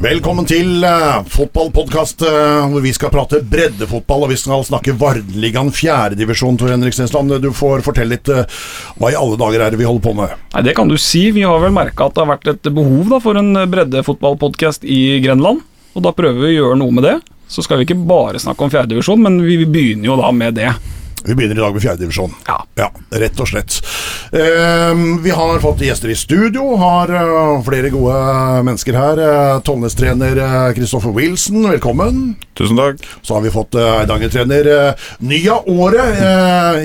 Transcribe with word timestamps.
Velkommen 0.00 0.46
til 0.48 0.80
uh, 0.80 1.18
fotballpodkast 1.28 2.22
uh, 2.24 2.70
hvor 2.72 2.80
vi 2.80 2.88
skal 2.96 3.10
prate 3.12 3.42
breddefotball 3.44 4.22
og 4.24 4.30
vi 4.30 4.38
skal 4.40 4.62
snakke 4.64 4.94
Vardeligaen 4.96 5.68
fjerdedivisjon. 5.76 6.56
Tor 6.56 6.72
Henrik 6.72 6.96
Stensland, 6.96 7.34
du 7.42 7.50
får 7.52 7.84
fortelle 7.84 8.14
litt 8.14 8.30
uh, 8.32 8.46
hva 8.96 9.10
i 9.12 9.18
alle 9.18 9.36
dager 9.36 9.60
er 9.60 9.74
det 9.74 9.80
vi 9.82 9.84
holder 9.84 10.06
på 10.06 10.14
med? 10.16 10.32
Nei, 10.54 10.62
Det 10.64 10.72
kan 10.78 10.88
du 10.88 10.96
si. 10.96 11.26
Vi 11.36 11.44
har 11.44 11.60
vel 11.60 11.76
merka 11.76 12.08
at 12.08 12.16
det 12.16 12.24
har 12.24 12.30
vært 12.32 12.48
et 12.48 12.70
behov 12.72 13.12
da, 13.12 13.18
for 13.20 13.36
en 13.36 13.52
breddefotballpodkast 13.74 14.88
i 14.88 15.20
Grenland. 15.20 15.60
Og 15.92 16.08
da 16.08 16.14
prøver 16.16 16.46
vi 16.46 16.54
å 16.54 16.56
gjøre 16.62 16.80
noe 16.80 16.96
med 16.96 17.04
det. 17.04 17.18
Så 17.52 17.66
skal 17.66 17.82
vi 17.82 17.90
ikke 17.90 18.00
bare 18.00 18.40
snakke 18.40 18.64
om 18.64 18.72
fjerdedivisjon, 18.72 19.20
men 19.20 19.36
vi 19.44 19.60
begynner 19.68 20.14
jo 20.14 20.16
da 20.22 20.32
med 20.32 20.56
det. 20.62 20.72
Vi 21.24 21.34
begynner 21.34 21.56
i 21.56 21.60
dag 21.60 21.72
med 21.72 21.82
fjerdedivisjon. 21.82 22.32
Ja. 22.46 22.56
ja. 22.80 22.88
Rett 23.20 23.40
og 23.40 23.48
slett. 23.48 23.76
Uh, 24.32 25.20
vi 25.20 25.32
har 25.34 25.60
fått 25.60 25.82
gjester 25.84 26.12
i 26.12 26.16
studio. 26.16 26.76
Har 26.80 27.12
uh, 27.12 27.60
flere 27.66 27.90
gode 27.92 28.16
mennesker 28.64 28.96
her. 28.96 29.20
Uh, 29.20 29.60
Tollnes-trener 29.66 30.40
Kristoffer 30.76 31.12
Wilson, 31.16 31.66
velkommen. 31.68 32.22
Tusen 32.56 32.80
takk. 32.80 33.04
Så 33.20 33.36
har 33.36 33.44
vi 33.44 33.52
fått 33.52 33.76
uh, 33.76 34.00
Eidanger-trener 34.00 34.70
ny 35.20 35.40
av 35.52 35.68
året, 35.68 36.20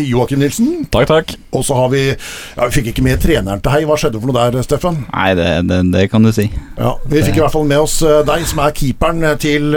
Joakim 0.04 0.42
Nilsen. 0.44 0.86
Takk, 0.92 1.08
takk. 1.10 1.36
Og 1.56 1.64
så 1.66 1.78
har 1.78 1.92
vi 1.94 2.04
ja, 2.10 2.66
Vi 2.66 2.74
fikk 2.80 2.92
ikke 2.92 3.06
med 3.06 3.22
treneren 3.24 3.64
til 3.64 3.72
Hei. 3.72 3.84
Hva 3.88 3.98
skjedde 4.00 4.20
for 4.20 4.32
noe 4.32 4.50
der, 4.52 4.66
Steffen? 4.66 5.04
Nei, 5.14 5.30
det, 5.38 5.50
det, 5.70 5.82
det 5.94 6.08
kan 6.12 6.26
du 6.26 6.34
si. 6.36 6.50
Ja, 6.80 6.96
Vi 7.08 7.24
fikk 7.24 7.40
i 7.40 7.46
hvert 7.46 7.56
fall 7.56 7.70
med 7.70 7.86
oss 7.86 8.02
deg, 8.04 8.48
som 8.50 8.66
er 8.66 8.76
keeperen 8.76 9.24
til 9.42 9.72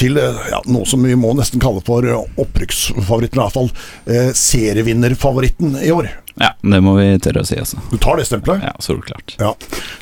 til 0.00 0.18
ja, 0.18 0.60
noe 0.66 0.88
som 0.88 1.04
vi 1.06 1.14
må 1.18 1.32
nesten 1.38 1.62
kalle 1.62 1.82
for 1.86 2.04
opprykksfavoritten, 2.04 3.38
i 3.38 3.42
hvert 3.42 3.56
fall 3.56 3.70
eh, 4.10 4.30
serievinnerfavoritten 4.36 5.78
i 5.82 5.92
år. 5.94 6.10
Ja, 6.40 6.50
det 6.66 6.80
må 6.82 6.96
vi 6.98 7.06
tørre 7.22 7.44
å 7.44 7.46
si, 7.46 7.54
altså. 7.60 7.78
Du 7.92 7.94
tar 8.02 8.18
det 8.18 8.26
stempelet? 8.26 8.64
Ja, 8.66 8.72
solklart. 8.82 9.36
Ja. 9.38 9.52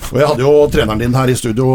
Og 0.08 0.16
jeg 0.16 0.28
hadde 0.30 0.44
jo 0.46 0.52
treneren 0.72 1.02
din 1.02 1.16
her 1.16 1.28
i 1.28 1.36
studio 1.36 1.66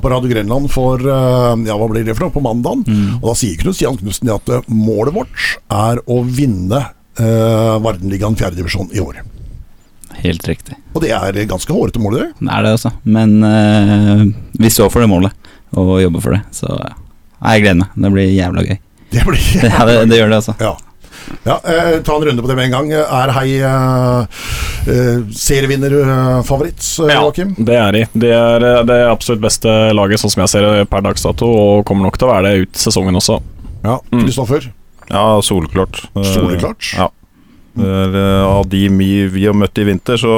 på 0.00 0.12
Radio 0.12 0.32
Grenland 0.32 0.70
for 0.72 1.04
ja, 1.04 1.76
hva 1.76 1.88
blir 1.92 2.06
det 2.06 2.16
for 2.16 2.26
noe, 2.26 2.32
på 2.32 2.44
mandagen. 2.44 2.86
Mm. 2.88 3.18
Og 3.20 3.28
da 3.28 3.36
sier 3.36 3.60
Knut 3.60 3.76
Stian 3.76 4.00
Knutsen 4.00 4.32
at 4.32 4.52
målet 4.72 5.16
vårt 5.18 5.48
er 5.68 6.00
å 6.08 6.22
vinne 6.24 6.80
eh, 7.20 7.76
Vardenligaen 7.84 8.40
fjerdedivisjon 8.40 8.92
i 8.96 9.04
år. 9.04 9.20
Helt 10.22 10.48
riktig. 10.48 10.78
Og 10.94 11.02
det 11.04 11.12
er 11.12 11.36
ganske 11.48 11.72
hårete 11.76 12.00
mål, 12.00 12.16
det? 12.16 12.28
Det 12.40 12.52
er 12.52 12.64
det, 12.64 12.76
altså. 12.78 12.92
Men 13.04 13.36
eh, 13.44 14.24
vi 14.56 14.72
står 14.72 14.88
for 14.92 15.04
det 15.04 15.12
målet 15.12 15.52
og 15.76 15.98
jobber 16.00 16.24
for 16.24 16.38
det. 16.38 16.40
Så 16.56 16.70
ja. 16.72 16.94
Jeg 17.42 17.62
gleder 17.64 17.80
meg. 17.82 17.94
Det 17.94 18.12
blir 18.12 18.32
jævla 18.32 18.66
gøy. 18.66 18.76
Det 19.14 19.22
blir 19.22 19.42
ja, 19.70 19.84
det, 19.86 19.96
det, 20.10 20.18
gjør 20.18 20.32
det, 20.32 20.38
altså. 20.40 20.54
Ja. 20.58 20.72
ja 21.46 21.56
eh, 21.62 21.90
ta 22.04 22.16
en 22.16 22.24
runde 22.26 22.42
på 22.42 22.48
det 22.50 22.56
med 22.58 22.68
en 22.68 22.74
gang. 22.74 22.88
Er 22.96 23.32
Hei 23.36 23.58
eh, 23.60 24.40
eh 24.90 25.20
serievinnerfavoritt, 25.36 26.82
eh, 27.04 27.12
Joakim? 27.14 27.54
Ja, 27.58 27.66
det 27.68 27.76
er 27.82 27.92
de. 27.96 28.02
Det 28.24 28.32
er 28.34 28.66
eh, 28.70 28.80
det 28.90 28.98
absolutt 29.06 29.44
beste 29.44 29.76
laget, 29.94 30.22
sånn 30.22 30.34
som 30.34 30.42
jeg 30.44 30.54
ser 30.56 30.66
det 30.66 30.88
per 30.90 31.04
dags 31.06 31.22
dato, 31.26 31.46
og 31.46 31.84
kommer 31.88 32.08
nok 32.08 32.18
til 32.18 32.28
å 32.28 32.32
være 32.34 32.50
det 32.50 32.66
ut 32.66 32.82
sesongen 32.82 33.20
også. 33.20 33.38
Ja, 33.86 34.00
Kristoffer? 34.10 34.66
Mm. 34.66 35.06
Ja, 35.12 35.26
soleklart. 35.46 36.02
Soleklart? 36.32 36.90
Ja. 36.96 37.12
Er, 37.76 38.16
av 38.42 38.66
de 38.72 38.88
vi 38.90 39.44
har 39.44 39.54
møtt 39.54 39.78
i 39.78 39.84
vinter, 39.86 40.18
så 40.18 40.34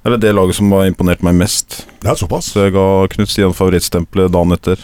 er 0.00 0.14
det 0.14 0.22
det 0.24 0.32
laget 0.32 0.56
som 0.56 0.72
har 0.72 0.88
imponert 0.88 1.22
meg 1.22 1.36
mest. 1.36 1.82
Det 2.00 2.08
er 2.08 2.16
såpass? 2.16 2.50
Så 2.54 2.64
jeg 2.64 2.74
ga 2.74 2.86
Knut 3.12 3.30
Stian 3.30 3.52
favorittstempelet 3.56 4.32
dagen 4.32 4.56
etter. 4.56 4.80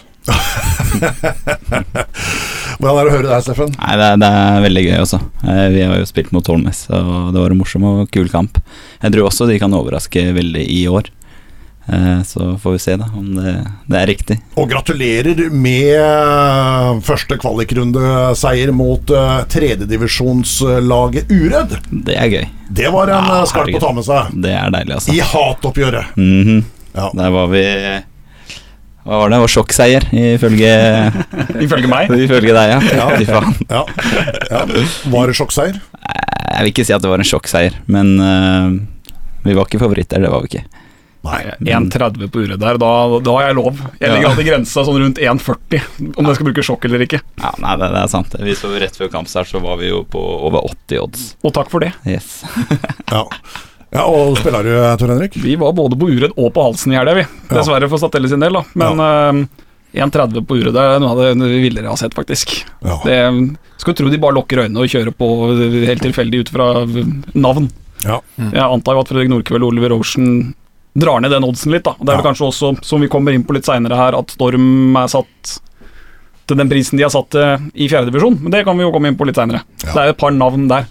Hvordan 2.76 2.98
er 3.00 3.06
det 3.06 3.10
å 3.10 3.16
høre 3.16 3.32
her, 3.32 3.42
Steffen? 3.44 3.72
Nei, 3.76 3.94
det, 4.00 4.08
det, 4.22 4.28
er 4.28 4.64
veldig 4.66 4.84
gøy, 4.86 4.96
også. 5.02 5.20
Eh, 5.48 5.66
vi 5.72 5.84
har 5.86 5.96
jo 6.00 6.08
spilt 6.08 6.32
mot 6.36 6.44
Tolnes, 6.46 6.86
og 6.92 7.32
det 7.34 7.40
var 7.40 7.50
en 7.52 7.60
morsom 7.60 7.86
og 7.88 8.10
kul 8.14 8.28
kamp. 8.32 8.58
Jeg 9.02 9.14
tror 9.14 9.28
også 9.30 9.48
de 9.48 9.60
kan 9.62 9.76
overraske 9.76 10.20
veldig 10.36 10.64
i 10.74 10.82
år. 10.90 11.08
Eh, 11.86 12.22
så 12.26 12.58
får 12.58 12.72
vi 12.74 12.78
se 12.82 12.96
da 12.98 13.06
om 13.14 13.28
det, 13.38 13.54
det 13.86 13.98
er 14.00 14.10
riktig. 14.10 14.36
Og 14.58 14.68
gratulerer 14.70 15.46
med 15.54 17.02
første 17.06 17.38
kvalikrundeseier 17.40 18.74
mot 18.74 19.14
tredjedivisjonslaget 19.52 21.30
Uredd. 21.30 21.78
Det 21.90 22.18
er 22.18 22.32
gøy. 22.32 22.44
Det 22.76 22.90
var 22.92 23.14
en 23.14 23.30
ja, 23.30 23.40
skarp 23.46 23.78
å 23.78 23.84
ta 23.86 23.94
med 23.94 24.08
seg. 24.08 24.34
Det 24.42 24.52
er 24.58 24.74
deilig, 24.74 24.98
altså. 24.98 25.14
I 25.14 25.22
hatoppgjøret. 25.22 26.18
Mm 26.18 26.42
-hmm. 26.44 26.60
ja. 26.98 27.10
Der 27.14 27.30
var 27.30 27.46
vi 27.54 27.64
hva 29.06 29.20
var 29.22 29.30
det? 29.30 29.38
Og 29.44 29.50
sjokkseier, 29.52 30.08
ifølge 30.10 30.70
Ifølge 31.64 31.90
meg? 31.90 32.10
Ifølge 32.26 32.56
deg, 32.56 32.72
ja. 32.72 32.80
ja. 32.98 33.44
ja. 33.70 33.84
ja. 34.50 34.64
Var 35.12 35.30
det 35.30 35.36
sjokkseier? 35.38 35.78
Jeg 35.78 36.64
vil 36.64 36.72
ikke 36.72 36.86
si 36.88 36.94
at 36.96 37.04
det 37.04 37.12
var 37.12 37.22
en 37.22 37.28
sjokkseier, 37.28 37.76
men 37.92 38.16
uh, 38.18 38.74
vi 39.46 39.54
var 39.54 39.68
ikke 39.68 39.82
favoritter, 39.82 40.22
det 40.22 40.32
var 40.32 40.42
vi 40.42 40.50
ikke. 40.50 40.64
Nei, 41.26 41.40
1,30 41.58 42.28
på 42.30 42.42
uret 42.44 42.60
der, 42.62 42.78
da, 42.78 42.90
da, 43.18 43.34
har 43.34 43.48
jeg 43.48 43.56
lov. 43.58 43.80
Jeg 43.98 44.12
ligger 44.12 44.28
alltid 44.30 44.46
grensa 44.46 44.84
sånn 44.86 45.00
rundt 45.02 45.18
1,40, 45.22 45.86
om 46.14 46.28
jeg 46.28 46.38
skal 46.38 46.48
bruke 46.48 46.66
sjokk 46.66 46.86
eller 46.86 47.06
ikke. 47.06 47.22
Ja, 47.42 47.50
nei, 47.62 47.72
det, 47.80 47.88
det, 47.94 48.02
er 48.02 48.12
sant. 48.12 48.36
Vi 48.46 48.58
så 48.58 48.70
Rett 48.76 48.98
før 48.98 49.10
kampstart 49.14 49.50
så 49.50 49.62
var 49.62 49.80
vi 49.80 49.90
jo 49.90 50.04
på 50.10 50.22
over 50.22 50.66
80 50.70 51.02
odds. 51.02 51.24
Og 51.42 51.54
takk 51.56 51.72
for 51.72 51.82
det. 51.82 51.94
Yes. 52.06 52.42
ja 53.10 53.24
ja, 53.94 54.02
Og 54.06 54.38
spiller 54.40 54.66
du, 54.66 54.72
Tor 55.00 55.12
Henrik? 55.14 55.36
Vi 55.38 55.54
var 55.60 55.76
både 55.76 55.98
på 55.98 56.08
uret 56.10 56.34
og 56.36 56.50
på 56.54 56.64
Halsen 56.66 56.94
i 56.94 56.98
helga, 56.98 57.14
vi. 57.20 57.24
Dessverre 57.52 57.88
for 57.90 58.02
Statelle 58.02 58.30
sin 58.30 58.42
del, 58.42 58.58
da. 58.58 58.64
Men 58.78 59.02
ja. 59.02 59.12
uh, 59.32 59.64
1,30 59.96 60.44
på 60.44 60.58
Uredd 60.60 60.76
er 60.76 60.98
noe 61.00 61.14
av 61.14 61.22
det 61.22 61.48
villere 61.62 61.86
jeg 61.86 61.92
har 61.92 62.00
sett, 62.00 62.16
faktisk. 62.16 62.52
Ja. 62.84 62.98
Det 63.04 63.18
Skulle 63.80 63.96
tro 63.96 64.12
de 64.12 64.20
bare 64.20 64.36
lukker 64.36 64.64
øynene 64.64 64.82
og 64.82 64.92
kjører 64.92 65.14
på 65.16 65.28
helt 65.88 66.04
tilfeldig 66.04 66.44
ut 66.44 66.52
fra 66.52 66.70
navn. 67.32 67.70
Ja. 68.04 68.20
Mm. 68.36 68.50
Jeg 68.52 68.64
antar 68.64 68.96
jo 68.96 69.04
at 69.04 69.12
Fredrik 69.12 69.30
Nordkveld 69.32 69.64
og 69.64 69.72
Oliver 69.72 69.94
Ocean 69.96 70.54
drar 70.96 71.20
ned 71.20 71.32
den 71.32 71.44
oddsen 71.44 71.72
litt, 71.74 71.84
da. 71.84 71.94
Det 72.00 72.12
er 72.12 72.20
vel 72.20 72.26
kanskje 72.26 72.48
også, 72.50 72.72
som 72.84 73.04
vi 73.04 73.10
kommer 73.12 73.36
inn 73.36 73.44
på 73.46 73.56
litt 73.56 73.68
seinere 73.68 73.98
her, 73.98 74.16
at 74.16 74.32
Storm 74.32 74.96
er 74.96 75.12
satt 75.12 75.56
til 76.46 76.60
den 76.60 76.70
prisen 76.70 76.98
de 76.98 77.02
har 77.02 77.12
satt 77.12 77.34
uh, 77.36 77.56
i 77.74 77.88
fjerdedivisjon. 77.90 78.38
Men 78.44 78.54
det 78.54 78.62
kan 78.66 78.76
vi 78.78 78.84
jo 78.84 78.92
komme 78.94 79.10
inn 79.10 79.18
på 79.18 79.26
litt 79.28 79.38
seinere. 79.38 79.64
Det 79.82 79.96
er 79.96 80.12
et 80.12 80.20
par 80.20 80.34
navn 80.34 80.68
der. 80.70 80.86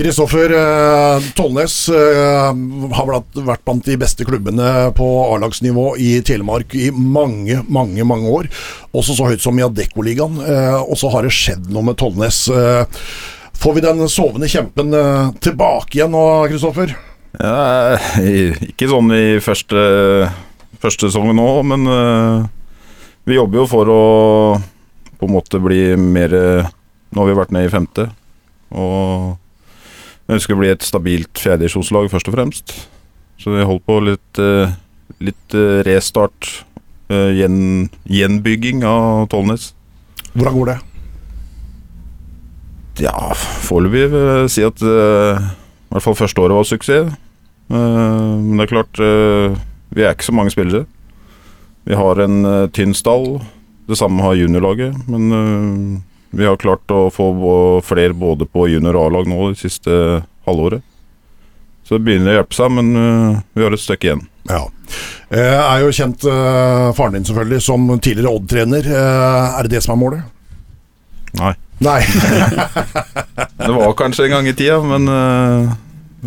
Kristoffer 0.00 0.52
mm. 0.54 1.24
Tollnes 1.36 1.74
uh, 1.92 2.54
har 2.96 3.08
vært 3.10 3.64
blant 3.66 3.84
de 3.84 3.96
beste 4.00 4.24
klubbene 4.24 4.88
på 4.96 5.08
A-lagsnivå 5.26 5.90
i 6.00 6.14
Telemark 6.24 6.72
i 6.78 6.88
mange, 6.94 7.58
mange 7.68 8.06
mange 8.08 8.30
år. 8.32 8.48
Også 8.96 9.16
så 9.18 9.28
høyt 9.28 9.44
som 9.44 9.58
i 9.60 9.66
Adeccoligaen. 9.66 10.38
Uh, 10.40 10.80
og 10.86 10.96
så 11.00 11.10
har 11.12 11.26
det 11.26 11.34
skjedd 11.36 11.68
noe 11.74 11.84
med 11.90 11.98
Tollnes. 12.00 12.46
får 13.60 13.74
vi 13.76 13.84
den 13.84 14.00
sovende 14.08 14.48
kjempen 14.48 14.94
tilbake 15.44 15.98
igjen 15.98 16.14
nå, 16.14 16.24
Kristoffer? 16.48 16.94
Ja, 17.36 17.98
ikke 18.70 18.88
sånn 18.90 19.12
i 19.14 19.36
første, 19.44 19.82
første 20.80 21.10
sesong 21.10 21.34
nå, 21.36 21.50
men 21.68 21.84
vi 23.28 23.36
jobber 23.36 23.62
jo 23.62 23.66
for 23.70 23.92
å 23.92 24.00
på 25.20 25.28
en 25.28 25.36
måte 25.36 25.60
bli 25.60 25.92
mer 26.00 26.32
Nå 27.10 27.20
har 27.20 27.26
vi 27.26 27.36
vært 27.36 27.50
nede 27.50 27.66
i 27.66 27.72
femte. 27.72 28.04
Og 28.70 29.38
vi 30.30 30.36
ønsker 30.36 30.54
å 30.54 30.60
bli 30.60 30.70
et 30.70 30.84
stabilt 30.86 31.40
fjerdedivisjonslag, 31.42 32.10
først 32.12 32.28
og 32.30 32.36
fremst. 32.36 32.74
Så 33.40 33.50
vi 33.50 33.64
holder 33.64 33.86
på 33.88 33.96
litt, 34.04 34.38
eh, 34.38 34.74
litt 35.18 35.54
eh, 35.58 35.80
restart, 35.88 36.64
eh, 37.10 37.32
gjen, 37.34 37.88
gjenbygging 38.06 38.84
av 38.84 39.26
Tollnes. 39.32 39.72
Hvordan 40.34 40.54
går 40.58 40.70
det? 40.70 40.78
Ja, 43.00 43.32
foreløpig 43.64 44.10
vil 44.12 44.28
jeg 44.28 44.52
si 44.52 44.62
at 44.62 44.82
i 44.84 44.86
hvert 45.90 46.04
fall 46.04 46.18
første 46.18 46.42
året 46.44 46.58
var 46.58 46.68
suksess. 46.68 47.14
Men 47.70 48.58
det 48.58 48.66
er 48.66 48.70
klart, 48.74 49.00
vi 49.94 50.04
er 50.04 50.12
ikke 50.12 50.26
så 50.26 50.34
mange 50.36 50.52
spillere. 50.52 50.84
Vi 51.88 51.96
har 51.96 52.20
en 52.20 52.68
tynn 52.76 52.92
stall. 52.94 53.40
Det 53.88 53.96
samme 53.96 54.20
har 54.20 54.36
juniorlaget. 54.36 55.08
Men 55.08 56.02
vi 56.30 56.46
har 56.46 56.56
klart 56.56 56.90
å 56.94 57.08
få 57.10 57.30
flere 57.84 58.14
både 58.14 58.46
på 58.46 58.68
junior- 58.70 58.98
A-lag 59.06 59.26
nå 59.28 59.50
det 59.50 59.58
siste 59.58 60.22
halvåret. 60.46 60.82
Så 61.84 61.98
det 61.98 62.06
begynner 62.06 62.30
å 62.30 62.36
hjelpe 62.38 62.54
seg, 62.54 62.70
men 62.70 62.90
uh, 62.94 63.40
vi 63.56 63.64
har 63.66 63.74
et 63.74 63.82
stykke 63.82 64.06
igjen. 64.06 64.22
Ja. 64.46 64.62
Jeg 65.34 65.56
er 65.58 65.80
jo 65.82 65.94
kjent 65.94 66.26
uh, 66.26 66.90
faren 66.94 67.16
din 67.18 67.26
selvfølgelig 67.26 67.64
som 67.66 67.88
tidligere 67.98 68.34
Odd-trener. 68.38 68.86
Er 68.94 69.66
det 69.66 69.74
det 69.74 69.82
som 69.82 69.96
er 69.96 70.00
målet? 70.04 70.28
Nei. 71.40 71.52
Nei. 71.82 71.98
det 73.64 73.72
var 73.74 73.96
kanskje 73.98 74.28
en 74.28 74.36
gang 74.36 74.50
i 74.50 74.54
tida, 74.54 74.78
men 74.86 75.10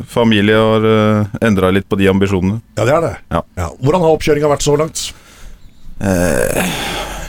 familie 0.09 0.59
har 0.59 0.89
uh, 0.89 1.37
endra 1.47 1.71
litt 1.71 1.87
på 1.87 1.99
de 2.01 2.11
ambisjonene. 2.11 2.59
Ja, 2.75 2.83
det 2.83 2.97
er 2.97 3.07
det. 3.07 3.13
Ja. 3.31 3.43
Ja. 3.61 3.69
Hvordan 3.79 4.03
har 4.03 4.17
oppkjøringa 4.17 4.51
vært 4.51 4.67
så 4.67 4.75
langt? 4.79 5.07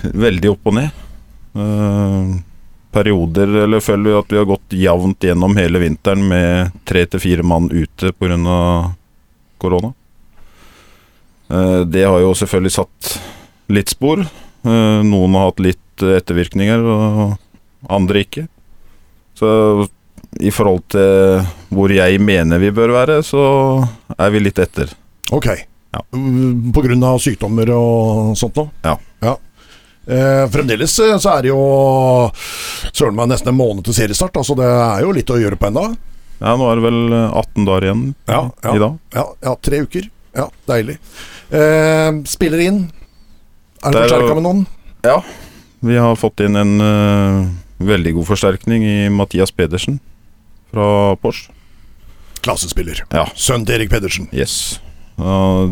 veldig 0.05 0.51
opp 0.51 0.67
og 0.67 0.75
ned. 0.75 1.03
Uh, 1.55 2.35
perioder 2.95 3.51
eller 3.65 3.83
føler 3.83 4.11
vi 4.11 4.17
at 4.21 4.33
vi 4.33 4.39
har 4.41 4.49
gått 4.49 4.77
jevnt 4.79 5.27
gjennom 5.27 5.57
hele 5.59 5.83
vinteren 5.83 6.23
med 6.31 6.73
tre 6.89 7.05
til 7.11 7.23
fire 7.23 7.45
mann 7.47 7.67
ute 7.73 8.13
pga. 8.15 8.95
korona. 9.59 9.93
Eh, 11.51 11.81
det 11.89 12.05
har 12.05 12.21
jo 12.23 12.33
selvfølgelig 12.37 12.75
satt 12.79 13.15
litt 13.73 13.93
spor. 13.93 14.21
Eh, 14.21 15.01
noen 15.05 15.37
har 15.37 15.51
hatt 15.51 15.61
litt 15.65 15.81
ettervirkninger, 16.05 16.81
og 16.81 17.37
andre 17.93 18.25
ikke. 18.25 18.47
Så 19.39 19.49
i 20.43 20.51
forhold 20.51 20.83
til 20.95 21.45
hvor 21.75 21.93
jeg 21.95 22.19
mener 22.23 22.59
vi 22.63 22.73
bør 22.75 22.95
være, 22.95 23.21
så 23.27 23.43
er 24.19 24.35
vi 24.35 24.43
litt 24.43 24.59
etter. 24.63 24.91
Ok, 25.33 25.53
Ja. 25.95 26.01
Mm, 26.11 26.73
På 26.75 26.83
grunn 26.83 27.05
av 27.07 27.21
sykdommer 27.23 27.71
og 27.71 28.33
sånt 28.35 28.57
noe? 28.59 28.73
Ja. 28.83 28.97
Eh, 30.05 30.43
fremdeles 30.53 30.99
eh, 31.01 31.15
så 31.17 31.37
er 31.37 31.47
det 31.47 31.53
jo 31.53 31.61
søren 32.93 33.17
meg 33.17 33.31
nesten 33.31 33.53
en 33.53 33.59
måned 33.59 33.87
til 33.87 33.97
seriestart. 33.97 34.37
Altså 34.37 34.57
det 34.59 34.69
er 34.69 35.07
jo 35.07 35.15
litt 35.17 35.33
å 35.33 35.39
gjøre 35.41 35.59
på 35.61 35.71
ennå. 35.71 35.87
Ja, 36.43 36.57
nå 36.59 36.69
er 36.69 36.81
det 36.81 36.85
vel 36.85 37.01
18 37.15 37.65
dager 37.65 37.87
igjen 37.87 38.05
Ja, 38.29 38.43
ja. 38.65 38.75
i 38.75 38.83
dag. 38.83 38.99
Ja, 39.15 39.25
ja, 39.47 39.57
tre 39.65 39.81
uker. 39.87 40.11
Ja, 40.35 40.49
deilig. 40.69 40.99
Eh, 41.55 42.11
spiller 42.29 42.65
inn. 42.65 42.85
Er 43.85 43.93
det 43.93 44.01
Det 44.01 44.05
er 44.05 44.09
forsterka 44.09 44.39
med 44.41 44.47
noen? 44.49 44.65
Ja, 45.05 45.19
vi 45.85 45.97
har 46.01 46.17
fått 46.17 46.41
inn 46.41 46.57
en 46.57 46.81
uh, 46.81 47.45
veldig 47.85 48.15
god 48.17 48.29
forsterkning 48.31 48.87
i 48.89 48.97
Mathias 49.13 49.53
Pedersen 49.53 49.99
fra 50.73 51.13
Porsch. 51.21 51.51
Klassespiller. 52.45 53.03
Ja. 53.13 53.27
Sønnen 53.37 53.67
til 53.69 53.77
Erik 53.77 53.93
Pedersen. 53.93 54.31
Yes. 54.33 54.79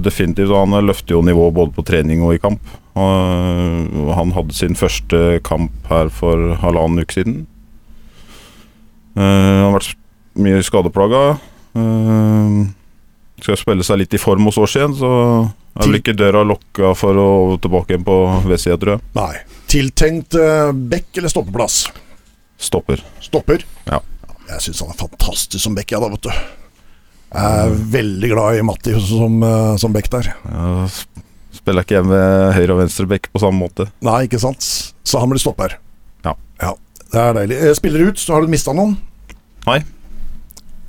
Definitivt. 0.02 0.52
Han 0.54 0.76
løfter 0.86 1.16
jo 1.16 1.22
nivået 1.26 1.54
både 1.56 1.74
på 1.74 1.84
trening 1.86 2.22
og 2.22 2.36
i 2.36 2.42
kamp. 2.42 2.60
Han 2.94 4.34
hadde 4.36 4.54
sin 4.54 4.76
første 4.78 5.40
kamp 5.46 5.72
her 5.90 6.12
for 6.12 6.54
halvannen 6.62 7.02
uke 7.02 7.16
siden. 7.16 7.40
Eh, 9.16 9.22
han 9.22 9.66
har 9.68 9.74
vært 9.76 9.98
mye 10.40 10.62
skadeplaga. 10.64 11.24
Uh, 11.76 12.68
skal 13.42 13.58
spille 13.58 13.84
seg 13.84 14.02
litt 14.02 14.14
i 14.14 14.20
form 14.20 14.46
hos 14.48 14.58
oss 14.60 14.76
igjen, 14.76 14.94
så 14.96 15.10
er 15.72 15.86
vel 15.86 15.98
ikke 15.98 16.14
døra 16.16 16.44
lukka 16.46 16.92
for 16.98 17.18
å 17.18 17.28
tilbake 17.62 17.94
igjen 17.94 18.06
på 18.06 18.16
V-sida, 18.46 18.78
tror 18.78 18.94
jeg. 18.94 19.04
Nei. 19.16 19.32
Tiltenkt 19.72 20.36
eh, 20.36 20.70
bekk 20.92 21.18
eller 21.18 21.32
stoppeplass? 21.32 21.78
Stopper. 22.60 23.02
Stopper? 23.24 23.64
Ja. 23.88 24.02
Jeg 24.52 24.66
syns 24.66 24.82
han 24.84 24.92
er 24.92 25.00
fantastisk 25.00 25.64
som 25.64 25.74
bekk, 25.74 25.94
jeg, 25.94 26.04
da, 26.04 26.12
vet 26.12 26.28
du. 26.28 26.61
Jeg 27.32 27.64
er 27.64 27.76
veldig 27.94 28.28
glad 28.28 28.58
i 28.58 28.64
Matti 28.66 28.92
som, 29.00 29.42
eh, 29.42 29.76
som 29.80 29.92
back 29.94 30.10
der. 30.12 30.34
Ja, 30.44 30.88
spiller 31.56 31.86
ikke 31.86 32.00
jeg 32.00 32.08
med 32.10 32.52
høyre- 32.58 32.74
og 32.74 32.82
venstreback 32.82 33.30
på 33.32 33.40
samme 33.40 33.56
måte. 33.62 33.88
Nei, 34.04 34.26
ikke 34.26 34.40
sant? 34.42 34.60
Så 34.60 35.20
han 35.20 35.32
blir 35.32 35.40
stopper. 35.40 35.78
Ja. 36.26 36.34
ja. 36.60 36.74
Det 37.12 37.20
er 37.20 37.34
deilig. 37.38 37.56
Spiller 37.56 37.74
Spiller 37.80 38.06
ut, 38.08 38.20
så 38.20 38.34
har 38.34 38.44
du 38.44 38.52
mista 38.52 38.74
noen? 38.76 38.98
Nei. 39.66 39.80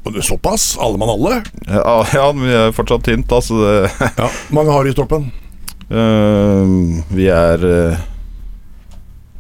Men 0.04 0.18
du, 0.18 0.22
Såpass? 0.22 0.74
Alle 0.84 1.00
mann 1.00 1.14
alle? 1.14 1.44
Ja, 1.68 2.04
ja 2.18 2.28
vi 2.36 2.52
er 2.52 2.76
fortsatt 2.76 3.06
tynt, 3.08 3.30
da, 3.32 3.40
så 3.40 3.60
det 3.64 3.76
Ja. 4.22 4.30
Mange 4.52 4.76
har 4.76 4.84
du 4.84 4.92
i 4.92 4.98
troppen? 4.98 5.32
Uh, 5.94 7.00
vi 7.14 7.28
er 7.32 7.64
uh, 7.64 8.04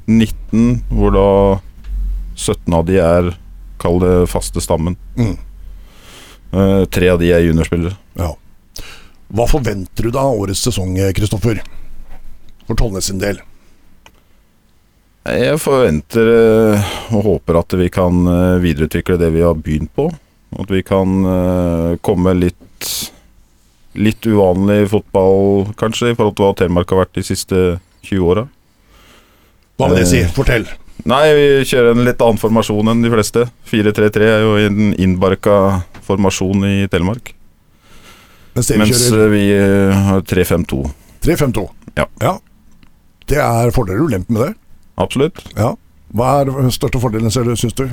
19, 0.08 0.84
hvor 0.92 1.16
da 1.16 1.30
17 2.36 2.76
av 2.76 2.86
de 2.88 3.00
er 3.00 3.34
Kall 3.84 4.00
det 4.00 4.30
faste 4.32 4.62
stammen. 4.64 4.96
Mm. 5.20 5.36
Eh, 6.54 6.86
tre 6.86 7.10
av 7.10 7.20
de 7.20 7.32
er 7.34 7.46
juniorspillere. 7.48 7.96
Ja. 8.20 8.34
Hva 9.34 9.48
forventer 9.50 10.06
du 10.06 10.14
da 10.14 10.28
av 10.28 10.44
årets 10.44 10.62
sesong, 10.68 10.94
Kristoffer? 11.18 11.64
For 12.68 12.78
Tollnes 12.78 13.10
sin 13.10 13.22
del. 13.22 13.40
Jeg 15.24 15.58
forventer 15.64 16.30
eh, 16.30 16.92
og 17.16 17.26
håper 17.30 17.58
at 17.64 17.74
vi 17.80 17.88
kan 17.94 18.28
eh, 18.30 18.60
videreutvikle 18.62 19.18
det 19.18 19.32
vi 19.34 19.42
har 19.46 19.58
begynt 19.58 19.94
på. 19.98 20.12
At 20.54 20.70
vi 20.70 20.84
kan 20.86 21.24
komme 22.06 22.36
litt 22.38 22.60
Litt 23.94 24.26
uvanlig 24.26 24.88
fotball, 24.90 25.68
kanskje, 25.78 26.10
i 26.10 26.16
forhold 26.18 26.34
til 26.34 26.48
hva 26.48 26.56
Telemark 26.58 26.90
har 26.90 27.04
vært 27.04 27.14
de 27.14 27.22
siste 27.28 27.60
20 28.02 28.24
åra. 28.26 28.44
Hva 29.78 29.92
vil 29.92 30.00
det 30.00 30.08
si? 30.10 30.22
Fortell. 30.34 30.66
Nei, 31.06 31.22
vi 31.38 31.44
kjører 31.70 31.94
en 31.94 32.02
litt 32.08 32.24
annen 32.26 32.42
formasjon 32.42 32.90
enn 32.90 33.06
de 33.06 33.12
fleste. 33.14 33.44
4-3-3 33.70 34.32
er 34.32 34.48
jo 34.48 34.56
en 34.64 34.96
innbarka 34.98 35.60
formasjon 36.06 36.66
i 36.68 36.76
Telemark. 36.92 37.34
Mens 38.54 38.70
Mens 38.78 39.06
eh, 39.12 39.28
vi 39.34 39.44
eh, 39.56 40.04
har 40.08 40.22
3-5-2. 40.30 40.84
3-5-2. 41.26 41.68
Ja. 41.98 42.08
ja. 42.22 42.34
Det 43.30 43.40
er 43.40 43.72
fordeler 43.74 44.04
og 44.04 44.12
ulemper 44.12 44.36
med 44.36 44.46
det. 44.46 44.54
Absolutt. 45.02 45.42
Ja. 45.58 45.74
Hva 46.14 46.34
er 46.42 46.52
den 46.52 46.74
største 46.74 47.02
fordelen, 47.02 47.34
syns 47.34 47.74
du? 47.74 47.88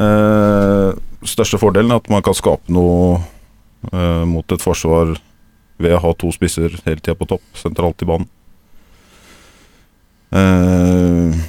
Eh, 0.00 0.90
største 1.28 1.60
fordelen 1.60 1.92
er 1.92 2.00
at 2.00 2.08
man 2.12 2.24
kan 2.24 2.36
skape 2.36 2.72
noe 2.72 3.18
eh, 3.92 4.24
mot 4.28 4.54
et 4.54 4.64
forsvar 4.64 5.16
ved 5.80 5.96
å 5.96 6.02
ha 6.04 6.12
to 6.16 6.30
spisser 6.32 6.72
hele 6.86 7.00
tida 7.00 7.16
på 7.18 7.28
topp, 7.28 7.44
sentralt 7.58 8.00
i 8.04 8.08
banen. 8.08 8.28
Eh, 10.30 11.40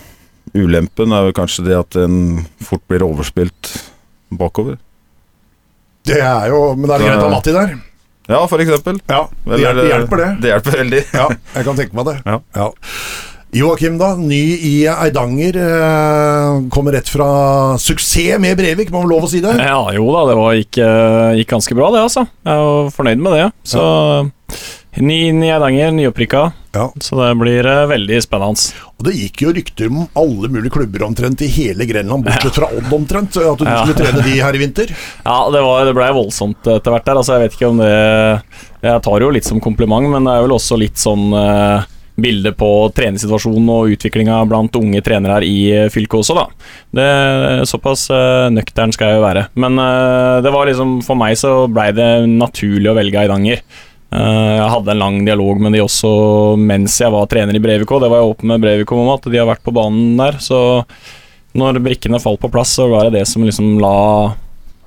ulempen 0.57 1.13
er 1.13 1.27
vel 1.27 1.35
kanskje 1.37 1.67
det 1.69 1.77
at 1.77 1.97
en 2.01 2.43
fort 2.63 2.83
blir 2.89 3.05
overspilt 3.05 3.75
bakover. 4.35 4.79
Det 6.07 6.21
er 6.21 6.47
jo 6.51 6.61
Men 6.75 6.87
det 6.89 6.95
er 6.97 7.05
greit 7.05 7.21
å 7.21 7.27
ha 7.27 7.33
Matti 7.35 7.53
der. 7.55 7.75
Ja, 8.31 8.39
for 8.47 8.63
eksempel. 8.63 9.01
Ja, 9.11 9.25
det 9.45 9.59
hjelper, 9.59 9.83
hjelper, 9.83 9.91
hjelper 9.91 10.21
det. 10.21 10.29
Det 10.41 10.51
hjelper 10.53 10.77
veldig. 10.79 11.03
Ja, 11.17 11.27
jeg 11.57 11.67
kan 11.67 11.79
tenke 11.79 11.97
meg 11.97 12.07
det. 12.07 12.17
Ja. 12.55 12.69
Joakim, 13.51 13.97
da. 13.99 14.13
Ny 14.15 14.39
i 14.63 14.75
Eidanger. 14.87 15.57
Eh, 15.59 16.69
kommer 16.71 16.95
rett 16.95 17.09
fra 17.11 17.27
suksess 17.81 18.39
med 18.39 18.55
Brevik, 18.59 18.93
må 18.93 19.01
vel 19.03 19.11
lov 19.11 19.27
å 19.27 19.31
si 19.31 19.41
det? 19.43 19.57
Ja, 19.59 19.81
jo 19.91 20.05
da, 20.15 20.21
det 20.29 20.37
var, 20.39 20.55
gikk, 20.55 20.79
eh, 20.79 21.33
gikk 21.41 21.51
ganske 21.57 21.75
bra, 21.75 21.89
det, 21.91 22.05
altså. 22.05 22.23
Jeg 22.47 22.63
var 22.69 22.93
fornøyd 22.95 23.25
med 23.25 23.35
det. 23.35 23.49
Så 23.67 23.83
ny 25.03 25.17
inn 25.33 25.43
i 25.43 25.51
Eidanger, 25.51 25.91
nyopprykka. 25.97 26.45
Ja. 26.71 26.87
Så 27.03 27.17
det 27.19 27.29
blir 27.39 27.67
eh, 27.67 27.85
veldig 27.91 28.19
spennende. 28.23 28.81
Og 28.95 29.07
det 29.07 29.15
gikk 29.17 29.43
jo 29.43 29.53
rykter 29.55 29.91
om 29.91 30.05
alle 30.17 30.51
mulige 30.51 30.73
klubber 30.77 31.03
omtrent 31.07 31.43
i 31.43 31.49
hele 31.51 31.87
Grenland, 31.89 32.25
bortsett 32.27 32.59
fra 32.59 32.69
Odd 32.71 32.91
omtrent, 32.95 33.35
at 33.35 33.59
du 33.59 33.67
skulle 33.67 33.97
trene 33.97 34.25
de 34.25 34.37
her 34.39 34.55
i 34.55 34.61
vinter. 34.61 34.93
Ja, 35.31 35.37
det, 35.53 35.61
var, 35.63 35.85
det 35.85 35.95
ble 35.95 36.07
voldsomt 36.15 36.67
etter 36.67 36.93
hvert 36.93 37.07
der. 37.07 37.19
Altså, 37.19 37.35
jeg 37.35 37.45
vet 37.45 37.57
ikke 37.57 37.69
om 37.71 37.79
det 37.81 37.91
Jeg 38.81 39.03
tar 39.05 39.23
jo 39.23 39.31
litt 39.33 39.47
som 39.47 39.59
kompliment, 39.63 40.07
men 40.11 40.25
det 40.27 40.33
er 40.33 40.45
vel 40.45 40.55
også 40.55 40.77
litt 40.79 40.99
sånn 41.01 41.27
eh, 41.37 41.89
bilde 42.21 42.51
på 42.57 42.69
treningssituasjonen 42.95 43.69
og 43.71 43.93
utviklinga 43.95 44.41
blant 44.49 44.75
unge 44.79 45.01
trenere 45.05 45.39
her 45.39 45.45
i 45.47 45.57
eh, 45.75 45.89
fylket 45.93 46.19
også, 46.21 46.37
da. 46.37 46.45
Det, 46.91 47.07
såpass 47.69 48.07
uh, 48.11 48.49
nøktern 48.53 48.93
skal 48.95 49.11
jeg 49.13 49.19
jo 49.19 49.25
være. 49.25 49.45
Men 49.61 49.79
eh, 49.79 50.41
det 50.43 50.51
var 50.53 50.67
liksom 50.67 50.99
For 51.05 51.19
meg 51.19 51.37
så 51.39 51.65
blei 51.71 51.91
det 51.95 52.09
naturlig 52.27 52.91
å 52.91 52.97
velge 52.97 53.23
Eidanger. 53.23 53.63
Eh, 54.11 54.53
jeg 54.57 54.71
hadde 54.73 54.91
en 54.91 54.99
lang 54.99 55.19
dialog 55.23 55.61
med 55.63 55.75
de 55.75 55.83
også 55.85 56.11
mens 56.59 56.97
jeg 56.99 57.13
var 57.13 57.29
trener 57.31 57.55
i 57.55 57.63
Brevik. 57.63 57.87
Det 57.87 58.11
var 58.11 58.19
jeg 58.19 58.31
åpen 58.33 58.51
med 58.51 58.63
Brevik 58.63 58.91
om 58.95 59.11
at 59.13 59.27
de 59.31 59.39
har 59.39 59.49
vært 59.49 59.63
på 59.63 59.73
banen 59.75 60.17
der. 60.19 60.39
Så 60.43 60.59
når 61.57 61.81
brikkene 61.83 62.19
falt 62.23 62.41
på 62.41 62.51
plass, 62.51 62.75
så 62.79 62.89
var 62.91 63.07
det 63.07 63.21
det 63.21 63.27
som 63.29 63.45
liksom 63.47 63.77
la 63.81 63.95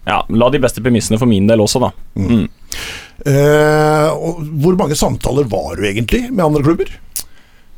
ja, 0.05 0.19
la 0.29 0.51
de 0.53 0.61
beste 0.61 0.83
premissene 0.85 1.17
for 1.21 1.29
min 1.31 1.47
del 1.49 1.63
også, 1.65 1.81
da. 1.81 1.91
Mm. 2.21 2.45
Eh, 3.25 4.09
og 4.13 4.43
hvor 4.61 4.77
mange 4.77 4.99
samtaler 4.99 5.49
var 5.49 5.79
du 5.79 5.87
egentlig 5.89 6.27
med 6.29 6.45
andre 6.45 6.65
klubber? 6.67 6.91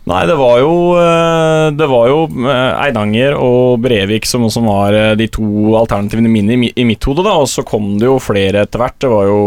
Nei, 0.07 0.21
det 0.31 0.37
var 0.39 0.61
jo 0.63 0.75
eh, 1.01 1.69
Det 1.75 1.87
var 1.91 2.11
jo 2.13 2.19
eh, 2.47 2.83
Eidanger 2.85 3.35
og 3.43 3.81
Brevik 3.83 4.29
som, 4.29 4.45
som 4.55 4.69
var 4.71 4.95
eh, 4.95 5.15
de 5.19 5.27
to 5.35 5.75
alternativene 5.81 6.31
mine 6.31 6.55
i, 6.55 6.71
i 6.79 6.85
mitt 6.87 7.03
hode, 7.09 7.25
da. 7.27 7.35
Og 7.43 7.51
så 7.51 7.65
kom 7.67 7.97
det 7.99 8.07
jo 8.07 8.21
flere 8.23 8.63
etter 8.63 8.83
hvert. 8.83 9.01
Det 9.03 9.11
var 9.11 9.27
jo 9.31 9.41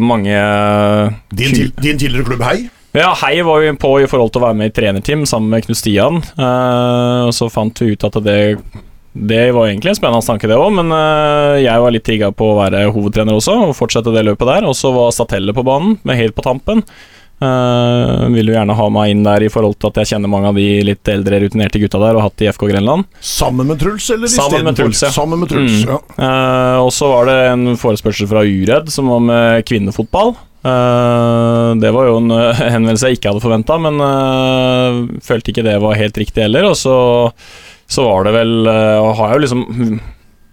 mange 0.00 0.38
Din, 1.28 1.52
til, 1.52 1.74
din 1.76 2.00
tidligere 2.00 2.30
klubb 2.30 2.46
Hei? 2.48 2.62
Ja, 2.96 3.12
Hei 3.20 3.38
var 3.44 3.60
jo 3.64 3.76
på 3.80 3.92
i 4.00 4.08
forhold 4.08 4.32
til 4.32 4.40
å 4.40 4.46
være 4.46 4.58
med 4.62 4.72
i 4.72 4.74
trenerteam 4.76 5.26
sammen 5.28 5.52
med 5.52 5.66
Knut 5.66 5.80
Stian. 5.80 6.22
Eh, 6.36 7.20
og 7.28 7.36
så 7.36 7.52
fant 7.52 7.84
vi 7.84 7.92
ut 7.92 8.08
at 8.08 8.18
det 8.24 8.40
det 9.12 9.50
var 9.52 9.66
egentlig 9.68 9.90
en 9.92 9.96
spennende 9.98 10.24
tanke, 10.24 10.48
det 10.48 10.56
òg, 10.56 10.70
men 10.72 10.88
eh, 10.96 11.58
jeg 11.66 11.80
var 11.84 11.92
litt 11.92 12.04
trigga 12.06 12.30
på 12.32 12.46
å 12.48 12.54
være 12.62 12.86
hovedtrener 12.94 13.36
også, 13.36 13.58
og 13.66 13.74
fortsette 13.76 14.12
det 14.14 14.22
løpet 14.24 14.48
der. 14.48 14.64
Og 14.64 14.72
så 14.76 14.88
var 14.94 15.12
Statelle 15.12 15.52
på 15.52 15.64
banen, 15.68 15.98
med 16.08 16.16
helt 16.16 16.36
på 16.36 16.44
tampen. 16.46 16.80
Uh, 17.42 18.28
vil 18.30 18.52
jo 18.52 18.54
gjerne 18.54 18.74
ha 18.78 18.84
meg 18.94 19.10
inn 19.10 19.24
der 19.26 19.42
i 19.42 19.48
forhold 19.50 19.74
til 19.80 19.88
at 19.90 19.96
jeg 20.02 20.12
kjenner 20.12 20.30
mange 20.30 20.52
av 20.52 20.58
de 20.60 20.66
litt 20.86 21.08
eldre, 21.10 21.40
rutinerte 21.42 21.80
gutta 21.82 21.98
der, 21.98 22.14
og 22.14 22.22
hatt 22.28 22.44
i 22.44 22.48
FK 22.52 22.68
Grenland. 22.70 23.08
Sammen 23.18 23.66
med 23.66 23.80
Truls, 23.82 24.06
eller 24.14 24.30
Sammen 24.30 24.62
med? 24.68 24.76
Truls, 24.78 25.00
ja. 25.02 25.10
Sammen 25.10 25.42
med 25.42 25.50
Truls, 25.50 25.80
Mm. 25.82 25.90
ja. 25.90 25.98
Eh, 26.22 26.78
og 26.84 26.92
så 26.94 27.08
var 27.10 27.26
det 27.26 27.36
en 27.50 27.64
forespørsel 27.80 28.28
fra 28.30 28.44
Uredd 28.46 28.92
som 28.94 29.10
var 29.10 29.24
med 29.26 29.66
kvinnefotball. 29.66 30.36
Uh, 30.62 31.74
det 31.82 31.90
var 31.90 32.06
jo 32.12 32.20
en 32.20 32.30
henvendelse 32.76 33.10
jeg 33.10 33.18
ikke 33.18 33.32
hadde 33.32 33.42
forventa, 33.42 33.80
men 33.82 33.98
følte 35.26 35.50
ikke 35.50 35.66
det 35.66 35.80
var 35.82 35.98
helt 35.98 36.22
riktig 36.22 36.44
heller. 36.46 36.70
Og 36.70 36.76
så, 36.78 36.94
så 37.90 38.06
var 38.06 38.28
det 38.28 38.36
vel 38.38 38.54
Og 38.68 39.16
har 39.18 39.32
jeg 39.32 39.40
jo 39.40 39.44
liksom 39.48 40.00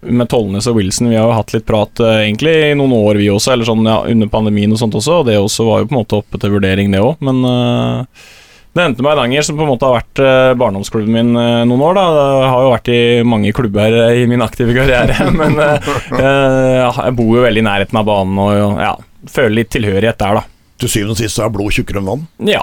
med 0.00 0.28
Tollnes 0.32 0.66
og 0.70 0.78
Wilson 0.78 1.10
Vi 1.10 1.16
har 1.18 1.28
jo 1.28 1.36
hatt 1.36 1.52
litt 1.54 1.66
prat 1.68 2.00
eh, 2.00 2.22
egentlig 2.24 2.54
i 2.70 2.74
noen 2.78 2.94
år, 2.96 3.20
vi 3.20 3.30
også, 3.32 3.54
eller 3.54 3.68
sånn 3.68 3.86
ja, 3.88 4.00
under 4.08 4.30
pandemien 4.32 4.72
og 4.72 4.80
sånt 4.80 4.96
også. 4.96 5.20
Og 5.20 5.26
det 5.28 5.38
også 5.40 5.66
var 5.68 5.82
jo 5.82 5.90
på 5.90 5.96
en 5.96 6.00
måte 6.02 6.20
oppe 6.20 6.40
til 6.40 6.54
vurdering, 6.54 6.92
det 6.92 7.02
òg. 7.04 7.20
Men 7.26 7.42
eh, 7.48 8.28
det 8.70 8.84
endte 8.84 9.02
med 9.02 9.12
Eidanger, 9.12 9.42
som 9.42 9.58
på 9.58 9.66
en 9.66 9.72
måte 9.72 9.88
har 9.88 9.96
vært 9.98 10.22
eh, 10.22 10.52
barndomsklubben 10.60 11.14
min 11.16 11.30
eh, 11.34 11.62
noen 11.66 11.84
år. 11.88 11.98
da 11.98 12.04
Jeg 12.14 12.50
har 12.54 12.64
jo 12.64 12.72
vært 12.76 12.90
i 12.94 13.00
mange 13.26 13.52
klubber 13.56 13.98
eh, 14.04 14.22
i 14.22 14.26
min 14.30 14.44
aktive 14.46 14.76
karriere, 14.76 15.30
men 15.40 15.58
eh, 15.58 15.92
jeg 16.86 17.16
bor 17.18 17.32
jo 17.36 17.46
veldig 17.46 17.64
i 17.64 17.66
nærheten 17.66 18.00
av 18.00 18.08
banen 18.08 18.38
og 18.44 18.80
ja, 18.80 18.94
føler 19.28 19.58
litt 19.60 19.72
tilhørighet 19.74 20.20
der, 20.22 20.40
da. 20.40 20.46
Til 20.80 20.92
syvende 20.94 21.16
og 21.16 21.20
sist 21.20 21.42
er 21.42 21.50
blod 21.52 21.74
tjukkere 21.76 22.00
enn 22.00 22.08
vann. 22.08 22.28
Ja, 22.48 22.62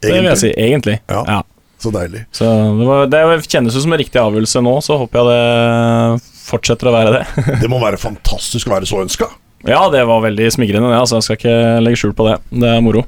det 0.00 0.14
vil 0.14 0.30
jeg 0.30 0.40
si. 0.40 0.52
Egentlig. 0.56 1.00
Ja. 1.10 1.24
Ja. 1.28 1.42
Så 1.80 1.90
deilig. 1.92 2.26
Så 2.36 2.44
det, 2.76 2.86
var, 2.86 3.06
det 3.08 3.20
kjennes 3.48 3.76
ut 3.76 3.82
som 3.82 3.94
en 3.94 4.00
riktig 4.00 4.20
avgjørelse 4.20 4.60
nå, 4.64 4.74
så 4.84 4.98
håper 5.00 5.18
jeg 5.18 5.30
det 5.30 6.29
fortsetter 6.50 6.90
å 6.90 6.94
være 6.94 7.16
det. 7.18 7.24
Det 7.64 7.70
må 7.72 7.80
være 7.82 8.00
fantastisk 8.00 8.70
å 8.70 8.76
være 8.76 8.88
så 8.90 9.02
ønska. 9.04 9.30
ja, 9.68 9.82
det 9.92 10.06
var 10.08 10.22
veldig 10.24 10.48
smigrende, 10.54 10.92
det. 10.92 11.00
Altså, 11.00 11.18
jeg 11.18 11.28
skal 11.28 11.40
ikke 11.40 11.84
legge 11.84 12.00
skjul 12.02 12.16
på 12.16 12.30
det. 12.30 12.38
Det 12.62 12.70
er 12.70 12.84
moro. 12.84 13.04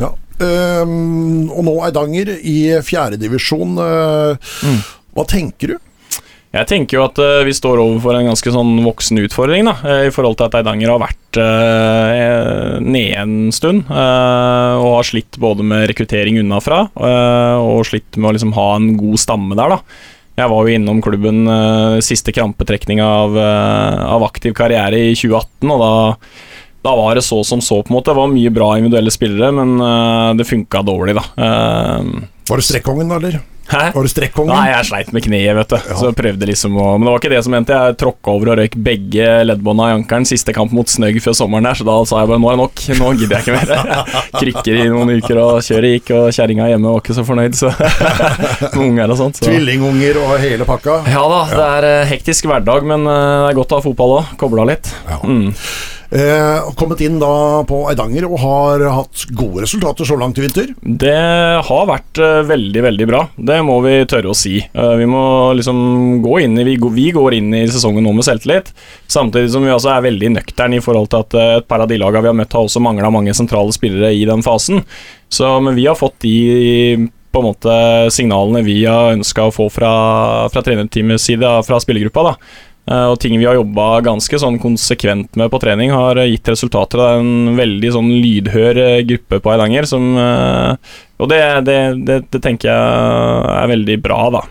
Ja. 0.00 0.12
Um, 0.36 1.48
og 1.48 1.64
nå 1.64 1.74
Eidanger 1.86 2.34
i 2.36 2.58
fjerdedivisjon. 2.84 3.78
Mm. 3.80 4.80
Hva 5.16 5.24
tenker 5.28 5.74
du? 5.74 5.78
Jeg 6.56 6.68
tenker 6.70 6.98
jo 6.98 7.04
at 7.04 7.18
eh, 7.20 7.44
vi 7.46 7.54
står 7.56 7.80
overfor 7.82 8.16
en 8.16 8.30
ganske 8.30 8.52
sånn 8.54 8.78
voksen 8.86 9.20
utfordring, 9.26 9.66
da, 9.68 9.74
eh, 9.84 10.06
i 10.08 10.12
forhold 10.14 10.38
til 10.38 10.48
at 10.48 10.56
Eidanger 10.60 10.92
har 10.94 11.02
vært 11.02 11.38
uh, 11.42 12.76
nede 12.80 13.18
en 13.20 13.34
stund. 13.52 13.84
Uh, 13.90 14.80
og 14.80 15.00
har 15.00 15.08
slitt 15.10 15.36
både 15.42 15.66
med 15.66 15.88
rekruttering 15.90 16.40
unnafra 16.40 16.86
uh, 16.96 17.58
og 17.60 17.84
slitt 17.88 18.16
med 18.16 18.30
å 18.30 18.36
liksom 18.38 18.54
ha 18.56 18.68
en 18.78 18.94
god 18.96 19.20
stamme 19.20 19.58
der, 19.58 19.76
da. 19.76 19.80
Jeg 20.36 20.52
var 20.52 20.66
jo 20.66 20.76
innom 20.76 21.00
klubben 21.04 21.46
uh, 21.48 21.96
siste 22.04 22.34
krampetrekning 22.36 23.00
av, 23.00 23.36
uh, 23.36 24.04
av 24.12 24.26
aktiv 24.26 24.52
karriere 24.56 25.00
i 25.08 25.16
2018, 25.16 25.72
og 25.72 25.82
da 25.82 25.92
da 26.86 26.92
var 26.94 27.16
det 27.18 27.24
så 27.26 27.40
som 27.42 27.58
så, 27.58 27.80
på 27.82 27.90
en 27.90 27.96
måte. 27.96 28.12
Det 28.12 28.20
var 28.20 28.28
mye 28.30 28.50
bra 28.54 28.68
individuelle 28.78 29.10
spillere, 29.10 29.48
men 29.56 29.72
uh, 29.82 30.36
det 30.38 30.46
funka 30.46 30.84
dårlig, 30.86 31.16
da. 31.18 31.24
Var 32.46 32.60
du 32.60 32.62
strekkongen, 32.62 33.10
da, 33.10 33.18
eller? 33.18 33.40
Hæ? 33.70 33.82
Var 33.94 34.06
du 34.06 34.10
strekkongen? 34.10 34.52
Nei, 34.52 34.68
jeg 34.70 34.88
sleit 34.90 35.12
med 35.14 35.24
kneet, 35.26 35.52
vet 35.58 35.72
du. 35.72 35.76
Ja. 35.76 35.96
Så 36.00 36.12
prøvde 36.16 36.48
liksom 36.50 36.76
å 36.78 36.86
Men 36.96 37.06
det 37.06 37.12
var 37.12 37.22
ikke 37.22 37.32
det 37.32 37.42
som 37.46 37.56
hendte. 37.56 37.78
Jeg 37.86 37.98
tråkka 38.02 38.34
over 38.34 38.52
og 38.52 38.60
røyk 38.60 38.76
begge 38.86 39.30
leddbånda 39.48 39.88
i 39.90 39.96
ankelen 40.00 40.28
siste 40.28 40.54
kamp 40.56 40.74
mot 40.76 40.90
Snøgg 40.90 41.18
før 41.24 41.36
sommeren 41.36 41.66
der, 41.68 41.78
så 41.78 41.86
da 41.88 41.96
sa 42.08 42.22
jeg 42.22 42.30
bare 42.32 42.42
nå 42.42 42.52
er 42.52 42.56
det 42.56 42.62
nok. 42.62 42.84
Nå 43.00 43.12
gidder 43.20 43.36
jeg 43.36 43.46
ikke 43.46 43.56
mer. 43.58 44.06
Krykker 44.40 44.80
i 44.80 44.86
noen 44.92 45.14
uker, 45.18 45.42
og 45.42 45.66
kjøret 45.66 45.96
gikk, 45.96 46.14
og 46.16 46.30
kjerringa 46.36 46.70
hjemme 46.72 46.94
var 46.94 47.04
ikke 47.04 47.18
så 47.18 47.26
fornøyd, 47.26 47.58
så 47.58 47.72
Med 48.76 48.80
unger 48.86 49.12
og 49.12 49.20
sånt. 49.20 49.40
Så. 49.40 49.48
Tvillingunger 49.48 50.20
og 50.22 50.36
hele 50.42 50.66
pakka? 50.68 51.00
Ja 51.10 51.24
da, 51.30 51.42
det 51.50 51.66
er 51.66 51.88
eh, 51.90 52.08
hektisk 52.12 52.48
hverdag, 52.50 52.86
men 52.86 53.06
eh, 53.08 53.26
det 53.46 53.52
er 53.52 53.60
godt 53.60 53.74
å 53.74 53.80
ha 53.80 53.86
fotball 53.86 54.18
òg. 54.20 54.34
Kobla 54.40 54.66
litt. 54.70 54.90
Ja. 55.08 55.20
Mm. 55.26 55.50
Eh, 56.10 56.66
kommet 56.78 57.00
inn 57.02 57.16
da 57.18 57.64
på 57.66 57.80
Eidanger 57.90 58.26
og 58.28 58.36
har 58.38 58.84
hatt 58.94 59.24
gode 59.34 59.64
resultater 59.64 60.06
så 60.06 60.14
langt 60.20 60.38
i 60.38 60.44
vinter. 60.44 60.68
Det 60.82 61.14
har 61.66 61.88
vært 61.90 62.20
eh, 62.22 62.42
veldig, 62.46 62.82
veldig 62.86 63.08
bra. 63.10 63.24
Det 63.34 63.56
må 63.66 63.80
vi 63.82 63.96
tørre 64.06 64.30
å 64.30 64.36
si. 64.38 64.60
Eh, 64.62 64.92
vi 65.00 65.08
må 65.10 65.24
liksom 65.58 65.80
gå 66.22 66.38
inn 66.44 66.54
i 66.62 66.66
vi, 66.68 66.76
går- 66.78 67.34
inn 67.40 67.50
i 67.58 67.64
sesongen 67.66 68.06
nå 68.06 68.12
med 68.14 68.26
selvtillit, 68.28 68.70
samtidig 69.10 69.50
som 69.52 69.66
vi 69.66 69.74
også 69.74 69.96
er 69.96 70.06
veldig 70.06 70.30
nøkterne 70.38 70.78
i 70.78 70.84
forhold 70.84 71.10
til 71.10 71.24
at 71.26 71.34
eh, 71.40 71.52
et 71.58 71.68
par 71.68 71.82
av 71.82 71.90
de 71.90 71.98
lagene 71.98 72.22
vi 72.28 72.32
har 72.32 72.38
møtt, 72.38 72.54
har 72.54 72.68
også 72.70 72.84
mangla 72.86 73.10
mange 73.10 73.34
sentrale 73.34 73.74
spillere 73.74 74.14
i 74.14 74.22
den 74.30 74.46
fasen. 74.46 74.84
Så, 75.32 75.56
men 75.64 75.74
vi 75.74 75.88
har 75.90 75.98
fått 75.98 76.20
de 76.22 77.10
på 77.34 77.42
en 77.42 77.48
måte 77.50 77.72
signalene 78.14 78.62
vi 78.64 78.78
har 78.86 79.12
ønska 79.12 79.44
å 79.44 79.52
få 79.52 79.66
fra, 79.68 79.90
fra 80.48 80.62
trenerteamets 80.64 81.26
side, 81.28 81.50
fra 81.66 81.80
spillergruppa. 81.82 82.22
da 82.30 82.34
og 82.86 83.16
ting 83.18 83.34
vi 83.34 83.46
har 83.48 83.56
jobba 83.58 84.00
ganske 84.06 84.38
sånn 84.38 84.60
konsekvent 84.62 85.34
med 85.38 85.50
på 85.50 85.58
trening, 85.62 85.90
har 85.90 86.20
eh, 86.22 86.28
gitt 86.30 86.52
resultater. 86.52 87.00
Det 87.00 87.06
er 87.06 87.24
en 87.24 87.56
veldig 87.58 87.94
sånn 87.96 88.12
lydhør 88.14 88.82
eh, 88.82 89.00
gruppe 89.08 89.40
på 89.42 89.54
Eidanger 89.54 89.88
som 89.90 90.12
eh, 90.22 90.92
Og 91.18 91.32
det, 91.32 91.40
det, 91.66 91.80
det, 92.06 92.20
det 92.30 92.42
tenker 92.44 92.70
jeg 92.70 93.56
er 93.56 93.72
veldig 93.72 93.98
bra, 94.04 94.20
da. 94.36 94.44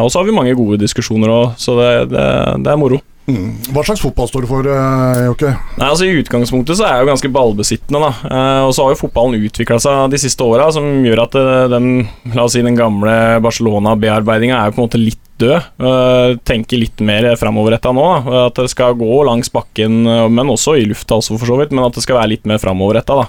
Og 0.00 0.08
så 0.08 0.20
har 0.20 0.28
vi 0.28 0.32
mange 0.32 0.54
gode 0.56 0.78
diskusjoner 0.80 1.28
òg, 1.28 1.58
så 1.60 1.74
det, 1.76 2.16
er 2.16 2.80
moro. 2.80 3.02
Mm. 3.26 3.56
Hva 3.74 3.82
slags 3.82 4.02
fotball 4.04 4.28
står 4.30 4.44
du 4.44 4.48
for, 4.50 4.66
eh, 4.70 5.24
Jokke? 5.26 5.50
Nei, 5.80 5.88
altså 5.88 6.06
I 6.06 6.14
utgangspunktet 6.20 6.78
så 6.78 6.86
er 6.86 6.94
jeg 6.94 7.04
jo 7.04 7.10
ganske 7.10 7.30
ballbesittende, 7.34 8.00
da. 8.04 8.10
Eh, 8.30 8.62
og 8.68 8.74
så 8.74 8.86
har 8.86 8.94
jo 8.94 9.00
fotballen 9.00 9.42
utvikla 9.48 9.80
seg 9.82 10.12
de 10.14 10.20
siste 10.22 10.46
åra, 10.46 10.70
som 10.74 10.86
gjør 11.04 11.24
at 11.26 11.34
eh, 11.40 11.66
den 11.74 11.88
La 12.36 12.46
oss 12.46 12.54
si 12.54 12.62
den 12.62 12.78
gamle 12.78 13.40
Barcelona-bearbeidinga 13.42 14.60
er 14.60 14.70
jo 14.70 14.76
på 14.76 14.82
en 14.82 14.86
måte 14.86 15.02
litt 15.02 15.25
død. 15.40 15.66
Tenke 15.76 16.66
tenker 16.66 16.80
litt 16.80 17.00
mer 17.04 17.28
framoverretta 17.36 17.92
nå. 17.94 18.04
da. 18.26 18.46
At 18.46 18.58
det 18.58 18.70
skal 18.72 18.96
gå 18.98 19.22
langs 19.26 19.50
bakken, 19.52 20.06
eh, 20.06 20.28
men 20.28 20.52
også 20.52 20.76
i 20.76 20.86
lufta, 20.88 21.18
også 21.18 21.38
for 21.38 21.46
så 21.46 21.58
vidt. 21.60 21.74
Men 21.74 21.86
at 21.86 21.96
det 21.96 22.04
skal 22.04 22.18
være 22.20 22.34
litt 22.34 22.46
mer 22.48 22.60
framoverretta. 22.62 23.26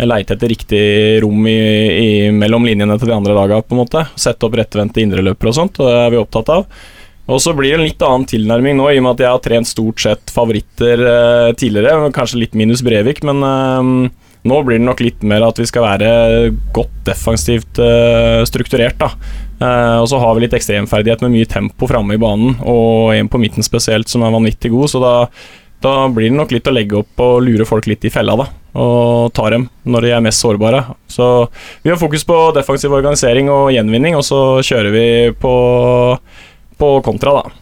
Leite 0.00 0.36
etter 0.36 0.50
riktig 0.50 0.84
rom 1.24 1.46
i, 1.46 1.58
i, 1.90 2.08
mellom 2.32 2.64
linjene 2.66 2.96
til 2.98 3.10
de 3.10 3.16
andre 3.16 3.36
laga, 3.36 3.60
på 3.62 3.76
en 3.76 3.82
måte. 3.84 4.06
Sette 4.16 4.48
opp 4.48 4.56
rettvendte 4.58 5.02
indreløpere 5.04 5.52
og 5.52 5.58
sånt. 5.58 5.80
Det 5.80 6.00
er 6.06 6.14
vi 6.14 6.22
opptatt 6.22 6.54
av. 6.56 6.66
Og 7.30 7.38
så 7.42 7.52
blir 7.54 7.74
det 7.74 7.78
en 7.78 7.86
litt 7.86 8.02
annen 8.02 8.26
tilnærming 8.26 8.78
nå, 8.78 8.88
i 8.90 8.98
og 8.98 9.04
med 9.06 9.12
at 9.14 9.22
jeg 9.22 9.30
har 9.30 9.44
trent 9.44 9.68
stort 9.68 10.02
sett 10.02 10.32
favoritter 10.34 11.04
eh, 11.06 11.52
tidligere. 11.58 12.10
Kanskje 12.16 12.42
litt 12.42 12.56
minus 12.58 12.82
Brevik, 12.82 13.22
men 13.26 13.44
eh, 13.46 13.92
nå 14.50 14.62
blir 14.64 14.80
det 14.80 14.86
nok 14.88 15.02
litt 15.04 15.22
mer 15.28 15.44
at 15.46 15.60
vi 15.60 15.68
skal 15.68 15.84
være 15.84 16.10
godt 16.74 16.96
defensivt 17.06 17.78
eh, 17.84 18.40
strukturert. 18.48 18.98
da. 18.98 19.12
Eh, 19.60 19.96
og 20.00 20.06
så 20.08 20.20
har 20.20 20.36
vi 20.36 20.46
litt 20.46 20.56
ekstremferdighet 20.56 21.24
med 21.26 21.34
mye 21.34 21.48
tempo 21.48 21.88
framme 21.88 22.16
i 22.16 22.20
banen, 22.20 22.56
og 22.64 23.12
en 23.14 23.28
på 23.28 23.40
midten 23.42 23.66
spesielt 23.66 24.08
som 24.08 24.24
er 24.24 24.32
vanvittig 24.32 24.72
god, 24.72 24.88
så 24.92 25.02
da, 25.02 25.14
da 25.84 25.94
blir 26.08 26.30
det 26.30 26.38
nok 26.38 26.54
litt 26.56 26.70
å 26.70 26.74
legge 26.74 27.00
opp 27.02 27.24
og 27.24 27.42
lure 27.44 27.68
folk 27.68 27.88
litt 27.90 28.06
i 28.08 28.12
fella, 28.12 28.38
da. 28.40 28.48
Og 28.80 29.32
ta 29.34 29.48
dem 29.50 29.66
når 29.90 30.06
de 30.06 30.12
er 30.14 30.22
mest 30.24 30.44
sårbare. 30.44 30.84
Så 31.10 31.26
vi 31.82 31.90
har 31.90 31.98
fokus 32.00 32.24
på 32.24 32.38
defensiv 32.56 32.94
organisering 32.94 33.50
og 33.52 33.72
gjenvinning, 33.74 34.16
og 34.16 34.24
så 34.24 34.60
kjører 34.64 34.94
vi 34.94 35.08
på 35.40 35.54
på 36.80 36.94
kontra, 37.04 37.34
da. 37.36 37.56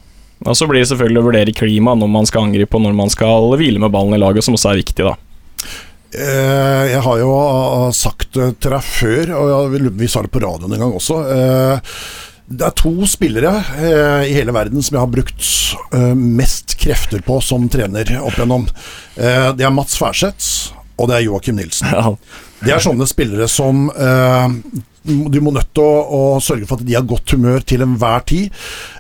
Og 0.47 0.55
så 0.55 0.69
blir 0.71 0.85
det 0.85 0.89
selvfølgelig 0.93 1.19
å 1.19 1.27
vurdere 1.27 1.55
klima 1.57 1.97
når 1.99 2.11
man 2.13 2.29
skal 2.29 2.45
angripe 2.47 2.79
og 2.79 2.85
når 2.85 2.93
man 2.95 3.11
skal 3.11 3.49
hvile 3.59 3.83
med 3.83 3.91
ballen 3.91 4.15
i 4.15 4.21
laget, 4.23 4.47
som 4.47 4.55
også 4.55 4.71
er 4.71 4.79
viktig, 4.85 5.03
da. 5.09 5.17
Eh, 6.15 6.85
jeg 6.89 7.03
har 7.05 7.19
jo 7.21 7.33
eh, 7.37 7.91
sagt 7.97 8.33
det 8.39 8.55
til 8.63 8.73
deg 8.73 8.87
før, 8.87 9.35
og 9.37 9.77
vi 10.01 10.09
sa 10.09 10.25
det 10.25 10.33
på 10.33 10.41
radioen 10.45 10.73
en 10.73 10.85
gang 10.87 10.97
også. 10.97 11.21
Eh, 11.35 11.95
det 12.49 12.65
er 12.65 12.77
to 12.81 12.95
spillere 13.05 13.51
eh, 13.77 14.31
i 14.31 14.37
hele 14.39 14.55
verden 14.57 14.81
som 14.81 14.97
jeg 14.97 15.03
har 15.03 15.13
brukt 15.13 15.49
eh, 15.93 16.15
mest 16.17 16.79
krefter 16.81 17.21
på 17.27 17.37
som 17.45 17.67
trener 17.69 18.15
opp 18.23 18.39
igjennom. 18.39 18.65
Eh, 19.21 19.51
det 19.59 19.67
er 19.69 19.75
Mats 19.75 19.99
Færseth, 20.01 20.49
og 20.99 21.11
det 21.11 21.19
er 21.19 21.27
Joakim 21.29 21.59
Nilsen. 21.61 21.91
Ja. 22.59 22.67
Det 22.67 22.73
er 22.75 22.83
sånne 22.83 23.07
spillere 23.07 23.47
som 23.47 23.85
eh, 23.95 24.55
du 25.09 25.39
må 25.45 25.53
nødt 25.55 25.71
til 25.77 25.85
å, 25.85 26.01
å 26.11 26.23
sørge 26.43 26.67
for 26.67 26.81
at 26.81 26.89
de 26.89 26.97
har 26.97 27.07
godt 27.07 27.35
humør 27.37 27.63
til 27.63 27.85
enhver 27.85 28.25
tid. 28.27 28.55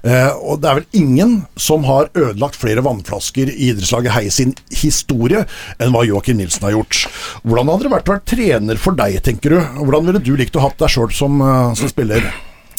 Eh, 0.06 0.30
og 0.38 0.62
det 0.62 0.70
er 0.70 0.78
vel 0.78 1.00
ingen 1.00 1.32
som 1.58 1.82
har 1.88 2.10
ødelagt 2.14 2.58
flere 2.60 2.84
vannflasker 2.86 3.50
i 3.50 3.72
idrettslaget 3.72 4.14
Hei 4.14 4.28
sin 4.30 4.54
historie 4.70 5.42
enn 5.82 5.90
hva 5.94 6.04
Joakim 6.06 6.38
Nilsen 6.38 6.68
har 6.68 6.76
gjort. 6.78 7.02
Hvordan 7.42 7.72
hadde 7.72 7.88
det 7.88 7.94
vært 7.96 8.12
å 8.12 8.14
være 8.14 8.28
trener 8.34 8.82
for 8.82 8.98
deg, 8.98 9.18
tenker 9.26 9.56
du? 9.56 9.58
Hvordan 9.82 10.12
ville 10.12 10.22
du 10.22 10.36
likt 10.38 10.58
å 10.58 10.64
ha 10.64 10.70
deg 10.78 10.94
sjøl 10.94 11.10
som, 11.14 11.42
eh, 11.42 11.74
som 11.82 11.90
spiller? 11.90 12.30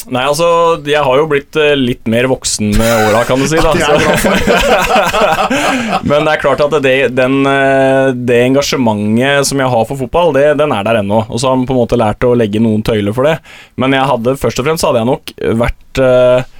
Nei, 0.08 0.22
altså, 0.24 0.48
jeg 0.88 1.02
har 1.04 1.20
jo 1.20 1.26
blitt 1.30 1.58
eh, 1.60 1.74
litt 1.78 2.08
mer 2.10 2.30
voksen 2.32 2.72
med 2.78 3.10
åra, 3.10 3.24
kan 3.28 3.42
du 3.42 3.48
si. 3.50 3.60
da. 3.64 3.74
Men 6.10 6.28
det 6.28 6.36
er 6.36 6.44
klart 6.44 6.64
at 6.64 6.78
det, 6.86 6.94
den, 7.18 7.42
eh, 7.50 8.12
det 8.16 8.40
engasjementet 8.46 9.50
som 9.50 9.62
jeg 9.62 9.74
har 9.76 9.90
for 9.90 10.00
fotball, 10.00 10.32
det, 10.38 10.46
den 10.62 10.76
er 10.76 10.88
der 10.88 11.02
ennå. 11.02 11.24
Og 11.28 11.42
så 11.42 11.52
har 11.52 11.60
man 11.60 11.68
på 11.70 11.76
en 11.76 11.82
måte 11.82 12.00
lært 12.00 12.28
å 12.28 12.36
legge 12.38 12.64
noen 12.64 12.86
tøyler 12.86 13.16
for 13.16 13.28
det. 13.28 13.38
Men 13.80 13.98
jeg 13.98 14.08
hadde, 14.14 14.38
først 14.40 14.62
og 14.62 14.70
fremst 14.70 14.88
hadde 14.88 15.04
jeg 15.04 15.12
nok 15.12 15.36
vært 15.64 16.04
eh, 16.06 16.56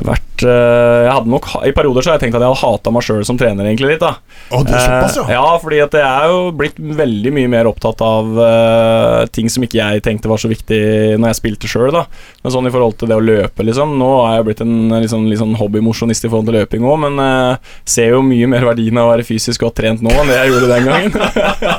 vært 0.00 0.44
uh, 0.46 1.04
Jeg 1.04 1.12
hadde 1.12 1.30
nok 1.32 1.48
I 1.68 1.72
perioder 1.76 2.04
så 2.04 2.12
har 2.12 2.16
jeg 2.16 2.24
tenkt 2.24 2.38
at 2.38 2.44
jeg 2.44 2.52
hadde 2.52 2.62
hata 2.62 2.92
meg 2.94 3.04
sjøl 3.06 3.24
som 3.28 3.38
trener, 3.40 3.68
egentlig 3.68 3.92
litt. 3.92 4.02
da 4.02 4.14
oh, 4.54 4.62
det 4.64 4.74
er 4.76 4.86
såpass, 4.86 5.18
ja. 5.18 5.24
Uh, 5.26 5.32
ja, 5.36 5.50
fordi 5.62 5.80
at 5.84 5.96
jeg 5.98 6.06
er 6.06 6.32
jo 6.32 6.40
blitt 6.56 6.80
veldig 7.02 7.34
mye 7.36 7.50
mer 7.52 7.70
opptatt 7.70 8.02
av 8.06 8.30
uh, 8.38 9.18
ting 9.34 9.50
som 9.52 9.66
ikke 9.66 9.78
jeg 9.80 10.04
tenkte 10.06 10.30
var 10.32 10.40
så 10.42 10.50
viktig 10.50 10.80
når 11.20 11.32
jeg 11.32 11.40
spilte 11.40 11.70
sjøl. 11.70 11.92
Men 11.92 12.54
sånn 12.54 12.68
i 12.68 12.72
forhold 12.72 12.96
til 13.00 13.12
det 13.12 13.18
å 13.18 13.24
løpe, 13.24 13.66
liksom. 13.66 13.96
Nå 14.00 14.10
er 14.24 14.38
jeg 14.38 14.48
blitt 14.48 14.64
en 14.64 14.74
liksom, 14.96 15.26
liksom 15.30 15.54
hobbymosjonist 15.60 16.24
i 16.26 16.32
forhold 16.32 16.48
til 16.48 16.58
løping 16.62 16.86
òg, 16.88 16.98
men 17.04 17.22
uh, 17.22 17.72
ser 17.84 18.14
jo 18.16 18.24
mye 18.26 18.48
mer 18.50 18.66
verdien 18.72 18.98
av 18.98 19.10
å 19.10 19.14
være 19.14 19.28
fysisk 19.28 19.66
godt 19.66 19.80
trent 19.82 20.04
nå 20.04 20.12
enn 20.12 20.30
det 20.30 20.38
jeg 20.40 20.54
gjorde 20.54 20.72
den 20.72 20.88
gangen. 20.88 21.16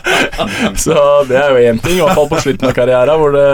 så 0.86 0.98
det 1.30 1.40
er 1.40 1.54
jo 1.54 1.70
én 1.72 1.82
ting, 1.84 1.98
i 1.98 2.04
hvert 2.04 2.18
fall 2.20 2.32
på 2.32 2.42
slutten 2.46 2.70
av 2.70 2.78
karrieren, 2.78 3.20
hvor 3.20 3.34
det 3.36 3.50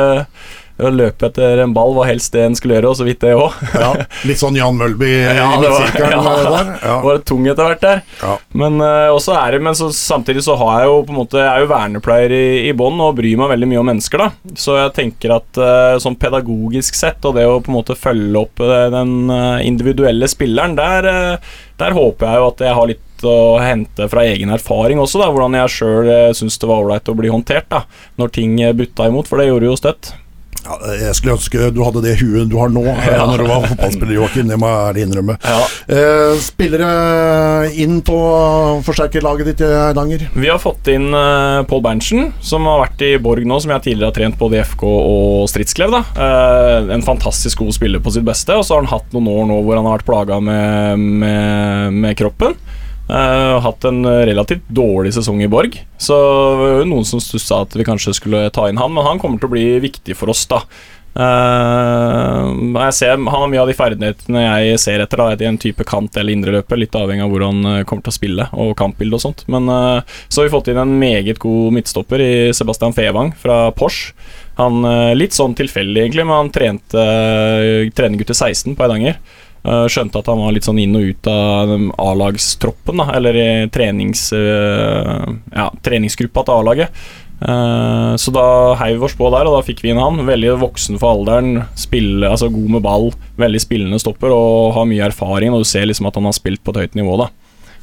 å 0.86 0.90
løpe 0.94 1.28
etter 1.30 1.62
en 1.64 1.74
ball 1.76 1.94
var 1.98 2.08
helst 2.10 2.34
det 2.34 2.46
en 2.46 2.56
skulle 2.58 2.78
gjøre, 2.78 2.92
og 2.92 2.98
så 3.00 3.06
vidt 3.08 3.22
det 3.24 3.34
òg. 3.38 3.56
ja. 3.74 3.90
Litt 4.28 4.42
sånn 4.42 4.58
Jan 4.58 4.78
Mølby 4.80 5.10
i 5.10 5.20
Ja, 5.40 5.50
midtsirkelen 5.60 6.16
ja. 6.16 6.36
eh, 6.36 6.52
der. 6.56 6.72
Ja. 6.84 6.98
Var 7.04 7.22
tung 7.28 7.48
etter 7.50 7.70
hvert 7.70 7.84
der. 7.84 8.04
Ja. 8.22 8.36
Men 8.62 8.80
eh, 8.84 9.52
det 9.54 9.62
Men 9.66 9.78
så, 9.78 9.90
samtidig 9.96 10.44
så 10.46 10.56
har 10.60 10.82
jeg 10.82 10.92
jo 10.92 11.02
på 11.08 11.14
en 11.14 11.20
måte 11.20 11.42
Jeg 11.42 11.50
er 11.50 11.64
jo 11.64 11.72
vernepleier 11.72 12.36
i, 12.36 12.46
i 12.70 12.76
bånn 12.78 13.00
og 13.04 13.18
bryr 13.20 13.40
meg 13.40 13.52
veldig 13.54 13.70
mye 13.72 13.82
om 13.82 13.90
mennesker, 13.92 14.24
da. 14.24 14.56
Så 14.60 14.78
jeg 14.80 14.96
tenker 14.98 15.36
at 15.40 15.60
eh, 15.60 15.98
sånn 16.02 16.18
pedagogisk 16.20 16.98
sett, 16.98 17.24
og 17.28 17.36
det 17.38 17.48
å 17.48 17.60
på 17.64 17.72
en 17.74 17.80
måte 17.80 17.98
følge 18.00 18.40
opp 18.40 18.62
den 18.94 19.32
individuelle 19.66 20.28
spilleren, 20.30 20.76
der, 20.78 21.40
der 21.80 21.96
håper 21.96 22.28
jeg 22.28 22.40
jo 22.42 22.48
at 22.50 22.64
jeg 22.64 22.78
har 22.78 22.90
litt 22.90 23.26
å 23.28 23.36
hente 23.60 24.08
fra 24.12 24.24
egen 24.30 24.54
erfaring 24.56 25.02
også, 25.02 25.20
da, 25.22 25.28
hvordan 25.34 25.58
jeg 25.60 25.74
sjøl 25.76 26.10
syns 26.38 26.60
det 26.62 26.70
var 26.70 26.86
ålreit 26.86 27.12
å 27.12 27.18
bli 27.20 27.32
håndtert 27.32 27.68
da 27.72 27.84
når 28.22 28.34
ting 28.36 28.56
butta 28.78 29.10
imot, 29.10 29.28
for 29.28 29.42
det 29.42 29.50
gjorde 29.50 29.72
jo 29.72 29.78
støtt. 29.80 30.14
Ja, 30.66 30.76
jeg 31.00 31.16
skulle 31.16 31.36
ønske 31.38 31.70
du 31.74 31.80
hadde 31.86 32.02
det 32.04 32.18
huet 32.20 32.50
du 32.52 32.58
har 32.60 32.70
nå, 32.74 32.84
eh, 32.92 33.06
Ja. 33.16 33.26
når 33.30 33.38
du 33.44 33.46
var 33.48 33.68
fotballspiller, 33.70 34.14
Joakim. 34.18 34.48
Det 34.52 34.58
må 34.60 34.68
jeg 34.68 34.90
ærlig 34.90 35.06
innrømme. 35.08 35.36
Ja. 35.46 35.60
Eh, 35.88 36.34
spillere 36.44 36.90
inn 37.80 38.02
på 38.06 38.18
forsterkerlaget 38.86 39.46
ditt 39.52 39.64
i 39.66 39.70
Eidanger? 39.90 40.28
Vi 40.36 40.50
har 40.52 40.60
fått 40.62 40.88
inn 40.92 41.08
uh, 41.16 41.64
Pål 41.70 41.82
Berntsen, 41.86 42.32
som 42.44 42.68
har 42.70 42.84
vært 42.86 43.02
i 43.08 43.12
Borg 43.24 43.46
nå, 43.48 43.60
som 43.64 43.72
jeg 43.76 43.86
tidligere 43.88 44.12
har 44.12 44.18
trent 44.20 44.40
både 44.40 44.60
i 44.60 44.64
FK 44.66 44.84
og 44.90 45.48
Stridsklev. 45.52 45.96
da. 45.96 46.04
Eh, 46.28 46.94
en 46.96 47.06
fantastisk 47.06 47.64
god 47.64 47.74
spiller 47.78 48.04
på 48.04 48.12
sitt 48.14 48.28
beste, 48.28 48.56
og 48.60 48.66
så 48.68 48.76
har 48.76 48.84
han 48.84 48.92
hatt 48.94 49.16
noen 49.16 49.32
år 49.32 49.48
nå 49.50 49.62
hvor 49.64 49.80
han 49.80 49.88
har 49.90 49.98
vært 50.00 50.10
plaga 50.10 50.40
med, 50.44 51.00
med, 51.24 51.94
med 52.04 52.18
kroppen. 52.20 52.56
Eh, 53.10 53.56
hatt 53.66 53.88
en 53.90 54.06
relativt 54.06 54.68
dårlig 54.70 55.16
sesong 55.16 55.42
i 55.42 55.50
Borg. 55.50 55.80
Så 55.98 56.14
det 56.14 56.62
var 56.62 56.76
jo 56.78 56.90
noen 56.92 57.08
som 57.10 57.22
stussa 57.24 57.64
at 57.66 57.74
vi 57.74 57.88
kanskje 57.88 58.14
skulle 58.18 58.46
ta 58.54 58.68
inn 58.70 58.78
han, 58.78 58.94
men 58.94 59.08
han 59.08 59.22
kommer 59.22 59.42
til 59.42 59.50
å 59.50 59.56
bli 59.56 59.68
viktig 59.82 60.18
for 60.18 60.30
oss, 60.34 60.46
da. 60.52 60.62
Uh, 61.20 62.90
ser, 62.94 63.18
han 63.18 63.28
har 63.28 63.48
mye 63.50 63.62
av 63.64 63.68
de 63.68 63.74
ferdighetene 63.76 64.44
jeg 64.44 64.78
ser 64.80 65.02
etter, 65.04 65.20
da, 65.20 65.34
i 65.34 65.48
en 65.50 65.58
type 65.60 65.84
kant 65.90 66.16
eller 66.16 66.36
indreløper, 66.36 66.80
litt 66.80 66.96
avhengig 66.96 67.26
av 67.26 67.34
hvor 67.34 67.44
han 67.48 67.66
eh, 67.66 67.82
kommer 67.90 68.06
til 68.06 68.14
å 68.14 68.16
spille 68.16 68.46
og 68.54 68.76
kampbilde 68.80 69.18
og 69.18 69.24
sånt. 69.24 69.44
Men 69.52 69.68
uh, 69.68 70.06
så 70.28 70.42
har 70.42 70.48
vi 70.48 70.54
fått 70.54 70.70
inn 70.72 70.80
en 70.80 70.96
meget 71.02 71.42
god 71.42 71.76
midtstopper 71.76 72.24
i 72.24 72.32
Sebastian 72.56 72.96
Fevang 72.96 73.34
fra 73.42 73.66
Porsche. 73.76 74.14
Han, 74.62 74.84
uh, 74.86 75.12
litt 75.18 75.36
sånn 75.36 75.58
tilfeldig, 75.58 76.06
egentlig, 76.06 76.28
men 76.30 76.44
han 76.44 76.54
trente 76.56 77.04
uh, 77.04 77.90
trener 77.96 78.22
gutter 78.22 78.38
16 78.38 78.78
på 78.78 78.86
Eidanger. 78.86 79.20
Eh, 79.60 79.86
skjønte 79.92 80.22
at 80.22 80.30
han 80.32 80.40
var 80.40 80.54
litt 80.56 80.68
sånn 80.68 80.80
inn 80.80 80.96
og 80.96 81.10
ut 81.12 81.30
av 81.32 81.74
A-lagstroppen, 82.00 83.02
eller 83.12 83.40
i 83.40 83.50
trenings, 83.74 84.30
eh, 84.34 85.26
ja, 85.56 85.68
treningsgruppa 85.84 86.46
til 86.48 86.62
A-laget. 86.62 87.02
Eh, 87.40 88.14
så 88.20 88.32
da 88.36 88.76
heiv 88.80 89.00
vi 89.00 89.08
oss 89.08 89.16
på 89.20 89.30
der, 89.32 89.48
og 89.48 89.58
da 89.58 89.66
fikk 89.68 89.84
vi 89.84 89.92
inn 89.92 90.02
han. 90.02 90.24
Veldig 90.28 90.56
voksen 90.64 91.00
for 91.00 91.18
alderen, 91.18 91.66
spille, 91.76 92.28
altså 92.28 92.52
god 92.52 92.76
med 92.78 92.86
ball, 92.88 93.12
veldig 93.40 93.64
spillende 93.64 94.00
stopper 94.00 94.32
og 94.36 94.76
har 94.78 94.88
mye 94.88 95.08
erfaring. 95.12 95.54
Og 95.54 95.64
du 95.64 95.68
ser 95.68 95.88
liksom 95.88 96.08
at 96.08 96.20
han 96.20 96.28
har 96.28 96.38
spilt 96.38 96.64
på 96.64 96.76
et 96.76 96.86
høyt 96.86 97.00
nivå, 97.00 97.20
da, 97.20 97.30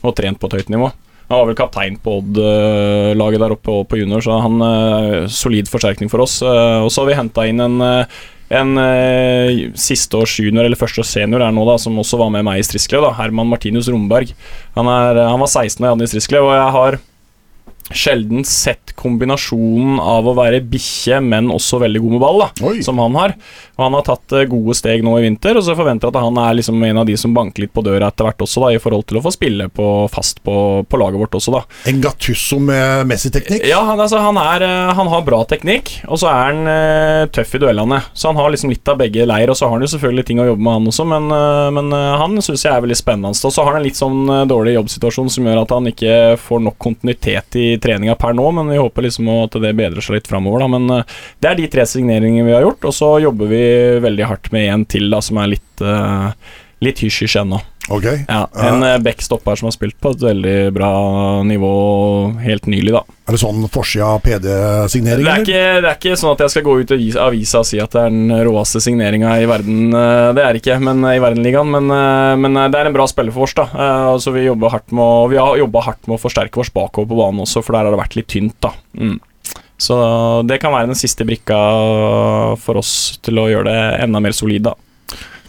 og 0.03 0.17
trent 0.17 0.41
på 0.41 0.49
et 0.49 0.61
høyt 0.61 0.73
nivå. 0.73 0.93
Han 1.27 1.41
var 1.41 1.49
vel 1.49 1.59
kaptein 1.59 1.99
på 1.99 2.21
Odd-laget 2.21 3.43
der 3.43 3.55
oppe 3.57 3.81
på 3.91 3.99
junior, 3.99 4.23
så 4.23 4.39
han 4.45 4.63
uh, 4.63 5.27
solid 5.33 5.67
forsterkning 5.71 6.11
for 6.13 6.23
oss. 6.23 6.39
Uh, 6.45 6.85
og 6.85 6.91
så 6.93 7.03
har 7.03 7.11
vi 7.11 7.19
henta 7.19 7.47
inn 7.51 7.63
en, 7.65 7.81
uh, 7.83 8.21
en 8.55 8.79
uh, 8.79 9.65
sisteårs 9.75 10.37
junior, 10.39 10.63
eller 10.63 10.79
førsteårs 10.79 11.11
senior 11.17 11.43
er 11.43 11.57
nå, 11.57 11.67
da, 11.67 11.75
som 11.83 11.99
også 11.99 12.21
var 12.23 12.31
med 12.35 12.47
meg 12.47 12.63
i 12.63 12.69
Strisklev, 12.69 13.03
da, 13.03 13.11
Herman 13.19 13.51
Martinus 13.51 13.91
Romberg. 13.91 14.31
Han, 14.79 14.87
er, 14.93 15.25
han 15.27 15.43
var 15.43 15.51
16 15.51 15.83
da 15.83 15.89
jeg 15.89 15.97
hadde 15.97 16.07
i 16.07 16.15
Strisklev, 16.15 16.47
og 16.47 16.55
jeg 16.55 16.73
har 16.79 17.01
sjelden 17.95 18.45
sett 18.47 18.95
kombinasjonen 18.99 20.01
av 20.03 20.27
å 20.27 20.35
være 20.37 20.63
bikkje, 20.67 21.21
men 21.23 21.51
også 21.53 21.81
veldig 21.83 22.03
god 22.03 22.15
med 22.17 22.23
ball, 22.23 22.43
da, 22.43 22.49
Oi. 22.67 22.81
som 22.85 22.99
han 23.03 23.17
har. 23.19 23.37
Og 23.77 23.85
Han 23.85 23.97
har 23.99 24.07
tatt 24.07 24.35
eh, 24.35 24.47
gode 24.51 24.75
steg 24.79 25.05
nå 25.05 25.17
i 25.19 25.27
vinter, 25.27 25.59
og 25.59 25.65
så 25.67 25.77
forventer 25.79 26.09
jeg 26.09 26.17
at 26.17 26.25
han 26.25 26.41
er 26.41 26.57
liksom 26.59 26.83
en 26.89 27.03
av 27.03 27.07
de 27.09 27.17
som 27.21 27.35
banker 27.37 27.67
litt 27.67 27.75
på 27.77 27.85
døra 27.85 28.09
etter 28.11 28.27
hvert 28.27 28.45
også, 28.47 28.65
da, 28.65 28.73
i 28.75 28.81
forhold 28.83 29.07
til 29.09 29.21
å 29.21 29.25
få 29.27 29.33
spille 29.35 29.69
på, 29.73 29.89
fast 30.13 30.43
på, 30.47 30.57
på 30.89 31.01
laget 31.01 31.23
vårt 31.23 31.37
også, 31.39 31.55
da. 31.55 31.63
En 31.93 32.01
Gattusso 32.03 32.59
med 32.63 33.07
Messi-teknikk. 33.11 33.67
Ja, 33.69 33.83
han, 33.87 34.01
altså, 34.01 34.21
han, 34.25 34.41
er, 34.41 34.65
eh, 34.67 34.95
han 34.97 35.13
har 35.13 35.27
bra 35.27 35.43
teknikk, 35.49 35.93
og 36.09 36.21
så 36.23 36.31
er 36.33 36.43
han 36.51 36.71
uh, 36.71 37.29
tøff 37.35 37.55
i 37.57 37.63
duellene. 37.63 38.01
Så 38.17 38.31
han 38.31 38.41
har 38.41 38.53
liksom 38.55 38.73
litt 38.73 38.89
av 38.91 38.99
begge 39.01 39.27
leir, 39.29 39.53
og 39.53 39.59
så 39.59 39.69
har 39.69 39.77
han 39.77 39.85
jo 39.85 39.93
selvfølgelig 39.93 40.27
ting 40.31 40.43
å 40.43 40.49
jobbe 40.51 40.65
med, 40.65 40.81
han 40.81 40.91
også, 40.93 41.09
men, 41.13 41.29
uh, 41.31 41.69
men 41.77 41.93
uh, 41.95 42.17
han 42.23 42.41
syns 42.41 42.67
jeg 42.67 42.73
er 42.73 42.85
veldig 42.85 42.99
spennende. 42.99 43.35
Og 43.37 43.55
så 43.55 43.63
har 43.63 43.75
han 43.75 43.83
en 43.83 43.87
litt 43.87 43.99
sånn 43.99 44.49
dårlig 44.49 44.77
jobbsituasjon 44.79 45.31
som 45.33 45.47
gjør 45.47 45.63
at 45.63 45.73
han 45.77 45.91
ikke 45.93 46.15
får 46.41 46.63
nok 46.65 46.79
kontinuitet 46.83 47.61
i 47.61 47.67
treninga 47.83 48.17
per 48.21 48.37
nå, 48.37 48.49
men 48.59 48.71
vi 48.73 48.81
håper 48.81 49.07
liksom 49.07 49.31
at 49.35 49.57
det 49.63 49.75
bedrer 49.79 50.05
seg 50.05 50.19
litt 50.19 50.31
framover, 50.31 50.65
da. 50.65 50.71
Men 50.77 50.93
eh, 50.99 51.17
det 51.43 51.51
er 51.51 51.59
de 51.61 51.71
tre 51.73 51.87
signeringene 51.89 52.47
vi 52.49 52.55
har 52.57 52.67
gjort, 52.67 52.89
og 52.91 52.97
så 52.97 53.11
jobber 53.25 53.51
vi 53.51 53.65
veldig 54.05 54.31
hardt 54.31 54.53
med 54.55 54.71
en 54.73 54.87
til, 54.97 55.11
da, 55.13 55.23
som 55.25 55.43
er 55.43 55.57
litt 55.57 55.85
uh, 55.85 56.31
Litt 56.85 56.99
hysj-hysj 57.01 57.39
ennå. 57.41 57.57
Ok. 57.89 58.07
Ja, 58.27 58.41
en 58.67 58.83
uh, 58.83 58.97
backstopper 58.99 59.55
som 59.61 59.69
har 59.69 59.75
spilt 59.77 59.95
på 60.03 60.11
et 60.11 60.23
veldig 60.25 60.55
bra 60.75 60.89
nivå 61.47 61.71
helt 62.43 62.67
nylig, 62.67 62.91
da. 62.97 63.03
Er 63.29 63.35
det 63.37 63.41
sånn 63.43 63.63
forsida 63.71 64.09
PD-signering, 64.25 65.45
Det 65.47 65.61
det 65.83 65.91
er 65.91 65.95
ikke 65.95 66.17
sånn 66.19 66.33
at 66.35 66.43
jeg 66.45 66.51
skal 66.55 66.65
gå 66.67 66.75
ut 66.81 66.91
i 66.91 66.97
avis- 66.99 67.19
avisa 67.19 67.61
og 67.63 67.67
si 67.67 67.79
at 67.83 67.91
det 67.95 68.03
er 68.03 68.11
den 68.11 68.35
råeste 68.47 68.83
signeringa 68.83 69.37
i 69.43 69.47
verden. 69.47 69.95
eh, 69.95 70.33
Det 70.35 70.43
er 70.45 70.59
ikke, 70.61 70.81
men 70.83 71.05
i 71.05 71.19
Verdenligaen. 71.23 71.71
Men, 71.71 71.91
eh, 71.91 72.35
men 72.43 72.57
eh, 72.57 72.69
det 72.75 72.81
er 72.81 72.87
en 72.91 72.93
bra 72.99 73.07
spiller 73.07 73.33
for 73.33 73.43
oss, 73.47 73.55
da. 73.55 73.69
Eh, 73.71 74.17
Så 74.19 74.33
vi 74.35 74.47
jobber 74.47 74.71
hardt 74.71 74.91
med 74.91 75.03
å, 75.05 75.29
vi 75.31 75.37
har 75.39 75.57
jobba 75.59 75.83
hardt 75.87 76.07
med 76.09 76.19
å 76.19 76.23
forsterke 76.23 76.59
oss 76.59 76.71
bakover 76.71 77.07
på 77.09 77.17
banen 77.23 77.41
også, 77.47 77.63
for 77.63 77.73
der 77.73 77.85
har 77.87 77.91
det 77.95 78.03
vært 78.03 78.17
litt 78.17 78.29
tynt, 78.29 78.55
da. 78.61 78.73
Mm. 78.99 79.21
Så 79.79 80.43
det 80.49 80.59
kan 80.61 80.73
være 80.73 80.87
den 80.89 80.97
siste 80.99 81.23
brikka 81.27 82.57
for 82.59 82.79
oss 82.81 83.19
til 83.23 83.35
å 83.39 83.47
gjøre 83.51 83.69
det 83.69 84.03
enda 84.07 84.21
mer 84.21 84.33
solid, 84.33 84.63
da. 84.63 84.75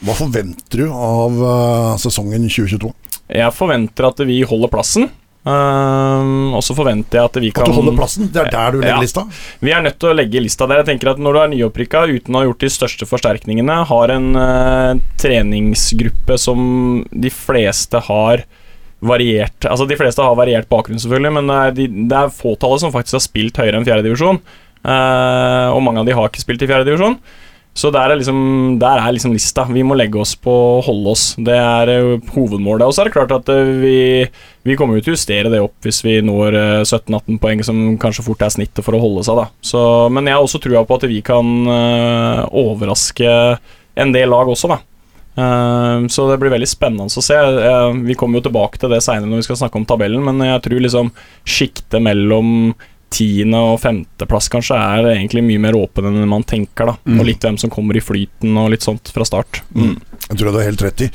Hva 0.05 0.13
forventer 0.17 0.83
du 0.83 0.89
av 0.93 1.39
eh, 1.51 1.93
sesongen 2.03 2.45
2022? 2.49 2.91
Jeg 3.33 3.53
forventer 3.57 4.07
at 4.07 4.19
vi 4.27 4.41
holder 4.47 4.69
plassen. 4.71 5.07
eh, 5.47 6.27
og 6.57 6.61
så 6.63 6.75
forventer 6.77 7.19
jeg 7.19 7.29
at 7.31 7.39
vi 7.41 7.49
kan 7.55 7.65
At 7.65 7.71
du 7.71 7.77
holder 7.79 7.95
plassen? 7.97 8.29
Det 8.31 8.43
er 8.45 8.51
der 8.51 8.71
du 8.75 8.77
legger 8.81 8.95
Ja. 8.95 9.01
lista? 9.01 9.23
Vi 9.63 9.71
er 9.73 9.81
nødt 9.81 9.97
til 9.99 10.09
å 10.11 10.15
legge 10.15 10.43
lista 10.43 10.67
der. 10.67 10.83
Jeg 10.83 10.89
tenker 10.91 11.11
at 11.11 11.17
Når 11.19 11.33
du 11.33 11.39
er 11.39 11.51
nyopprykka 11.55 12.05
uten 12.13 12.35
å 12.35 12.39
ha 12.43 12.45
gjort 12.45 12.59
de 12.59 12.69
største 12.69 13.07
forsterkningene, 13.09 13.79
har 13.89 14.13
en 14.13 14.29
uh, 14.35 14.93
treningsgruppe 15.17 16.37
som 16.39 17.03
de 17.11 17.29
fleste 17.33 17.99
har 18.07 18.45
variert 18.99 19.65
Altså 19.69 19.85
De 19.87 19.95
fleste 19.95 20.23
har 20.25 20.33
variert 20.35 20.67
bakgrunn, 20.69 20.97
selvfølgelig, 20.97 21.33
men 21.33 21.47
det 21.51 21.57
er, 21.57 21.71
de, 21.77 21.87
det 22.09 22.17
er 22.17 22.31
fåtallet 22.33 22.81
som 22.81 22.93
faktisk 22.93 23.13
har 23.19 23.25
spilt 23.27 23.59
høyere 23.61 23.77
enn 23.77 23.85
fjerdedivisjon. 23.85 24.39
Uh, 24.87 25.69
og 25.73 25.83
mange 25.83 26.01
av 26.01 26.07
de 26.07 26.15
har 26.17 26.29
ikke 26.29 26.41
spilt 26.41 26.63
i 26.63 26.69
fjerdedivisjon. 26.69 27.19
Så 27.77 27.91
der 27.93 28.09
er, 28.09 28.17
liksom, 28.17 28.39
der 28.81 28.97
er 29.03 29.13
liksom 29.13 29.35
lista. 29.35 29.67
Vi 29.69 29.83
må 29.85 29.93
legge 29.97 30.17
oss 30.17 30.33
på 30.39 30.49
å 30.49 30.81
holde 30.85 31.13
oss. 31.13 31.25
Det 31.37 31.53
er 31.53 31.91
eh, 31.93 32.31
hovedmålet. 32.33 32.87
Og 32.87 32.95
så 32.95 33.03
er 33.03 33.09
det 33.09 33.13
klart 33.13 33.35
at 33.35 33.51
eh, 33.53 33.69
vi, 33.83 33.99
vi 34.65 34.77
kommer 34.79 34.97
jo 34.97 35.05
til 35.05 35.13
å 35.13 35.17
justere 35.17 35.51
det 35.53 35.61
opp 35.61 35.85
hvis 35.85 36.01
vi 36.05 36.17
når 36.25 36.57
eh, 36.57 36.81
17-18 36.81 37.37
poeng, 37.43 37.61
som 37.67 37.83
kanskje 38.01 38.25
fort 38.25 38.41
er 38.41 38.55
snittet 38.55 38.81
for 38.85 38.97
å 38.97 39.03
holde 39.03 39.27
seg. 39.27 39.37
da 39.37 39.45
så, 39.61 39.81
Men 40.09 40.25
jeg 40.25 40.39
har 40.39 40.47
også 40.47 40.63
trua 40.63 40.81
på 40.89 40.97
at 40.97 41.05
vi 41.11 41.21
kan 41.25 41.53
eh, 41.77 42.43
overraske 42.65 43.33
en 43.97 44.13
del 44.13 44.33
lag 44.33 44.49
også, 44.49 44.73
da. 44.73 44.81
Eh, 45.37 46.07
så 46.09 46.27
det 46.31 46.41
blir 46.41 46.53
veldig 46.53 46.69
spennende 46.69 47.05
å 47.13 47.23
se. 47.29 47.37
Eh, 47.37 47.89
vi 48.09 48.17
kommer 48.17 48.41
jo 48.41 48.47
tilbake 48.49 48.81
til 48.81 48.93
det 48.93 49.03
seinere 49.05 49.29
når 49.29 49.43
vi 49.43 49.49
skal 49.51 49.61
snakke 49.61 49.77
om 49.77 49.85
tabellen, 49.89 50.25
men 50.25 50.41
jeg 50.49 50.65
tror 50.65 50.81
liksom 50.81 51.13
sjiktet 51.45 52.01
mellom 52.01 52.73
tiende- 53.13 53.59
og 53.71 53.79
femteplass 53.81 54.49
kanskje 54.51 54.75
er 54.75 55.07
egentlig 55.13 55.43
mye 55.45 55.61
mer 55.63 55.77
åpen 55.79 56.05
enn 56.09 56.27
man 56.27 56.43
tenker. 56.43 56.85
da 56.85 56.97
Mm. 57.07 57.19
Og 57.19 57.25
litt 57.25 57.39
hvem 57.39 57.57
som 57.57 57.69
kommer 57.69 57.95
i 57.95 58.03
flyten 58.03 58.57
og 58.57 58.71
litt 58.71 58.83
sånt 58.83 59.11
fra 59.13 59.23
start. 59.23 59.61
Mm. 59.73 59.95
Jeg 60.27 60.37
tror 60.37 60.51
du 60.51 60.57
har 60.59 60.67
helt 60.67 60.81
rett 60.83 61.01
i. 61.01 61.07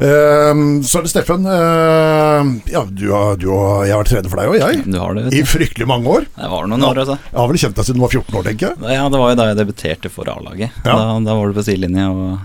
Uh, 0.00 0.80
så 0.80 0.98
er 0.98 1.04
det 1.04 1.10
Steffen. 1.12 1.44
Uh, 1.44 2.54
ja, 2.72 2.84
du 2.88 3.10
har, 3.12 3.36
du 3.36 3.50
har, 3.52 3.84
jeg 3.84 3.92
har 3.92 4.00
vært 4.00 4.12
trener 4.14 4.32
for 4.32 4.40
deg 4.40 4.48
og 4.48 4.56
jeg. 4.56 4.84
Du 4.88 4.98
har 4.98 5.18
det, 5.18 5.26
I 5.36 5.42
fryktelig 5.44 5.86
mange 5.90 6.08
år. 6.08 6.24
Det 6.32 6.48
var 6.48 6.66
noen 6.70 6.86
år, 6.88 7.02
altså. 7.04 7.18
Jeg 7.28 7.40
har 7.42 7.50
vel 7.50 7.60
kjent 7.60 7.76
deg 7.76 7.88
siden 7.90 8.00
du 8.00 8.06
var 8.06 8.16
14 8.16 8.38
år, 8.40 8.46
tenker 8.48 8.70
jeg. 8.70 8.96
Ja, 8.96 9.04
det 9.12 9.20
var 9.20 9.34
jo 9.34 9.38
da 9.42 9.48
jeg 9.50 9.60
debuterte 9.60 10.12
for 10.12 10.32
A-laget. 10.32 10.72
Ja. 10.80 10.96
Da, 10.96 11.20
da 11.28 11.36
var 11.36 11.52
du 11.52 11.58
på 11.58 11.66
sidelinje 11.66 12.08
og 12.08 12.24
ga 12.24 12.40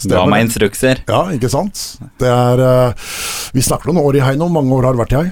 Stemmer 0.00 0.32
meg 0.32 0.46
instrukser. 0.48 1.02
Ja, 1.06 1.26
ikke 1.36 1.50
sant? 1.52 1.78
Det 2.18 2.28
er 2.32 2.62
uh, 2.64 3.10
Vi 3.54 3.62
snakker 3.62 3.92
noen 3.92 4.02
år 4.02 4.18
i 4.18 4.24
Heino. 4.24 4.48
Mange 4.50 4.72
år 4.78 4.88
har 4.88 4.96
det 4.96 5.02
vært 5.04 5.14
i 5.14 5.20
hei. 5.20 5.30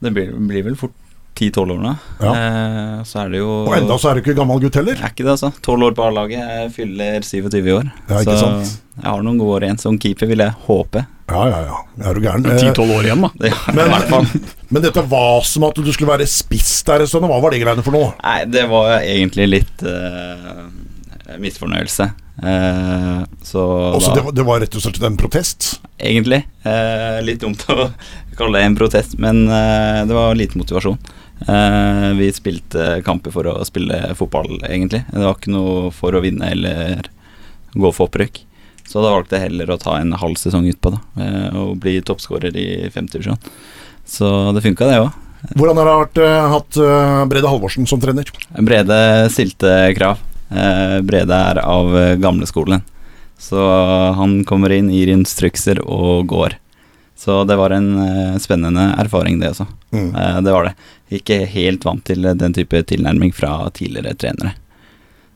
Det 0.00 0.12
blir, 0.16 0.32
blir 0.48 0.64
vel 0.70 0.76
fort 0.80 0.96
10-12 1.40 1.72
årene. 1.72 1.94
Ja. 2.20 2.30
Eh, 2.36 3.02
så 3.08 3.22
er 3.22 3.30
det 3.32 3.38
jo 3.40 3.48
Og 3.64 3.72
enda 3.76 3.96
så 4.00 4.10
er 4.10 4.18
du 4.18 4.20
ikke 4.24 4.34
gammel 4.36 4.60
gutt 4.60 4.76
heller. 4.76 4.98
Er 4.98 5.12
ikke 5.12 5.24
det, 5.24 5.34
altså. 5.36 5.50
12 5.64 5.86
år 5.86 5.94
på 5.96 6.04
A-laget. 6.08 6.42
Jeg 6.42 6.72
fyller 6.76 7.24
27 7.24 7.56
i 7.70 7.74
år. 7.76 7.88
Ja, 8.10 8.20
ikke 8.20 8.34
så 8.36 8.42
sant? 8.42 8.74
jeg 9.00 9.06
har 9.08 9.22
noen 9.24 9.38
gode 9.40 9.56
år 9.56 9.66
igjen. 9.68 9.80
Som 9.80 9.96
keeper 10.02 10.28
vil 10.28 10.42
jeg 10.44 10.56
håpe. 10.66 11.04
Ja, 11.30 11.44
ja, 11.48 11.60
ja. 11.68 11.78
Er 12.10 12.18
du 12.18 12.24
gæren? 12.26 12.44
10-12 12.44 12.92
år 12.96 13.08
igjen, 13.08 13.24
da. 13.24 13.30
Det, 13.40 13.52
Men- 13.76 13.86
i 13.86 13.94
hvert 13.94 14.10
fall. 14.10 14.26
men 14.74 14.84
dette 14.84 15.06
var 15.14 15.46
som 15.48 15.64
at 15.70 15.78
du 15.80 15.92
skulle 15.94 16.10
være 16.12 16.28
spiss 16.28 16.72
der 16.88 17.04
en 17.06 17.12
stund. 17.12 17.28
Hva 17.30 17.40
var 17.40 17.54
det 17.54 17.62
greiene 17.62 17.86
for 17.86 17.96
noe? 17.96 18.10
Nei, 18.20 18.40
det 18.50 18.66
var 18.68 18.98
egentlig 19.00 19.48
litt 19.54 19.86
uh, 19.86 20.66
misfornøyelse. 21.40 22.10
Eh, 22.40 23.20
så 23.44 23.62
Også 23.94 24.10
da 24.10 24.14
det, 24.16 24.24
var- 24.24 24.32
det 24.32 24.44
var 24.48 24.60
rett 24.64 24.76
og 24.76 24.82
slett 24.84 25.02
en 25.04 25.16
protest? 25.20 25.74
Egentlig. 26.00 26.42
Eh, 26.64 27.20
litt 27.24 27.40
dumt 27.44 27.64
å 27.68 27.90
kalle 28.40 28.58
det 28.58 28.66
en 28.66 28.76
protest, 28.78 29.16
men 29.20 29.44
eh, 29.48 30.02
det 30.08 30.16
var 30.16 30.36
lite 30.38 30.58
motivasjon. 30.58 30.98
Eh, 31.46 32.10
vi 32.18 32.30
spilte 32.34 33.00
kamper 33.06 33.34
for 33.34 33.48
å 33.50 33.56
spille 33.68 33.98
fotball, 34.18 34.58
egentlig. 34.68 35.04
Det 35.12 35.24
var 35.24 35.36
ikke 35.36 35.54
noe 35.54 35.90
for 35.94 36.16
å 36.16 36.22
vinne 36.24 36.50
eller 36.52 37.10
gå 37.72 37.92
for 37.94 38.08
opprykk. 38.08 38.42
Så 38.90 39.04
da 39.04 39.12
valgte 39.14 39.38
jeg 39.38 39.50
heller 39.50 39.70
å 39.70 39.78
ta 39.78 39.98
en 40.00 40.16
halv 40.18 40.40
sesong 40.40 40.66
utpå 40.72 40.94
da, 40.96 41.02
eh, 41.22 41.48
og 41.60 41.76
bli 41.82 42.00
toppskårer 42.02 42.56
i 42.58 42.68
femte 42.90 43.18
divisjon. 43.18 43.40
Så 44.08 44.30
det 44.56 44.64
funka, 44.64 44.88
det 44.88 45.02
òg. 45.04 45.12
Hvordan 45.56 45.78
har 45.80 45.86
det 45.88 46.00
vært 46.00 46.50
hatt 46.52 46.78
Brede 47.30 47.48
Halvorsen 47.48 47.86
som 47.88 48.00
trener? 48.02 48.28
Brede 48.60 48.96
stilte 49.32 49.70
krav. 49.96 50.18
Brede 51.06 51.38
er 51.52 51.62
av 51.62 51.94
gamleskolen. 52.20 52.82
Så 53.40 53.62
han 54.18 54.42
kommer 54.44 54.74
inn, 54.76 54.90
gir 54.92 55.14
instrukser 55.14 55.80
og 55.80 56.26
går. 56.28 56.58
Så 57.20 57.42
det 57.44 57.58
var 57.60 57.74
en 57.76 57.90
uh, 58.00 58.38
spennende 58.40 58.86
erfaring, 58.98 59.42
det 59.42 59.52
også. 59.52 59.66
Mm. 59.92 60.10
Uh, 60.14 60.38
det 60.46 60.54
var 60.56 60.70
det. 60.70 60.74
Ikke 61.20 61.42
helt 61.52 61.84
vant 61.84 62.04
til 62.08 62.24
den 62.24 62.56
type 62.56 62.80
tilnærming 62.88 63.34
fra 63.36 63.66
tidligere 63.76 64.16
trenere. 64.16 64.54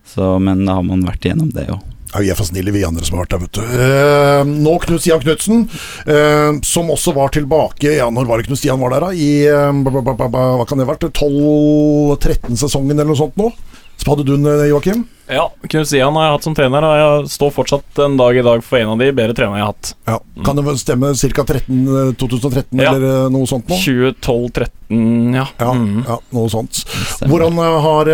Så, 0.07 0.39
men 0.39 0.65
da 0.65 0.79
har 0.79 0.87
man 0.87 1.05
vært 1.05 1.27
igjennom 1.27 1.53
det 1.53 1.69
òg. 1.73 1.83
Ja, 2.15 2.21
vi 2.23 2.31
er 2.31 2.39
for 2.39 2.47
snille, 2.47 2.71
vi 2.71 2.85
andre 2.87 3.03
som 3.03 3.17
har 3.19 3.25
vært 3.25 3.33
der, 3.35 3.41
vet 3.43 3.57
du. 3.59 3.63
Eh, 3.75 4.51
nå 4.63 4.75
Knut 4.85 5.03
Stian 5.03 5.23
Knutsen, 5.23 5.65
eh, 6.07 6.61
som 6.63 6.93
også 6.95 7.15
var 7.17 7.33
tilbake 7.35 7.97
Ja, 7.97 8.07
når 8.15 8.29
var 8.29 8.39
det 8.39 8.47
Knut 8.47 8.61
Stian 8.61 8.79
var 8.79 8.95
der, 8.95 9.03
da? 9.03 9.11
I 9.11 9.49
eh, 9.51 9.81
Hva 9.83 10.67
kan 10.69 10.79
det 10.79 10.87
ha 10.87 10.93
vært? 10.93 11.09
12-13-sesongen 11.11 12.95
eller 12.95 13.11
noe 13.11 13.19
sånt 13.19 13.41
nå? 13.41 13.51
Du 14.05 14.35
eh, 14.35 14.67
Joakim? 14.69 15.05
Ja, 15.31 15.47
Knut 15.63 15.89
har 15.89 15.97
jeg 15.97 16.33
hatt 16.35 16.45
som 16.45 16.55
trener, 16.55 16.85
og 16.85 16.95
jeg 17.01 17.29
står 17.33 17.53
fortsatt 17.57 18.01
en 18.05 18.19
dag 18.19 18.37
i 18.37 18.43
dag 18.45 18.61
for 18.65 18.77
en 18.77 18.91
av 18.93 18.99
de 19.01 19.07
bedre 19.17 19.33
trenerne 19.33 19.57
jeg 19.57 19.65
har 19.65 19.71
hatt. 19.73 19.93
Ja. 20.11 20.19
Kan 20.45 20.59
det 20.59 20.75
stemme 20.83 21.15
ca. 21.17 21.45
2013 21.49 22.83
Ja. 22.83 22.91
eller 22.93 23.07
eh, 23.09 23.31
noe 23.33 23.47
sånt 23.49 23.71
nå? 23.71 23.79
2012-13, 23.81 25.35
ja. 25.39 25.47
Ja, 25.59 25.71
Mm. 25.73 26.05
ja, 26.07 26.19
noe 26.37 26.49
sånt. 26.53 26.83
Stemmer. 26.85 27.31
Hvordan 27.33 27.59
eh, 27.65 27.81
har 27.87 28.13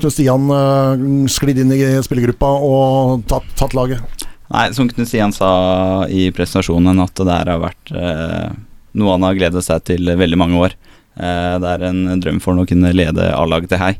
Knut 0.00 0.12
Stian 0.14 0.48
eh, 0.48 1.28
sklidd 1.28 1.58
inn 1.60 1.72
i 1.76 1.82
spillergruppa 2.02 2.54
og 2.64 3.26
tatt, 3.28 3.44
tatt 3.60 3.76
laget? 3.76 4.00
Nei, 4.48 4.70
som 4.72 4.88
Knut 4.88 5.08
Stian 5.10 5.32
sa 5.36 6.06
i 6.08 6.30
presentasjonen, 6.32 7.02
at 7.04 7.12
det 7.20 7.28
der 7.28 7.52
har 7.52 7.60
vært 7.60 7.92
eh, 7.92 8.48
noe 8.96 9.12
han 9.18 9.22
har 9.28 9.36
gledet 9.36 9.60
seg 9.66 9.84
til 9.84 10.08
veldig 10.16 10.38
mange 10.40 10.56
år. 10.56 10.72
Eh, 11.20 11.54
det 11.60 11.68
er 11.76 11.84
en 11.90 12.20
drøm 12.22 12.40
for 12.40 12.54
ham 12.56 12.64
å 12.64 12.68
kunne 12.70 12.94
lede 12.96 13.28
A-laget 13.36 13.68
til 13.74 13.82
Hei. 13.84 13.98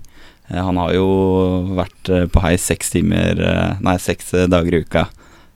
Eh, 0.48 0.60
han 0.64 0.80
har 0.80 0.94
jo 0.96 1.06
vært 1.78 2.12
eh, 2.12 2.26
på 2.30 2.42
Hei 2.44 2.56
seks 2.60 2.92
timer 2.94 3.40
eh, 3.40 3.78
Nei, 3.84 3.96
seks 4.02 4.34
dager 4.50 4.74
i 4.74 4.84
uka 4.84 5.08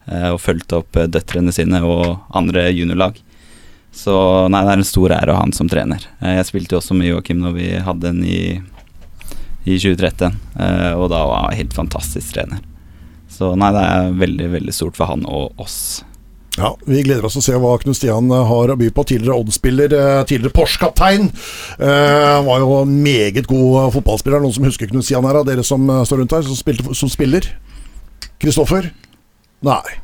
og 0.02 0.40
fulgt 0.42 0.72
opp 0.74 0.96
døtrene 1.14 1.52
sine 1.54 1.78
og 1.86 2.24
andre 2.34 2.64
juniorlag. 2.74 3.20
Så 3.94 4.14
nei, 4.50 4.64
det 4.64 4.72
er 4.72 4.80
en 4.80 4.88
stor 4.88 5.12
ære 5.14 5.30
å 5.30 5.36
ha 5.36 5.44
han 5.44 5.52
som 5.54 5.68
trener. 5.70 6.02
Jeg 6.18 6.46
spilte 6.48 6.74
jo 6.74 6.80
også 6.80 6.96
med 6.98 7.06
Joakim 7.10 7.38
når 7.38 7.54
vi 7.54 7.68
hadde 7.86 8.08
den 8.08 8.24
i, 8.26 8.40
i 9.62 9.76
2013, 9.76 10.40
eh, 10.58 10.92
og 10.96 11.06
da 11.12 11.20
var 11.28 11.44
han 11.46 11.58
helt 11.58 11.76
fantastisk 11.76 12.34
trener. 12.34 12.64
Så 13.30 13.52
nei, 13.54 13.70
det 13.76 13.84
er 13.92 14.16
veldig, 14.24 14.48
veldig 14.56 14.74
stort 14.74 14.98
for 14.98 15.12
han 15.12 15.22
og 15.28 15.60
oss. 15.62 16.02
Ja, 16.58 16.74
Vi 16.84 17.00
gleder 17.00 17.24
oss 17.24 17.36
til 17.38 17.40
å 17.40 17.46
se 17.46 17.58
hva 17.60 17.72
Knut 17.80 17.96
Stian 17.96 18.28
eh, 18.28 18.44
har 18.50 18.72
å 18.74 18.76
by 18.76 18.90
på. 18.92 19.06
Tidligere 19.08 19.38
Odd-spiller, 19.40 19.94
eh, 19.96 20.20
tidligere 20.28 20.52
Porsche-kaptein. 20.56 21.30
Eh, 21.78 22.36
var 22.44 22.60
jo 22.60 22.82
en 22.82 22.92
meget 23.04 23.48
god 23.48 23.88
fotballspiller. 23.94 24.42
Noen 24.42 24.56
som 24.58 24.68
husker 24.68 24.90
Knut 24.90 25.06
Stian 25.06 25.24
her, 25.24 25.40
av 25.40 25.48
dere 25.48 25.64
som 25.64 25.88
eh, 25.88 26.04
står 26.08 26.22
rundt 26.22 26.36
her, 26.36 26.44
som, 26.44 26.58
spilte, 26.58 26.92
som 26.98 27.12
spiller? 27.12 27.48
Kristoffer? 28.42 28.90
Nei. 29.64 29.98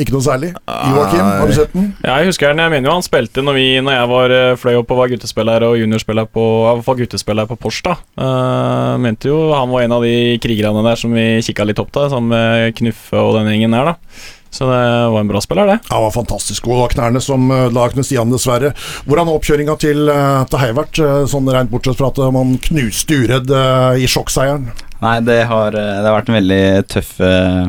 Ikke 0.00 0.12
noe 0.12 0.24
særlig. 0.24 0.50
Joakim, 0.68 1.24
har 1.24 1.48
du 1.48 1.54
sett 1.56 1.72
den? 1.72 1.86
Ja, 2.04 2.18
jeg 2.20 2.30
husker 2.30 2.52
den. 2.52 2.60
Jeg 2.60 2.72
mener 2.72 2.90
jo 2.90 2.96
han 2.98 3.04
spilte 3.04 3.44
når, 3.44 3.56
vi, 3.56 3.66
når 3.84 3.94
jeg 3.96 4.08
var 4.10 4.34
fløy 4.60 4.74
opp 4.76 4.92
og 4.92 4.98
var 5.00 5.12
guttespiller 5.12 5.64
og 5.64 5.78
juniorspiller 5.80 6.28
på, 6.28 6.44
fall 6.84 6.98
guttespiller 7.00 7.48
på 7.48 7.56
Porsche. 7.60 7.94
da. 7.94 7.96
uh, 8.20 8.98
mente 9.00 9.32
jo 9.32 9.38
han 9.56 9.72
var 9.72 9.86
en 9.86 9.96
av 9.96 10.04
de 10.04 10.36
krigerne 10.44 10.84
der 10.84 11.00
som 11.00 11.16
vi 11.16 11.24
kikka 11.48 11.64
litt 11.64 11.80
opp 11.80 11.94
til, 11.96 12.10
sammen 12.12 12.28
med 12.36 12.76
Knuffe 12.76 13.16
og 13.16 13.38
den 13.38 13.48
gjengen 13.54 13.78
der. 13.78 13.94
da. 13.94 14.36
Så 14.56 14.64
det 14.70 14.82
var 15.12 15.20
en 15.20 15.28
bra 15.28 15.40
spiller, 15.44 15.68
det. 15.68 15.78
Ja, 15.90 15.98
var 16.00 16.14
fantastisk 16.14 16.64
god. 16.64 16.76
Det 16.78 16.82
var 16.86 16.94
knærne 16.94 17.20
som 17.20 17.50
la 17.74 17.86
Knut 17.92 18.06
Stian, 18.08 18.30
dessverre. 18.32 18.70
Hvordan 19.04 19.28
har 19.28 19.36
oppkjøringa 19.36 19.74
til, 19.82 20.08
eh, 20.08 20.44
til 20.48 20.62
Hei 20.62 20.70
vært, 20.78 20.98
eh, 21.04 21.24
sånn 21.28 21.50
rent 21.52 21.70
bortsett 21.72 21.98
fra 22.00 22.08
at 22.08 22.18
eh, 22.24 22.30
man 22.32 22.54
knuste 22.64 23.18
Uredd 23.20 23.50
eh, 23.52 24.00
i 24.00 24.08
sjokkseieren? 24.08 24.70
Nei, 25.02 25.16
det 25.28 25.42
har, 25.50 25.76
eh, 25.76 25.96
det 26.00 26.08
har 26.08 26.16
vært 26.16 26.30
en 26.32 26.38
veldig 26.38 26.62
tøff, 26.88 27.10
eh, 27.20 27.66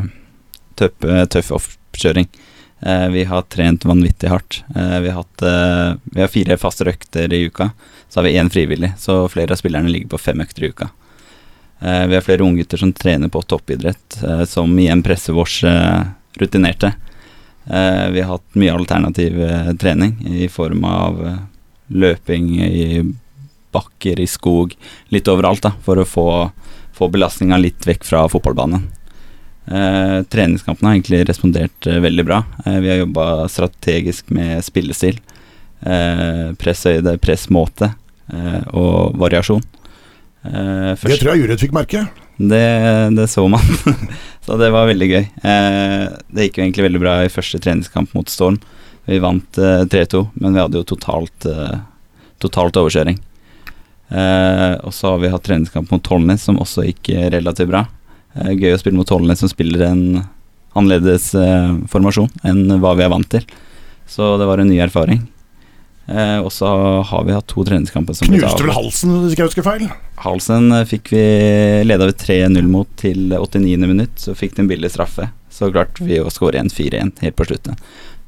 tøff, 0.79 1.03
eh, 1.03 1.25
tøff 1.35 1.51
oppkjøring. 1.59 2.29
Eh, 2.87 3.07
Vi 3.17 3.23
har 3.25 3.41
trent 3.51 3.83
vanvittig 3.89 4.29
hardt. 4.31 4.61
Eh, 4.75 4.99
Vi 5.03 5.09
har, 5.11 5.23
hatt, 5.25 5.43
eh, 5.43 5.95
vi 6.13 6.21
har 6.23 6.31
fire 6.31 6.57
faste 6.61 6.85
økter 6.87 7.33
i 7.33 7.43
uka. 7.49 7.71
Så 8.07 8.21
har 8.21 8.29
vi 8.29 8.37
én 8.39 8.49
frivillig, 8.49 8.93
så 8.97 9.25
flere 9.29 9.51
av 9.51 9.57
spillerne 9.59 9.91
ligger 9.91 10.07
på 10.15 10.19
fem 10.23 10.39
økter 10.39 10.63
i 10.63 10.69
uka. 10.71 10.89
Eh, 11.81 12.05
Vi 12.07 12.15
har 12.15 12.21
flere 12.23 12.45
unggutter 12.47 12.77
som 12.79 12.93
trener 12.93 13.27
på 13.27 13.43
toppidrett, 13.43 14.23
eh, 14.23 14.45
som 14.45 14.71
igjen 14.79 15.03
presser 15.03 15.33
vårs 15.35 15.63
eh, 15.67 16.03
rutinerte. 16.41 16.93
Eh, 17.69 18.07
Vi 18.15 18.21
har 18.21 18.37
hatt 18.37 18.55
mye 18.55 18.73
alternativ 18.73 19.39
eh, 19.41 19.73
trening 19.79 20.17
i 20.27 20.47
form 20.47 20.83
av 20.87 21.23
eh, 21.27 21.39
løping 21.89 22.53
i 22.63 23.01
bakker, 23.71 24.19
i 24.19 24.27
skog, 24.27 24.73
litt 25.09 25.27
overalt, 25.27 25.61
da, 25.61 25.73
for 25.83 25.99
å 26.01 26.05
få 26.07 26.27
få 26.97 27.07
belastninga 27.13 27.57
litt 27.61 27.85
vekk 27.87 28.05
fra 28.07 28.23
fotballbanen. 28.31 28.87
Eh, 29.67 30.23
treningskampene 30.31 30.89
har 30.89 30.95
egentlig 30.97 31.19
respondert 31.29 31.87
eh, 31.87 31.99
veldig 32.01 32.25
bra. 32.25 32.39
Eh, 32.65 32.79
vi 32.81 32.89
har 32.89 33.01
jobba 33.03 33.25
strategisk 33.51 34.31
med 34.33 34.63
spillestil, 34.65 35.19
eh, 35.85 36.53
presshøyde, 36.57 37.17
pressmåte 37.21 37.91
eh, 38.33 38.63
og 38.73 39.17
variasjon. 39.21 39.61
Eh, 40.47 40.95
Det 41.03 41.19
tror 41.19 41.35
jeg 41.35 41.45
Uredd 41.45 41.61
fikk 41.61 41.75
merke. 41.75 42.07
Det, 42.37 43.09
det 43.17 43.27
så 43.27 43.47
man. 43.49 43.61
så 44.45 44.57
det 44.57 44.69
var 44.73 44.89
veldig 44.89 45.09
gøy. 45.09 45.23
Eh, 45.25 46.03
det 46.29 46.47
gikk 46.47 46.59
jo 46.59 46.65
egentlig 46.65 46.87
veldig 46.87 47.01
bra 47.01 47.15
i 47.25 47.31
første 47.33 47.59
treningskamp 47.63 48.13
mot 48.17 48.29
Storm. 48.29 48.59
Vi 49.09 49.19
vant 49.23 49.57
eh, 49.57 49.83
3-2, 49.89 50.23
men 50.41 50.53
vi 50.53 50.61
hadde 50.61 50.81
jo 50.81 50.87
totalt, 50.93 51.47
eh, 51.49 51.79
totalt 52.43 52.77
overkjøring. 52.77 53.17
Eh, 54.09 54.73
og 54.85 54.93
så 54.95 55.13
har 55.13 55.21
vi 55.23 55.31
hatt 55.33 55.45
treningskamp 55.47 55.91
mot 55.91 56.03
Tollnes, 56.03 56.45
som 56.45 56.59
også 56.61 56.85
gikk 56.87 57.11
eh, 57.15 57.29
relativt 57.33 57.71
bra. 57.71 57.85
Eh, 58.35 58.53
gøy 58.53 58.75
å 58.75 58.81
spille 58.81 58.99
mot 58.99 59.09
Tollnes, 59.09 59.41
som 59.41 59.51
spiller 59.51 59.87
en 59.89 60.03
annerledes 60.77 61.31
eh, 61.35 61.73
formasjon 61.89 62.29
enn 62.45 62.77
hva 62.83 62.93
vi 62.99 63.07
er 63.07 63.11
vant 63.11 63.29
til. 63.31 63.47
Så 64.07 64.35
det 64.39 64.47
var 64.47 64.61
en 64.61 64.69
ny 64.69 64.77
erfaring. 64.83 65.25
Eh, 66.07 66.37
og 66.39 66.51
så 66.55 66.67
har 67.03 67.23
vi 67.27 67.35
hatt 67.35 67.49
to 67.51 67.65
treningskamper 67.67 68.15
som 68.15 68.29
Knuste 68.29 68.63
vel 68.63 68.71
halsen, 68.77 69.11
hvis 69.23 69.33
ikke 69.35 69.43
jeg 69.43 69.51
husker 69.51 69.65
feil. 69.65 69.87
Halsen 70.23 70.71
eh, 70.71 70.85
fikk 70.87 71.11
vi 71.11 71.23
leda 71.83 72.07
ved 72.07 72.21
3-0 72.21 72.69
mot 72.71 72.87
til 72.99 73.33
89. 73.35 73.83
minutt, 73.83 74.15
så 74.23 74.35
fikk 74.37 74.55
de 74.55 74.63
en 74.63 74.71
billig 74.71 74.93
straffe. 74.93 75.27
Så 75.51 75.67
klarte 75.73 76.05
vi 76.07 76.21
å 76.21 76.31
skåre 76.31 76.61
1-4-1 76.63 77.25
helt 77.25 77.35
på 77.35 77.49
slutten. 77.49 77.75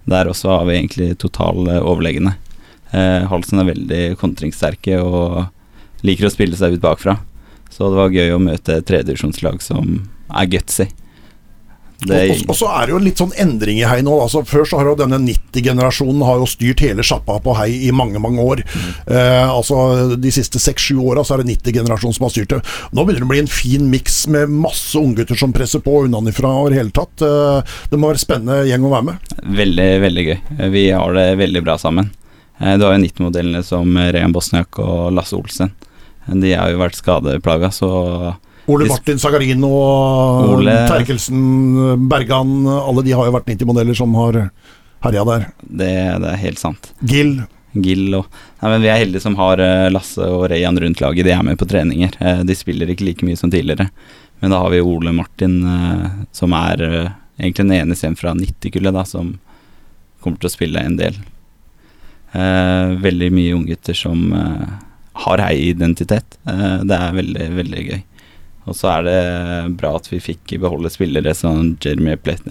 Der 0.09 0.27
også 0.27 0.51
har 0.57 0.67
vi 0.67 0.75
egentlig 0.75 1.13
total 1.23 1.67
eh, 1.69 1.79
overlegne. 1.79 2.35
Eh, 2.91 3.23
Halsen 3.31 3.61
er 3.61 3.71
veldig 3.71 4.03
kontringssterke 4.19 4.99
og 4.99 6.03
liker 6.03 6.27
å 6.27 6.33
spille 6.33 6.59
seg 6.59 6.75
ut 6.75 6.83
bakfra. 6.83 7.19
Så 7.69 7.87
det 7.87 7.99
var 8.01 8.15
gøy 8.15 8.33
å 8.35 8.41
møte 8.43 8.79
et 8.79 8.87
tredjedivisjonslag 8.89 9.61
som 9.63 10.01
er 10.29 10.49
gutsy. 10.51 10.89
Og, 12.07 12.53
så 12.55 12.69
er 12.71 12.88
det 12.88 12.93
jo 12.93 12.99
litt 13.03 13.19
sånn 13.19 13.33
endring 13.35 13.81
i 13.81 13.88
Hei 13.88 13.99
nå. 14.05 14.13
Altså, 14.23 14.39
før 14.47 14.63
så 14.67 14.77
har 14.79 14.88
jo 14.88 14.95
denne 15.01 15.17
90-generasjonen 15.19 16.23
har 16.23 16.39
jo 16.39 16.47
styrt 16.47 16.83
hele 16.85 17.03
sjappa 17.03 17.35
på 17.43 17.55
Hei 17.57 17.67
i 17.89 17.91
mange, 17.95 18.21
mange 18.23 18.39
år. 18.39 18.62
Eh, 19.09 19.49
altså 19.49 20.15
De 20.15 20.31
siste 20.31 20.62
seks-sju 20.63 20.95
åra 21.12 21.25
så 21.27 21.35
er 21.35 21.43
det 21.43 21.57
90-generasjonen 21.57 22.15
som 22.15 22.27
har 22.27 22.33
styrt 22.35 22.55
det. 22.55 22.62
Nå 22.95 23.03
begynner 23.03 23.25
det 23.25 23.27
å 23.27 23.33
bli 23.33 23.41
en 23.43 23.51
fin 23.51 23.89
miks 23.91 24.21
med 24.31 24.53
masse 24.53 24.95
unggutter 24.99 25.39
som 25.39 25.51
presser 25.55 25.83
på 25.83 26.05
unnanifra 26.05 26.53
og 26.62 26.69
i 26.69 26.73
det 26.75 26.81
hele 26.83 26.95
tatt. 26.95 27.25
Eh, 27.25 27.75
det 27.91 27.99
må 27.99 28.13
være 28.13 28.23
spennende 28.23 28.62
gjeng 28.69 28.88
å 28.88 28.93
være 28.95 29.09
med. 29.12 29.35
Veldig, 29.59 29.89
veldig 30.07 30.27
gøy. 30.29 30.39
Vi 30.77 30.88
har 30.95 31.19
det 31.19 31.27
veldig 31.43 31.65
bra 31.67 31.75
sammen. 31.81 32.13
Eh, 32.62 32.77
Du 32.79 32.88
har 32.88 32.95
jo 32.95 33.03
90-modellene 33.03 33.63
som 33.67 33.91
Rehan 33.99 34.35
Bosniak 34.35 34.79
og 34.79 35.12
Lasse 35.19 35.35
Olsen. 35.35 35.75
De 36.29 36.53
har 36.53 36.69
jo 36.71 36.79
vært 36.79 36.95
skadeplaga, 36.99 37.71
så 37.73 37.89
Ole 38.69 38.88
Martin 38.91 39.19
Sagarino 39.21 39.69
og 39.73 40.55
Ole- 40.58 40.75
Terkelsen, 40.89 41.39
Bergan, 42.12 42.51
alle 42.69 43.03
de 43.08 43.15
har 43.17 43.25
jo 43.29 43.34
vært 43.36 43.49
90-modeller 43.49 43.97
som 43.97 44.13
har 44.19 44.38
herja 45.05 45.23
der. 45.25 45.47
det, 45.63 45.89
det 46.23 46.29
er 46.34 46.41
helt 46.43 46.60
sant. 46.62 46.91
Gill. 47.08 47.39
Gill 47.73 48.15
og 48.17 48.25
Nei, 48.60 48.69
men 48.73 48.82
Vi 48.84 48.89
er 48.91 48.97
heldige 49.03 49.21
som 49.23 49.36
har 49.39 49.62
eh, 49.63 49.88
Lasse 49.93 50.25
og 50.25 50.47
Reyan 50.51 50.75
rundt 50.82 50.99
laget. 51.03 51.23
De 51.27 51.32
er 51.32 51.43
med 51.45 51.58
på 51.62 51.67
treninger. 51.69 52.15
Eh, 52.19 52.41
De 52.43 52.55
spiller 52.58 52.89
ikke 52.91 53.05
like 53.08 53.25
mye 53.27 53.38
som 53.39 53.51
tidligere. 53.53 53.86
Men 54.41 54.51
da 54.51 54.60
har 54.63 54.71
vi 54.73 54.82
Ole 54.82 55.13
Martin, 55.15 55.60
eh, 55.63 56.08
som 56.36 56.51
er 56.58 56.82
egentlig 57.39 57.65
den 57.69 57.75
eneste 57.77 58.10
fra 58.19 58.34
90-kullet, 58.36 58.93
da, 58.97 59.05
som 59.08 59.36
kommer 60.19 60.41
til 60.41 60.49
å 60.49 60.51
spille 60.58 60.82
en 60.84 60.97
del. 60.99 61.15
Veldig 62.99 63.29
mye 63.34 63.53
unggutter 63.55 63.95
som 63.97 64.27
har 65.19 65.41
hei-identitet. 65.43 66.38
Eh, 66.47 66.77
det 66.88 66.95
er 66.95 67.15
veldig, 67.17 67.47
veldig 67.58 67.86
gøy. 67.89 68.01
Og 68.69 68.75
så 68.77 68.91
er 68.99 69.08
det 69.08 69.77
bra 69.79 69.95
at 69.97 70.08
vi 70.12 70.19
fikk 70.21 70.55
beholde 70.62 70.91
spillere 70.93 71.34
som 71.38 71.73
Jeremy 71.82 72.15
Plet- 72.21 72.45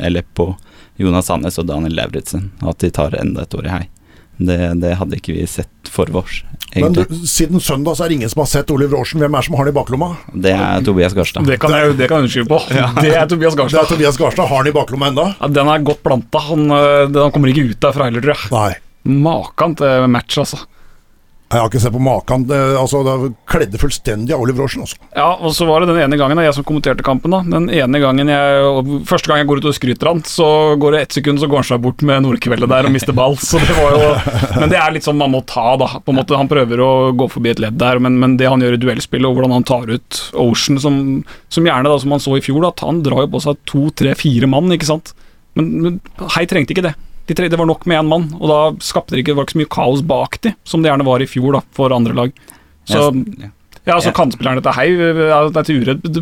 Jonas 0.99 1.29
Sandnes 1.31 1.59
og 1.63 1.69
Daniel 1.69 1.95
Lauritzen. 1.95 2.51
At 2.67 2.81
de 2.83 2.91
tar 2.91 3.15
enda 3.21 3.45
et 3.47 3.55
år 3.55 3.69
i 3.69 3.75
hei. 3.77 3.85
Det, 4.39 4.57
det 4.79 4.93
hadde 5.01 5.17
ikke 5.19 5.35
vi 5.35 5.45
sett 5.51 5.89
for 5.91 6.07
oss, 6.15 6.45
Men 6.77 6.93
du, 6.95 7.01
siden 7.27 7.59
søndag 7.65 7.97
så 7.99 8.05
er 8.05 8.09
det 8.13 8.19
ingen 8.21 8.31
som 8.31 8.43
har 8.45 8.47
sett 8.51 8.71
Oliver 8.71 8.95
Rorsen. 9.01 9.19
Hvem 9.19 9.35
er 9.35 9.41
det 9.43 9.47
som 9.49 9.57
har 9.59 9.67
den 9.67 9.73
i 9.75 9.79
baklomma? 9.79 10.09
Det 10.47 10.53
er 10.55 10.85
Tobias 10.87 11.15
Garstad. 11.17 11.47
Det 11.49 11.57
kan 11.59 11.73
jeg, 11.75 11.97
det 11.99 12.07
kan 12.11 12.21
jeg 12.21 12.29
unnskylde 12.29 12.51
på. 12.53 12.59
Det 13.03 13.15
er 13.19 13.27
Tobias 13.31 13.57
Det 13.59 13.81
er 13.81 13.89
Tobias 13.91 14.19
Garstad. 14.21 14.47
Har 14.47 14.63
den 14.63 14.71
i 14.71 14.77
baklomma 14.77 15.09
enda? 15.11 15.25
Ja, 15.41 15.49
den 15.59 15.71
er 15.73 15.83
godt 15.89 16.03
planta. 16.07 16.43
Han, 16.51 16.67
øh, 16.71 17.09
den- 17.11 17.33
kommer 17.35 17.51
ikke 17.51 17.65
ut 17.73 17.81
derfra 17.83 18.07
heller, 18.11 18.23
tror 18.23 18.37
jeg. 18.37 18.53
Nei. 18.55 19.17
Makan 19.27 19.75
til 19.81 20.07
match, 20.13 20.39
altså. 20.39 20.61
Jeg 21.49 21.63
har 21.63 21.71
ikke 21.71 21.81
sett 21.81 21.95
på 21.95 22.01
maken. 22.05 22.43
Det, 22.45 22.57
altså, 22.77 22.99
det 23.07 23.31
kledde 23.49 23.79
fullstendig 23.81 24.35
av 24.37 24.43
Oliver 24.45 24.67
Aarsen. 24.67 24.83
Altså. 24.85 24.99
Ja, 25.17 25.31
og 25.33 25.55
så 25.57 25.65
var 25.65 25.81
det 25.81 25.89
den 25.89 26.01
ene 26.03 26.19
gangen, 26.21 26.37
da, 26.37 26.45
jeg 26.45 26.57
som 26.59 26.67
kommenterte 26.69 27.05
kampen, 27.07 27.33
da. 27.33 27.41
Den 27.41 27.71
ene 27.73 28.01
gangen 28.03 28.29
jeg 28.29 28.99
Første 29.09 29.31
gang 29.31 29.41
jeg 29.41 29.49
går 29.49 29.63
ut 29.63 29.69
og 29.71 29.77
skryter 29.77 30.11
han, 30.11 30.21
så 30.29 30.49
går 30.81 30.95
det 30.95 31.01
ett 31.07 31.17
sekund, 31.17 31.41
så 31.41 31.49
går 31.49 31.63
han 31.63 31.69
seg 31.71 31.81
bort 31.87 32.05
med 32.05 32.27
Nordkveldet 32.27 32.69
der 32.69 32.89
og 32.91 32.93
mister 32.93 33.17
ball. 33.17 33.39
Så 33.49 33.61
det 33.63 33.79
var 33.79 33.97
jo 33.97 34.11
Men 34.61 34.75
det 34.75 34.77
er 34.77 34.93
litt 34.93 35.09
sånn 35.09 35.17
man 35.21 35.33
må 35.33 35.41
ta, 35.49 35.71
da. 35.81 35.89
På 36.05 36.13
en 36.13 36.21
måte 36.21 36.37
Han 36.37 36.51
prøver 36.53 36.85
å 36.85 36.91
gå 37.17 37.31
forbi 37.33 37.55
et 37.55 37.65
ledd 37.65 37.81
der, 37.81 38.03
men, 38.05 38.21
men 38.21 38.37
det 38.37 38.51
han 38.53 38.61
gjør 38.61 38.77
i 38.77 38.83
duellspillet, 38.85 39.31
og 39.31 39.39
hvordan 39.39 39.57
han 39.57 39.69
tar 39.69 39.89
ut 39.89 40.21
Ocean, 40.37 40.77
som, 40.83 41.01
som 41.49 41.69
gjerne, 41.69 41.89
da, 41.89 41.97
som 42.03 42.13
han 42.13 42.25
så 42.25 42.37
i 42.37 42.45
fjor, 42.45 42.69
at 42.69 42.85
han 42.85 43.01
drar 43.07 43.25
jo 43.25 43.33
på 43.33 43.45
seg 43.47 43.65
to, 43.69 43.89
tre, 43.97 44.13
fire 44.21 44.51
mann, 44.51 44.69
ikke 44.77 44.91
sant. 44.91 45.15
Men, 45.57 45.73
men 45.81 46.01
Hei 46.37 46.45
trengte 46.51 46.77
ikke 46.77 46.91
det. 46.91 46.97
De 47.29 47.37
tre, 47.37 47.49
det 47.53 47.59
var 47.61 47.69
nok 47.69 47.85
med 47.89 47.99
én 48.01 48.09
mann, 48.09 48.27
og 48.39 48.49
da 48.49 48.59
skapte 48.85 49.13
det 49.13 49.21
ikke, 49.23 49.35
det 49.35 49.39
var 49.39 49.47
ikke 49.49 49.57
så 49.59 49.61
mye 49.61 49.75
kaos 49.75 50.03
bak 50.09 50.39
de, 50.47 50.55
som 50.65 50.81
det 50.83 50.89
gjerne 50.91 51.05
var 51.09 51.21
i 51.21 51.29
fjor 51.29 51.59
da, 51.59 51.63
for 51.77 51.93
andre 51.95 52.17
lag. 52.17 52.33
Så 52.89 53.03
ja. 53.13 53.51
Altså 53.89 54.11
Ja. 54.11 54.15
Kantspillerne 54.17 54.61
til 54.65 54.75
Hei, 54.77 54.89
til 55.65 55.79
uredd, 55.83 56.19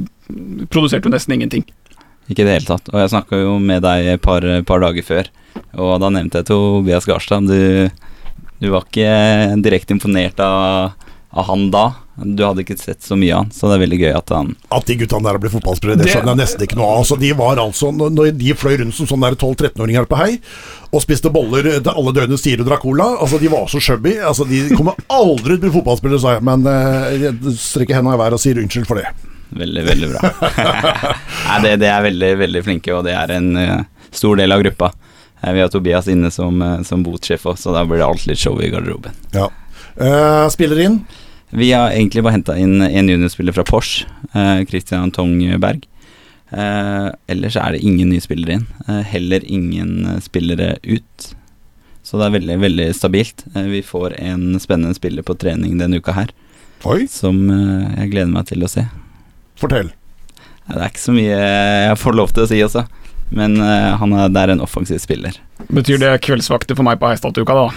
produserte 0.71 1.09
jo 1.09 1.14
nesten 1.14 1.35
ingenting. 1.35 1.64
Ikke 2.31 2.42
i 2.42 2.47
det 2.47 2.53
hele 2.57 2.69
tatt. 2.69 2.90
Og 2.92 3.01
jeg 3.01 3.11
snakka 3.11 3.38
jo 3.40 3.57
med 3.62 3.83
deg 3.87 4.07
et 4.12 4.23
par, 4.23 4.45
par 4.66 4.83
dager 4.83 5.03
før, 5.07 5.31
og 5.75 5.97
da 6.03 6.11
nevnte 6.14 6.42
jeg 6.42 6.49
Tobias 6.51 7.07
Garstad. 7.07 7.47
Du, 7.51 7.90
du 8.62 8.69
var 8.71 8.87
ikke 8.87 9.59
direkte 9.66 9.95
imponert 9.97 10.38
av, 10.42 10.95
av 11.37 11.49
han 11.51 11.68
da. 11.75 11.85
Du 12.16 12.40
hadde 12.40 12.62
ikke 12.64 12.79
sett 12.81 13.05
så 13.05 13.16
mye 13.18 13.35
av 13.35 13.44
han, 13.44 13.51
så 13.53 13.68
det 13.68 13.77
er 13.77 13.83
veldig 13.83 13.99
gøy 14.01 14.12
at 14.16 14.31
han 14.33 14.55
At 14.72 14.87
de 14.88 14.94
guttene 15.03 15.29
der 15.29 15.38
blitt 15.40 15.53
fotballspillere, 15.53 16.01
det 16.01 16.09
skjønner 16.09 16.33
jeg 16.33 16.40
nesten 16.40 16.64
ikke 16.64 16.79
noe 16.79 16.88
av. 16.88 17.03
Altså, 17.03 17.18
de 17.20 17.33
var 17.37 17.61
altså, 17.61 17.90
når 17.92 18.33
de 18.40 18.57
fløy 18.57 18.79
rundt 18.81 18.96
som 18.96 19.11
sånne 19.11 19.31
der 19.35 19.38
12-13-åringer 19.38 20.09
på 20.09 20.20
hei, 20.20 20.31
og 20.90 21.05
spiste 21.05 21.33
boller 21.35 21.68
til 21.77 21.92
alle 21.92 22.14
døgnets 22.16 22.46
tider 22.46 22.64
og 22.64 22.70
drakk 22.70 22.85
cola, 22.87 23.11
altså 23.20 23.40
de 23.42 23.53
var 23.53 23.68
så 23.68 23.83
chubby. 23.85 24.16
Altså, 24.16 24.49
de 24.49 24.64
kommer 24.72 24.96
aldri 25.12 25.59
til 25.59 25.61
å 25.61 25.64
bli 25.66 25.75
fotballspillere, 25.77 26.22
sa 26.25 26.37
jeg, 26.38 26.46
men 26.49 26.64
eh, 26.72 27.27
jeg 27.27 27.57
strekker 27.61 27.99
hendene 27.99 28.16
i 28.16 28.22
været 28.25 28.38
og 28.38 28.42
sier 28.42 28.62
unnskyld 28.62 28.88
for 28.88 29.03
det. 29.03 29.12
Veldig, 29.57 29.85
veldig 29.87 30.09
bra. 30.14 30.33
Nei, 31.51 31.59
det, 31.64 31.75
det 31.85 31.90
er 31.90 32.07
veldig, 32.09 32.31
veldig 32.42 32.64
flinke, 32.66 32.94
og 32.96 33.05
det 33.07 33.14
er 33.16 33.37
en 33.37 33.53
uh, 33.61 34.09
stor 34.14 34.40
del 34.40 34.57
av 34.57 34.64
gruppa. 34.64 34.90
Eh, 35.42 35.53
vi 35.53 35.62
har 35.62 35.68
Tobias 35.68 36.09
inne 36.09 36.33
som, 36.35 36.59
uh, 36.62 36.81
som 36.87 37.05
botsjef 37.07 37.46
òg, 37.46 37.61
så 37.61 37.75
da 37.77 37.85
blir 37.87 38.01
det 38.01 38.09
alltid 38.09 38.33
litt 38.33 38.42
show 38.42 38.59
i 38.62 38.72
garderoben. 38.72 39.16
Ja. 39.37 39.51
Uh, 39.96 40.49
spiller 40.53 40.83
inn. 40.83 41.01
Vi 41.51 41.71
har 41.73 41.91
egentlig 41.95 42.25
bare 42.27 42.37
henta 42.39 42.57
inn 42.59 42.81
en 42.83 43.09
juniorspiller 43.09 43.55
fra 43.55 43.65
Porsche, 43.65 44.07
eh, 44.35 44.65
Christian 44.67 45.13
Tongberg. 45.15 45.85
Eh, 46.51 47.09
ellers 47.29 47.57
er 47.57 47.73
det 47.77 47.83
ingen 47.87 48.11
nye 48.11 48.21
spillere 48.23 48.59
inn. 48.61 48.67
Eh, 48.89 49.03
heller 49.13 49.45
ingen 49.47 50.21
spillere 50.23 50.77
ut. 50.83 51.29
Så 52.07 52.19
det 52.19 52.27
er 52.29 52.35
veldig, 52.39 52.57
veldig 52.63 52.89
stabilt. 52.95 53.45
Eh, 53.55 53.63
vi 53.71 53.83
får 53.83 54.15
en 54.19 54.59
spennende 54.63 54.95
spiller 54.95 55.23
på 55.27 55.35
trening 55.39 55.79
denne 55.79 55.99
uka 56.03 56.13
her, 56.15 56.31
Oi, 56.85 57.07
som 57.11 57.39
eh, 57.51 58.03
jeg 58.03 58.13
gleder 58.13 58.31
meg 58.35 58.47
til 58.47 58.63
å 58.63 58.69
se. 58.71 58.85
fortell. 59.57 59.91
Det 60.67 60.77
er 60.83 60.89
ikke 60.91 60.99
så 61.01 61.13
mye 61.15 61.35
jeg 61.39 61.99
får 62.03 62.15
lov 62.19 62.33
til 62.35 62.43
å 62.43 62.49
si 62.51 62.59
altså. 62.63 62.87
men 63.31 63.57
eh, 63.63 63.93
han 63.99 64.13
er, 64.13 64.29
det 64.35 64.41
er 64.43 64.51
en 64.55 64.61
offensiv 64.61 64.99
spiller. 65.03 65.39
Betyr 65.71 65.99
det 66.03 66.21
kveldsvakter 66.27 66.75
for 66.77 66.83
meg 66.87 66.99
på 66.99 67.09
Heistadtuka, 67.11 67.55
da? 67.55 67.71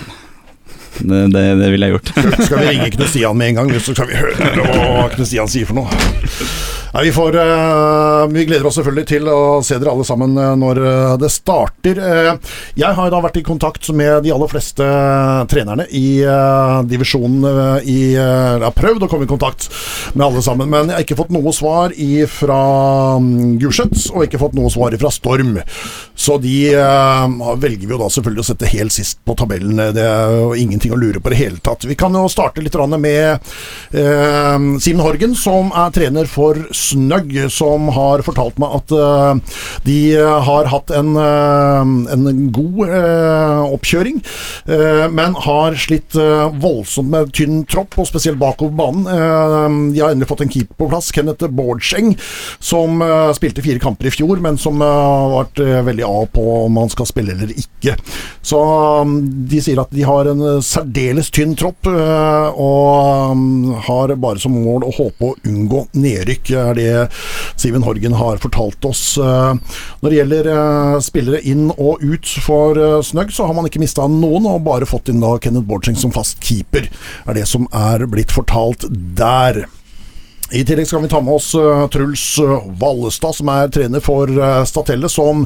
Det, 0.97 1.19
det, 1.33 1.43
det 1.61 1.69
ville 1.71 1.87
jeg 1.87 1.95
gjort. 1.97 2.09
Skal 2.45 2.59
vi 2.59 2.65
ringe 2.73 2.89
Knut 2.95 3.11
Stian 3.13 3.37
med 3.37 3.53
en 3.53 3.61
gang, 3.61 3.73
så 3.79 3.93
skal 3.95 4.09
vi 4.09 4.17
høre 4.19 4.51
hva 4.57 5.05
Knut 5.13 5.27
Stian 5.29 5.47
sier 5.51 5.69
for 5.69 5.79
noe. 5.79 6.78
Nei, 6.89 7.03
vi, 7.03 7.11
får, 7.13 7.35
eh, 7.35 8.27
vi 8.33 8.45
gleder 8.45 8.65
oss 8.65 8.79
selvfølgelig 8.79 9.05
til 9.11 9.27
å 9.29 9.39
se 9.65 9.77
dere 9.77 9.91
alle 9.93 10.05
sammen 10.07 10.33
eh, 10.41 10.53
når 10.57 10.79
eh, 10.81 11.17
det 11.21 11.29
starter. 11.29 11.99
Jeg 12.79 12.97
har 12.97 13.11
da 13.13 13.19
vært 13.21 13.37
i 13.37 13.43
kontakt 13.45 13.85
med 13.93 14.23
de 14.25 14.31
aller 14.33 14.49
fleste 14.49 14.85
trenerne 15.51 15.85
i 15.95 16.21
divisjonen. 16.89 17.45
i, 17.83 18.13
jeg 18.15 18.63
har 18.63 18.75
prøvd 18.75 19.05
å 19.05 19.09
komme 19.11 19.27
i 19.27 19.29
kontakt 19.29 19.67
med 20.15 20.25
alle 20.25 20.41
sammen, 20.43 20.69
men 20.71 20.89
jeg 20.89 20.97
har 20.97 21.05
ikke 21.05 21.17
fått 21.19 21.33
noe 21.33 21.53
svar 21.55 21.93
fra 22.31 22.59
Gulset, 23.61 23.95
og 24.13 24.25
ikke 24.25 24.41
fått 24.41 24.57
noe 24.57 24.71
svar 24.73 24.95
fra 25.01 25.11
Storm. 25.13 25.59
Så 26.19 26.37
de 26.41 26.71
velger 26.73 27.85
vi 27.85 27.93
jo 27.93 28.01
da 28.01 28.09
selvfølgelig 28.13 28.45
å 28.45 28.49
sette 28.49 28.71
helt 28.73 28.95
sist 28.95 29.21
på 29.27 29.35
tabellen. 29.39 29.81
Det 29.95 30.05
er 30.05 30.35
jo 30.39 30.51
ingenting 30.57 30.95
å 30.95 30.99
lure 30.99 31.21
på 31.21 31.31
i 31.31 31.35
det 31.35 31.41
hele 31.43 31.63
tatt. 31.63 31.85
Vi 31.89 31.97
kan 31.99 32.15
jo 32.15 32.25
starte 32.31 32.63
litt 32.63 32.77
med 32.99 33.51
Simen 33.91 35.03
Horgen, 35.03 35.35
som 35.37 35.73
er 35.75 35.93
trener 35.95 36.29
for 36.29 36.61
Snøgg, 36.79 37.35
som 37.53 37.89
har 37.95 38.23
fortalt 38.25 38.59
meg 38.61 38.77
at 38.79 38.95
uh, 38.95 39.59
de 39.85 39.99
har 40.49 40.69
hatt 40.71 40.93
en, 40.95 41.13
uh, 41.19 41.83
en 42.13 42.29
god 42.55 42.81
uh, 42.87 43.65
oppkjøring, 43.73 44.19
eh, 44.69 45.05
men 45.11 45.35
har 45.45 45.75
slitt 45.79 46.15
eh, 46.19 46.47
voldsomt 46.61 47.09
med 47.11 47.31
tynn 47.35 47.63
tropp, 47.69 47.97
og 47.99 48.07
spesielt 48.09 48.39
bakover 48.41 48.75
banen. 48.77 49.07
Eh, 49.09 49.93
de 49.93 50.01
har 50.01 50.13
endelig 50.13 50.29
fått 50.29 50.43
en 50.45 50.51
keeper 50.51 50.77
på 50.79 50.89
plass, 50.91 51.11
Kenneth 51.15 51.49
Bårdseng, 51.55 52.13
som 52.59 53.01
eh, 53.05 53.31
spilte 53.37 53.63
fire 53.65 53.81
kamper 53.81 54.09
i 54.09 54.13
fjor, 54.13 54.41
men 54.43 54.59
som 54.61 54.81
eh, 54.81 54.99
har 55.09 55.33
vært 55.35 55.63
eh, 55.63 55.79
veldig 55.89 56.07
av 56.07 56.27
på 56.35 56.45
om 56.65 56.79
han 56.81 56.91
skal 56.93 57.09
spille 57.09 57.35
eller 57.35 57.53
ikke. 57.55 57.95
Så 58.45 58.59
um, 58.59 59.17
de 59.49 59.61
sier 59.63 59.79
at 59.81 59.91
de 59.93 60.05
har 60.07 60.29
en 60.31 60.43
eh, 60.55 60.61
særdeles 60.65 61.31
tynn 61.35 61.55
tropp, 61.59 61.89
eh, 61.89 62.59
og 62.59 63.33
um, 63.35 63.73
har 63.87 64.15
bare 64.19 64.41
som 64.41 64.55
mål 64.55 64.87
å 64.87 64.93
håpe 64.95 65.31
å 65.31 65.37
unngå 65.47 65.85
nedrykk, 65.99 66.53
er 66.69 66.77
det 66.79 66.93
Simen 67.59 67.85
Horgen 67.85 68.15
har 68.19 68.41
fortalt 68.41 68.85
oss. 68.89 69.03
Eh, 69.17 69.53
Når 70.01 70.09
det 70.09 70.19
gjelder 70.19 70.51
eh, 70.53 70.99
spillere 71.05 71.41
inn 71.49 71.69
og 71.75 72.03
ut 72.03 72.29
for 72.45 72.79
eh, 72.79 72.99
Snøgg, 73.05 73.33
så 73.35 73.47
har 73.49 73.57
man 73.57 73.69
ikke 73.69 73.81
mista 73.83 74.07
noen, 74.09 74.47
og 74.49 74.63
bare 74.67 74.89
fått 74.89 75.11
inn 75.11 75.23
da 75.23 75.35
Kenneth 75.41 75.67
Bårdskjeng 75.69 75.99
som 75.99 76.13
fast 76.15 76.39
keeper, 76.43 76.89
er 77.25 77.37
det 77.37 77.47
som 77.49 77.67
er 77.75 78.05
blitt 78.09 78.33
fortalt 78.35 78.87
der. 79.19 79.65
I 80.51 80.63
tillegg 80.65 80.87
skal 80.89 81.03
vi 81.03 81.11
ta 81.11 81.21
med 81.21 81.35
oss 81.37 81.51
eh, 81.57 81.83
Truls 81.93 82.23
eh, 82.41 82.69
Vallestad, 82.81 83.35
som 83.37 83.51
er 83.53 83.69
trener 83.73 84.01
for 84.01 84.31
uh, 84.33 84.63
Statelle, 84.65 85.09
som 85.11 85.43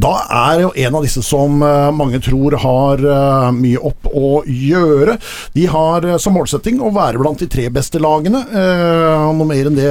da 0.00 0.12
er 0.30 0.64
jo 0.64 0.72
en 0.86 0.98
av 0.98 1.04
disse 1.06 1.22
som 1.26 1.62
eh, 1.62 1.90
mange 1.94 2.20
tror 2.22 2.56
har 2.62 3.02
eh, 3.02 3.48
mye 3.56 3.80
opp 3.90 4.08
å 4.10 4.30
gjøre. 4.46 5.16
De 5.54 5.66
har 5.70 6.06
eh, 6.08 6.18
som 6.22 6.36
målsetting 6.36 6.80
å 6.82 6.92
være 6.94 7.20
blant 7.22 7.42
de 7.42 7.48
tre 7.50 7.66
beste 7.72 8.02
lagene. 8.02 8.44
Eh, 8.50 9.26
noe 9.34 9.48
mer 9.48 9.70
enn 9.70 9.78
det 9.78 9.90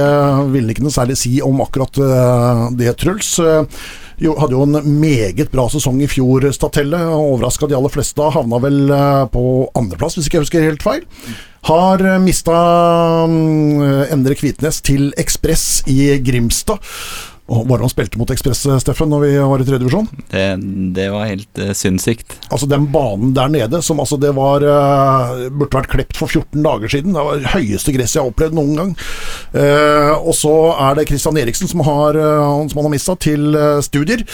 vil 0.54 0.72
ikke 0.72 0.84
noe 0.86 0.94
særlig 0.94 1.18
si 1.20 1.36
om 1.44 1.62
akkurat 1.64 2.00
eh, 2.00 2.64
det, 2.80 2.92
Truls. 3.00 3.36
Eh, 3.42 3.62
jo, 4.22 4.36
hadde 4.38 4.54
jo 4.54 4.62
en 4.66 4.78
meget 5.00 5.50
bra 5.50 5.66
sesong 5.72 5.98
i 6.04 6.10
fjor, 6.10 6.46
Statelle. 6.54 7.00
Overraska 7.16 7.68
de 7.70 7.78
aller 7.78 7.92
fleste. 7.92 8.30
Havna 8.36 8.60
vel 8.62 8.84
eh, 8.86 9.24
på 9.32 9.42
andreplass, 9.74 10.18
hvis 10.18 10.30
ikke 10.30 10.40
jeg 10.40 10.48
husker 10.48 10.68
helt 10.68 10.86
feil. 10.86 11.04
Har 11.64 12.02
mista 12.20 12.54
Endre 14.12 14.34
Kvitnes 14.36 14.82
til 14.84 15.14
Ekspress 15.16 15.80
i 15.88 16.10
Grimstad. 16.20 16.76
Og 17.52 17.66
det 17.68 17.80
han 17.82 17.92
spilte 17.92 18.20
mot 18.20 18.30
Ekspress, 18.32 18.64
Steffen, 18.80 19.10
når 19.12 19.24
vi 19.24 19.32
var 19.36 19.60
i 19.60 19.66
tredje 19.66 19.82
divisjon? 19.82 20.08
Det, 20.32 20.44
det 20.96 21.08
var 21.12 21.28
helt 21.28 21.60
uh, 21.60 21.72
sinnssykt. 21.76 22.38
Altså 22.48 22.68
Den 22.70 22.86
banen 22.92 23.34
der 23.36 23.52
nede, 23.52 23.82
som 23.84 24.00
altså 24.00 24.16
det 24.20 24.32
var 24.36 24.64
uh, 24.64 25.48
burde 25.50 25.74
vært 25.76 25.92
klept 25.92 26.20
for 26.20 26.30
14 26.30 26.64
dager 26.64 26.94
siden. 26.94 27.16
Det 27.16 27.26
var 27.26 27.42
det 27.42 27.52
høyeste 27.52 27.94
gresset 27.96 28.18
jeg 28.18 28.24
har 28.24 28.32
opplevd 28.32 28.56
noen 28.56 28.78
gang. 28.80 28.94
Uh, 29.54 30.14
og 30.24 30.32
så 30.38 30.54
er 30.86 30.98
det 30.98 31.08
Christian 31.10 31.38
Eriksen 31.40 31.70
som, 31.70 31.84
har, 31.84 32.16
uh, 32.16 32.64
som 32.70 32.80
han 32.80 32.88
har 32.88 32.94
mista, 32.96 33.14
til 33.24 33.54
eh, 33.56 33.80
studier. 33.84 34.24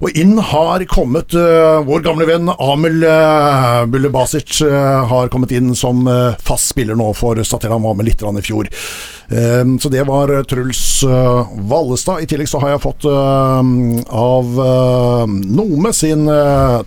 Og 0.00 0.16
inn 0.18 0.36
har 0.50 0.84
kommet 0.90 1.34
eh, 1.36 1.80
vår 1.86 2.04
gamle 2.04 2.26
venn 2.28 2.50
Amel 2.56 3.04
uh, 3.04 3.84
Bulle 3.90 4.10
Basic. 4.12 4.60
eh, 4.66 5.04
har 5.12 5.30
kommet 5.32 5.52
inn 5.56 5.74
som 5.78 6.06
eh, 6.08 6.36
fast 6.42 6.72
spiller 6.72 6.98
nå 6.98 7.12
for 7.18 7.40
Statera. 7.44 7.76
Han 7.76 7.86
var 7.86 7.98
med 7.98 8.08
litt 8.10 8.22
i 8.22 8.46
fjor. 8.46 8.70
Eh, 9.30 9.78
så 9.80 9.88
det 9.88 10.02
var 10.02 10.34
eh, 10.34 10.42
Truls 10.42 11.02
eh, 11.02 11.48
Vallestad. 11.70 12.22
I 12.22 12.26
tillegg 12.30 12.48
så 12.50 12.60
har 12.62 12.74
jeg 12.74 12.84
fått 12.84 13.06
eh, 13.06 13.74
av 14.20 14.62
Nome 15.30 15.92
sin 15.94 16.26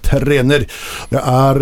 trener. 0.04 0.66
Det 1.12 1.22
er 1.22 1.62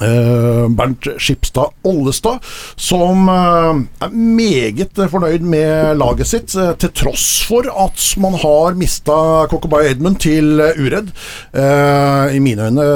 Bernt 0.00 1.08
Skipstad 1.20 1.74
Ollestad, 1.84 2.46
som 2.78 3.26
er 3.28 4.14
meget 4.14 4.96
fornøyd 5.12 5.44
med 5.44 5.98
laget 6.00 6.30
sitt, 6.30 6.54
til 6.54 6.94
tross 6.96 7.26
for 7.44 7.68
at 7.68 8.06
man 8.22 8.38
har 8.40 8.78
mista 8.80 9.18
Kokobai 9.50 9.90
Edmund 9.90 10.22
til 10.24 10.62
uredd. 10.62 11.12
I 11.52 12.40
mine 12.40 12.70
øyne 12.70 12.88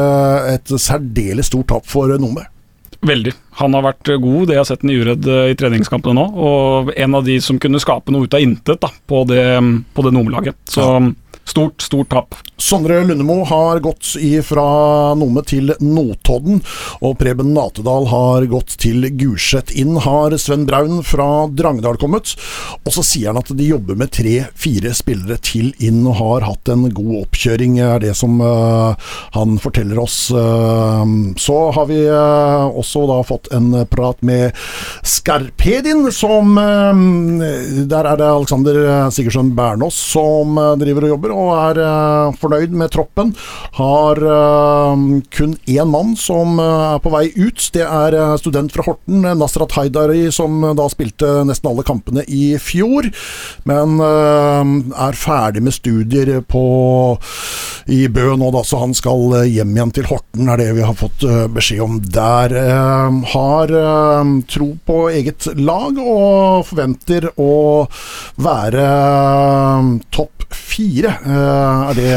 et 0.54 0.76
særdeles 0.78 1.52
stort 1.52 1.68
tap 1.74 1.90
for 1.90 2.14
Nome. 2.16 2.46
Veldig. 3.04 3.34
Han 3.60 3.76
har 3.76 3.84
vært 3.84 4.08
god, 4.22 4.46
det 4.48 4.56
jeg 4.56 4.62
har 4.62 4.68
sett 4.68 4.84
den 4.84 4.94
i 4.94 4.98
uredd 5.00 5.28
eh, 5.28 5.50
i 5.52 5.58
treningskampene 5.60 6.16
nå. 6.16 6.24
Og 6.48 6.94
en 6.96 7.18
av 7.18 7.26
de 7.26 7.36
som 7.44 7.60
kunne 7.60 7.82
skape 7.82 8.14
noe 8.14 8.26
ut 8.26 8.36
av 8.36 8.44
intet 8.44 8.80
da, 8.82 8.90
på 9.10 9.24
det, 9.28 9.44
på 9.94 10.06
det 10.06 10.14
nummerlaget. 10.16 10.56
Så 10.72 10.88
stort, 11.44 11.84
stort 11.84 12.10
tap. 12.14 12.38
Sondre 12.64 13.04
Lundemo 13.04 13.44
har 13.44 13.80
gått 13.84 14.14
fra 14.48 14.62
Nome 15.14 15.42
til 15.44 15.74
Notodden, 15.84 16.62
og 17.04 17.18
Preben 17.20 17.50
Natedal 17.52 18.06
har 18.08 18.46
gått 18.48 18.78
til 18.80 19.04
Gulset. 19.20 19.68
Inn 19.76 19.98
har 20.00 20.32
Sven 20.40 20.64
Braun 20.64 21.02
fra 21.04 21.44
Drangedal 21.52 21.98
kommet, 22.00 22.32
og 22.80 22.94
så 22.94 23.04
sier 23.04 23.34
han 23.34 23.40
at 23.42 23.52
de 23.52 23.66
jobber 23.68 23.98
med 24.00 24.14
tre-fire 24.16 24.94
spillere 24.96 25.36
til 25.44 25.74
inn 25.84 26.06
og 26.08 26.16
har 26.22 26.46
hatt 26.48 26.70
en 26.72 26.86
god 26.88 27.26
oppkjøring, 27.26 27.76
er 27.84 28.00
det 28.00 28.14
som 28.16 28.40
uh, 28.40 28.96
han 29.36 29.60
forteller 29.60 30.00
oss. 30.00 30.16
Uh, 30.32 31.04
så 31.36 31.58
har 31.76 31.90
vi 31.92 32.00
uh, 32.08 32.64
også 32.72 33.04
da 33.12 33.20
fått 33.28 33.52
en 33.52 33.76
prat 33.92 34.24
med 34.24 34.56
Skarpedin, 35.04 36.06
som 36.16 36.56
Der 36.56 38.06
er 38.08 38.16
det 38.16 38.24
Alexander 38.24 39.10
Sigurdsson 39.12 39.52
Bernås 39.56 40.00
som 40.14 40.56
driver 40.80 41.10
og 41.10 41.14
jobber, 41.16 41.34
og 41.36 41.52
er 41.58 41.80
fornøyd 42.40 42.53
fornøyd 42.54 42.74
med 42.78 42.92
troppen. 42.94 43.32
Har 43.78 44.20
eh, 44.22 45.04
kun 45.34 45.56
én 45.66 45.90
mann 45.90 46.14
som 46.16 46.58
eh, 46.58 46.94
er 46.94 47.02
på 47.02 47.12
vei 47.12 47.26
ut. 47.34 47.70
Det 47.74 47.84
er 47.84 48.14
eh, 48.14 48.36
student 48.38 48.72
fra 48.72 48.84
Horten, 48.86 49.24
Nasrat 49.38 49.74
Haidari, 49.74 50.30
som 50.32 50.62
da 50.76 50.88
spilte 50.88 51.44
nesten 51.44 51.70
alle 51.70 51.84
kampene 51.86 52.24
i 52.28 52.56
fjor. 52.58 53.10
Men 53.64 53.98
er 54.00 55.16
ferdig 55.16 55.62
med 55.64 55.74
studier 55.74 56.40
på 56.46 56.64
i 57.90 58.06
Bø 58.08 58.34
nå, 58.38 58.48
da, 58.54 58.62
så 58.64 58.80
han 58.80 58.94
skal 58.96 59.44
hjem 59.48 59.74
igjen 59.74 59.92
til 59.94 60.08
Horten, 60.08 60.48
er 60.48 60.60
det 60.60 60.70
vi 60.76 60.84
har 60.84 60.96
fått 60.96 61.24
beskjed 61.54 61.82
om 61.84 61.98
der. 62.04 62.54
Har 63.34 63.72
tro 64.50 64.70
på 64.86 64.98
eget 65.12 65.48
lag 65.58 65.98
og 66.00 66.64
forventer 66.70 67.28
å 67.40 67.84
være 68.44 68.88
topp 70.14 70.44
fire, 70.74 71.14
eh, 71.24 71.88
er 71.90 71.98
det 71.98 72.10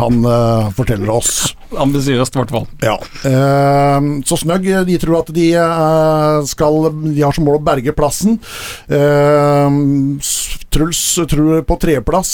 han 0.00 0.20
eh, 0.26 0.68
forteller 0.76 1.14
oss. 1.14 1.54
Ambisiøst, 1.78 2.34
i 2.34 2.40
hvert 2.40 2.52
fall. 2.54 2.66
Ja. 2.84 2.96
Eh, 3.28 4.08
så 4.28 4.38
Snøgg 4.40 4.68
de 4.88 4.98
tror 5.02 5.20
at 5.22 5.32
de 5.36 5.50
eh, 5.60 6.38
skal 6.48 6.88
De 7.10 7.20
har 7.20 7.36
som 7.36 7.44
mål 7.48 7.58
å 7.60 7.64
berge 7.64 7.94
plassen. 7.96 8.38
Eh, 8.88 9.80
Truls 10.68 11.00
tror 11.30 11.62
på 11.64 11.76
tredjeplass 11.80 12.32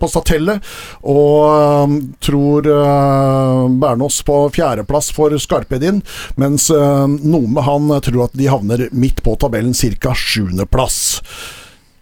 på 0.00 0.08
Statellet, 0.08 0.64
og 1.04 1.44
eh, 1.52 1.96
tror 2.24 2.68
eh, 2.72 3.64
Bernås 3.82 4.20
på 4.26 4.40
fjerdeplass 4.56 5.10
for 5.16 5.36
Skarpedin, 5.40 6.02
mens 6.40 6.70
eh, 6.74 7.06
Nome 7.28 7.64
han 7.68 7.92
tror 8.04 8.28
at 8.28 8.36
de 8.38 8.48
havner 8.50 8.88
midt 8.92 9.22
på 9.24 9.36
tabellen, 9.40 9.76
ca. 10.00 10.14
sjuendeplass. 10.16 11.00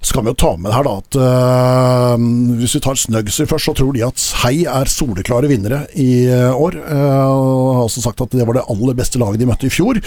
Så 0.07 0.15
kan 0.15 0.23
vi 0.23 0.31
jo 0.31 0.39
ta 0.39 0.53
med 0.61 0.71
her 0.71 0.87
da 0.87 0.93
at 1.01 1.17
uh, 1.19 2.27
hvis 2.61 2.77
vi 2.77 2.83
tar 2.85 2.99
Snuggsy 3.01 3.43
først, 3.51 3.67
så 3.67 3.75
tror 3.75 3.95
de 3.97 4.05
at 4.07 4.27
Hei 4.45 4.61
er 4.71 4.91
soleklare 4.91 5.51
vinnere 5.51 5.83
i 5.99 6.29
øh, 6.31 6.53
år. 6.55 6.77
Uh, 6.79 7.73
har 7.75 7.87
også 7.89 8.05
sagt 8.05 8.23
at 8.23 8.37
det 8.37 8.47
var 8.47 8.55
det 8.55 8.69
aller 8.71 8.95
beste 8.95 9.19
laget 9.19 9.43
de 9.43 9.49
møtte 9.51 9.67
i 9.67 9.73
fjor. 9.73 9.99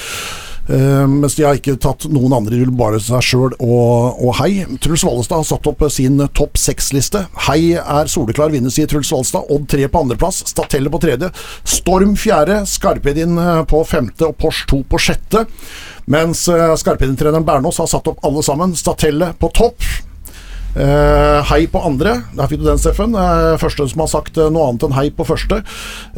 Uh, 0.70 1.04
mens 1.10 1.36
de 1.36 1.44
har 1.44 1.58
ikke 1.58 1.76
tatt 1.82 2.06
noen 2.14 2.36
andre, 2.38 2.62
bare 2.80 3.02
seg 3.04 3.26
sjøl 3.26 3.58
og, 3.58 4.22
og 4.22 4.36
Hei. 4.40 4.64
Truls 4.80 5.04
Vallestad 5.04 5.42
har 5.42 5.50
satt 5.50 5.68
opp 5.68 5.84
sin 5.92 6.22
topp 6.38 6.60
seks-liste. 6.62 7.26
Hei 7.50 7.76
er 7.82 8.12
soleklar 8.12 8.54
vinner, 8.56 8.72
sier 8.72 8.88
Truls 8.88 9.12
Vallestad. 9.12 9.52
Odd 9.52 9.68
3 9.74 9.92
på 9.92 10.06
andreplass, 10.06 10.46
Statelle 10.48 10.94
på 10.94 11.02
tredje. 11.04 11.32
Storm 11.68 12.16
fjerde, 12.20 12.62
Skarpedin 12.70 13.36
eh, 13.42 13.64
på 13.68 13.84
femte 13.88 14.30
og 14.30 14.38
Pors 14.40 14.64
2 14.70 14.84
på 14.88 15.02
sjette. 15.10 15.48
Mens 16.10 16.48
uh, 16.50 16.74
Skarpedin-treneren 16.80 17.46
Bernås 17.46 17.80
har 17.82 17.90
satt 17.92 18.08
opp 18.10 18.24
alle 18.26 18.44
sammen. 18.46 18.76
Statelle 18.78 19.34
på 19.40 19.52
topp. 19.54 19.84
Uh, 20.76 21.42
hei 21.50 21.64
på 21.70 21.82
andre. 21.82 22.20
Der 22.38 22.50
fikk 22.50 22.62
du 22.62 22.68
den, 22.68 22.80
Steffen. 22.82 23.16
Uh, 23.18 23.58
første 23.62 23.88
som 23.90 24.04
har 24.04 24.10
sagt 24.12 24.38
uh, 24.38 24.50
noe 24.54 24.68
annet 24.70 24.86
enn 24.86 24.96
hei 24.98 25.08
på 25.14 25.26
første. 25.28 25.62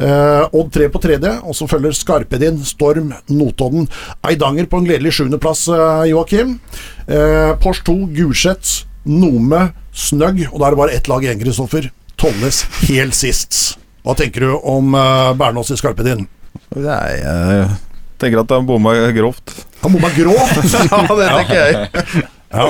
Eh, 0.02 0.56
Odd 0.56 0.72
3 0.74 0.88
på 0.92 1.00
tredje, 1.02 1.32
og 1.44 1.56
så 1.56 1.68
følger 1.70 1.94
Skarpedin, 1.96 2.60
Storm, 2.66 3.12
Notodden. 3.32 3.88
Eidanger 4.28 4.68
på 4.70 4.80
en 4.80 4.88
gledelig 4.88 5.14
sjuendeplass, 5.18 5.66
uh, 5.72 6.02
Joakim. 6.08 6.58
Eh, 7.06 7.52
Pors 7.62 7.82
2, 7.86 7.96
Gulset, 8.16 8.74
Nome, 9.08 9.70
Snøgg. 9.92 10.44
Og 10.52 10.58
da 10.60 10.68
er 10.68 10.74
det 10.74 10.82
bare 10.82 10.98
ett 10.98 11.12
lag 11.12 11.24
igjen, 11.24 11.40
Kristoffer. 11.42 11.88
Tollnes 12.20 12.64
helt 12.86 13.16
sist. 13.18 13.78
Hva 14.02 14.16
tenker 14.18 14.44
du 14.44 14.52
om 14.58 14.94
eh, 14.98 15.32
Bernås 15.38 15.72
i 15.74 15.80
Skarpedin? 15.80 16.26
Nei, 16.76 17.08
tenker 18.22 18.44
at 18.44 18.54
han 18.54 18.68
bomma 18.68 18.94
grovt. 19.16 19.56
Han 19.82 19.96
bomma 19.96 20.12
grovt! 20.16 20.62
ja, 20.90 21.02
det 21.08 21.32
tenker 21.32 21.60
jeg. 21.60 22.28
Ja. 22.52 22.66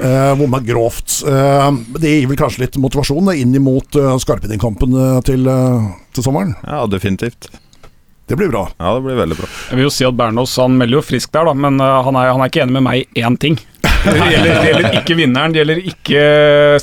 Uh, 0.00 0.38
bomma 0.38 0.60
grovt. 0.60 1.22
Uh, 1.26 1.68
det 2.00 2.08
gir 2.08 2.30
vel 2.30 2.38
kanskje 2.40 2.64
litt 2.64 2.78
motivasjon 2.80 3.28
det, 3.28 3.36
inn 3.42 3.52
mot 3.62 3.98
uh, 4.00 4.14
eh, 4.16 5.18
til, 5.26 5.44
eh, 5.46 5.90
til 6.16 6.24
sommeren. 6.24 6.54
Ja, 6.64 6.86
definitivt. 6.88 7.50
Det 8.26 8.38
blir 8.40 8.48
bra. 8.48 8.64
Ja, 8.78 8.94
det 8.94 9.04
blir 9.04 9.18
veldig 9.20 9.36
bra. 9.36 9.50
Jeg 9.68 9.78
vil 9.78 9.84
jo 9.84 9.92
si 9.92 10.06
at 10.08 10.16
Bernås 10.16 10.56
han 10.56 10.78
melder 10.80 10.96
jo 10.96 11.04
frisk 11.04 11.34
der, 11.36 11.44
da, 11.50 11.52
men 11.52 11.76
uh, 11.82 12.00
han, 12.06 12.16
er, 12.16 12.32
han 12.32 12.40
er 12.40 12.50
ikke 12.50 12.64
enig 12.64 12.76
med 12.78 12.86
meg 12.88 13.04
i 13.04 13.26
én 13.26 13.36
ting. 13.36 13.60
Det 14.02 14.16
gjelder, 14.18 14.56
det 14.58 14.66
gjelder 14.66 14.94
ikke 14.98 15.14
vinneren, 15.14 15.52
det 15.54 15.60
gjelder 15.60 15.80
ikke 15.86 16.22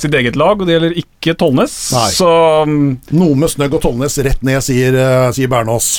sitt 0.00 0.14
eget 0.16 0.38
lag, 0.40 0.54
og 0.56 0.64
det 0.64 0.72
gjelder 0.72 0.94
ikke 1.02 1.34
Tollnes. 1.36 1.74
Nei. 1.92 2.06
Så 2.16 2.28
Noe 2.64 3.36
med 3.36 3.52
Snøgg 3.52 3.76
og 3.76 3.82
Tollnes 3.84 4.16
rett 4.24 4.40
ned, 4.46 4.62
sier, 4.64 4.96
sier 5.36 5.50
Bernås. 5.52 5.98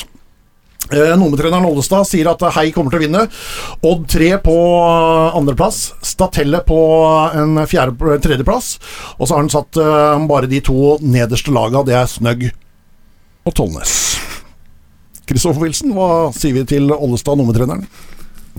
Uh, 0.90 1.14
Nome-treneren 1.16 1.64
Ollestad 1.68 2.08
sier 2.08 2.26
at 2.32 2.42
eh, 2.42 2.54
Hei 2.56 2.72
kommer 2.74 2.90
til 2.92 2.98
å 2.98 3.04
vinne. 3.04 3.22
Odd 3.86 4.02
3 4.10 4.32
på 4.42 4.56
eh, 4.82 5.36
andreplass. 5.38 5.92
Statelle 6.04 6.58
på 6.66 6.78
en 7.38 7.60
fjerde, 7.70 8.18
tredjeplass. 8.24 8.74
Og 9.18 9.28
så 9.28 9.36
har 9.36 9.44
han 9.44 9.52
satt 9.52 9.78
eh, 9.78 10.26
bare 10.28 10.50
de 10.50 10.58
to 10.64 10.96
nederste 11.00 11.54
laga, 11.54 11.84
det 11.86 11.96
er 11.96 12.10
Snøgg 12.10 12.48
og 13.46 13.56
Tollnes. 13.56 13.94
Kristoffer 15.30 15.62
Wilson, 15.62 15.94
hva 15.94 16.10
sier 16.34 16.58
vi 16.58 16.66
til 16.68 16.90
Ollestad, 16.92 17.38
Nome-treneren? 17.38 17.86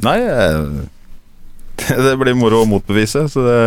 Nei, 0.08 0.18
eh, 0.24 1.94
det, 2.08 2.18
blir 2.24 2.40
moro 2.40 2.64
å 2.64 2.70
motbevise, 2.70 3.28
så 3.30 3.46
det 3.46 3.62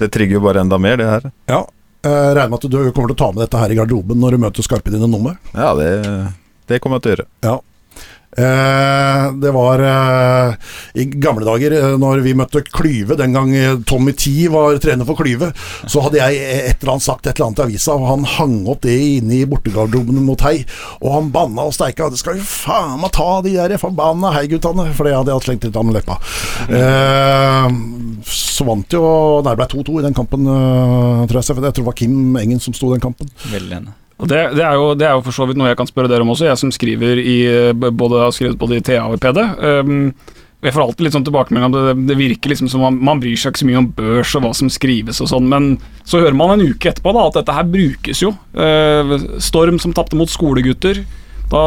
Det 0.00 0.08
trigger 0.14 0.38
jo 0.38 0.46
bare 0.46 0.62
enda 0.62 0.78
mer, 0.80 0.96
det 0.96 1.10
her. 1.10 1.32
Ja. 1.50 1.64
Regner 2.00 2.48
med 2.48 2.62
at 2.62 2.70
du 2.72 2.78
kommer 2.96 3.10
til 3.10 3.18
å 3.18 3.20
ta 3.20 3.26
med 3.34 3.42
dette 3.42 3.58
her 3.60 3.74
i 3.74 3.76
garderoben 3.76 4.16
når 4.16 4.32
du 4.32 4.44
møter 4.46 4.64
skarpe 4.64 4.88
dine 4.88 5.04
nummer? 5.10 5.34
Ja, 5.52 5.74
det, 5.76 5.90
det 6.70 6.80
kommer 6.80 7.00
jeg 7.00 7.06
til 7.06 7.12
å 7.12 7.16
gjøre. 7.18 7.28
Ja. 7.46 7.58
Eh, 8.38 9.32
det 9.42 9.50
var 9.50 9.80
eh, 9.82 10.52
i 11.02 11.04
gamle 11.18 11.42
dager, 11.42 11.72
eh, 11.74 11.96
når 11.98 12.20
vi 12.22 12.34
møtte 12.38 12.62
Klyve, 12.62 13.16
den 13.18 13.34
gang 13.34 13.50
eh, 13.58 13.72
Tommy 13.90 14.12
Tee 14.14 14.46
var 14.52 14.76
trener 14.78 15.08
for 15.08 15.18
Klyve, 15.18 15.48
så 15.90 16.04
hadde 16.04 16.20
jeg 16.20 16.38
et 16.38 16.76
eller 16.78 16.92
annet 16.94 17.06
sagt 17.08 17.26
et 17.26 17.34
eller 17.34 17.48
annet 17.48 17.58
i 17.58 17.64
avisa, 17.64 17.96
og 17.98 18.06
han 18.06 18.28
hang 18.36 18.54
opp 18.70 18.84
det 18.86 18.94
inne 19.18 19.40
i 19.40 19.48
bortegarderoben 19.50 20.22
mot 20.22 20.46
Hei, 20.46 20.60
og 21.00 21.10
han 21.16 21.32
banna 21.34 21.66
og 21.66 21.74
steika. 21.74 22.06
Det 22.12 22.20
skal 22.22 22.38
jo 22.38 22.46
faen 22.46 23.00
meg 23.02 23.10
ta 23.18 23.28
de 23.42 23.56
der 23.56 23.74
forbanna 23.82 24.30
Hei-guttene, 24.36 24.86
for 24.94 25.10
det 25.10 25.16
hadde 25.18 25.34
jeg 25.34 25.40
hatt 25.40 25.48
slengt 25.48 25.66
litt 25.66 25.80
av 25.82 25.88
med 25.88 25.98
leppa. 25.98 26.20
Eh, 26.70 27.66
så 28.30 28.66
vant 28.68 28.94
jo 28.94 29.02
Nei, 29.42 29.56
det 29.56 29.58
ble 29.58 29.68
2-2 29.74 29.98
i 29.98 30.06
den 30.06 30.14
kampen, 30.14 30.46
eh, 30.46 31.26
tror 31.26 31.40
jeg. 31.40 31.48
Steffen. 31.50 31.66
Jeg 31.66 31.74
tror 31.74 31.82
det 31.82 31.90
var 31.90 31.98
Kim 31.98 32.38
Engen 32.38 32.62
som 32.62 32.76
sto 32.76 32.92
i 32.92 32.94
den 32.94 33.02
kampen. 33.02 33.30
Veldig 33.50 33.80
enig. 33.80 33.96
Det, 34.20 34.40
det, 34.56 34.64
er 34.66 34.76
jo, 34.76 34.92
det 34.98 35.06
er 35.08 35.16
jo 35.16 35.24
for 35.24 35.36
så 35.36 35.46
vidt 35.48 35.56
noe 35.60 35.70
jeg 35.70 35.78
kan 35.80 35.88
spørre 35.88 36.10
dere 36.10 36.26
om 36.26 36.34
også, 36.34 36.48
jeg 36.48 36.60
som 36.60 36.72
skriver 36.74 37.20
i 37.22 37.38
både, 37.72 38.20
har 38.20 38.34
skrevet 38.36 38.58
både 38.60 38.80
i 38.80 38.84
TA 38.84 39.06
og 39.06 39.16
i 39.16 39.22
PD. 39.22 39.44
Um, 39.64 40.12
jeg 40.60 40.74
får 40.76 40.82
alltid 40.84 41.06
litt 41.06 41.14
sånn 41.14 41.24
tilbakemelding 41.24 41.70
om 41.70 41.74
det, 41.74 41.92
det 42.10 42.16
virker 42.18 42.52
liksom 42.52 42.68
som 42.68 42.82
man, 42.84 42.98
man 43.00 43.20
bryr 43.22 43.38
seg 43.38 43.54
ikke 43.54 43.62
så 43.62 43.68
mye 43.70 43.80
om 43.80 43.88
børs 43.96 44.34
og 44.36 44.42
hva 44.44 44.50
som 44.56 44.68
skrives 44.72 45.22
og 45.24 45.30
sånn, 45.30 45.46
men 45.48 45.70
så 46.04 46.20
hører 46.20 46.36
man 46.36 46.52
en 46.52 46.66
uke 46.68 46.90
etterpå 46.90 47.14
da 47.16 47.22
at 47.30 47.38
dette 47.38 47.54
her 47.56 47.70
brukes 47.70 48.20
jo. 48.20 48.34
Eh, 48.52 49.14
Storm 49.40 49.80
som 49.80 49.94
tapte 49.96 50.18
mot 50.20 50.28
skolegutter. 50.28 51.00
Da, 51.50 51.62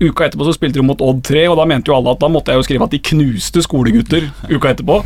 uka 0.00 0.26
etterpå 0.26 0.48
så 0.48 0.56
spilte 0.56 0.80
de 0.80 0.86
mot 0.88 1.04
Odd 1.06 1.22
3, 1.28 1.44
og 1.52 1.60
da 1.60 1.68
mente 1.70 1.92
jo 1.92 1.96
alle 2.00 2.16
at 2.16 2.22
da 2.24 2.32
måtte 2.32 2.50
jeg 2.50 2.58
jo 2.58 2.66
skrive 2.66 2.88
at 2.88 2.96
de 2.96 3.02
knuste 3.12 3.62
skolegutter 3.68 4.26
uka 4.50 4.74
etterpå. 4.74 4.98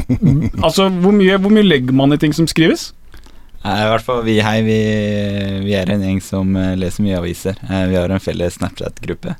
altså, 0.66 0.86
hvor 1.02 1.18
mye, 1.18 1.40
hvor 1.42 1.50
mye 1.50 1.66
legger 1.66 1.98
man 1.98 2.14
i 2.14 2.20
ting 2.22 2.36
som 2.36 2.46
skrives? 2.50 2.92
Nei, 3.66 3.76
I 3.82 3.88
hvert 3.90 4.04
fall 4.06 4.20
vi 4.22 4.36
hei, 4.46 4.60
vi, 4.62 4.76
vi 5.66 5.72
er 5.74 5.90
en 5.90 6.04
gjeng 6.06 6.20
som 6.22 6.52
eh, 6.60 6.74
leser 6.78 7.02
mye 7.02 7.18
aviser. 7.18 7.56
Eh, 7.66 7.86
Vi 7.90 7.96
har 7.98 8.12
en 8.14 8.22
felles 8.22 8.54
Snapchat-gruppe 8.60 9.34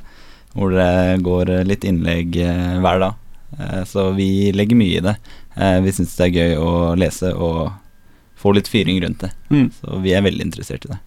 hvor 0.56 0.72
det 0.72 1.20
går 1.22 1.50
litt 1.68 1.84
innlegg 1.84 2.38
eh, 2.40 2.78
hver 2.82 3.02
dag. 3.02 3.14
Eh, 3.60 3.82
Så 3.86 4.08
vi 4.16 4.50
legger 4.56 4.78
mye 4.80 4.98
i 4.98 5.04
det. 5.04 5.16
Eh, 5.54 5.78
Vi 5.84 5.92
syns 5.94 6.16
det 6.18 6.26
er 6.30 6.34
gøy 6.40 6.56
å 6.58 6.70
lese 6.98 7.30
og 7.36 7.70
få 8.40 8.54
litt 8.56 8.68
fyring 8.68 8.98
rundt 9.04 9.22
det. 9.26 9.30
Mm. 9.52 9.68
Så 9.78 10.00
vi 10.02 10.14
er 10.16 10.24
veldig 10.26 10.48
interessert 10.48 10.88
i 10.88 10.94
det. 10.94 10.98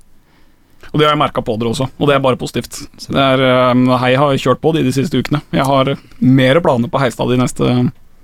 Og 0.94 0.96
det 1.02 1.06
har 1.10 1.12
jeg 1.14 1.20
merka 1.22 1.42
på 1.46 1.58
dere 1.60 1.74
også, 1.74 1.90
og 2.00 2.08
det 2.08 2.16
er 2.16 2.22
bare 2.24 2.40
positivt. 2.40 2.78
Det 3.04 3.20
er, 3.20 3.42
Hei 4.02 4.14
har 4.18 4.38
kjørt 4.42 4.62
på 4.64 4.72
de 4.78 4.82
de 4.88 4.94
siste 4.96 5.20
ukene. 5.20 5.42
Jeg 5.54 5.66
har 5.68 5.92
mer 6.24 6.62
planer 6.64 6.90
på 6.90 7.02
Heistad 7.04 7.30
de 7.30 7.38
neste 7.42 7.68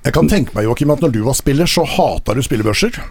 Jeg 0.05 0.13
kan 0.15 0.29
tenke 0.31 0.55
meg, 0.55 0.65
Joakim, 0.69 0.93
at 0.95 1.03
når 1.03 1.11
du 1.13 1.19
var 1.27 1.35
spiller, 1.37 1.67
så 1.69 1.83
hata 1.85 2.33
du 2.33 2.41
spillebørser. 2.45 3.01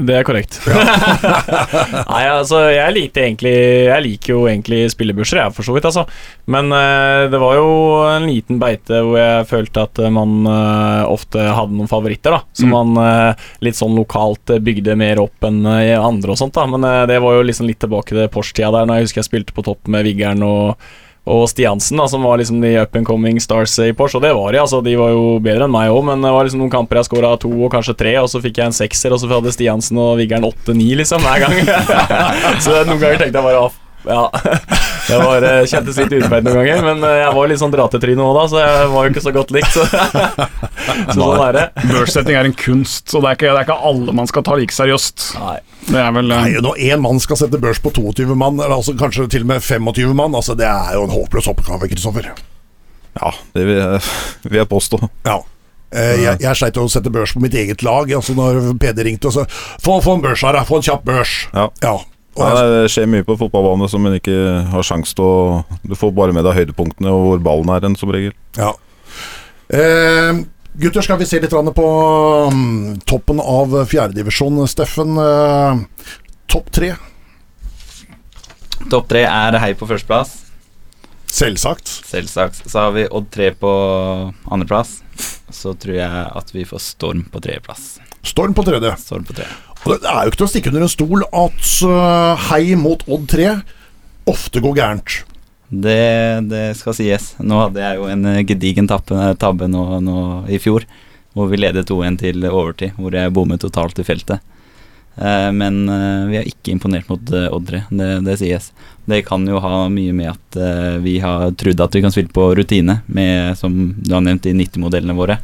Det 0.00 0.14
er 0.16 0.24
korrekt. 0.24 0.58
Nei, 2.12 2.22
altså, 2.30 2.60
jeg 2.72 2.94
likte 2.94 3.24
egentlig 3.24 3.52
Jeg 3.88 4.04
liker 4.04 4.32
jo 4.32 4.44
egentlig 4.48 4.78
spillebørser, 4.94 5.42
jeg, 5.42 5.54
for 5.56 5.66
så 5.66 5.74
vidt, 5.74 5.88
altså. 5.90 6.04
Men 6.50 6.70
uh, 6.72 7.26
det 7.32 7.40
var 7.42 7.58
jo 7.58 7.66
en 8.08 8.28
liten 8.30 8.60
beite 8.62 9.02
hvor 9.04 9.18
jeg 9.20 9.48
følte 9.50 9.84
at 9.88 10.00
eh, 10.00 10.12
man 10.14 10.46
uh, 10.48 11.04
ofte 11.10 11.42
hadde 11.42 11.76
noen 11.76 11.90
favoritter, 11.90 12.38
da. 12.38 12.42
Som 12.56 12.70
Mm. 12.70 12.74
man 12.94 13.02
uh, 13.02 13.46
litt 13.66 13.74
sånn 13.78 13.96
lokalt 13.98 14.52
bygde 14.62 14.94
mer 15.00 15.18
opp 15.24 15.42
enn 15.48 15.64
andre 15.66 16.32
og 16.34 16.38
sånt, 16.38 16.54
da. 16.54 16.64
Men 16.70 16.84
det 17.10 17.18
var 17.22 17.34
jo 17.36 17.46
liksom 17.48 17.66
litt 17.66 17.80
tilbake 17.82 18.14
til 18.14 18.28
Porsche-tida 18.30 18.70
der, 18.76 18.86
når 18.86 19.00
jeg 19.00 19.08
husker 19.08 19.24
jeg 19.24 19.30
spilte 19.30 19.56
på 19.56 19.64
topp 19.66 19.90
med 19.90 20.06
Viggern 20.06 20.44
og 20.46 20.76
og 21.30 21.44
Stiansen, 21.50 22.00
da, 22.00 22.08
som 22.10 22.24
var 22.26 22.40
liksom 22.40 22.58
de 22.62 22.72
up 22.80 22.96
and 22.98 23.06
coming 23.06 23.38
stars 23.42 23.76
i 23.82 23.92
Porsche. 23.96 24.18
Og 24.18 24.24
det 24.24 24.32
var 24.34 24.52
de, 24.52 24.62
altså. 24.62 24.80
De 24.84 24.96
var 24.98 25.12
jo 25.14 25.36
bedre 25.42 25.68
enn 25.68 25.74
meg 25.74 25.92
òg, 25.92 26.02
men 26.08 26.24
det 26.24 26.32
var 26.34 26.46
liksom 26.46 26.64
noen 26.64 26.72
kamper 26.72 27.00
jeg 27.00 27.10
skåra 27.10 27.36
to 27.40 27.50
og 27.52 27.70
kanskje 27.74 27.96
tre, 28.00 28.16
og 28.22 28.30
så 28.32 28.42
fikk 28.42 28.58
jeg 28.58 28.70
en 28.72 28.76
sekser, 28.80 29.14
og 29.14 29.22
så 29.22 29.30
hadde 29.30 29.54
Stiansen 29.54 30.00
og 30.00 30.16
Viggeren 30.18 30.48
åtte-ni, 30.48 30.90
liksom, 30.98 31.22
hver 31.22 31.46
gang. 31.46 31.60
så 32.64 32.82
noen 32.82 32.98
ganger 32.98 33.22
tenkte 33.22 33.38
jeg 33.38 33.46
bare 33.46 33.62
«Å, 33.62 33.70
Ja, 34.08 34.30
det 35.08 35.18
var, 35.20 35.44
eh, 35.44 35.66
kjentes 35.68 35.98
litt 36.00 36.14
utfeit 36.16 36.44
noen 36.46 36.56
ganger, 36.56 36.82
men 36.86 37.04
eh, 37.04 37.18
jeg 37.20 37.34
var 37.36 37.50
litt 37.50 37.60
sånn 37.60 37.74
dratetryne 37.74 38.24
òg 38.24 38.38
da, 38.38 38.44
så 38.48 38.62
jeg 38.62 38.86
var 38.94 39.06
jo 39.06 39.12
ikke 39.12 39.24
så 39.24 39.32
godt 39.34 39.52
likt. 39.54 39.74
Så, 39.74 39.84
så 41.12 41.18
sånn 41.18 41.42
er 41.44 41.58
det. 41.58 41.66
Børssetting 41.90 42.38
er 42.40 42.48
en 42.48 42.56
kunst, 42.56 43.10
så 43.12 43.20
det 43.20 43.32
er 43.32 43.38
ikke, 43.38 43.50
det 43.50 43.60
er 43.60 43.68
ikke 43.68 43.78
alle 43.90 44.16
man 44.16 44.30
skal 44.30 44.46
ta 44.46 44.56
like 44.58 44.76
seriøst. 44.76 45.26
Nei. 45.40 45.58
Det 45.90 46.00
er 46.00 46.16
vel 46.16 46.32
eh, 46.32 46.46
Nei, 46.46 46.64
Når 46.64 46.82
én 46.90 47.04
mann 47.04 47.20
skal 47.22 47.40
sette 47.40 47.60
børs 47.60 47.80
på 47.82 47.92
22 47.96 48.28
mann, 48.32 48.60
eller 48.60 48.78
altså 48.80 48.96
kanskje 48.98 49.28
til 49.32 49.46
og 49.46 49.52
med 49.54 49.64
25 49.64 50.16
mann, 50.16 50.36
altså 50.38 50.56
det 50.58 50.68
er 50.68 50.96
jo 50.96 51.06
en 51.08 51.14
håpløs 51.14 51.50
oppgave, 51.52 51.90
Kristoffer. 51.92 52.32
Ja, 53.20 53.32
det 53.56 53.64
vil 53.66 53.80
jeg, 53.80 54.04
vil 54.46 54.62
jeg 54.62 54.70
påstå. 54.70 55.00
Ja. 55.26 55.40
Eh, 55.90 56.20
jeg, 56.22 56.38
jeg 56.44 56.58
sleit 56.58 56.78
å 56.78 56.86
sette 56.90 57.10
børs 57.12 57.34
på 57.34 57.42
mitt 57.42 57.56
eget 57.58 57.82
lag. 57.82 58.10
Altså 58.14 58.36
Når 58.38 58.76
PD 58.80 59.04
ringte 59.08 59.30
og 59.30 59.34
sa 59.34 59.46
få, 59.50 59.98
få 60.04 60.16
en 60.16 60.24
børs 60.24 60.44
her. 60.46 60.60
Få 60.68 60.78
en 60.78 60.86
kjapp 60.86 61.02
børs. 61.06 61.34
Ja. 61.50 61.66
Ja, 61.82 61.96
jeg, 62.38 62.70
det 62.70 62.92
skjer 62.92 63.10
mye 63.10 63.26
på 63.26 63.36
fotballbane 63.40 63.88
som 63.90 64.06
en 64.06 64.16
ikke 64.16 64.36
har 64.70 64.86
sjanse 64.86 65.16
til 65.18 65.26
å 65.26 65.64
Du 65.82 65.96
får 65.98 66.14
bare 66.14 66.34
med 66.36 66.46
deg 66.46 66.56
høydepunktene 66.60 67.10
og 67.10 67.26
hvor 67.26 67.44
ballen 67.50 67.72
er, 67.74 67.86
enn 67.88 67.98
som 67.98 68.12
regel. 68.14 68.34
ja. 68.58 68.72
eh, 69.74 70.42
gutter, 70.80 71.02
skal 71.02 71.18
vi 71.20 71.26
se 71.28 71.40
litt 71.42 71.50
på 71.50 71.88
mm, 72.54 73.00
toppen 73.08 73.42
av 73.42 73.74
fjerdedivisjon. 73.90 74.62
Steffen, 74.70 75.18
eh, 75.18 75.82
topp 76.50 76.70
tre. 76.70 76.94
Topp 78.90 79.10
tre 79.10 79.26
er 79.26 79.58
Hei 79.60 79.74
på 79.76 79.90
førsteplass. 79.90 80.38
Selvsagt. 81.30 81.86
Selvsagt. 81.86 82.70
Så 82.70 82.78
har 82.78 82.94
vi 82.96 83.06
Odd 83.06 83.30
3 83.30 83.52
på 83.54 83.70
andreplass. 84.50 85.00
Så 85.50 85.74
tror 85.78 85.94
jeg 85.94 86.24
at 86.40 86.54
vi 86.54 86.66
får 86.66 86.82
Storm 86.82 87.22
på 87.30 87.42
tredjeplass. 87.42 88.00
Storm 88.26 88.54
på 88.54 88.64
tredje. 88.66 88.90
Storm 88.98 89.24
på 89.24 89.36
tredje. 89.36 89.69
Det 89.80 89.96
er 90.04 90.26
jo 90.26 90.30
ikke 90.30 90.40
til 90.42 90.46
å 90.46 90.50
stikke 90.52 90.70
under 90.72 90.84
en 90.84 90.92
stol 90.92 91.22
at 91.24 91.68
eh, 91.88 92.46
hei 92.50 92.62
mot 92.76 93.00
Odd 93.08 93.26
3 93.32 93.50
ofte 94.28 94.60
går 94.62 94.76
gærent. 94.76 95.14
Det, 95.70 96.00
det 96.50 96.64
skal 96.76 96.96
sies. 96.98 97.30
Nå 97.40 97.62
hadde 97.62 97.80
jeg 97.80 98.00
jo 98.00 98.08
en 98.10 98.28
eh, 98.28 98.42
gedigen 98.44 98.90
tabbe, 98.90 99.70
nå, 99.72 99.84
nå 100.04 100.24
i 100.52 100.60
fjor, 100.60 100.84
hvor 101.32 101.48
vi 101.48 101.62
ledet 101.62 101.88
2-1 101.88 102.20
til 102.20 102.44
overtid, 102.50 102.92
hvor 103.00 103.16
jeg 103.16 103.32
bommet 103.32 103.62
totalt 103.64 104.02
i 104.02 104.04
feltet. 104.04 104.44
Eh, 105.16 105.48
men 105.56 105.80
vi 106.28 106.36
har 106.36 106.52
ikke 106.52 106.74
imponert 106.74 107.08
mot 107.08 107.32
Odd 107.40 107.72
3, 107.72 107.82
det, 107.88 108.10
det 108.28 108.36
sies. 108.42 108.70
Det 109.08 109.24
kan 109.26 109.48
jo 109.48 109.64
ha 109.64 109.86
mye 109.90 110.12
med 110.14 110.34
at 110.34 110.60
vi 111.00 111.16
har 111.24 111.48
trodd 111.58 111.80
at 111.80 111.96
vi 111.96 112.04
kan 112.04 112.12
spille 112.12 112.36
på 112.36 112.50
rutine, 112.58 113.00
med, 113.08 113.56
som 113.58 113.94
du 113.96 114.12
har 114.12 114.28
nevnt, 114.28 114.44
de 114.44 114.58
90-modellene 114.60 115.16
våre. 115.16 115.40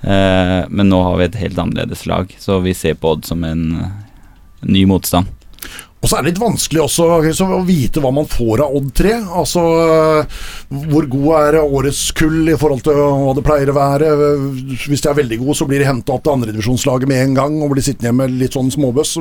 Eh, 0.00 0.60
men 0.68 0.88
nå 0.88 1.02
har 1.04 1.18
vi 1.20 1.28
et 1.28 1.42
helt 1.42 1.58
annerledes 1.60 2.06
lag, 2.08 2.32
så 2.40 2.60
vi 2.64 2.74
ser 2.76 2.96
på 2.96 3.14
Odd 3.16 3.28
som 3.28 3.44
en 3.44 3.66
eh, 3.76 3.92
ny 4.64 4.86
motstand. 4.88 5.28
Og 6.00 6.08
så 6.08 6.16
er 6.16 6.24
det 6.24 6.30
litt 6.30 6.40
vanskelig 6.40 6.80
også 6.80 7.06
liksom, 7.26 7.50
å 7.52 7.64
vite 7.68 8.00
hva 8.00 8.08
man 8.16 8.28
får 8.28 8.62
av 8.64 8.76
Odd 8.78 8.86
3. 8.96 9.10
Altså 9.36 9.64
hvor 10.88 11.08
god 11.12 11.26
er 11.36 11.58
årets 11.60 12.06
kull 12.16 12.48
i 12.48 12.56
forhold 12.56 12.80
til 12.86 12.96
hva 12.96 13.34
det 13.36 13.44
pleier 13.44 13.68
å 13.68 13.76
være. 13.76 14.14
Hvis 14.86 15.04
de 15.04 15.10
er 15.10 15.18
veldig 15.18 15.42
gode, 15.42 15.58
så 15.58 15.68
blir 15.68 15.84
de 15.84 15.90
henta 15.90 16.14
opp 16.16 16.24
til 16.24 16.38
andredivisjonslaget 16.38 17.10
med 17.10 17.26
en 17.26 17.36
gang 17.36 17.58
og 17.60 17.74
blir 17.74 17.84
sittende 17.84 18.08
hjemme 18.08 18.30
med 18.30 18.40
litt 18.40 18.56
sånn 18.56 18.72
småbøss. 18.72 19.12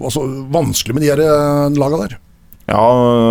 Altså, 0.00 0.24
vanskelig 0.54 0.96
med 0.96 1.04
de 1.04 1.12
her 1.12 1.24
øh, 1.26 1.76
laga 1.76 2.00
der. 2.06 2.16
Ja, 2.68 2.80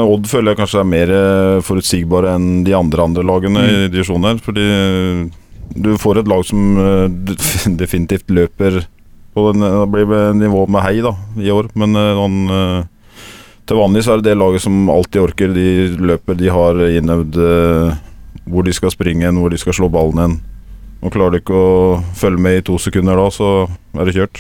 Odd 0.06 0.30
føler 0.30 0.54
jeg 0.54 0.62
kanskje 0.62 0.84
er 0.84 0.94
mer 0.94 1.16
eh, 1.18 1.58
forutsigbare 1.66 2.38
enn 2.38 2.62
de 2.66 2.78
andre 2.78 3.10
andre 3.10 3.26
lagene 3.26 3.66
i 3.66 3.76
divisjonen 3.90 4.32
her. 4.36 4.40
Fordi 4.46 4.70
du 5.76 5.96
får 6.00 6.22
et 6.22 6.30
lag 6.30 6.46
som 6.48 6.78
eh, 6.82 7.08
definitivt 7.82 8.30
løper 8.30 8.84
på 9.34 9.52
den, 9.52 9.62
Det 9.62 9.88
blir 9.94 10.34
nivå 10.34 10.66
med 10.68 10.86
hei 10.86 11.00
da, 11.06 11.14
i 11.38 11.52
år, 11.54 11.70
men 11.78 11.96
eh, 11.96 12.18
han 12.22 12.38
eh, 12.58 12.84
Til 13.68 13.82
vanlig 13.82 14.06
så 14.06 14.16
er 14.16 14.22
det 14.22 14.32
det 14.32 14.40
laget 14.40 14.64
som 14.64 14.88
alltid 14.90 15.22
orker. 15.22 15.52
De 15.52 15.70
løper, 16.00 16.38
de 16.40 16.48
har 16.48 16.78
innøvd 16.88 17.40
eh, 17.44 17.98
hvor 18.48 18.64
de 18.64 18.72
skal 18.72 18.94
springe 18.94 19.28
hen, 19.28 19.42
hvor 19.42 19.52
de 19.52 19.60
skal 19.60 19.76
slå 19.76 19.90
ballen 19.92 20.22
hen. 20.24 20.38
Og 21.04 21.12
klarer 21.14 21.36
du 21.36 21.42
ikke 21.42 21.58
å 21.58 21.74
følge 22.16 22.42
med 22.42 22.62
i 22.62 22.64
to 22.66 22.78
sekunder 22.82 23.20
da, 23.20 23.28
så 23.34 23.50
er 23.68 24.08
det 24.08 24.16
kjørt. 24.16 24.40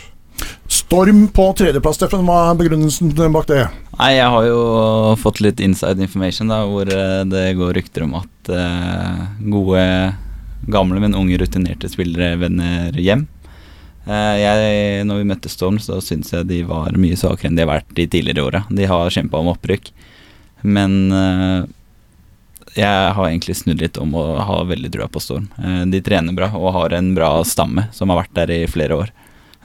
Storm 0.67 1.25
på 1.33 1.49
tredjeplass, 1.57 1.97
Steffen. 1.99 2.25
Hva 2.27 2.51
er 2.51 2.57
begrunnelsen 2.59 3.11
bak 3.33 3.47
det? 3.49 3.65
Nei, 3.97 4.11
jeg 4.17 4.29
har 4.33 4.45
jo 4.45 4.61
fått 5.19 5.41
litt 5.41 5.61
inside 5.63 6.03
information, 6.03 6.51
da, 6.51 6.61
hvor 6.69 6.89
eh, 6.91 7.23
det 7.29 7.45
går 7.57 7.75
rykter 7.77 8.05
om 8.05 8.17
at 8.19 8.51
eh, 8.53 9.21
gode, 9.51 9.83
gamle, 10.65 10.99
men 11.03 11.15
unge, 11.15 11.37
rutinerte 11.37 11.89
spillere 11.91 12.35
vender 12.41 12.97
hjem. 12.97 13.27
Eh, 14.07 14.35
jeg, 14.39 15.05
når 15.07 15.21
vi 15.21 15.29
møtte 15.33 15.51
Storm, 15.51 15.79
så 15.83 15.99
syns 16.03 16.31
jeg 16.31 16.47
de 16.47 16.61
var 16.67 16.95
mye 16.99 17.17
svakere 17.19 17.51
enn 17.51 17.57
de 17.59 17.65
har 17.65 17.73
vært 17.73 17.91
de 17.97 18.07
tidligere 18.07 18.45
åra. 18.47 18.63
De 18.71 18.87
har 18.87 19.11
kjempa 19.13 19.41
om 19.41 19.51
opprykk, 19.51 19.91
men 20.63 20.95
eh, 21.11 21.67
jeg 22.77 23.13
har 23.17 23.27
egentlig 23.27 23.57
snudd 23.59 23.83
litt 23.83 23.99
om 23.99 24.15
å 24.15 24.25
ha 24.47 24.61
veldig 24.69 24.93
trua 24.93 25.09
på 25.11 25.23
Storm. 25.23 25.49
Eh, 25.59 25.83
de 25.91 26.01
trener 26.05 26.35
bra 26.37 26.53
og 26.55 26.71
har 26.77 26.95
en 26.95 27.13
bra 27.17 27.31
stamme 27.47 27.89
som 27.95 28.13
har 28.13 28.23
vært 28.23 28.35
der 28.39 28.55
i 28.55 28.61
flere 28.71 29.03
år. 29.03 29.13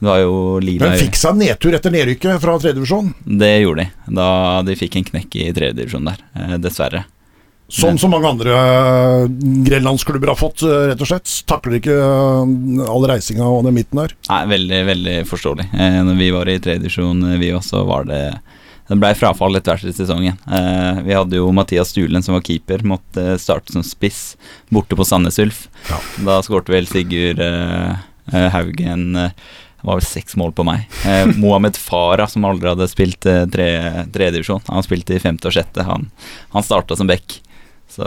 Det 0.02 0.08
var 0.08 0.18
jo 0.18 0.58
Lila 0.58 0.88
Men 0.90 0.98
fikk 0.98 1.14
seg 1.14 1.36
nedtur 1.38 1.76
etter 1.78 1.92
nedrykket 1.94 2.42
fra 2.42 2.56
tredjedivisjon. 2.58 3.12
det 3.22 3.52
gjorde 3.62 3.84
de, 3.84 4.14
da 4.18 4.30
de 4.66 4.74
fikk 4.74 4.96
en 4.98 5.06
knekk 5.12 5.36
i 5.38 5.52
tredjedivisjon 5.54 6.08
der, 6.10 6.24
dessverre. 6.58 7.04
Som 7.72 7.96
så 7.96 8.08
mange 8.12 8.28
andre 8.28 8.52
øh, 8.52 9.28
grenlandsklubber 9.64 10.28
har 10.34 10.36
fått, 10.36 10.60
øh, 10.68 10.90
rett 10.90 11.00
og 11.00 11.08
slett. 11.08 11.30
Takler 11.48 11.78
ikke 11.78 11.94
øh, 11.96 12.82
all 12.84 13.06
reisinga 13.08 13.46
og 13.48 13.62
den 13.64 13.78
midten 13.78 14.02
der. 14.02 14.12
Nei, 14.28 14.40
veldig, 14.50 14.80
veldig 14.90 15.14
forståelig. 15.30 15.70
Eh, 15.72 16.00
når 16.04 16.18
vi 16.20 16.28
var 16.34 16.50
i 16.52 16.58
tredjedivisjon, 16.60 17.22
eh, 17.30 17.38
vi 17.40 17.52
også, 17.56 17.84
var 17.88 18.04
det 18.10 18.24
Det 18.90 18.96
ble 19.00 19.12
frafall 19.16 19.56
etter 19.56 19.78
hvert 19.78 19.88
i 19.88 19.94
sesongen. 19.96 20.36
Eh, 20.52 20.98
vi 21.06 21.14
hadde 21.16 21.38
jo 21.38 21.46
Mathias 21.54 21.94
Stulen 21.94 22.20
som 22.26 22.34
var 22.34 22.42
keeper, 22.44 22.82
måtte 22.84 23.22
eh, 23.24 23.38
starte 23.40 23.72
som 23.72 23.84
spiss 23.86 24.34
borte 24.74 24.98
på 24.98 25.06
Sandnes 25.08 25.38
Ulf. 25.40 25.62
Ja. 25.88 26.00
Da 26.26 26.40
skårte 26.44 26.74
vel 26.74 26.84
Sigurd 26.90 27.40
eh, 27.40 27.94
eh, 28.34 28.48
Haugen 28.52 29.14
eh, 29.16 29.30
det 29.82 29.88
var 29.88 29.96
vel 29.98 30.04
seks 30.06 30.36
mål 30.38 30.52
på 30.54 30.66
meg. 30.66 30.84
Eh, 31.08 31.24
Mohammed 31.40 31.78
Farah, 31.80 32.28
som 32.30 32.44
aldri 32.46 32.68
hadde 32.74 32.90
spilt 32.90 33.24
eh, 33.26 33.46
tre- 33.50 34.04
tredjedivisjon, 34.12 34.60
han 34.68 34.84
spilte 34.86 35.16
i 35.16 35.22
femte 35.24 35.48
og 35.48 35.56
sjette. 35.56 35.86
Han, 35.88 36.10
han 36.52 36.66
starta 36.66 36.98
som 36.98 37.08
back. 37.10 37.38
Så 37.92 38.06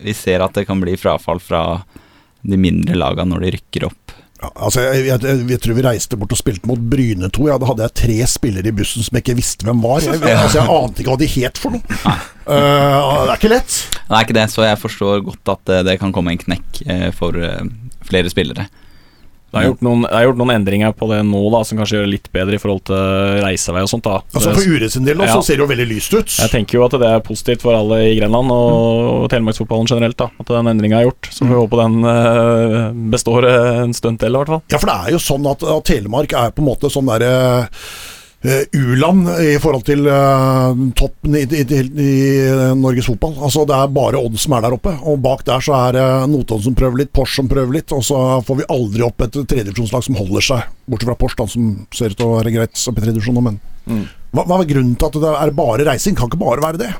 vi 0.00 0.14
ser 0.16 0.44
at 0.44 0.56
det 0.56 0.66
kan 0.68 0.80
bli 0.80 0.96
frafall 1.00 1.42
fra 1.42 1.64
de 2.40 2.56
mindre 2.56 2.96
laga 2.96 3.26
når 3.28 3.44
de 3.44 3.54
rykker 3.58 3.86
opp. 3.90 4.14
Ja, 4.40 4.48
altså 4.64 4.80
jeg, 4.86 5.02
jeg, 5.10 5.40
jeg 5.52 5.60
tror 5.60 5.76
vi 5.76 5.82
reiste 5.84 6.16
bort 6.16 6.32
og 6.32 6.38
spilte 6.40 6.68
mot 6.68 6.80
Bryne 6.80 7.28
2. 7.28 7.48
Ja, 7.50 7.58
da 7.60 7.68
hadde 7.68 7.84
jeg 7.84 7.96
tre 8.00 8.16
spillere 8.30 8.70
i 8.70 8.76
bussen 8.76 9.04
som 9.04 9.18
jeg 9.18 9.26
ikke 9.26 9.36
visste 9.36 9.68
hvem 9.68 9.82
var. 9.84 10.00
Jeg, 10.00 10.16
altså, 10.16 10.62
jeg 10.62 10.76
ante 10.78 11.02
ikke 11.02 11.12
hva 11.12 11.20
de 11.20 11.28
het 11.34 11.60
for 11.60 11.76
noe. 11.76 11.98
Uh, 12.48 12.54
det 12.56 13.34
er 13.34 13.34
ikke 13.36 13.52
lett. 13.52 13.74
Det 13.98 14.16
er 14.16 14.24
ikke 14.24 14.38
det, 14.40 14.46
så 14.54 14.64
jeg 14.64 14.80
forstår 14.80 15.26
godt 15.28 15.52
at 15.52 15.66
det, 15.68 15.82
det 15.90 15.98
kan 16.00 16.14
komme 16.16 16.32
en 16.32 16.40
knekk 16.40 16.80
eh, 16.88 17.10
for 17.14 17.36
eh, 17.36 17.68
flere 18.08 18.32
spillere. 18.32 18.64
Det 19.50 19.58
er, 19.58 19.64
gjort 19.66 19.80
noen, 19.82 20.04
er 20.06 20.24
gjort 20.28 20.38
noen 20.38 20.52
endringer 20.54 20.92
på 20.94 21.08
det 21.10 21.20
nå 21.26 21.40
da 21.50 21.60
som 21.66 21.78
kanskje 21.80 21.96
gjør 21.98 22.04
det 22.06 22.12
litt 22.12 22.28
bedre 22.32 22.54
i 22.54 22.60
forhold 22.62 22.84
til 22.86 23.40
reisevei 23.42 23.82
og 23.82 23.90
sånt. 23.90 24.04
da 24.06 24.20
Altså 24.30 24.52
For 24.54 24.62
Ure 24.76 24.88
sin 24.92 25.04
del 25.08 25.18
nå, 25.18 25.26
Ja. 25.26 25.34
så 25.34 25.42
ser 25.42 25.58
det 25.58 25.64
jo 25.64 25.70
veldig 25.72 25.88
lyst 25.90 26.14
ut. 26.14 26.30
Jeg 26.38 26.52
tenker 26.52 26.78
jo 26.78 26.84
at 26.86 26.94
det 27.02 27.08
er 27.10 27.24
positivt 27.26 27.62
for 27.66 27.74
alle 27.74 27.98
i 28.12 28.14
Grenland 28.20 28.52
og 28.54 29.26
telemarksfotballen 29.32 29.90
generelt. 29.90 30.16
da 30.22 30.30
At 30.38 30.46
den 30.54 30.70
endringa 30.70 31.00
er 31.00 31.08
gjort. 31.10 31.30
Så 31.34 31.42
får 31.42 31.50
vi 31.50 31.60
håpe 31.64 31.82
den 31.82 31.98
eh, 32.14 32.92
består 33.10 33.48
eh, 33.50 33.82
en 33.82 33.92
stund 33.96 34.20
til, 34.22 34.30
i 34.30 34.38
hvert 34.38 34.54
fall. 34.54 34.62
Ja, 34.70 34.78
for 34.78 34.86
det 34.86 34.96
er 35.08 35.10
jo 35.18 35.22
sånn 35.26 35.50
at, 35.50 35.66
at 35.66 35.84
Telemark 35.90 36.32
er 36.32 36.50
på 36.54 36.62
en 36.62 36.70
måte 36.70 36.90
sånn 36.92 37.10
derre 37.10 37.34
eh, 37.64 37.66
U-land 38.40 39.26
i 39.44 39.56
forhold 39.60 39.82
til 39.84 40.06
eh, 40.08 40.78
toppen 40.96 41.34
i, 41.36 41.42
i, 41.44 41.60
i, 41.60 41.80
i 42.04 42.44
Norges 42.78 43.10
fotball. 43.10 43.34
Altså 43.36 43.66
Det 43.68 43.76
er 43.76 43.90
bare 43.92 44.20
Odd 44.22 44.38
som 44.40 44.54
er 44.56 44.64
der 44.64 44.76
oppe. 44.78 44.94
Og 45.04 45.20
bak 45.20 45.44
der 45.44 45.60
så 45.64 45.74
er 45.76 45.98
det 45.98 46.06
Notodden 46.32 46.70
som 46.70 46.78
prøver 46.78 47.02
litt, 47.02 47.12
Porsch 47.12 47.36
som 47.36 47.50
prøver 47.50 47.76
litt. 47.76 47.92
Og 47.92 48.00
så 48.06 48.20
får 48.46 48.62
vi 48.62 48.68
aldri 48.72 49.04
opp 49.04 49.26
et 49.26 49.36
tredjedivisjonslag 49.42 50.06
som 50.08 50.16
holder 50.20 50.46
seg, 50.46 50.70
bortsett 50.88 51.10
fra 51.12 51.18
Porsch, 51.20 51.36
da, 51.36 51.46
som 51.52 51.68
ser 51.92 52.14
ut 52.14 52.20
til 52.22 52.30
å 52.30 52.38
være 52.38 52.54
greit 52.56 52.80
oppe 52.88 53.02
i 53.02 53.06
tredjedivisjon 53.06 53.38
nå, 53.40 53.44
men 53.50 53.60
Mm. 53.90 54.02
hva, 54.36 54.42
hva 54.44 54.58
er 54.60 54.68
grunnen 54.68 54.92
til 55.00 55.08
at 55.08 55.14
det 55.22 55.30
er 55.40 55.50
bare 55.56 55.84
reising? 55.88 56.14
Kan 56.14 56.28
ikke 56.28 56.38
bare 56.38 56.62
være 56.62 56.78
det. 56.82 56.90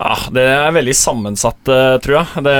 Ah, 0.00 0.22
det 0.32 0.42
er 0.48 0.72
veldig 0.72 0.94
sammensatt, 0.96 1.60
eh, 1.68 1.94
tror 2.00 2.14
jeg, 2.16 2.42
det, 2.46 2.54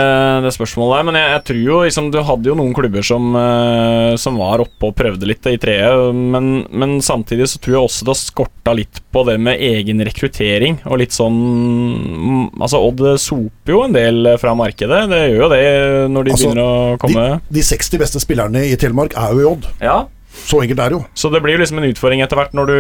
det 0.45 0.51
spørsmålet 0.53 0.99
der. 0.99 1.07
Men 1.09 1.17
jeg, 1.17 1.31
jeg 1.33 1.45
tror 1.49 1.61
jo 1.63 1.79
liksom 1.87 2.11
Du 2.13 2.19
hadde 2.29 2.51
jo 2.51 2.57
noen 2.59 2.75
klubber 2.77 3.07
som, 3.07 3.31
eh, 3.41 4.13
som 4.21 4.37
var 4.37 4.61
oppe 4.61 4.91
og 4.91 4.97
prøvde 4.99 5.29
litt 5.29 5.49
i 5.49 5.57
treet. 5.61 6.13
Men, 6.13 6.51
men 6.69 6.99
samtidig 7.05 7.49
så 7.49 7.63
tror 7.63 7.79
jeg 7.79 7.87
også 7.87 8.05
det 8.05 8.13
har 8.13 8.21
skorta 8.21 8.77
litt 8.77 9.01
på 9.09 9.25
det 9.31 9.39
med 9.41 9.65
egen 9.71 10.05
rekruttering. 10.05 10.83
Og 10.85 11.01
litt 11.01 11.17
sånn 11.17 11.41
mm, 11.41 12.45
Altså, 12.61 12.83
Odd 12.85 13.03
soper 13.23 13.73
jo 13.73 13.83
en 13.87 13.97
del 13.97 14.35
fra 14.43 14.53
markedet. 14.59 15.07
Det 15.09 15.25
gjør 15.31 15.45
jo 15.47 15.51
det 15.55 15.65
når 16.13 16.29
de 16.29 16.37
Altså, 16.37 16.51
begynner 16.51 16.65
å 16.67 16.97
komme. 17.01 17.29
De 17.49 17.65
60 17.65 18.05
beste 18.05 18.21
spillerne 18.21 18.69
i 18.69 18.77
Telemark 18.81 19.17
er 19.17 19.33
jo 19.33 19.41
i 19.47 19.53
Odd. 19.55 19.71
Ja, 19.81 20.03
Så 20.47 20.61
enkelt 20.65 20.81
er 20.83 20.93
det 20.93 20.97
jo. 20.99 21.03
Så 21.15 21.31
det 21.33 21.41
blir 21.45 21.57
jo 21.57 21.63
liksom 21.63 21.81
en 21.81 21.89
utfordring 21.91 22.23
etter 22.25 22.39
hvert 22.39 22.55
når 22.57 22.71
du 22.71 22.77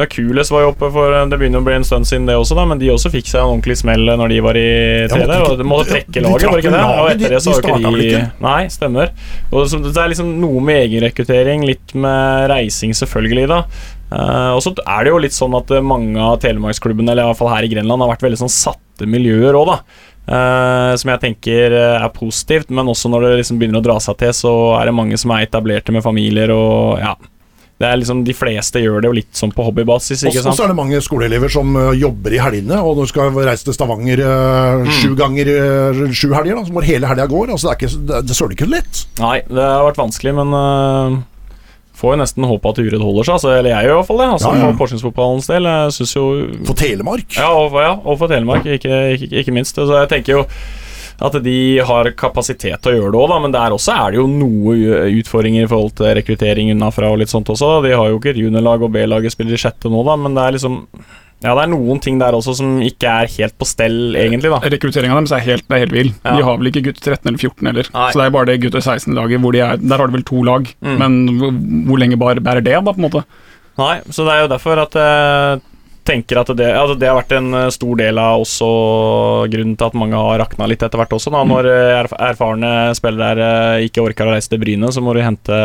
ja, 0.00 0.06
Kules 0.10 0.50
var 0.52 0.64
jo 0.64 0.72
oppe 0.72 0.90
for 0.92 1.14
Det 1.30 1.38
begynner 1.40 1.62
å 1.62 1.66
bli 1.66 1.76
en 1.78 1.86
stund 1.86 2.08
siden 2.08 2.26
det 2.28 2.36
også, 2.38 2.56
da, 2.58 2.66
men 2.70 2.80
de 2.80 2.90
også 2.92 3.12
fikk 3.12 3.30
seg 3.30 3.42
en 3.42 3.54
ordentlig 3.54 3.78
smell 3.80 4.04
når 4.08 4.34
de 4.34 4.40
var 4.44 4.58
i 4.60 4.66
tredje. 5.12 5.28
Ja, 5.30 5.46
og 5.46 5.60
de 5.60 5.68
måtte 5.68 5.94
trekke 5.94 6.24
laget, 6.24 6.48
var 6.50 6.64
ikke 6.64 6.74
det? 6.74 6.82
Og 6.90 7.12
etter 7.14 7.36
det 7.36 7.40
så 7.44 7.54
har 7.56 7.70
ikke 7.70 7.94
de 7.94 8.10
ikke? 8.10 8.26
Nei, 8.44 8.60
stemmer. 8.72 9.14
Og 9.50 9.70
så 9.70 9.80
Det 9.84 9.94
er 9.94 10.12
liksom 10.12 10.34
noe 10.42 10.64
med 10.64 10.84
egenrekruttering, 10.84 11.64
litt 11.68 11.96
med 11.96 12.50
reising 12.52 12.94
selvfølgelig, 12.96 13.48
da. 13.50 13.64
Uh, 14.10 14.56
og 14.56 14.60
så 14.64 14.72
er 14.74 15.06
det 15.06 15.12
jo 15.12 15.20
litt 15.22 15.34
sånn 15.36 15.54
at 15.54 15.70
mange 15.86 16.18
av 16.18 16.40
telemarksklubbene, 16.42 17.12
eller 17.12 17.28
i 17.28 17.30
hvert 17.30 17.38
fall 17.38 17.52
her 17.52 17.66
i 17.66 17.70
Grenland, 17.70 18.02
har 18.02 18.10
vært 18.10 18.24
veldig 18.26 18.40
sånn 18.42 18.50
satte 18.50 19.06
miljøer 19.06 19.54
òg, 19.54 19.70
da. 19.70 20.08
Eh, 20.28 20.92
som 21.00 21.10
jeg 21.10 21.20
tenker 21.24 21.72
eh, 21.74 21.96
er 22.04 22.12
positivt, 22.14 22.70
men 22.70 22.86
også 22.92 23.10
når 23.10 23.24
det 23.26 23.32
liksom 23.40 23.58
begynner 23.58 23.80
å 23.80 23.86
dra 23.88 23.96
seg 24.02 24.18
til, 24.20 24.32
så 24.36 24.52
er 24.78 24.86
det 24.90 24.94
mange 24.94 25.18
som 25.18 25.32
er 25.34 25.46
etablerte 25.48 25.94
med 25.94 26.04
familier 26.06 26.52
og 26.54 26.98
ja. 27.02 27.16
Det 27.80 27.88
er 27.88 27.96
liksom 27.96 28.18
De 28.28 28.34
fleste 28.36 28.76
gjør 28.82 29.00
det 29.00 29.08
jo 29.08 29.14
litt 29.16 29.38
sånn 29.38 29.54
på 29.56 29.64
hobbybasis, 29.64 30.26
Og 30.28 30.34
så 30.36 30.52
er 30.66 30.68
det 30.68 30.76
mange 30.76 30.98
skoleelever 31.00 31.48
som 31.48 31.72
jobber 31.96 32.34
i 32.36 32.40
helgene, 32.44 32.76
og 32.84 32.98
når 32.98 33.08
du 33.08 33.12
skal 33.14 33.38
reise 33.40 33.64
til 33.64 33.72
Stavanger 33.72 34.20
Mm. 34.20 34.90
sju 34.98 35.14
ganger 35.16 35.48
sju 36.12 36.28
helger, 36.36 36.58
da, 36.60 36.66
så 36.68 36.74
hvor 36.76 36.84
hele 36.84 37.08
helga 37.08 37.24
går. 37.26 37.54
Altså, 37.54 37.70
det 37.70 37.72
er 37.72 37.78
ikke, 37.80 38.04
det, 38.10 38.20
det 38.28 38.36
søler 38.36 38.52
ikke 38.58 38.68
lett. 38.68 39.00
Nei, 39.22 39.38
det 39.48 39.64
har 39.64 39.86
vært 39.88 40.02
vanskelig, 40.02 40.34
men 40.36 40.52
uh, 40.52 41.16
får 42.00 42.14
jo 42.14 42.20
nesten 42.22 42.46
håpe 42.48 42.70
at 42.72 42.80
Uredd 42.82 43.04
holder 43.04 43.26
seg. 43.28 43.34
Altså, 43.38 43.52
eller 43.58 43.74
jeg 43.74 43.86
gjør 43.88 43.94
i 43.94 43.98
hvert 44.00 44.08
fall 44.10 44.20
det. 44.22 44.28
Altså, 44.34 44.50
Ja, 44.50 44.60
ja. 44.60 44.68
For 44.70 44.78
Porsgrunnsfotballens 44.82 45.50
del. 45.52 45.70
Jeg 45.70 45.96
synes 45.98 46.14
jo 46.16 46.26
For 46.70 46.78
Telemark. 46.80 47.36
Ja, 47.36 47.50
og, 47.52 47.76
ja, 47.80 47.92
og 48.00 48.20
for 48.22 48.32
Telemark, 48.32 48.64
ikke, 48.78 49.00
ikke, 49.18 49.30
ikke 49.44 49.54
minst. 49.56 49.76
Så 49.76 49.90
jeg 50.00 50.08
tenker 50.14 50.40
jo 50.40 50.46
at 51.20 51.34
de 51.44 51.54
har 51.84 52.08
kapasitet 52.16 52.80
til 52.80 52.94
å 52.94 52.96
gjøre 52.96 53.10
det 53.12 53.18
òg, 53.20 53.32
men 53.44 53.52
der 53.52 53.74
også 53.76 53.92
er 53.92 54.14
det 54.14 54.20
jo 54.22 54.28
noe 54.32 55.02
utfordringer 55.20 55.66
i 55.66 55.68
forhold 55.68 55.92
til 55.98 56.14
rekruttering 56.16 56.70
unnafra 56.72 57.10
og 57.12 57.20
litt 57.20 57.28
sånt 57.32 57.50
også. 57.52 57.82
De 57.84 57.92
har 57.92 58.08
jo 58.08 58.16
ikke 58.16 58.32
juniorlag, 58.40 58.86
og 58.86 58.94
B-laget 58.94 59.34
spiller 59.34 59.52
i 59.52 59.60
sjette 59.60 59.92
nå, 59.92 60.00
da, 60.08 60.14
men 60.16 60.32
det 60.38 60.46
er 60.46 60.56
liksom 60.56 60.78
Ja, 61.40 61.54
det 61.56 61.62
er 61.62 61.70
noen 61.72 62.00
ting 62.04 62.18
der 62.20 62.36
også 62.36 62.52
som 62.58 62.74
ikke 62.84 63.08
er 63.08 63.30
helt 63.32 63.54
på 63.56 63.64
stell, 63.64 64.14
egentlig, 64.20 64.50
da. 64.52 64.58
Rekrutteringa 64.60 65.14
deres 65.16 65.32
er 65.32 65.44
helt, 65.46 65.64
er 65.72 65.80
helt 65.86 65.94
vill. 65.94 66.10
Ja. 66.24 66.34
De 66.36 66.42
har 66.44 66.58
vel 66.60 66.68
ikke 66.68 66.82
gutter 66.90 67.14
13 67.14 67.30
eller 67.30 67.38
14 67.40 67.70
heller. 67.70 67.88
Nei. 67.94 68.08
Så 68.12 68.20
det 68.20 68.26
er 68.26 68.34
bare 68.34 68.50
det 68.50 68.58
gutter 68.66 68.84
16-laget 68.84 69.40
hvor 69.40 69.56
de 69.56 69.62
er 69.64 69.80
Der 69.80 69.96
har 70.02 70.06
de 70.10 70.18
vel 70.18 70.26
to 70.28 70.42
lag, 70.44 70.68
Mm. 70.84 70.98
men 71.00 71.16
hvor, 71.40 71.54
hvor 71.88 71.98
lenge 72.02 72.18
bare 72.20 72.40
bærer 72.44 72.60
det, 72.64 72.74
da, 72.76 72.92
på 72.92 73.00
en 73.00 73.06
måte? 73.08 73.24
Nei, 73.80 74.00
så 74.12 74.26
det 74.26 74.34
er 74.34 74.40
jo 74.44 74.50
derfor 74.52 74.82
at 74.82 74.94
jeg 75.00 75.60
tenker 76.10 76.40
at 76.40 76.50
det, 76.58 76.68
altså 76.74 76.96
det 76.98 77.08
har 77.08 77.18
vært 77.18 77.34
en 77.36 77.54
eh, 77.56 77.68
stor 77.74 77.98
del 78.00 78.20
av 78.20 78.42
også 78.42 78.70
grunnen 79.52 79.76
til 79.78 79.88
at 79.88 79.98
mange 79.98 80.18
har 80.18 80.40
rakna 80.42 80.68
litt 80.70 80.82
etter 80.84 81.00
hvert 81.00 81.14
også. 81.16 81.32
Da. 81.34 81.42
Når 81.48 81.68
eh, 81.70 82.14
erfarne 82.30 82.72
spillere 82.98 83.50
eh, 83.76 83.86
ikke 83.88 84.04
orker 84.04 84.30
å 84.30 84.34
reise 84.34 84.52
til 84.52 84.62
Bryne, 84.62 84.90
så 84.94 85.02
må 85.04 85.14
de 85.16 85.24
hente 85.24 85.60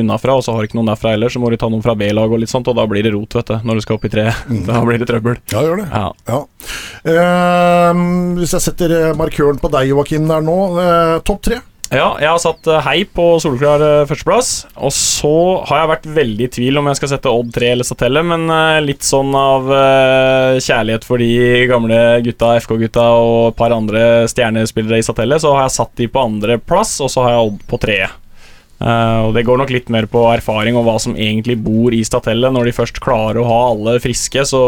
unnafra, 0.00 0.38
og 0.38 0.46
så 0.46 0.54
har 0.54 0.62
de 0.62 0.70
ikke 0.70 0.80
noen 0.80 0.92
derfra 0.92 1.14
heller, 1.14 1.32
så 1.32 1.42
må 1.42 1.50
de 1.52 1.60
ta 1.60 1.70
noen 1.70 1.84
fra 1.84 1.96
B-lag 1.98 2.30
og 2.30 2.42
litt 2.42 2.52
sånt, 2.52 2.70
og 2.70 2.78
da 2.78 2.86
blir 2.90 3.06
det 3.06 3.14
rot, 3.16 3.38
vet 3.40 3.52
du, 3.52 3.56
når 3.66 3.80
du 3.80 3.86
skal 3.86 3.98
opp 3.98 4.06
i 4.08 4.12
tre. 4.12 4.28
Da 4.70 4.82
blir 4.84 5.00
det 5.00 5.08
trøbbel. 5.08 5.38
Ja, 5.50 5.62
gjør 5.64 5.80
det. 5.80 5.88
Ja. 5.90 6.10
Ja. 6.30 6.40
Uh, 7.00 8.00
hvis 8.38 8.52
jeg 8.54 8.64
setter 8.66 8.94
markøren 9.18 9.58
på 9.60 9.70
deg, 9.72 9.90
Joakim, 9.90 10.28
der 10.30 10.44
nå. 10.44 10.58
Uh, 10.76 11.16
Topp 11.26 11.42
tre. 11.48 11.60
Ja, 11.90 12.12
jeg 12.22 12.30
har 12.30 12.38
satt 12.38 12.68
eh, 12.70 12.84
hei 12.86 13.00
på 13.02 13.24
soleklar 13.42 13.82
eh, 13.82 14.04
førsteplass. 14.06 14.50
Og 14.78 14.92
så 14.94 15.32
har 15.66 15.80
jeg 15.80 15.90
vært 15.90 16.06
veldig 16.20 16.46
i 16.46 16.52
tvil 16.54 16.78
om 16.78 16.86
jeg 16.86 17.00
skal 17.00 17.10
sette 17.16 17.32
Odd 17.34 17.50
3 17.56 17.72
eller 17.72 17.88
Satelle, 17.88 18.22
men 18.30 18.46
eh, 18.46 18.78
litt 18.84 19.02
sånn 19.02 19.34
av 19.34 19.66
kjærlighet 20.62 21.06
for 21.06 21.18
de 21.18 21.66
gamle 21.70 21.98
gutta, 22.22 22.54
FK-gutta 22.62 23.08
og 23.18 23.40
et 23.50 23.58
par 23.58 23.74
andre 23.74 24.04
stjernespillere 24.30 25.02
i 25.02 25.06
Satelle, 25.06 25.40
så 25.42 25.56
har 25.56 25.66
jeg 25.66 25.78
satt 25.80 25.94
de 25.98 26.06
på 26.06 26.22
andreplass, 26.22 26.94
og 27.02 27.10
så 27.10 27.26
har 27.26 27.34
jeg 27.34 27.50
Odd 27.50 27.62
på 27.74 27.82
tredje. 27.82 28.10
Uh, 28.80 29.28
og 29.28 29.34
Det 29.36 29.42
går 29.44 29.58
nok 29.60 29.72
litt 29.74 29.90
mer 29.92 30.06
på 30.08 30.22
erfaring 30.30 30.72
og 30.78 30.86
hva 30.86 30.94
som 31.02 31.12
egentlig 31.12 31.58
bor 31.60 31.92
i 31.92 32.00
Statelle. 32.06 32.48
Når 32.48 32.70
de 32.70 32.76
først 32.78 33.00
klarer 33.04 33.42
å 33.42 33.48
ha 33.48 33.58
alle 33.74 33.98
friske, 34.00 34.46
så, 34.48 34.62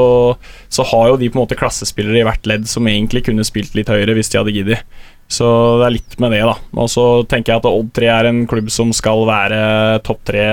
så 0.69 0.85
har 0.91 1.13
jo 1.13 1.21
de 1.23 1.31
på 1.33 1.39
en 1.39 1.45
måte 1.47 1.57
klassespillere 1.57 2.21
i 2.21 2.27
hvert 2.29 2.51
ledd 2.51 2.69
som 2.69 2.89
egentlig 2.91 3.25
kunne 3.31 3.47
spilt 3.49 3.73
litt 3.79 3.89
høyere 3.89 4.19
hvis 4.19 4.29
de 4.35 4.41
hadde 4.43 4.53
giddet. 4.53 4.85
Så 5.33 5.49
det 5.81 5.87
er 5.89 5.97
litt 5.97 6.19
med 6.21 6.35
det, 6.37 6.43
da. 6.45 6.55
Og 6.77 6.91
så 6.93 7.07
tenker 7.31 7.55
jeg 7.55 7.63
at 7.63 7.71
Odd 7.73 7.91
3 7.97 8.11
er 8.19 8.29
en 8.31 8.45
klubb 8.51 8.69
som 8.73 8.93
skal 8.97 9.25
være 9.29 9.63
topp 10.05 10.23
tre, 10.29 10.45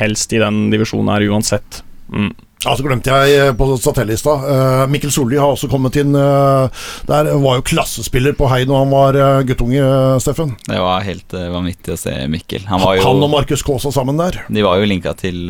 helst 0.00 0.32
i 0.32 0.40
den 0.42 0.66
divisjonen 0.72 1.12
her 1.12 1.28
uansett. 1.30 1.82
Mm. 2.08 2.32
Ja, 2.64 2.72
så 2.74 2.82
glemte 2.82 3.12
jeg 3.12 3.34
eh, 3.38 3.50
på 3.54 3.66
satellista. 3.78 4.32
Uh, 4.42 4.84
Mikkel 4.90 5.12
Solli 5.14 5.36
har 5.38 5.52
også 5.52 5.68
kommet 5.70 5.94
inn. 6.00 6.16
eh, 6.18 6.86
der 7.06 7.28
var 7.38 7.58
jo 7.60 7.64
klassespiller 7.68 8.34
på 8.34 8.48
Hei 8.50 8.62
når 8.66 8.80
han 8.80 8.90
var 8.94 9.18
eh, 9.20 9.42
guttunge, 9.46 9.82
eh, 9.84 10.16
Steffen. 10.24 10.54
Det 10.66 10.80
var 10.82 11.04
helt 11.06 11.36
eh, 11.36 11.46
vanvittig 11.52 11.94
å 11.94 11.98
se 12.00 12.14
Mikkel. 12.32 12.64
Han 12.72 12.82
var 12.82 12.96
jo 12.96 13.04
Han 13.06 13.22
og 13.28 13.30
Markus 13.36 13.62
Kaasa 13.66 13.92
sammen 13.94 14.18
der. 14.18 14.40
De 14.48 14.64
var 14.66 14.80
jo 14.80 14.88
linka 14.88 15.12
til, 15.20 15.44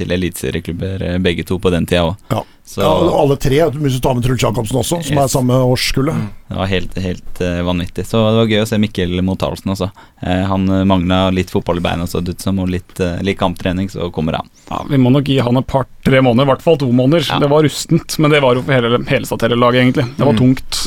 til 0.00 0.16
eliteserieklubber 0.16 1.04
eh, 1.12 1.18
begge 1.22 1.44
to 1.46 1.60
på 1.62 1.70
den 1.76 1.86
tida 1.86 2.08
òg. 2.08 2.16
Ja. 2.32 2.42
Så 2.68 2.82
Ja, 2.84 2.88
og 2.92 3.14
alle 3.16 3.36
tre, 3.40 3.62
hvis 3.80 3.94
du 3.96 4.02
tar 4.04 4.12
med 4.18 4.26
Truls 4.26 4.42
Jacobsen 4.44 4.76
også, 4.76 4.98
som 5.06 5.18
er 5.22 5.30
samme 5.32 5.56
årskullet. 5.72 6.26
det 6.50 6.56
var 6.58 6.68
helt, 6.68 6.98
helt 7.00 7.40
uh, 7.40 7.62
vanvittig. 7.64 8.04
Så 8.04 8.20
det 8.20 8.36
var 8.42 8.50
gøy 8.52 8.60
å 8.60 8.66
se 8.68 8.78
Mikkel 8.82 9.22
Motalsen 9.24 9.72
også. 9.72 9.88
Uh, 10.20 10.44
han 10.50 10.68
uh, 10.68 10.82
mangla 10.84 11.22
litt 11.32 11.48
fotball 11.54 11.80
i 11.80 11.84
beina, 11.86 12.04
så 12.06 12.20
det 12.20 12.36
ut 12.36 12.44
som, 12.44 12.60
og 12.60 12.68
litt, 12.68 12.92
uh, 13.00 13.16
litt 13.24 13.38
kamptrening, 13.40 13.88
så 13.88 14.10
kommer 14.12 14.36
han. 14.42 14.52
Ja, 14.68 14.82
Vi 14.90 15.00
må 15.00 15.08
nok 15.14 15.24
gi 15.32 15.38
han 15.40 15.56
et 15.56 15.66
par-tre 15.70 16.20
måneder, 16.20 16.44
i 16.44 16.52
hvert 16.52 16.66
fall 16.68 16.76
to 16.84 16.92
måneder. 16.92 17.24
Ja. 17.30 17.40
Det 17.40 17.48
var 17.54 17.64
rustent, 17.64 18.18
men 18.20 18.36
det 18.36 18.42
var 18.44 18.60
jo 18.60 18.66
for 18.68 18.76
hele, 18.76 19.00
hele 19.08 19.24
Statelle-laget, 19.32 19.80
egentlig. 19.86 20.06
Det 20.18 20.28
var 20.28 20.36
Mm. 20.36 20.42
tungt. 20.44 20.82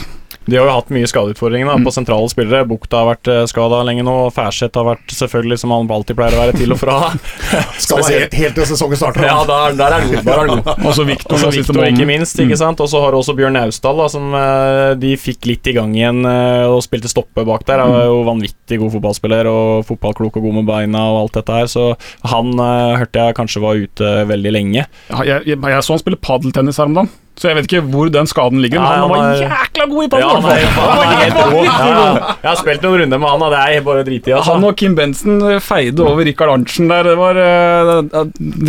De 0.50 0.58
har 0.58 0.66
jo 0.66 0.74
hatt 0.74 0.90
mye 0.90 1.06
skadeutfordringer 1.06 1.70
da, 1.70 1.76
på 1.86 1.92
sentrale 1.94 2.30
spillere. 2.32 2.66
Bukta 2.66 3.04
har 3.04 3.12
vært 3.12 3.30
uh, 3.30 3.44
skada 3.50 3.84
lenge 3.86 4.02
nå. 4.08 4.16
Færseth 4.34 4.80
har 4.80 4.88
vært 4.88 5.14
selvfølgelig, 5.14 5.60
som 5.62 5.74
han 5.76 5.92
alltid 5.94 6.18
pleier 6.18 6.34
å 6.34 6.42
være, 6.42 6.56
til 6.58 6.74
og 6.74 6.80
fra. 6.82 6.96
Skal 7.84 8.02
være 8.02 8.24
helt, 8.24 8.38
helt 8.40 8.58
til 8.58 8.68
sesongen 8.72 8.98
starter. 8.98 9.28
ja, 9.30 9.38
der, 9.46 9.78
der 9.78 9.98
er 10.00 10.42
han 10.42 10.50
god. 10.50 10.72
Og 10.88 10.96
så 10.98 11.06
Victor, 11.06 11.36
Og 11.36 11.44
så 11.44 11.52
da, 11.52 11.54
siste 11.54 11.76
Victor, 11.76 11.92
ikke 11.92 12.10
minst. 12.10 12.42
ikke 12.42 12.58
sant? 12.58 12.82
Og 12.82 12.90
så 12.90 13.04
har 13.04 13.14
du 13.14 13.20
også 13.20 13.36
Bjørn 13.38 13.54
Naustdal, 13.60 14.02
som 14.10 14.34
eh, 14.42 14.96
de 15.02 15.14
fikk 15.22 15.46
litt 15.52 15.70
i 15.70 15.76
gang 15.78 15.94
igjen 15.98 16.26
eh, 16.26 16.66
og 16.66 16.82
spilte 16.88 17.12
stoppe 17.12 17.46
bak 17.46 17.68
der. 17.70 17.86
Han 17.86 17.96
er 18.00 18.10
jo 18.10 18.24
vanvittig 18.26 18.82
god 18.82 18.96
fotballspiller 18.98 19.52
og 19.52 19.86
fotballklok 19.92 20.42
og 20.42 20.48
god 20.48 20.58
med 20.58 20.70
beina 20.72 21.06
og 21.14 21.22
alt 21.28 21.38
dette 21.38 21.62
her. 21.62 21.70
Så 21.70 21.92
han 22.34 22.54
eh, 22.58 22.98
hørte 23.04 23.28
jeg 23.28 23.38
kanskje 23.38 23.62
var 23.62 23.86
ute 23.86 24.14
veldig 24.34 24.58
lenge. 24.58 24.88
Ja, 25.12 25.22
jeg, 25.22 25.52
jeg, 25.54 25.62
jeg 25.62 25.86
så 25.86 25.94
han 25.94 26.02
spille 26.02 26.22
padeltennis 26.22 26.82
her 26.82 26.90
om 26.90 26.98
dagen, 26.98 27.14
så 27.42 27.50
jeg 27.50 27.58
vet 27.58 27.66
ikke 27.72 27.80
hvor 27.90 28.10
den 28.14 28.28
skaden 28.30 28.60
ligger. 28.62 28.78
Men 28.84 28.92
han, 28.92 29.00
han 29.02 29.10
var 29.10 29.32
er- 29.34 29.40
jækla 29.48 29.86
god 29.90 30.04
i 30.06 30.10
padel! 30.14 30.28
Ja, 30.30 31.88
ja. 31.90 32.36
Jeg 32.44 32.50
har 32.52 32.60
spilt 32.60 32.84
noen 32.86 33.00
runder 33.02 33.22
med 33.24 33.32
han, 33.34 33.46
og 33.48 33.54
det 33.56 33.62
er 33.66 33.86
bare 33.88 34.04
drit 34.06 34.28
i. 34.30 34.36
Altså. 34.38 34.54
Han 34.54 34.68
og 34.70 34.76
Kim 34.78 34.94
Benson 35.00 35.40
feide 35.66 36.06
over 36.06 36.22
Rikard 36.28 36.54
Arntzen 36.54 36.92
der. 36.92 37.10
Det 37.10 37.16
var, 37.18 37.40
eh, 37.42 37.92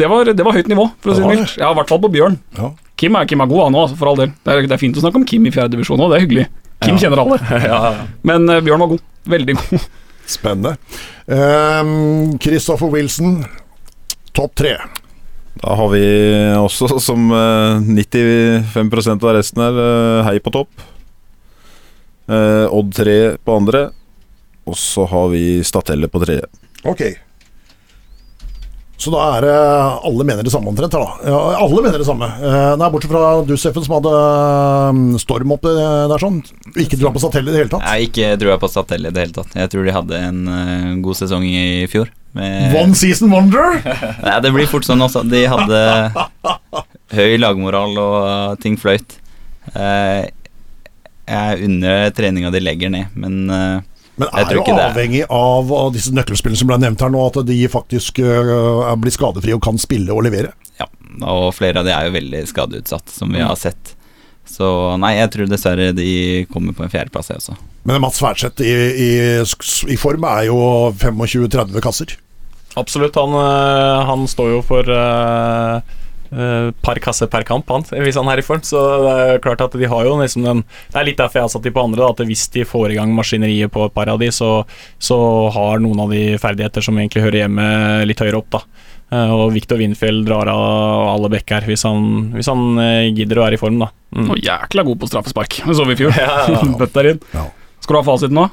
det 0.01 0.09
var, 0.09 0.33
det 0.33 0.47
var 0.49 0.57
høyt 0.57 0.71
nivå, 0.73 0.89
for 1.05 1.13
å 1.13 1.19
si 1.19 1.21
Det 1.27 1.35
mildt. 1.35 1.55
Ja, 1.61 1.69
I 1.75 1.77
hvert 1.77 1.93
fall 1.93 2.01
på 2.07 2.11
Bjørn. 2.17 2.39
Ja. 2.57 2.73
Kim 3.03 3.17
er, 3.19 3.29
Kim 3.29 3.41
er 3.45 3.51
god, 3.51 3.65
han 3.69 3.77
òg, 3.83 3.95
for 3.99 4.13
all 4.13 4.17
del. 4.23 4.33
Det 4.41 4.55
er, 4.57 4.67
det 4.71 4.77
er 4.79 4.81
fint 4.81 4.97
å 4.97 5.05
snakke 5.05 5.21
om 5.21 5.29
Kim 5.29 5.45
i 5.49 5.53
fjerde 5.55 5.77
divisjon 5.77 6.01
òg, 6.01 6.13
det 6.15 6.21
er 6.21 6.25
hyggelig. 6.27 6.47
Kim 6.83 6.97
Ja. 6.97 7.03
kjenner 7.05 7.23
alle. 7.27 7.39
ja, 7.69 7.81
ja. 7.93 8.07
Men 8.27 8.49
uh, 8.49 8.61
Bjørn 8.65 8.83
var 8.87 8.93
god. 8.97 9.05
Veldig 9.37 9.55
god. 9.61 9.85
Spennende. 10.33 10.77
Kristoffer 11.27 12.39
Christopher 12.43 12.91
Wilson, 12.95 13.37
topp 14.33 14.55
tre. 14.59 14.77
Da 15.63 15.77
har 15.79 15.91
vi 15.93 16.03
også, 16.59 16.89
som 16.99 17.29
eh, 17.31 17.83
95% 17.87 19.23
av 19.23 19.37
resten 19.37 19.63
her, 19.63 19.77
eh, 19.79 20.23
hei 20.27 20.39
på 20.43 20.51
topp. 20.55 20.87
Eh, 22.27 22.67
Odd 22.67 22.95
3 22.97 23.19
på 23.45 23.59
andre. 23.61 23.91
Og 24.67 24.79
så 24.79 25.07
har 25.11 25.29
vi 25.31 25.61
Statelle 25.67 26.11
på 26.11 26.23
tredje. 26.23 26.47
Ok. 26.87 27.03
Så 29.03 29.11
da 29.11 29.23
er 29.35 29.43
det 29.43 29.55
alle 30.07 30.25
mener 30.27 30.47
det 30.47 30.53
samme 30.55 30.71
omtrent 30.71 30.95
da. 30.95 31.03
Ja, 31.27 31.39
alle 31.59 31.83
mener 31.83 31.99
det 31.99 32.07
samme. 32.07 32.29
Eh, 32.39 32.75
nei, 32.79 32.91
bortsett 32.95 33.11
fra 33.11 33.23
du, 33.47 33.57
Steffen, 33.59 33.83
som 33.83 33.97
hadde 33.97 34.13
eh, 34.15 35.01
storm 35.23 35.55
oppe 35.57 35.73
der 35.75 36.23
sånn. 36.23 36.39
Ikke 36.79 36.99
dra 37.01 37.11
på 37.11 37.23
Statelle 37.23 37.51
i 37.51 37.55
det 37.57 37.65
hele 37.65 37.73
tatt. 37.73 37.87
Nei, 37.87 37.97
ikke 38.07 38.35
tror 38.39 38.55
jeg 38.55 38.63
på 38.63 38.71
Statell 38.71 39.09
i 39.09 39.15
det 39.15 39.25
hele 39.27 39.39
tatt. 39.41 39.57
Jeg 39.59 39.73
tror 39.75 39.89
de 39.89 39.97
hadde 39.99 40.21
en 40.29 40.43
eh, 40.55 40.91
god 41.03 41.19
sesong 41.19 41.47
i 41.47 41.63
fjor. 41.91 42.11
Med, 42.33 42.75
One 42.77 42.95
season 42.97 43.31
wonder! 43.31 43.79
Nei, 44.25 44.37
det 44.41 44.53
blir 44.55 44.69
fort 44.71 44.87
sånn 44.89 45.03
også. 45.05 45.25
De 45.29 45.43
hadde 45.53 45.81
høy 47.13 47.37
lagmoral, 47.41 47.97
og 48.01 48.61
ting 48.63 48.79
fløyt. 48.81 49.19
Eh, 49.77 50.31
jeg 51.29 51.67
unner 51.69 52.11
treninga 52.17 52.51
de 52.53 52.63
legger 52.63 52.93
ned, 52.93 53.13
men 53.15 53.37
eh, 53.53 53.85
Men 54.21 54.33
er 54.37 54.57
jo 54.57 54.65
avhengig 54.75 55.23
av, 55.29 55.71
av 55.73 55.93
disse 55.95 56.13
nøkkelspillene 56.13 56.59
som 56.61 56.69
ble 56.73 56.81
nevnt 56.83 57.01
her 57.05 57.13
nå, 57.13 57.21
at 57.31 57.39
de 57.49 57.59
faktisk 57.73 58.19
blir 58.21 59.13
er 59.13 59.15
skadefrie 59.15 59.57
og 59.57 59.63
kan 59.65 59.81
spille 59.81 60.13
og 60.13 60.25
levere. 60.27 60.53
ja. 60.81 60.89
Og 61.29 61.51
flere 61.55 61.81
av 61.81 61.87
de 61.89 61.93
er 61.93 62.09
jo 62.09 62.15
veldig 62.17 62.47
skadeutsatt, 62.49 63.13
som 63.13 63.33
vi 63.33 63.43
har 63.45 63.57
sett. 63.61 63.95
Så 64.53 64.67
nei, 65.01 65.15
jeg 65.17 65.31
tror 65.33 65.49
dessverre 65.49 65.93
de 65.97 66.11
kommer 66.53 66.77
på 66.77 66.85
en 66.85 66.93
fjerdeplass, 66.93 67.31
jeg 67.33 67.41
også. 67.41 67.57
Men 67.89 68.03
Mats 68.05 68.21
Færseth 68.23 68.63
i, 68.63 68.75
i, 69.07 69.11
i 69.91 69.97
form 69.99 70.27
er 70.29 70.47
jo 70.51 70.59
25-30 71.01 71.81
kasser. 71.83 72.15
Absolutt. 72.79 73.17
Han, 73.17 73.35
øh, 73.37 74.05
han 74.09 74.29
står 74.29 74.55
jo 74.55 74.61
for 74.65 74.89
uh, 74.89 75.81
par 76.81 77.01
kasser 77.05 77.29
per 77.29 77.45
kamp, 77.45 77.69
han, 77.69 77.85
hvis 77.85 78.17
han 78.17 78.29
er 78.33 78.41
i 78.41 78.45
form. 78.45 78.63
Så 78.65 78.81
det 79.03 79.17
er 79.17 79.43
klart 79.45 79.65
at 79.65 79.77
de 79.77 79.89
har 79.89 80.07
jo 80.09 80.15
liksom 80.21 80.47
den 80.47 80.63
Det 80.93 81.01
er 81.01 81.09
litt 81.09 81.21
derfor 81.21 81.41
jeg 81.41 81.49
har 81.49 81.53
satt 81.53 81.67
de 81.67 81.75
på 81.75 81.85
andre, 81.85 82.01
da, 82.01 82.13
at 82.13 82.29
hvis 82.29 82.47
de 82.55 82.65
får 82.69 82.93
i 82.93 83.01
gang 83.01 83.13
maskineriet 83.17 83.73
på 83.73 83.85
et 83.89 83.97
par 83.97 84.09
av 84.13 84.21
de, 84.23 84.31
så, 84.33 84.63
så 85.01 85.19
har 85.53 85.83
noen 85.85 86.07
av 86.07 86.13
de 86.13 86.39
ferdigheter 86.41 86.85
som 86.85 86.97
egentlig 86.97 87.25
hører 87.27 87.45
hjemme 87.45 87.67
litt 88.09 88.25
høyere 88.25 88.41
opp, 88.41 88.53
da. 88.57 88.65
Eh, 89.13 89.33
og 89.35 89.51
Viktor 89.53 89.81
Windfjell 89.81 90.23
drar 90.25 90.49
av 90.49 91.11
alle 91.13 91.29
bekker 91.35 91.67
hvis 91.69 91.85
han, 91.85 92.33
hvis 92.33 92.49
han 92.49 92.81
eh, 92.81 93.11
gidder 93.13 93.43
å 93.43 93.45
være 93.45 93.59
i 93.59 93.61
form, 93.61 93.83
da. 93.83 93.91
Mm. 94.17 94.31
Og 94.33 94.41
jækla 94.41 94.87
god 94.89 95.03
på 95.03 95.11
straffespark. 95.11 95.61
Det 95.67 95.77
så 95.77 95.87
vi 95.89 95.97
i 95.97 96.01
fjor. 96.01 96.17
Ja, 96.23 96.49
inn. 97.11 97.21
Ja. 97.35 97.47
Skal 97.83 97.97
du 97.97 97.99
ha 97.99 98.05
fasiten 98.07 98.39
nå? 98.39 98.49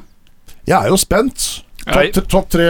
Jeg 0.68 0.76
er 0.76 0.92
jo 0.92 1.00
spent. 1.00 1.48
Topp 1.90 2.50
tre, 2.54 2.66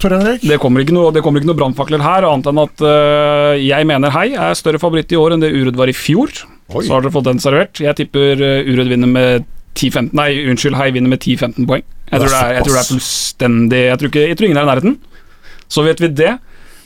Tor 0.00 0.14
Henrik? 0.14 0.44
Det 0.48 0.56
kommer 0.62 0.84
ikke 0.84 0.94
noe, 0.94 1.10
det 1.12 1.20
noe 1.50 1.58
brannfakler 1.58 2.00
her, 2.00 2.24
annet 2.24 2.46
enn 2.48 2.60
at 2.62 2.84
uh, 2.86 3.52
jeg 3.58 3.84
mener 3.90 4.14
Hei 4.14 4.30
er 4.32 4.54
større 4.56 4.80
favoritt 4.80 5.12
i 5.12 5.18
år 5.18 5.34
enn 5.34 5.42
det 5.42 5.50
Urud 5.52 5.76
var 5.76 5.90
i 5.90 5.96
fjor. 5.96 6.30
Oi. 6.72 6.84
Så 6.86 6.94
har 6.94 7.02
dere 7.02 7.12
fått 7.12 7.26
den 7.26 7.42
servert. 7.42 7.82
Jeg 7.82 7.98
tipper 7.98 8.40
Urud 8.40 8.88
vinner 8.88 9.10
med 9.10 9.48
10-15 9.74 10.14
Nei, 10.16 10.30
unnskyld, 10.52 10.78
Hei 10.78 10.88
vinner 10.94 11.12
med 11.12 11.20
10-15 11.20 11.68
poeng. 11.68 11.84
Jeg 12.06 12.22
tror, 12.22 12.30
det 12.30 12.38
er, 12.38 12.54
jeg 12.54 12.64
tror 12.68 12.78
det 12.78 12.80
er 12.84 12.90
fullstendig 12.92 13.82
jeg 13.82 14.00
tror, 14.00 14.12
ikke, 14.12 14.24
jeg 14.30 14.38
tror 14.38 14.48
ingen 14.48 14.62
er 14.62 14.64
i 14.64 14.70
nærheten. 14.70 14.96
Så 15.72 15.84
vet 15.84 16.00
vi 16.00 16.12
det. 16.22 16.32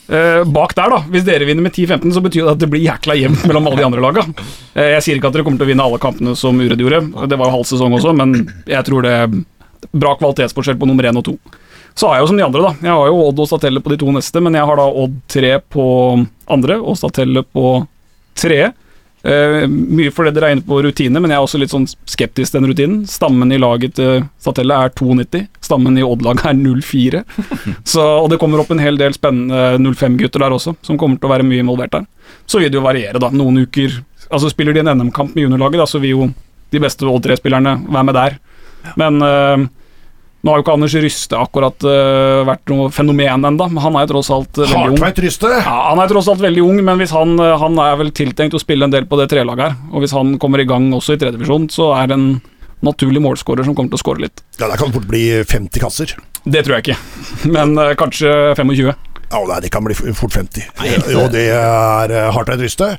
Eh, 0.07 0.45
bak 0.47 0.75
der, 0.79 0.93
da, 0.93 1.01
hvis 1.11 1.25
dere 1.27 1.49
vinner 1.49 1.65
med 1.67 1.75
10-15, 1.75 2.13
så 2.15 2.23
betyr 2.23 2.45
det 2.45 2.53
at 2.55 2.63
det 2.63 2.69
blir 2.71 2.85
jækla 2.85 3.17
jevnt 3.19 3.47
mellom 3.49 3.67
alle 3.67 3.81
de 3.81 3.87
andre 3.89 4.05
laga. 4.05 4.23
Eh, 4.75 4.93
jeg 4.95 5.03
sier 5.03 5.19
ikke 5.19 5.33
at 5.33 5.39
dere 5.39 5.47
kommer 5.47 5.59
til 5.59 5.67
å 5.67 5.71
vinne 5.73 5.87
alle 5.87 6.01
kampene 6.03 6.37
som 6.39 6.61
Uredd 6.63 6.83
gjorde, 6.83 7.03
det 7.27 7.39
var 7.39 7.51
jo 7.51 7.57
halv 7.59 7.67
sesong 7.67 7.97
også, 7.99 8.15
men 8.15 8.37
jeg 8.71 8.87
tror 8.87 9.07
det 9.07 9.15
er 9.25 9.39
bra 9.91 10.15
kvalitetsforskjell 10.21 10.79
på 10.79 10.89
nummer 10.89 11.09
én 11.11 11.19
og 11.19 11.27
to. 11.27 11.37
Så 11.97 12.07
har 12.11 12.19
jeg 12.19 12.27
jo 12.27 12.31
som 12.31 12.39
de 12.39 12.45
andre, 12.45 12.63
da. 12.63 12.73
Jeg 12.85 12.93
har 12.93 13.09
jo 13.09 13.21
Odd 13.25 13.39
og 13.41 13.49
Statelle 13.49 13.81
på 13.83 13.93
de 13.95 13.99
to 14.03 14.13
neste, 14.13 14.41
men 14.45 14.55
jeg 14.59 14.69
har 14.69 14.79
da 14.79 14.87
Odd 15.03 15.15
3 15.33 15.53
på 15.73 15.87
andre 16.55 16.77
og 16.77 16.99
Statelle 17.01 17.43
på 17.57 17.71
tredje. 18.37 18.75
Eh, 19.27 19.65
mye 19.67 20.13
fordi 20.15 20.31
dere 20.37 20.51
er 20.51 20.55
inne 20.55 20.67
på 20.67 20.79
rutine, 20.85 21.19
men 21.19 21.33
jeg 21.33 21.41
er 21.41 21.45
også 21.45 21.59
litt 21.59 21.73
sånn 21.73 21.87
skeptisk 22.07 22.53
til 22.53 22.61
den 22.61 22.71
rutinen. 22.71 22.99
Stammen 23.11 23.51
i 23.51 23.59
laget 23.59 23.97
til 23.99 24.23
Statelle 24.43 24.77
er 24.87 24.93
92, 24.95 25.41
stammen 25.67 25.99
i 25.99 26.05
Odd-laget 26.07 26.47
er 26.47 26.61
04. 26.61 27.23
Så, 27.93 28.05
og 28.05 28.29
det 28.31 28.39
kommer 28.43 28.63
opp 28.63 28.71
en 28.71 28.83
hel 28.83 29.01
del 29.01 29.17
spennende 29.17 29.81
05-gutter 29.83 30.45
der 30.45 30.55
også, 30.55 30.77
som 30.87 31.01
kommer 31.01 31.19
til 31.19 31.27
å 31.27 31.33
være 31.35 31.47
mye 31.49 31.65
involvert 31.65 31.97
der. 31.97 32.07
Så 32.47 32.63
vil 32.63 32.71
det 32.71 32.79
jo 32.79 32.85
variere, 32.87 33.23
da. 33.23 33.33
Noen 33.35 33.65
uker 33.67 34.03
Altså 34.27 34.49
Spiller 34.51 34.75
de 34.75 34.81
en 34.83 34.89
NM-kamp 34.91 35.37
med 35.37 35.45
juniorlaget, 35.45 35.79
da, 35.79 35.85
så 35.87 36.01
vil 36.03 36.11
jo 36.11 36.25
de 36.75 36.81
beste 36.83 37.07
Odd 37.07 37.29
3-spillerne 37.29 37.77
være 37.87 38.07
med 38.09 38.17
der. 38.17 38.39
Men 38.99 39.21
eh, 39.23 39.67
nå 40.45 40.53
har 40.53 40.61
jo 40.61 40.65
ikke 40.67 40.75
Anders 40.77 40.95
Ryste 41.03 41.39
akkurat 41.41 41.87
uh, 41.89 42.43
vært 42.47 42.71
noe 42.71 42.91
fenomen 42.95 43.47
ennå, 43.49 43.67
men 43.73 43.81
han 43.83 43.97
er 43.99 44.05
jo 44.05 44.13
tross 44.13 44.29
alt 44.35 44.61
uh, 44.61 44.67
veldig 44.67 44.93
ung. 44.93 44.99
Hardtveit 45.01 45.23
Ryste. 45.25 45.51
Ja, 45.57 45.77
Han 45.89 46.03
er 46.05 46.13
tross 46.13 46.29
alt 46.31 46.45
veldig 46.45 46.63
ung, 46.63 46.83
men 46.87 47.01
hvis 47.03 47.15
han, 47.17 47.33
uh, 47.41 47.57
han 47.59 47.81
er 47.83 47.97
vel 47.99 48.13
tiltenkt 48.15 48.55
å 48.55 48.61
spille 48.63 48.87
en 48.87 48.95
del 48.95 49.09
på 49.11 49.19
det 49.19 49.27
trelaget 49.33 49.65
her. 49.65 49.75
Og 49.91 50.05
hvis 50.05 50.15
han 50.15 50.37
kommer 50.43 50.63
i 50.63 50.69
gang 50.69 50.87
også 50.95 51.17
i 51.17 51.21
tredjevisjon, 51.25 51.67
så 51.75 51.91
er 51.99 52.13
det 52.13 52.19
en 52.21 52.29
naturlig 52.87 53.23
målskårer 53.25 53.67
som 53.67 53.75
kommer 53.75 53.91
til 53.91 53.99
å 53.99 54.05
skåre 54.05 54.27
litt. 54.29 54.45
Ja, 54.61 54.69
Der 54.69 54.79
kan 54.79 54.93
det 54.93 55.01
fort 55.01 55.11
bli 55.11 55.25
50 55.43 55.83
kasser. 55.83 56.15
Det 56.47 56.63
tror 56.63 56.77
jeg 56.79 56.85
ikke, 56.87 56.99
men 57.57 57.75
kanskje 57.99 58.37
25. 58.61 58.93
Ja, 59.27 59.41
nei, 59.49 59.57
det 59.65 59.73
kan 59.75 59.83
bli 59.83 59.97
fort 59.99 60.37
50. 60.37 60.69
Jo, 61.11 61.25
det 61.33 61.49
er 61.51 62.13
Hartveit 62.37 62.61
Ryste. 62.63 62.93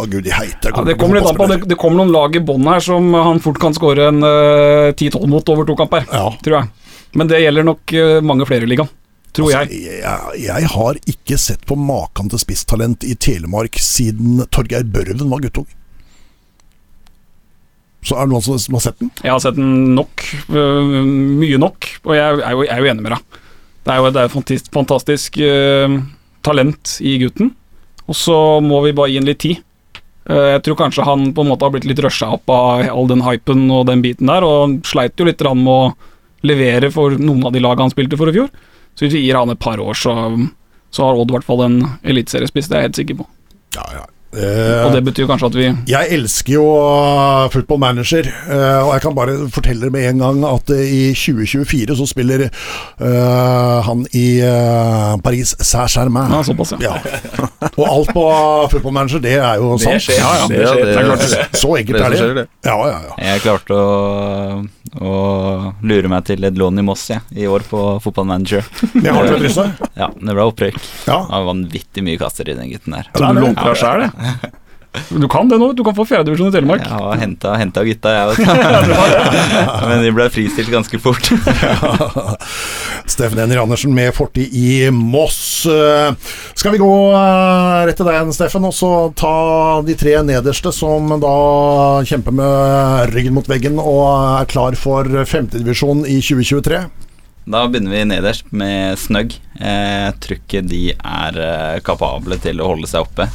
Å 0.00 0.06
gud 0.08 0.24
i 0.26 0.32
heite. 0.32 0.72
Ja, 0.72 0.82
det 0.86 0.96
kommer 0.98 1.20
litt 1.20 1.28
an 1.28 1.36
på, 1.36 1.46
det, 1.50 1.58
det 1.68 1.76
kommer 1.78 2.00
noen 2.00 2.14
lag 2.14 2.34
i 2.34 2.40
bånn 2.42 2.64
her 2.70 2.80
som 2.82 3.12
han 3.14 3.42
fort 3.44 3.60
kan 3.62 3.76
skåre 3.76 4.08
en 4.08 4.24
uh, 4.24 4.94
10-12 4.96 5.28
mot 5.30 5.52
over 5.52 5.68
to 5.68 5.76
kamper, 5.78 6.06
Ja. 6.08 6.30
tror 6.40 6.56
jeg. 6.62 6.72
Men 7.14 7.30
det 7.30 7.40
gjelder 7.44 7.66
nok 7.66 7.94
eh, 7.94 8.18
mange 8.26 8.46
flere 8.48 8.66
i 8.66 8.70
ligaen, 8.70 8.90
tror 9.34 9.52
jeg. 9.52 9.68
Altså, 9.68 9.94
jeg. 10.02 10.42
Jeg 10.44 10.70
har 10.74 11.00
ikke 11.14 11.38
sett 11.40 11.64
på 11.68 11.78
maken 11.78 12.30
til 12.32 12.42
spisstalent 12.42 13.06
i 13.06 13.14
Telemark 13.14 13.78
siden 13.82 14.42
Torgeir 14.54 14.86
Børven 14.86 15.30
var 15.30 15.44
guttung. 15.44 15.68
Så 18.04 18.18
er 18.18 18.26
det 18.26 18.34
noen 18.34 18.44
som, 18.44 18.76
har 18.76 18.84
sett 18.84 19.00
den? 19.00 19.10
Jeg 19.22 19.32
har 19.32 19.40
sett 19.40 19.56
den 19.56 19.94
nok, 19.96 20.26
øh, 20.52 20.96
mye 21.40 21.60
nok, 21.60 21.88
og 22.04 22.16
jeg 22.18 22.24
er 22.34 22.52
jo, 22.52 22.66
jeg 22.66 22.74
er 22.74 22.82
jo 22.82 22.90
enig 22.92 23.04
med 23.06 23.14
deg. 23.16 23.38
Det 23.84 23.92
er 23.92 24.00
jo 24.00 24.10
det 24.10 24.20
er 24.20 24.28
et 24.28 24.32
fantastisk, 24.32 24.72
fantastisk 24.72 25.38
uh, 25.44 25.94
talent 26.44 26.94
i 27.04 27.18
gutten, 27.20 27.50
og 28.08 28.16
så 28.16 28.36
må 28.64 28.78
vi 28.84 28.94
bare 28.96 29.12
gi 29.12 29.18
ham 29.20 29.28
litt 29.28 29.42
tid. 29.44 29.60
Uh, 30.24 30.54
jeg 30.54 30.62
tror 30.64 30.78
kanskje 30.78 31.04
han 31.04 31.26
på 31.36 31.44
en 31.44 31.50
måte 31.52 31.68
har 31.68 31.72
blitt 31.74 31.88
litt 31.88 32.00
rusha 32.00 32.30
opp 32.32 32.48
av 32.52 32.84
all 32.88 33.10
den 33.12 33.24
hypen 33.26 33.66
og 33.68 33.84
den 33.90 34.04
biten 34.04 34.32
der, 34.32 34.44
og 34.44 34.78
sleit 34.88 35.20
jo 35.20 35.28
litt 35.28 35.44
med 35.44 35.68
å 35.68 35.92
levere 36.44 36.90
for 36.94 37.16
noen 37.20 37.46
av 37.48 37.54
de 37.54 37.62
lagene 37.64 37.88
han 37.88 37.94
spilte 37.94 38.18
for 38.20 38.30
i 38.30 38.36
fjor. 38.36 38.50
Så 38.94 39.06
hvis 39.06 39.16
vi 39.16 39.24
gir 39.26 39.38
han 39.38 39.50
et 39.50 39.62
par 39.62 39.80
år, 39.82 39.96
så, 39.98 40.14
så 40.94 41.06
har 41.06 41.18
Odd 41.18 41.32
i 41.32 41.38
hvert 41.38 41.46
fall 41.48 41.64
en 41.64 41.78
eliteseriespiss, 42.06 42.70
det 42.70 42.76
er 42.76 42.84
jeg 42.84 42.90
helt 42.90 43.00
sikker 43.00 43.22
på. 43.22 43.28
Ja, 43.74 43.86
ja. 43.96 44.04
Eh, 44.34 44.86
Og 44.86 44.92
det 44.94 45.02
betyr 45.06 45.28
kanskje 45.30 45.46
at 45.46 45.56
vi 45.58 45.66
Jeg 45.90 46.08
elsker 46.16 46.56
jo 46.56 46.64
uh, 46.66 47.48
football 47.54 47.78
manager, 47.82 48.26
Uh, 48.44 48.86
og 48.86 48.90
jeg 48.94 49.02
kan 49.04 49.14
bare 49.16 49.34
fortelle 49.52 49.88
med 49.90 50.08
en 50.08 50.18
gang 50.22 50.42
at 50.48 50.70
uh, 50.74 50.80
i 50.80 51.12
2024 51.14 51.96
så 51.96 52.06
spiller 52.08 52.44
eh, 52.46 53.78
han 53.86 54.04
i 54.12 54.26
Paris 55.24 55.54
Saint-Germain. 55.60 56.30
Ja, 56.32 56.42
såpass, 56.44 56.74
ja. 56.76 56.78
Ja. 56.94 56.94
Og 57.78 57.84
alt 57.88 58.10
på 58.14 58.24
football 58.70 58.92
manager, 58.92 59.22
det 59.24 59.34
er 59.38 59.58
jo 59.62 59.74
sant. 59.80 60.02
skjer. 60.04 60.18
Ja, 60.20 60.30
ja, 60.42 60.48
Det, 60.50 60.60
skjer, 60.68 60.80
det, 60.80 60.86
det 60.86 60.98
er 61.00 61.08
klart 61.08 61.24
det 61.24 61.60
Så 61.62 61.70
enkelt 61.78 62.00
er 62.00 62.14
det. 62.14 62.20
skjer, 62.20 62.34
det. 62.38 62.46
Ja, 62.66 62.76
ja, 62.90 62.98
ja. 63.08 63.14
Jeg 63.30 63.42
klarte 63.44 63.78
å, 63.78 64.60
å 65.00 65.14
lure 65.86 66.10
meg 66.12 66.26
til 66.28 66.46
et 66.46 66.60
lån 66.60 66.82
i 66.82 66.86
Moss 66.86 67.06
ja, 67.10 67.20
i 67.34 67.48
år 67.50 67.64
på 67.70 67.82
fotballmanager. 68.04 68.66
Det 68.94 69.14
har 69.14 69.30
du 69.30 69.48
Ja, 70.02 70.10
det 70.14 70.36
ble 70.36 70.46
opprykk. 70.50 70.78
Ja. 71.08 71.18
Det 71.24 71.32
var 71.34 71.48
vanvittig 71.50 72.04
mye 72.06 72.20
kasser 72.20 72.50
i 72.50 72.56
den 72.58 72.70
gutten 72.74 72.98
der. 72.98 73.10
Så 73.14 73.32
du 73.32 73.40
lånte 73.42 73.66
deg 73.70 73.80
sjæl, 73.80 74.04
det? 74.04 74.23
Du 75.10 75.26
kan 75.28 75.48
det 75.50 75.56
nå, 75.58 75.72
du 75.74 75.82
kan 75.82 75.94
få 75.96 76.04
fjerdedivisjon 76.06 76.52
i 76.52 76.54
Telemark. 76.54 76.84
Jeg 76.86 76.94
har 77.02 77.18
henta, 77.18 77.54
henta 77.58 77.82
gutta, 77.86 78.12
jeg 78.14 78.28
vet. 78.30 79.00
Men 79.90 80.04
de 80.04 80.12
ble 80.14 80.28
fristilt 80.30 80.70
ganske 80.70 81.00
fort. 81.02 81.30
Steffen 83.12 83.42
Henry 83.42 83.58
Andersen 83.58 83.94
med 83.94 84.14
fortid 84.14 84.54
i 84.54 84.88
Moss. 84.94 85.66
Skal 86.54 86.76
vi 86.76 86.80
gå 86.80 86.92
eh, 87.10 87.80
rett 87.88 87.98
til 87.98 88.06
deg 88.06 88.20
igjen, 88.20 88.34
Steffen, 88.36 88.68
og 88.70 88.74
så 88.76 88.90
ta 89.18 89.34
de 89.84 89.96
tre 89.98 90.14
nederste 90.26 90.70
som 90.74 91.16
da 91.22 91.36
kjemper 92.06 92.38
med 92.38 93.14
ryggen 93.16 93.34
mot 93.34 93.50
veggen 93.50 93.80
og 93.82 94.04
er 94.06 94.50
klar 94.50 94.78
for 94.78 95.10
femtedivisjon 95.26 96.06
i 96.06 96.20
2023? 96.22 96.84
Da 97.44 97.66
begynner 97.68 97.92
vi 97.92 98.04
nederst 98.08 98.46
med 98.56 98.94
Snøgg. 99.02 99.34
Jeg 99.58 100.14
tror 100.22 100.38
ikke 100.38 100.62
de 100.64 100.84
er 100.94 101.42
eh, 101.50 101.80
kapable 101.84 102.38
til 102.40 102.62
å 102.62 102.70
holde 102.76 102.88
seg 102.88 103.04
oppe. 103.04 103.26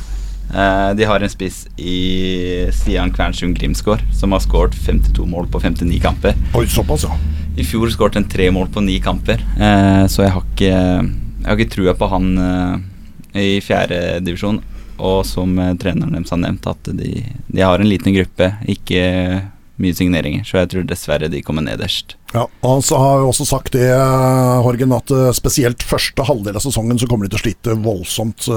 Eh, 0.54 0.94
De 0.98 1.06
har 1.06 1.22
en 1.22 1.30
spiss 1.30 1.68
i 1.78 2.70
Stian 2.74 3.12
Kvernsund 3.14 3.58
Grimsgaard 3.60 4.02
som 4.16 4.32
har 4.34 4.42
skåret 4.44 4.74
52 4.76 5.26
mål 5.30 5.48
på 5.52 5.62
59 5.62 6.00
kamper. 6.02 6.34
Oi, 6.58 6.66
såpass, 6.68 7.04
ja. 7.06 7.18
I 7.60 7.66
fjor 7.68 7.90
skåret 7.92 8.16
han 8.16 8.28
tre 8.30 8.48
mål 8.56 8.70
på 8.74 8.82
ni 8.86 9.00
kamper, 9.04 9.42
eh, 9.60 10.06
så 10.08 10.24
jeg 10.24 10.32
har 10.32 10.44
ikke, 10.48 10.70
jeg 10.72 11.48
har 11.50 11.58
ikke 11.60 11.74
trua 11.76 11.94
på 11.98 12.08
han 12.14 12.28
eh, 12.40 12.76
i 13.42 13.62
fjerdedivisjon. 13.62 14.62
Og 15.00 15.22
som 15.24 15.54
treneren 15.80 16.12
deres 16.18 16.32
har 16.34 16.42
nevnt, 16.42 16.66
at 16.68 16.90
de, 16.92 17.22
de 17.48 17.62
har 17.64 17.80
en 17.80 17.88
liten 17.88 18.12
gruppe, 18.12 18.50
ikke 18.68 19.04
mye 19.80 19.96
signeringer. 19.96 20.44
Så 20.44 20.58
jeg 20.60 20.68
tror 20.74 20.84
dessverre 20.90 21.30
de 21.32 21.40
kommer 21.46 21.64
nederst. 21.64 22.18
ja. 22.34 22.42
Og 22.60 22.74
han 22.74 22.84
har 23.00 23.22
jo 23.22 23.30
også 23.32 23.46
sagt 23.48 23.78
det, 23.78 23.88
Horgen, 24.66 24.92
at 24.98 25.14
spesielt 25.38 25.86
første 25.88 26.26
halvdel 26.28 26.60
av 26.60 26.66
sesongen 26.66 27.00
så 27.00 27.08
kommer 27.08 27.30
de 27.30 27.32
til 27.32 27.40
å 27.40 27.46
slite 27.46 27.78
voldsomt, 27.80 28.50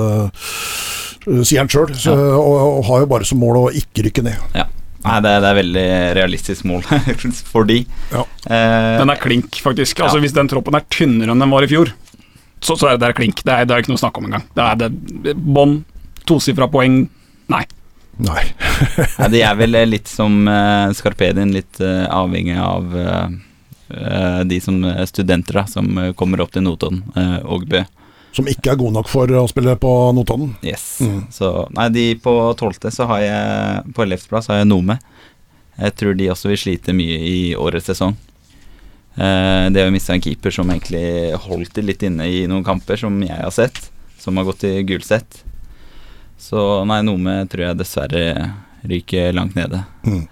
sier 1.24 1.62
han 1.62 1.70
sjøl. 1.72 1.92
Og, 2.12 2.52
og 2.78 2.84
har 2.90 3.02
jo 3.04 3.10
bare 3.10 3.26
som 3.28 3.40
mål 3.42 3.60
å 3.60 3.64
ikke 3.78 4.06
rykke 4.08 4.24
ned. 4.26 4.38
Ja. 4.56 4.68
Nei, 5.02 5.16
det, 5.24 5.32
det 5.42 5.48
er 5.48 5.58
veldig 5.58 5.86
realistisk 6.20 6.66
mål 6.70 6.84
for 7.52 7.66
de. 7.66 7.80
Ja. 8.12 8.22
Eh, 8.46 9.00
Den 9.00 9.10
er 9.10 9.18
klink, 9.22 9.58
faktisk. 9.64 10.02
Altså 10.04 10.20
Hvis 10.22 10.34
den 10.36 10.50
troppen 10.50 10.78
er 10.78 10.86
tynnere 10.94 11.34
enn 11.34 11.42
den 11.42 11.50
var 11.50 11.66
i 11.66 11.70
fjor, 11.70 11.90
så, 12.62 12.76
så 12.78 12.86
er 12.86 12.96
det 12.96 13.02
der 13.08 13.16
klink. 13.18 13.42
Det 13.42 13.50
er, 13.50 13.66
det 13.66 13.74
er 13.74 13.82
ikke 13.82 13.90
noe 13.90 13.98
å 13.98 14.04
snakke 14.04 14.22
om 14.22 14.28
engang. 14.30 14.44
Det 14.54 14.66
er 14.66 14.82
det 14.82 15.34
bånn, 15.34 15.80
tosifra 16.28 16.68
poeng. 16.70 17.04
Nei. 17.50 17.64
Nei. 18.22 18.44
Ja, 19.18 19.28
de 19.30 19.40
er 19.42 19.56
vel 19.58 19.76
litt 19.88 20.10
som 20.10 20.42
uh, 20.46 20.90
Skarpedien, 20.94 21.52
litt 21.54 21.80
uh, 21.82 22.06
avhengig 22.12 22.56
av 22.58 22.94
eh, 22.98 23.34
eh, 23.94 24.40
de 24.48 24.58
som 24.62 24.80
er 24.88 25.06
studenter 25.06 25.60
da, 25.60 25.64
som 25.70 25.90
eh, 25.98 26.10
kommer 26.18 26.42
opp 26.42 26.52
til 26.54 26.64
Notodden 26.66 27.02
uh, 27.16 27.38
og 27.46 27.66
Bø. 27.70 27.82
Som 28.32 28.48
ikke 28.48 28.72
er 28.72 28.80
god 28.80 28.94
nok 28.96 29.10
for 29.12 29.30
å 29.36 29.44
spille 29.50 29.74
på 29.80 29.92
Notodden. 30.16 30.54
Yes. 30.64 31.00
Mm. 31.04 31.26
Så 31.34 31.50
nei, 31.76 31.88
de 31.92 32.04
på 32.22 32.32
tolvte 32.58 32.92
så 32.94 33.04
har 33.10 33.20
jeg 33.20 33.92
På 33.92 34.06
ellevteplass 34.06 34.48
har 34.48 34.62
jeg 34.62 34.70
Nome. 34.70 34.98
Jeg 35.76 35.96
tror 36.00 36.16
de 36.16 36.30
også 36.32 36.52
vil 36.52 36.60
slite 36.60 36.94
mye 36.96 37.18
i 37.28 37.38
årets 37.56 37.90
sesong. 37.92 38.16
Eh, 39.14 39.64
de 39.72 39.80
har 39.80 39.88
jo 39.88 39.94
mista 39.94 40.16
en 40.16 40.24
keeper 40.24 40.52
som 40.54 40.70
egentlig 40.72 41.36
holdt 41.44 41.74
de 41.76 41.84
litt 41.84 42.04
inne 42.08 42.28
i 42.28 42.44
noen 42.48 42.64
kamper, 42.64 43.00
som 43.00 43.16
jeg 43.24 43.36
har 43.36 43.52
sett. 43.52 43.88
Som 44.20 44.38
har 44.38 44.48
gått 44.48 44.64
i 44.68 44.74
gulsett. 44.86 45.42
Så 46.40 46.60
nei, 46.88 47.02
Nome 47.06 47.42
tror 47.50 47.68
jeg 47.68 47.80
dessverre 47.80 48.24
ryker 48.82 49.32
langt 49.36 49.54
nede. 49.54 49.84
Mm. 50.02 50.24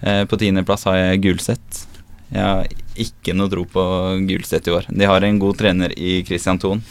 Eh, 0.00 0.24
på 0.24 0.38
tiendeplass 0.40 0.86
har 0.88 0.96
jeg 0.96 1.22
Gulset. 1.26 1.84
Jeg 2.28 2.44
har 2.44 2.68
ikke 2.98 3.34
noe 3.36 3.50
tro 3.52 3.64
på 3.68 3.84
Gulset 4.28 4.68
i 4.68 4.74
år. 4.74 4.88
De 4.88 5.08
har 5.08 5.24
en 5.24 5.40
god 5.40 5.58
trener 5.60 5.94
i 5.98 6.22
Christian 6.28 6.60
Thon, 6.60 6.82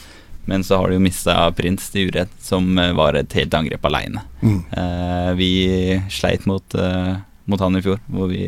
men 0.47 0.63
så 0.63 0.79
har 0.81 0.89
de 0.89 0.97
jo 0.97 1.03
mista 1.03 1.35
Prins 1.57 1.89
til 1.93 2.09
urett, 2.11 2.31
som 2.43 2.67
eh, 2.79 2.93
var 2.97 3.19
et 3.19 3.33
helt 3.37 3.53
angrep 3.57 3.85
aleine. 3.89 4.23
Mm. 4.41 4.59
Eh, 4.71 5.29
vi 5.39 5.51
sleit 6.13 6.47
mot, 6.49 6.75
eh, 6.79 7.13
mot 7.51 7.61
han 7.63 7.77
i 7.79 7.83
fjor, 7.85 7.99
hvor 8.07 8.31
vi 8.33 8.47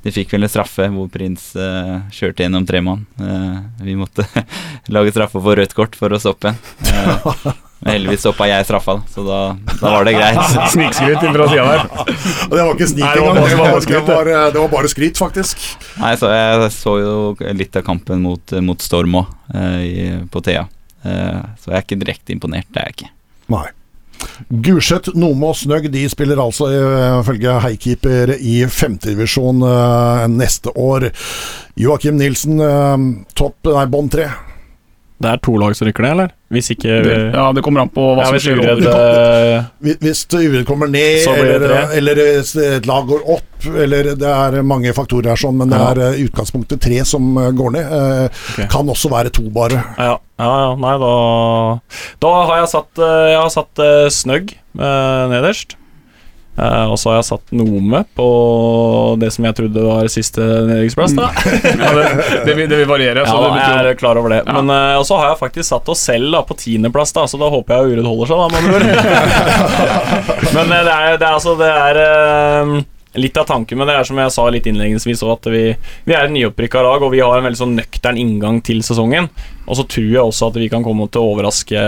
de 0.00 0.08
fikk 0.08 0.30
vel 0.32 0.46
en 0.46 0.48
straffe 0.48 0.86
hvor 0.88 1.10
Prins 1.12 1.50
eh, 1.60 1.96
kjørte 2.16 2.40
gjennom 2.46 2.64
tre 2.68 2.80
mann. 2.80 3.02
Eh, 3.20 3.58
vi 3.84 3.96
måtte 4.00 4.24
lage 4.96 5.12
straffe 5.12 5.42
for 5.44 5.58
rødt 5.60 5.74
kort 5.76 5.98
for 5.98 6.08
å 6.16 6.20
stoppe 6.22 6.54
en. 6.54 6.62
Eh, 6.88 7.50
Men 7.80 7.94
heldigvis 7.94 8.20
stoppa 8.20 8.44
jeg 8.48 8.64
straffa, 8.68 8.98
så 9.08 9.22
da, 9.24 9.36
da 9.80 9.90
var 9.94 10.04
det 10.08 10.12
greit. 10.16 10.40
Snikskryt 10.74 11.22
fra 11.32 11.46
sida 11.48 11.62
der. 11.68 11.84
Og 12.48 12.56
det 12.56 12.64
var 12.66 12.74
ikke 12.74 12.88
snik 12.90 13.04
Nei, 13.06 13.12
det 13.16 13.22
var 13.24 13.38
engang. 13.40 13.86
Det, 13.86 14.00
var- 14.08 14.28
det, 14.28 14.40
det 14.56 14.60
var 14.64 14.72
bare 14.74 14.90
skryt, 14.92 15.20
faktisk. 15.20 15.62
Nei, 16.00 16.10
så 16.20 16.28
Jeg 16.32 16.72
så 16.76 16.96
jo 17.00 17.14
litt 17.56 17.78
av 17.80 17.86
kampen 17.86 18.20
mot, 18.24 18.56
mot 18.68 18.84
Storm 18.84 19.16
òg, 19.22 19.30
på 20.32 20.42
Thea. 20.44 20.66
Eh, 21.04 21.42
så 21.60 21.72
jeg 21.72 21.78
er 21.78 21.86
ikke 21.86 22.00
direkte 22.02 22.34
imponert, 22.34 22.68
det 22.74 22.82
er 22.82 22.90
jeg 22.90 22.98
ikke. 22.98 23.12
Nei. 23.54 23.68
Gulset, 24.50 25.08
Nome 25.16 25.50
og 25.52 25.56
Snøgg 25.56 25.88
de 25.92 26.02
spiller 26.12 26.40
altså 26.42 26.68
eh, 26.74 27.20
ifølge 27.22 27.56
Heikeeper 27.64 28.34
i 28.36 28.56
femtedivisjon 28.68 29.64
uh, 29.64 30.26
neste 30.28 30.72
år. 30.76 31.10
Joakim 31.80 32.18
Nilsen, 32.20 32.60
eh, 32.64 33.08
topp 33.38 33.70
Nei, 33.70 33.86
bånd 33.90 34.12
tre. 34.12 34.28
Det 35.20 35.28
er 35.28 35.40
to 35.44 35.52
lag 35.60 35.74
som 35.76 35.84
rykker 35.88 36.00
ned, 36.06 36.12
eller? 36.16 36.30
Hvis 36.50 36.70
ikke 36.72 36.94
Det, 37.04 37.16
ja, 37.34 37.42
det 37.52 37.62
kommer 37.62 37.82
an 37.84 37.90
på 37.92 38.04
hva 38.16 38.22
Ja, 38.24 38.30
som 38.30 38.38
skjer. 38.40 38.60
Uredd 38.64 38.86
eh, 38.88 39.96
Hvis- 40.00 40.22
Uredd 40.32 40.64
kommer 40.66 40.88
ned, 40.88 41.26
eller, 41.28 41.74
eller 41.98 42.20
et 42.24 42.86
lag 42.88 43.04
går 43.10 43.26
opp, 43.36 43.66
eller 43.84 44.14
det 44.16 44.30
er 44.32 44.62
mange 44.64 44.94
faktorer 44.96 45.28
her, 45.34 45.40
sånn, 45.42 45.58
men 45.60 45.68
det 45.68 45.80
er 45.90 46.00
eh, 46.06 46.16
i 46.22 46.24
utgangspunktet 46.30 46.80
tre 46.80 47.02
som 47.04 47.36
eh, 47.36 47.50
går 47.52 47.74
ned. 47.76 47.92
Okay. 48.54 48.66
Kan 48.72 48.88
også 48.88 49.10
være 49.12 49.30
to, 49.36 49.44
bare. 49.52 49.82
Ja, 49.98 50.16
ja, 50.40 50.50
ja, 50.64 50.72
nei, 50.80 50.96
da 51.04 51.12
Da 52.24 52.32
har 52.48 52.62
jeg 52.62 52.72
satt, 52.72 53.04
eh, 53.04 53.28
jeg 53.34 53.40
har 53.42 53.52
satt 53.52 53.84
eh, 53.84 54.08
Snøgg 54.08 54.56
eh, 54.56 55.24
nederst. 55.36 55.76
Eh, 56.60 56.86
og 56.92 56.98
så 57.00 57.08
har 57.10 57.16
jeg 57.20 57.28
satt 57.30 57.52
Nome 57.56 58.02
på 58.16 58.26
det 59.20 59.30
som 59.32 59.44
jeg 59.48 59.54
trodde 59.56 59.80
var 59.86 60.08
siste 60.12 60.42
nedrykksplass. 60.68 61.12
da. 61.16 61.26
Ja, 61.80 61.90
det, 61.96 62.04
det, 62.44 62.54
vil, 62.58 62.66
det 62.68 62.76
vil 62.82 62.90
variere. 62.90 63.20
Ja, 63.24 63.30
Så 63.30 63.36
det 63.40 63.48
da, 63.54 63.58
jeg 63.80 63.86
er 63.94 63.98
klar 64.00 64.16
over 64.20 64.30
det. 64.34 64.40
Ja. 64.44 64.52
Men 64.60 64.66
eh, 64.74 64.98
Og 65.00 65.04
så 65.08 65.14
har 65.20 65.26
jeg 65.32 65.40
faktisk 65.40 65.66
satt 65.70 65.86
oss 65.92 66.00
selv 66.10 66.26
da, 66.34 66.40
på 66.46 66.54
tiendeplass, 66.60 67.10
da, 67.16 67.22
så 67.30 67.36
da 67.40 67.46
håper 67.52 67.70
jeg 67.78 67.84
Uredd 67.96 68.08
holder 68.10 68.26
seg, 68.30 68.38
da. 68.40 68.46
Men 70.56 70.66
eh, 70.76 70.82
det 70.86 70.94
er, 70.94 71.04
det 71.20 71.26
er 71.26 71.32
altså 71.32 71.52
Det 71.60 71.70
er 71.70 71.94
litt 73.18 73.38
av 73.40 73.46
tanken 73.48 73.78
med 73.80 73.88
det 73.90 73.94
er 73.98 74.04
som 74.06 74.18
jeg 74.22 74.30
sa 74.30 74.42
litt 74.54 74.66
innledningsvis 74.70 75.22
at 75.26 75.46
vi, 75.50 75.62
vi 76.06 76.14
er 76.14 76.28
et 76.28 76.34
nyopprykka 76.34 76.78
lag, 76.86 77.02
og 77.02 77.10
vi 77.10 77.18
har 77.24 77.40
en 77.40 77.46
veldig 77.48 77.58
sånn 77.58 77.72
nøktern 77.74 78.20
inngang 78.20 78.60
til 78.62 78.84
sesongen. 78.86 79.26
Og 79.66 79.74
så 79.80 79.84
tror 79.90 80.06
jeg 80.12 80.22
også 80.22 80.46
at 80.52 80.58
vi 80.60 80.68
kan 80.70 80.84
komme 80.86 81.08
til 81.10 81.20
å 81.24 81.32
overraske 81.32 81.80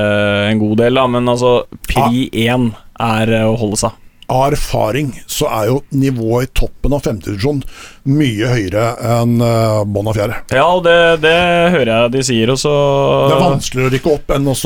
en 0.48 0.58
god 0.62 0.76
del, 0.82 0.94
da, 0.98 1.04
men 1.14 1.30
altså 1.30 1.52
pri 1.86 2.26
én 2.48 2.64
er 2.98 3.26
å 3.44 3.54
holde 3.60 3.78
seg. 3.84 3.92
Av 4.32 4.46
erfaring 4.54 5.12
så 5.28 5.48
er 5.52 5.68
jo 5.68 5.80
nivået 5.92 6.48
i 6.48 6.52
toppen 6.62 6.94
av 6.96 7.04
femtedivisjon 7.04 7.60
mye 8.08 8.48
høyere 8.50 8.86
enn 9.20 9.36
uh, 9.38 9.82
bånn 9.86 10.10
av 10.10 10.16
fjerde. 10.16 10.38
Ja, 10.50 10.66
og 10.74 10.82
det, 10.86 10.96
det 11.22 11.36
hører 11.74 11.90
jeg 11.92 12.12
de 12.16 12.24
sier, 12.26 12.50
Også. 12.52 12.72
Det 12.72 13.36
er 13.36 13.44
vanskeligere 13.44 13.90
å 13.90 13.94
rykke 13.94 14.14
opp 14.16 14.32
enn 14.36 14.48
å 14.50 14.56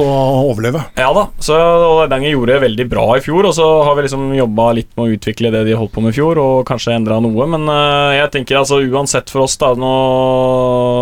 overleve. 0.46 0.84
Ja 0.96 1.10
da, 1.16 1.26
så 1.42 1.56
og 1.56 2.00
Hardanger 2.00 2.32
gjorde 2.32 2.54
det 2.54 2.62
veldig 2.64 2.86
bra 2.90 3.06
i 3.16 3.22
fjor, 3.24 3.48
og 3.48 3.54
så 3.56 3.66
har 3.86 3.96
vi 3.98 4.06
liksom 4.06 4.28
jobba 4.36 4.70
litt 4.78 4.90
med 4.96 5.04
å 5.04 5.16
utvikle 5.16 5.52
det 5.52 5.64
de 5.68 5.76
holdt 5.78 5.92
på 5.94 6.04
med 6.04 6.14
i 6.14 6.16
fjor, 6.16 6.40
og 6.40 6.64
kanskje 6.68 6.96
endra 6.96 7.18
noe, 7.22 7.48
men 7.52 7.68
eh, 7.72 8.16
jeg 8.20 8.32
tenker 8.38 8.60
altså 8.60 8.80
uansett 8.84 9.32
for 9.32 9.46
oss, 9.46 9.58
da 9.60 9.74
Nå, 9.76 9.90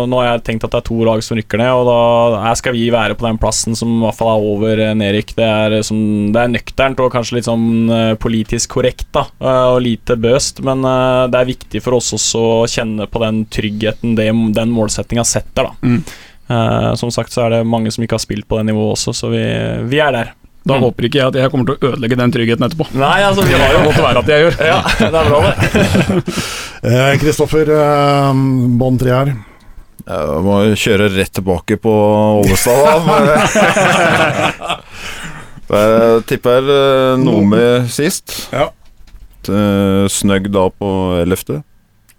nå 0.09 0.17
har 0.19 0.33
jeg 0.33 0.41
tenkt 0.49 0.65
at 0.67 0.73
det 0.73 0.79
er 0.81 0.87
to 0.89 0.97
lag 1.07 1.21
som 1.23 1.37
rykker 1.37 1.61
ned, 1.61 1.71
og 1.71 1.85
da 1.87 2.41
her 2.49 2.57
skal 2.59 2.75
vi 2.75 2.89
være 2.91 3.15
på 3.15 3.23
den 3.27 3.39
plassen 3.39 3.77
som 3.77 3.93
i 3.93 4.01
hvert 4.03 4.17
fall 4.17 4.33
er 4.33 4.47
over 4.51 4.81
eh, 4.89 4.95
nedrykk. 4.97 5.35
Det 5.37 5.47
er, 5.47 5.77
som, 5.85 5.99
det 6.35 6.41
er 6.41 6.51
nøkternt 6.51 6.99
og 7.03 7.13
kanskje 7.13 7.37
litt 7.37 7.47
sånn 7.47 7.87
politisk 8.19 8.75
korrekt, 8.75 9.07
da, 9.15 9.27
og 9.71 9.79
lite 9.85 10.17
bøst, 10.19 10.59
men 10.65 10.83
det 10.83 11.39
er 11.39 11.47
viktig 11.47 11.81
for 11.85 11.97
oss 11.97 12.11
også 12.15 12.24
å 12.37 12.65
kjenne 12.69 13.05
på 13.11 13.21
den 13.21 13.43
tryggheten 13.53 14.15
det, 14.17 14.29
den 14.55 14.71
målsettinga 14.73 15.23
setter, 15.27 15.69
da. 15.69 15.75
Mm. 15.85 16.01
Uh, 16.45 16.91
som 16.97 17.09
sagt 17.13 17.33
så 17.33 17.45
er 17.45 17.49
det 17.55 17.61
mange 17.65 17.89
som 17.93 18.03
ikke 18.05 18.17
har 18.17 18.21
spilt 18.23 18.47
på 18.49 18.57
det 18.59 18.67
nivået 18.71 18.95
også, 18.97 19.13
så 19.17 19.29
vi, 19.33 19.43
vi 19.89 20.01
er 20.01 20.11
der. 20.13 20.33
Da 20.65 20.79
Mm. 20.79 20.81
håper 20.87 21.05
ikke 21.05 21.19
jeg 21.19 21.27
at 21.29 21.35
jeg 21.37 21.51
kommer 21.53 21.65
til 21.69 21.75
å 21.77 21.89
ødelegge 21.91 22.17
den 22.17 22.31
tryggheten 22.33 22.65
etterpå. 22.65 22.87
Nei, 22.97 23.17
altså 23.21 23.43
det 23.45 23.57
var 23.61 23.69
jo 23.75 23.81
Godt 23.85 23.99
å 24.01 24.05
være 24.07 24.21
at 24.23 24.29
jeg 24.33 24.39
gjør. 24.41 24.55
Ja, 24.65 24.79
det 24.97 25.19
er 25.19 25.27
bra, 25.29 25.39
det. 25.45 25.53
Eh, 26.85 27.13
Kristoffer, 27.17 27.69
uh, 27.73 28.33
bånd 28.77 28.99
tre 29.01 29.13
her. 29.13 29.29
Jeg 30.05 30.41
må 30.45 30.57
kjøre 30.77 31.07
rett 31.15 31.31
tilbake 31.33 31.77
på 31.81 31.93
Ollestad, 32.41 33.05
da. 33.05 34.75
Jeg 35.75 36.25
tipper 36.29 36.67
Noe 37.21 37.45
med 37.49 37.87
sist. 37.89 38.35
Ja. 38.53 38.67
Eh, 39.49 40.05
Snøgg 40.09 40.49
da 40.53 40.67
på 40.73 40.89
ellevte. 41.23 41.61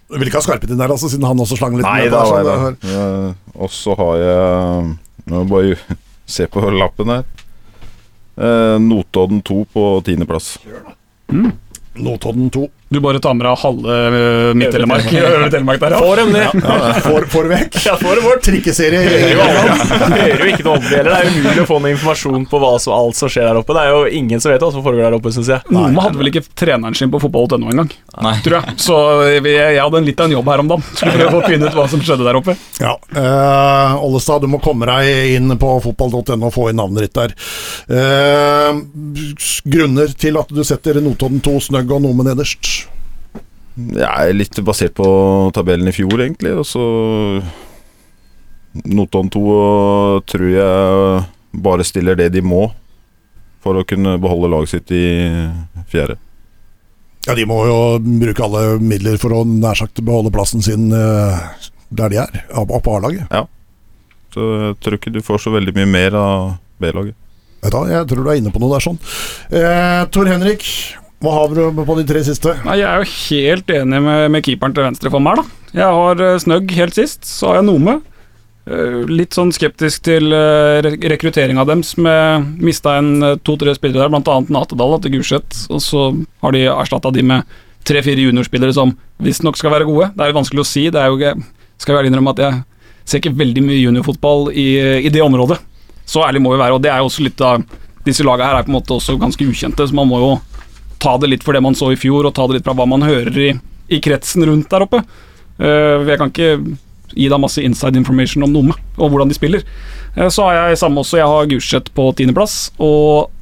Du 0.07 0.19
vil 0.21 0.29
ikke 0.31 0.39
ha 0.39 0.45
Skarpet 0.45 0.71
inn 0.71 0.79
der, 0.79 0.93
altså, 0.95 1.09
siden 1.11 1.27
han 1.27 1.41
også 1.43 1.59
slang 1.59 1.75
litt 1.79 1.87
Nei 1.87 2.07
da, 2.07 2.21
der, 2.23 2.31
sånn, 2.31 2.77
så 2.79 2.91
da. 2.93 3.31
Og 3.59 3.73
så 3.75 3.97
har 3.99 4.21
jeg 4.23 4.93
Nå 5.27 5.41
må 5.51 5.63
jeg 5.65 5.79
bare 5.81 5.97
se 6.27 6.47
på 6.51 6.63
lappen 6.75 7.11
her. 7.11 7.25
Eh, 8.37 8.77
Notodden 8.83 9.41
2 9.47 9.57
på 9.75 9.85
tiendeplass. 10.07 10.53
Notodden 11.97 12.51
2. 12.55 12.65
Du 12.89 13.01
bare 13.03 13.19
tar 13.19 13.35
med 13.35 13.43
deg 13.49 13.59
halve 13.59 13.95
uh, 14.15 14.53
Midt-Telemark. 14.55 15.09
Telemark 15.51 15.81
der, 15.83 15.95
ja. 15.97 15.99
Får 15.99 16.21
dem 16.21 16.29
det. 16.37 16.45
Får, 17.03 17.25
får 17.33 17.49
vekk. 17.51 17.79
Ja, 17.83 17.97
får 17.99 18.07
vår 18.07 18.21
bort. 18.23 18.45
Trikkeserie. 18.47 19.01
Hører 19.03 20.45
jo 20.45 20.51
ikke 20.53 20.67
noe 20.67 20.77
om 20.77 20.85
det 20.85 20.93
heller. 21.01 21.11
Det 21.11 21.17
er 21.19 21.31
umulig 21.33 21.65
å 21.65 21.67
få 21.67 21.81
noe 21.83 21.91
informasjon 21.97 22.47
på 22.53 22.61
hva 22.63 22.71
som, 22.83 22.95
alt 22.95 23.19
som 23.19 23.33
skjer 23.33 23.49
der 23.49 23.59
oppe. 23.59 23.75
Det 23.75 23.83
er 23.83 23.91
jo 23.91 24.05
ingen 24.21 24.43
som 24.43 24.53
vet 24.53 24.63
hva 24.63 24.71
som 24.71 24.85
foregår 24.87 25.09
der 25.09 25.17
oppe, 25.19 25.33
syns 25.35 25.51
jeg. 25.51 25.67
Nome 25.75 26.05
hadde 26.05 26.21
vel 26.21 26.31
ikke 26.31 26.45
treneren 26.55 26.95
sin 26.99 27.11
på 27.11 27.21
fotball.no 27.25 27.73
engang, 27.73 27.91
tror 28.47 28.57
jeg. 28.61 28.77
Så 28.87 29.01
jeg, 29.33 29.43
jeg 29.51 29.83
hadde 29.83 30.03
en 30.03 30.07
litt 30.07 30.23
av 30.23 30.31
en 30.31 30.37
jobb 30.37 30.53
her 30.55 30.63
om 30.63 30.71
dagen. 30.71 30.87
Skulle 30.93 31.17
prøve 31.19 31.41
å 31.41 31.51
finne 31.51 31.67
ut 31.67 31.81
hva 31.81 31.89
som 31.91 32.07
skjedde 32.07 32.29
der 32.29 32.39
oppe. 32.39 32.55
Ja. 32.79 32.95
Uh, 33.11 33.99
Ollestad, 34.07 34.47
du 34.47 34.53
må 34.53 34.63
komme 34.63 34.87
deg 34.93 35.35
inn 35.35 35.59
på 35.59 35.75
fotball.no 35.89 36.39
og 36.39 36.55
få 36.55 36.71
inn 36.71 36.79
navnet 36.79 37.09
ditt 37.09 37.19
der. 37.19 37.35
Uh, 37.91 38.79
grunner 39.67 40.15
til 40.15 40.39
at 40.39 40.55
du 40.55 40.63
setter 40.67 41.03
Notodden 41.03 41.43
2, 41.43 41.59
Snøgg 41.67 41.99
og 41.99 42.07
Nome 42.07 42.31
nederst? 42.31 42.76
Er 43.77 44.33
litt 44.33 44.57
basert 44.65 44.95
på 44.97 45.07
tabellen 45.57 45.89
i 45.91 45.95
fjor, 45.95 46.17
egentlig. 46.25 46.55
Og 46.57 46.65
så 46.65 46.85
Notodden 48.85 49.31
2 49.33 49.43
tror 50.29 50.47
jeg 50.53 51.25
bare 51.57 51.85
stiller 51.89 52.17
det 52.19 52.31
de 52.35 52.43
må 52.45 52.67
for 53.65 53.81
å 53.81 53.85
kunne 53.89 54.17
beholde 54.23 54.51
laget 54.53 54.75
sitt 54.77 54.93
i 54.95 55.05
fjerde. 55.91 56.19
Ja, 57.27 57.35
De 57.35 57.47
må 57.49 57.59
jo 57.67 57.79
bruke 57.99 58.45
alle 58.47 58.79
midler 58.79 59.19
for 59.19 59.35
å 59.35 59.43
nær 59.49 59.79
sagt 59.79 59.99
beholde 60.07 60.31
plassen 60.35 60.63
sin 60.63 60.93
eh, 60.95 61.41
der 61.91 62.13
de 62.13 62.21
er, 62.23 62.43
opp 62.55 62.71
på 62.85 62.97
A-laget. 62.99 63.27
Så 64.35 64.45
jeg 64.61 64.77
tror 64.85 64.99
ikke 64.99 65.15
du 65.15 65.23
får 65.25 65.43
så 65.47 65.55
veldig 65.55 65.75
mye 65.79 65.89
mer 65.91 66.17
av 66.21 66.53
B-laget. 66.83 67.17
Jeg 67.67 67.73
tror 67.73 68.21
du 68.23 68.31
er 68.31 68.39
inne 68.39 68.53
på 68.55 68.61
noe 68.63 68.77
der 68.77 68.85
sånn. 68.85 68.99
Eh, 69.51 70.03
Tor 70.15 70.29
Henrik, 70.31 70.67
hva 71.25 71.33
har 71.33 71.55
du 71.55 71.79
på 71.81 71.97
de 71.97 72.05
tre 72.05 72.21
siste? 72.27 72.53
Nei, 72.67 72.81
Jeg 72.83 72.89
er 72.91 73.01
jo 73.01 73.15
helt 73.15 73.71
enig 73.73 74.01
med, 74.05 74.27
med 74.35 74.45
keeperen 74.45 74.75
til 74.77 74.85
venstre 74.85 75.13
for 75.13 75.25
meg, 75.25 75.41
da. 75.41 75.71
Jeg 75.77 75.97
har 75.99 76.21
uh, 76.21 76.37
Snøgg 76.43 76.75
helt 76.77 76.97
sist, 76.99 77.25
så 77.25 77.51
har 77.51 77.61
jeg 77.61 77.69
Nome. 77.71 77.97
Uh, 78.69 79.07
litt 79.09 79.37
sånn 79.37 79.53
skeptisk 79.55 80.05
til 80.05 80.29
uh, 80.35 80.85
rekrutteringa 80.85 81.65
deres. 81.69 81.95
Med 81.97 82.61
mista 82.61 82.99
en 83.01 83.15
eh, 83.25 83.39
to-tre 83.47 83.73
spillere 83.79 84.05
der, 84.05 84.13
annet 84.13 84.53
Natedal 84.53 84.97
da, 84.97 85.01
til 85.05 85.17
Gulset. 85.17 85.57
Og 85.73 85.81
så 85.85 86.11
har 86.45 86.57
de 86.57 86.67
erstatta 86.75 87.13
de 87.17 87.25
med 87.25 87.57
tre-fire 87.87 88.27
juniorspillere 88.27 88.75
som 88.77 88.93
visstnok 89.23 89.57
skal 89.57 89.73
være 89.73 89.89
gode. 89.89 90.11
Det 90.13 90.25
er 90.25 90.33
jo 90.33 90.41
vanskelig 90.43 90.65
å 90.65 90.69
si. 90.69 90.85
Det 90.93 91.01
er 91.01 91.09
jo 91.09 91.21
ikke 91.21 91.53
Skal 91.81 91.99
jeg 91.99 92.09
innrømme 92.09 92.33
at 92.33 92.39
jeg 92.41 92.61
ser 93.05 93.21
ikke 93.21 93.37
veldig 93.37 93.63
mye 93.63 93.81
juniorfotball 93.81 94.47
i, 94.53 94.69
i 95.05 95.11
det 95.13 95.21
området. 95.23 95.59
Så 96.09 96.23
ærlig 96.25 96.41
må 96.41 96.55
vi 96.55 96.61
være, 96.61 96.77
og 96.77 96.81
det 96.83 96.89
er 96.93 97.03
jo 97.03 97.11
også 97.11 97.25
litt 97.27 97.43
av 97.45 97.65
Disse 98.07 98.23
laga 98.23 98.47
her 98.47 98.61
er 98.61 98.67
på 98.67 98.71
en 98.71 98.77
måte 98.77 98.95
også 98.95 99.17
ganske 99.19 99.43
ukjente, 99.43 99.83
så 99.83 99.95
man 99.99 100.07
må 100.07 100.21
jo 100.23 100.29
ta 101.03 101.17
det 101.21 101.31
litt 101.33 101.45
for 101.47 101.57
det 101.57 101.63
man 101.65 101.77
så 101.77 101.93
i 101.93 102.01
fjor, 102.01 102.27
og 102.27 102.35
ta 102.37 102.47
det 102.49 102.59
litt 102.59 102.67
fra 102.67 102.75
hva 102.77 102.89
man 102.89 103.05
hører 103.07 103.39
i, 103.43 103.53
i 103.93 104.01
kretsen 104.03 104.47
rundt 104.49 104.71
der 104.73 104.87
oppe. 104.87 105.03
Uh, 105.61 106.05
jeg 106.05 106.21
kan 106.21 106.33
ikke 106.33 106.51
gi 107.17 107.29
deg 107.33 107.41
masse 107.41 107.63
inside 107.65 107.97
information 107.97 108.45
om 108.45 108.53
Nome 108.53 108.75
og 108.99 109.09
hvordan 109.13 109.31
de 109.31 109.37
spiller. 109.39 109.65
Uh, 110.17 110.29
så 110.33 110.49
har 110.49 110.73
jeg 110.73 110.81
samme 110.83 111.01
også, 111.03 111.21
jeg 111.21 111.31
har 111.33 111.49
Gulset 111.53 111.93
på 111.97 112.11
tiendeplass, 112.19 112.59
og 112.83 113.33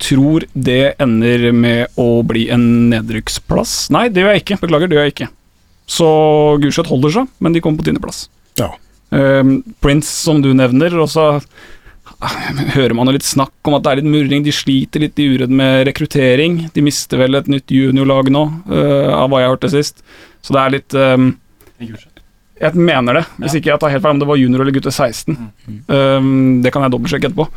tror 0.00 0.46
det 0.56 0.94
ender 1.02 1.50
med 1.52 2.00
å 2.00 2.22
bli 2.24 2.46
en 2.52 2.64
nedrykksplass. 2.92 3.90
Nei, 3.92 4.06
det 4.08 4.22
gjør 4.22 4.32
jeg 4.32 4.44
ikke. 4.46 4.60
Beklager, 4.62 4.88
det 4.88 4.96
gjør 4.96 5.08
jeg 5.08 5.16
ikke. 5.16 5.32
Så 5.90 6.08
Gulset 6.62 6.88
holder 6.88 7.18
seg, 7.18 7.34
men 7.44 7.52
de 7.52 7.60
kommer 7.64 7.82
på 7.82 7.90
tiendeplass. 7.90 8.24
Ja. 8.60 8.70
Uh, 9.12 9.58
Prince, 9.84 10.08
som 10.08 10.40
du 10.40 10.54
nevner, 10.56 10.96
og 11.02 11.10
så 11.12 11.26
hører 12.76 12.94
man 12.96 13.08
jo 13.08 13.16
litt 13.16 13.26
snakk 13.26 13.68
om 13.68 13.76
at 13.78 13.84
det 13.84 13.92
er 13.92 14.00
litt 14.00 14.10
murring. 14.12 14.44
De 14.44 14.54
sliter 14.54 15.04
litt 15.04 15.20
i 15.20 15.28
uredd 15.32 15.52
med 15.52 15.86
rekruttering. 15.88 16.62
De 16.74 16.84
mister 16.84 17.20
vel 17.20 17.38
et 17.38 17.50
nytt 17.50 17.72
juniorlag 17.72 18.30
nå, 18.32 18.46
uh, 18.70 19.10
av 19.16 19.30
hva 19.32 19.42
jeg 19.42 19.52
hørte 19.54 19.72
sist. 19.72 20.02
Så 20.44 20.56
det 20.56 20.62
er 20.62 20.74
litt 20.76 20.96
um, 20.96 21.30
Jeg 21.80 22.76
mener 22.76 23.20
det, 23.20 23.24
hvis 23.40 23.56
ikke 23.56 23.72
jeg 23.72 23.80
tar 23.82 23.92
helt 23.92 24.04
feil 24.04 24.16
om 24.16 24.22
det 24.22 24.28
var 24.28 24.40
junior 24.40 24.64
eller 24.64 24.76
gutte 24.76 24.92
16. 24.92 25.38
Um, 25.88 26.34
det 26.64 26.72
kan 26.74 26.84
jeg 26.84 26.94
dobbeltsjekke 26.96 27.30
etterpå. 27.30 27.48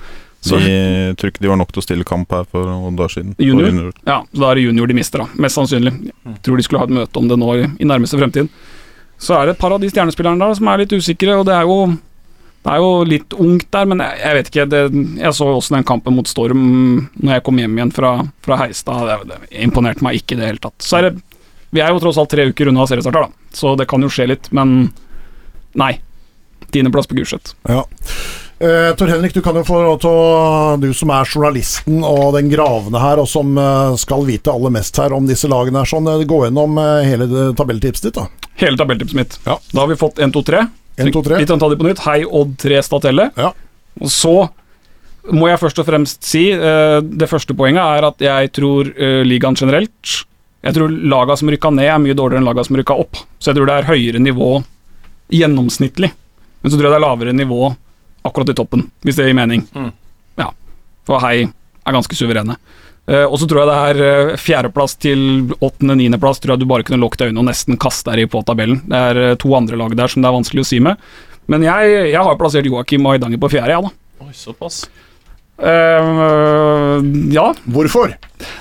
Så, 0.44 0.58
De 0.60 1.16
tror 1.16 1.32
ikke 1.32 1.44
de 1.44 1.52
var 1.54 1.60
nok 1.60 1.70
til 1.72 1.80
å 1.80 1.86
stille 1.86 2.08
kamp 2.08 2.34
her 2.36 2.44
for 2.52 2.68
noen 2.68 2.98
dager 3.00 3.14
siden. 3.16 3.36
Junior? 3.40 3.70
Junior? 3.70 3.92
ja, 4.04 4.18
så 4.28 4.42
da 4.44 4.50
er 4.50 4.60
det 4.60 4.66
junior 4.66 4.90
de 4.92 4.98
mister, 4.98 5.24
da. 5.24 5.44
Mest 5.44 5.56
sannsynlig. 5.60 5.94
Jeg 6.12 6.40
tror 6.44 6.60
de 6.60 6.66
skulle 6.68 6.82
ha 6.82 6.88
et 6.90 6.96
møte 7.00 7.22
om 7.22 7.30
det 7.32 7.38
nå 7.40 7.54
i, 7.62 7.68
i 7.80 7.88
nærmeste 7.88 8.20
fremtid. 8.20 8.50
Så 9.24 9.38
er 9.38 9.48
det 9.48 9.56
et 9.56 9.62
par 9.62 9.72
av 9.72 9.80
de 9.80 9.88
stjernespillerne 9.92 10.44
der 10.44 10.58
som 10.60 10.68
er 10.68 10.84
litt 10.84 10.96
usikre, 10.96 11.38
og 11.40 11.48
det 11.48 11.56
er 11.56 11.70
jo 11.70 11.78
Det 12.64 12.72
er 12.72 12.80
jo 12.80 12.92
litt 13.04 13.34
ungt 13.36 13.68
der, 13.76 13.88
men 13.92 14.00
jeg, 14.00 14.20
jeg 14.22 14.38
vet 14.38 14.50
ikke. 14.52 14.66
Det, 14.72 14.82
jeg 15.20 15.36
så 15.36 15.50
også 15.52 15.76
den 15.76 15.88
kampen 15.88 16.16
mot 16.16 16.30
Storm 16.32 16.62
når 17.20 17.38
jeg 17.38 17.44
kom 17.44 17.60
hjem 17.60 17.76
igjen 17.80 17.92
fra, 17.96 18.14
fra 18.46 18.60
Heistad. 18.62 19.04
Det, 19.10 19.34
det 19.34 19.64
imponerte 19.66 20.06
meg 20.06 20.22
ikke 20.22 20.38
i 20.38 20.40
det 20.40 20.52
hele 20.54 20.64
tatt. 20.64 20.78
Så 20.84 21.00
er 21.00 21.10
det, 21.10 21.18
vi 21.76 21.84
er 21.84 21.92
jo 21.92 22.00
tross 22.04 22.20
alt 22.22 22.32
tre 22.32 22.48
uker 22.52 22.72
unna 22.72 22.88
seriestarter, 22.88 23.28
da. 23.28 23.52
Så 23.58 23.76
det 23.80 23.90
kan 23.92 24.04
jo 24.06 24.12
skje 24.12 24.30
litt, 24.32 24.48
men 24.56 24.94
nei. 25.80 25.98
Tiendeplass 26.74 27.10
på 27.10 27.18
Gulset. 27.20 27.52
Ja. 27.68 27.84
Uh, 28.64 28.96
Tor 28.96 29.12
Henrik, 29.12 29.34
du 29.36 29.42
kan 29.44 29.58
jo 29.60 29.66
få 29.68 29.82
lov 29.84 29.98
til 30.00 30.14
å 30.14 30.76
Du 30.80 30.86
som 30.96 31.10
er 31.12 31.28
journalisten 31.28 32.00
og 32.08 32.38
den 32.38 32.48
gravende 32.54 33.02
her, 33.02 33.20
og 33.20 33.28
som 33.28 33.58
eh, 33.60 33.98
skal 34.00 34.24
vite 34.30 34.54
aller 34.54 34.72
mest 34.72 34.96
her 35.02 35.12
om 35.18 35.28
disse 35.28 35.50
lagene, 35.52 35.82
her, 35.82 35.90
sånn, 35.90 36.08
eh, 36.08 36.24
gå 36.30 36.46
gjennom 36.46 36.80
hele 37.04 37.28
tabelltipset 37.60 38.08
ditt. 38.08 38.22
da 38.22 38.54
Hele 38.62 38.80
tabelltipset 38.80 39.20
mitt. 39.20 39.38
Ja. 39.44 39.58
Da 39.74 39.84
har 39.84 39.92
vi 39.92 40.00
fått 40.00 40.22
1, 40.24 40.32
2, 40.38 40.46
3. 40.48 40.64
1, 40.98 41.10
2, 41.14 41.24
3. 41.26 41.40
Litt 41.42 41.54
sånn 41.54 41.62
ta 41.62 41.70
de 41.72 41.78
på 41.80 41.88
nytt. 41.88 42.04
Hei, 42.06 42.20
Odd 42.26 42.58
3, 42.62 42.82
Statelle. 42.86 43.30
Ja. 43.40 43.54
Og 44.02 44.12
så 44.14 44.34
må 45.32 45.48
jeg 45.48 45.62
først 45.62 45.80
og 45.80 45.88
fremst 45.88 46.26
si 46.28 46.50
uh, 46.52 47.00
Det 47.00 47.30
første 47.32 47.56
poenget 47.56 47.80
er 47.80 48.08
at 48.10 48.24
jeg 48.26 48.50
tror 48.58 48.90
uh, 48.92 49.22
ligaen 49.24 49.56
generelt 49.56 50.10
Jeg 50.66 50.76
tror 50.76 50.92
laga 50.92 51.38
som 51.40 51.48
rykka 51.54 51.72
ned, 51.72 51.88
er 51.88 52.02
mye 52.04 52.18
dårligere 52.18 52.42
enn 52.44 52.50
laga 52.50 52.66
som 52.68 52.76
rykka 52.80 52.98
opp. 53.00 53.22
Så 53.40 53.52
jeg 53.52 53.60
tror 53.60 53.70
det 53.70 53.78
er 53.78 53.90
høyere 53.90 54.22
nivå 54.24 54.52
gjennomsnittlig. 55.34 56.12
Men 56.62 56.72
så 56.72 56.78
tror 56.78 56.88
jeg 56.88 56.94
det 56.94 57.00
er 57.00 57.04
lavere 57.04 57.34
nivå 57.36 57.74
akkurat 58.24 58.54
i 58.54 58.56
toppen, 58.56 58.86
hvis 59.04 59.18
det 59.20 59.28
gir 59.28 59.36
mening. 59.36 59.66
Mm. 59.76 59.90
Ja. 60.40 60.54
For 61.08 61.20
Hei 61.24 61.44
er 61.44 61.96
ganske 61.98 62.16
suverene. 62.16 62.56
Eh, 63.04 63.26
og 63.26 63.36
så 63.40 63.48
tror 63.50 63.64
jeg 63.64 63.68
det 63.70 63.78
er 63.78 64.02
eh, 64.08 64.34
fjerdeplass 64.40 64.96
til 65.04 65.22
åttende-niendeplass 65.58 66.40
tror 66.40 66.56
jeg 66.56 66.64
du 66.64 66.70
bare 66.70 66.86
kunne 66.88 67.02
lukket 67.02 67.26
øynene 67.26 67.42
og 67.42 67.50
nesten 67.50 67.80
kaste 67.82 68.14
deg 68.14 68.24
i 68.24 68.32
på 68.32 68.44
tabellen. 68.48 68.80
Det 68.88 69.00
er 69.10 69.22
eh, 69.24 69.38
to 69.40 69.52
andre 69.58 69.80
lag 69.80 69.96
der 70.00 70.12
som 70.12 70.24
det 70.24 70.30
er 70.30 70.38
vanskelig 70.38 70.64
å 70.64 70.70
si 70.70 70.80
med. 70.84 71.02
Men 71.52 71.66
jeg, 71.66 71.96
jeg 72.14 72.24
har 72.24 72.38
plassert 72.40 72.70
Joakim 72.70 73.10
Aidanger 73.12 73.42
på 73.42 73.52
fjerde, 73.52 73.76
ja 73.76 73.82
da. 73.84 73.92
Oi, 74.24 74.32
såpass. 74.38 74.86
Uh, 75.54 76.98
ja, 77.30 77.44
Hvorfor? 77.70 78.16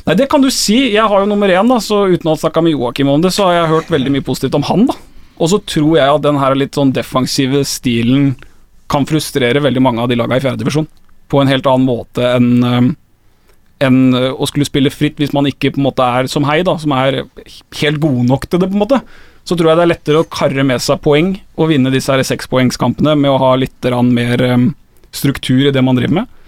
Nei, 0.05 0.16
det 0.18 0.26
kan 0.30 0.43
du 0.43 0.51
si. 0.53 0.90
Jeg 0.93 1.07
har 1.09 1.22
jo 1.22 1.28
nummer 1.30 1.51
én, 1.51 1.70
da, 1.70 1.78
så 1.80 2.03
uten 2.11 2.26
å 2.26 2.34
ha 2.34 2.40
snakka 2.43 2.64
med 2.66 2.74
Joakim 2.74 3.12
om 3.14 3.22
det, 3.22 3.30
så 3.32 3.47
har 3.47 3.55
jeg 3.57 3.70
hørt 3.70 3.93
veldig 3.95 4.12
mye 4.16 4.26
positivt 4.26 4.59
om 4.59 4.66
han, 4.66 4.84
da. 4.90 4.99
Og 5.38 5.53
så 5.55 5.61
tror 5.62 5.95
jeg 5.97 6.16
at 6.18 6.26
den 6.26 6.40
her 6.43 6.59
litt 6.59 6.74
sånn 6.76 6.93
defensive 6.95 7.62
stilen 7.66 8.34
kan 8.93 9.07
frustrere 9.09 9.62
veldig 9.62 9.82
mange 9.82 10.03
av 10.03 10.11
de 10.11 10.18
laga 10.18 10.36
i 10.36 10.45
fjerdedivisjon. 10.45 10.90
På 11.30 11.40
en 11.40 11.51
helt 11.51 11.70
annen 11.70 11.86
måte 11.86 12.26
enn 12.34 12.93
enn 13.83 14.16
eh, 14.18 14.30
å 14.33 14.49
skulle 14.49 14.68
spille 14.68 14.93
fritt 14.93 15.20
hvis 15.20 15.35
man 15.37 15.49
ikke 15.51 15.74
på 15.74 15.83
en 15.83 15.89
måte 15.89 16.07
er 16.07 16.30
som 16.30 16.47
Hei, 16.49 16.61
da, 16.66 16.76
som 16.80 16.95
er 16.97 17.24
helt 17.80 18.03
god 18.03 18.22
nok 18.28 18.49
til 18.49 18.62
det, 18.62 18.70
på 18.70 18.78
en 18.78 18.85
måte. 18.85 19.01
Så 19.43 19.57
tror 19.59 19.72
jeg 19.72 19.80
det 19.80 19.87
er 19.87 19.93
lettere 19.95 20.22
å 20.22 20.28
karre 20.30 20.64
med 20.66 20.83
seg 20.83 21.01
poeng 21.03 21.35
og 21.59 21.72
vinne 21.72 21.91
disse 21.95 22.14
sekspoengskampene 22.28 23.16
med 23.18 23.33
å 23.33 23.41
ha 23.43 23.57
litt 23.59 23.91
mer 24.12 24.47
eh, 24.47 24.68
struktur 25.12 25.66
i 25.66 25.74
det 25.74 25.83
man 25.85 25.99
driver 25.99 26.22
med. 26.22 26.39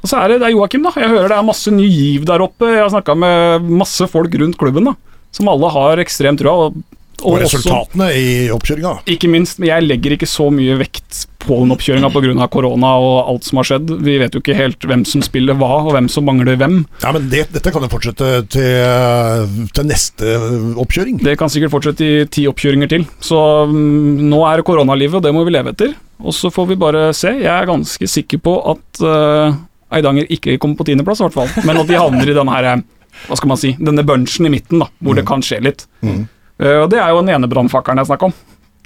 Og 0.00 0.08
så 0.08 0.20
er 0.20 0.32
det, 0.32 0.40
det 0.42 0.54
Joakim, 0.54 0.84
da. 0.86 0.94
Jeg 0.96 1.12
hører 1.12 1.28
det 1.28 1.36
er 1.36 1.46
masse 1.46 1.72
ny 1.74 1.84
giv 1.84 2.24
der 2.28 2.42
oppe. 2.44 2.70
Jeg 2.72 2.82
har 2.82 2.92
snakka 2.92 3.16
med 3.20 3.68
masse 3.82 4.06
folk 4.08 4.32
rundt 4.40 4.56
klubben, 4.60 4.88
da. 4.88 4.96
Som 5.36 5.50
alle 5.52 5.68
har 5.74 6.00
ekstremt 6.00 6.40
trua. 6.40 6.70
Og, 6.70 6.80
Og, 7.20 7.34
og 7.36 7.44
også, 7.44 7.60
resultatene 7.60 8.10
i 8.16 8.30
oppkjøringa. 8.52 8.94
ikke 9.14 9.30
minst, 9.32 9.60
men 9.60 9.70
jeg 9.70 9.86
legger 9.86 10.16
ikke 10.16 10.28
så 10.30 10.48
mye 10.54 10.78
vekt 10.80 11.26
på 11.40 11.56
den 11.62 11.72
oppkjøringa 11.74 12.10
pga. 12.12 12.48
korona 12.52 12.90
og 13.00 13.30
alt 13.32 13.46
som 13.48 13.60
har 13.60 13.68
skjedd. 13.70 13.92
Vi 14.04 14.16
vet 14.20 14.34
jo 14.36 14.42
ikke 14.42 14.56
helt 14.58 14.84
hvem 14.86 15.06
som 15.08 15.24
spiller 15.24 15.56
hva, 15.58 15.70
og 15.86 15.94
hvem 15.96 16.10
som 16.12 16.26
mangler 16.28 16.58
hvem. 16.60 16.82
Ja, 17.02 17.14
men 17.16 17.30
det, 17.32 17.46
dette 17.54 17.72
kan 17.72 17.84
jo 17.84 17.90
fortsette 17.92 18.30
til, 18.52 19.70
til 19.76 19.88
neste 19.88 20.36
oppkjøring. 20.80 21.20
Det 21.24 21.38
kan 21.40 21.52
sikkert 21.52 21.74
fortsette 21.74 22.06
i 22.06 22.28
ti 22.32 22.46
oppkjøringer 22.50 22.92
til. 22.92 23.08
Så 23.24 23.40
um, 23.70 24.20
nå 24.30 24.44
er 24.48 24.60
det 24.60 24.68
koronalivet, 24.68 25.20
og 25.20 25.26
det 25.26 25.34
må 25.36 25.46
vi 25.48 25.56
leve 25.56 25.74
etter. 25.74 25.96
Og 26.20 26.36
så 26.36 26.52
får 26.52 26.68
vi 26.72 26.80
bare 26.80 27.08
se. 27.16 27.32
Jeg 27.40 27.52
er 27.54 27.68
ganske 27.68 28.10
sikker 28.12 28.42
på 28.44 28.56
at 28.74 29.04
uh, 29.04 29.56
Eidanger 29.96 30.28
ikke 30.30 30.58
kommer 30.60 30.78
på 30.78 30.90
tiendeplass, 30.90 31.22
i 31.22 31.26
hvert 31.26 31.38
fall. 31.38 31.64
Men 31.66 31.80
at 31.80 31.88
de 31.88 31.98
havner 31.98 32.28
i 32.28 32.36
denne 32.36 32.54
her, 32.54 32.68
eh, 32.74 33.24
hva 33.26 33.38
skal 33.38 33.50
man 33.50 33.60
si, 33.60 33.72
denne 33.80 34.04
bunchen 34.06 34.46
i 34.46 34.52
midten, 34.52 34.84
da, 34.84 34.90
hvor 35.02 35.18
det 35.18 35.26
kan 35.28 35.42
skje 35.44 35.58
litt. 35.64 35.86
Mm. 36.06 36.28
Eh, 36.60 36.76
og 36.76 36.90
det 36.92 37.00
er 37.00 37.08
jo 37.08 37.22
den 37.22 37.32
ene 37.34 37.48
brannfakkelen 37.50 38.02
jeg 38.02 38.10
snakker 38.10 38.30
om. 38.30 38.34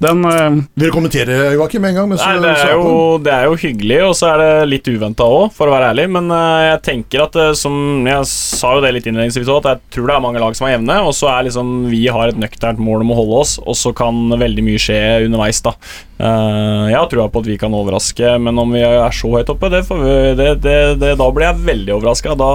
Den 0.02 0.24
eh, 0.24 0.50
Vil 0.74 0.88
du 0.88 0.92
kommentere, 0.94 1.34
Joakim, 1.54 1.84
en 1.86 1.94
gang? 1.94 2.10
Nei, 2.10 2.30
det 2.42 2.50
er, 2.50 2.72
jo, 2.74 3.18
det 3.22 3.30
er 3.30 3.46
jo 3.46 3.58
hyggelig, 3.60 3.98
og 4.08 4.14
så 4.18 4.32
er 4.32 4.42
det 4.42 4.48
litt 4.72 4.88
uventa 4.90 5.26
òg, 5.30 5.52
for 5.54 5.70
å 5.70 5.74
være 5.76 5.92
ærlig. 5.92 6.08
Men 6.16 6.32
eh, 6.34 6.62
jeg 6.72 6.80
tenker 6.88 7.26
at 7.28 7.38
eh, 7.38 7.52
som 7.58 7.76
Jeg 8.08 8.26
sa 8.30 8.74
jo 8.74 8.82
det 8.82 8.94
litt 8.96 9.06
innledningsvis 9.10 9.50
òg, 9.50 9.62
at 9.62 9.70
jeg 9.70 9.94
tror 9.96 10.10
det 10.10 10.16
er 10.16 10.24
mange 10.24 10.42
lag 10.42 10.56
som 10.58 10.66
er 10.66 10.76
jevne. 10.76 10.98
Og 11.06 11.14
så 11.14 11.30
er 11.30 11.46
liksom 11.46 11.76
vi 11.92 12.02
har 12.10 12.32
et 12.32 12.40
nøkternt 12.40 12.82
mål 12.82 13.06
om 13.06 13.14
å 13.14 13.20
holde 13.20 13.44
oss, 13.44 13.54
og 13.62 13.78
så 13.78 13.94
kan 13.94 14.34
veldig 14.40 14.66
mye 14.66 14.82
skje 14.82 14.98
underveis, 15.28 15.62
da. 15.62 15.76
Uh, 16.14 16.86
jeg 16.86 16.94
har 16.94 17.08
trua 17.10 17.24
på 17.26 17.40
at 17.42 17.48
vi 17.50 17.56
kan 17.58 17.74
overraske, 17.74 18.36
men 18.38 18.58
om 18.62 18.70
vi 18.70 18.84
er 18.86 19.14
så 19.14 19.32
høyt 19.32 19.48
oppe, 19.50 19.66
det 19.72 19.80
får 19.82 19.98
vi, 19.98 20.12
det, 20.38 20.46
det, 20.62 20.74
det, 21.00 21.10
da 21.18 21.26
blir 21.34 21.48
jeg 21.48 21.64
veldig 21.66 21.96
overraska. 21.96 22.36
Da, 22.38 22.50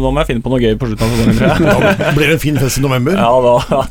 da 0.00 0.12
må 0.12 0.22
jeg 0.22 0.30
finne 0.30 0.44
på 0.44 0.52
noe 0.52 0.62
gøy 0.62 0.78
på 0.80 0.88
slutten 0.88 1.04
av 1.04 1.18
sesongen. 1.20 1.60
Da 2.04 2.12
blir 2.16 2.30
det 2.30 2.38
en 2.38 2.42
fin 2.42 2.58
fest 2.60 2.80
i 2.80 2.84
november. 2.84 3.16
Ja, 3.16 3.28
da, 3.44 3.82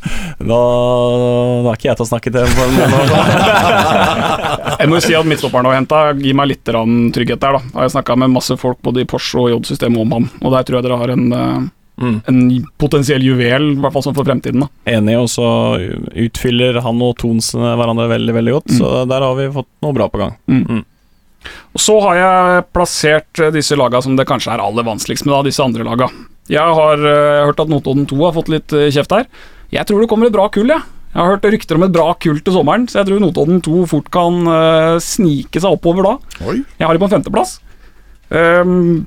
da, 0.42 0.58
da 0.58 1.70
er 1.72 1.78
ikke 1.78 1.92
jeg 1.92 2.00
til 2.00 2.06
å 2.06 2.10
snakke 2.10 2.34
til 2.34 2.58
på 2.58 2.66
en 2.66 2.76
måte. 2.80 2.83
Jeg 4.80 4.90
må 4.90 4.98
jo 4.98 5.04
si 5.06 5.16
at 5.16 5.28
midtstopperen 5.28 5.68
har 5.70 5.78
henta, 5.78 6.02
gir 6.20 6.36
meg 6.38 6.50
litt 6.52 6.64
trygghet 6.66 7.40
der. 7.40 7.58
da 7.58 7.62
Jeg 7.62 7.82
har 7.82 7.94
snakka 7.96 8.18
med 8.20 8.34
masse 8.34 8.58
folk 8.60 8.82
både 8.84 9.04
i 9.04 9.08
Porsche 9.10 9.40
og 9.40 9.50
J-systemet 9.54 10.02
om 10.04 10.12
han, 10.18 10.30
og 10.42 10.56
der 10.56 10.68
tror 10.68 10.80
jeg 10.80 10.88
dere 10.88 11.00
har 11.04 11.16
en, 11.16 11.32
eh, 11.34 11.72
Mm. 11.94 12.22
en 12.26 12.66
potensiell 12.82 13.22
juvel, 13.22 13.68
i 13.74 13.76
hvert 13.80 13.94
fall 13.94 14.02
sånn 14.02 14.16
for 14.16 14.26
fremtiden. 14.26 14.64
da 14.66 14.68
Enig, 14.98 15.14
og 15.14 15.28
så 15.30 15.78
utfyller 16.26 16.82
han 16.82 17.02
og 17.06 17.20
Tons 17.22 17.52
hverandre 17.54 18.10
veldig 18.10 18.34
veldig 18.34 18.54
godt. 18.56 18.74
Så 18.80 19.08
der 19.08 19.22
har 19.22 19.36
vi 19.38 19.46
fått 19.54 19.70
noe 19.86 19.94
bra 19.94 20.08
på 20.10 20.18
gang. 20.18 20.34
Og 21.74 21.80
Så 21.80 22.02
har 22.02 22.16
jeg 22.16 22.66
plassert 22.74 23.40
eh, 23.40 23.52
disse 23.52 23.78
laga 23.78 24.02
som 24.02 24.16
det 24.16 24.26
kanskje 24.26 24.54
er 24.56 24.64
aller 24.64 24.84
vanskeligst 24.84 25.26
med, 25.28 25.36
da, 25.36 25.44
disse 25.44 25.64
andre 25.64 25.84
laga. 25.86 26.10
Jeg 26.50 26.76
har 26.76 26.98
uh, 26.98 27.46
hørt 27.46 27.60
at 27.60 27.70
Notodden 27.70 28.08
2 28.10 28.18
har 28.26 28.34
fått 28.34 28.50
litt 28.50 28.68
kjeft 28.92 29.12
her. 29.12 29.28
Jeg 29.72 29.86
tror 29.86 30.02
det 30.02 30.10
kommer 30.10 30.28
et 30.28 30.34
bra 30.36 30.50
kull, 30.50 30.74
jeg. 30.74 30.82
Jeg 31.14 31.22
har 31.22 31.36
hørt 31.36 31.46
rykter 31.54 31.78
om 31.78 31.86
et 31.86 31.94
bra 31.94 32.08
kull 32.18 32.40
til 32.42 32.56
sommeren, 32.56 32.88
så 32.90 33.00
jeg 33.00 33.12
tror 33.12 33.22
Notodden 33.22 33.60
2 33.62 33.84
fort 33.92 34.08
kan 34.14 34.40
uh, 34.50 35.02
snike 35.04 35.62
seg 35.62 35.76
oppover 35.76 36.08
da. 36.08 36.14
Oi. 36.50 36.64
Jeg 36.80 36.88
har 36.88 36.98
dem 36.98 37.04
på 37.04 37.10
en 37.10 37.14
femteplass. 37.20 37.60
Um, 38.34 39.04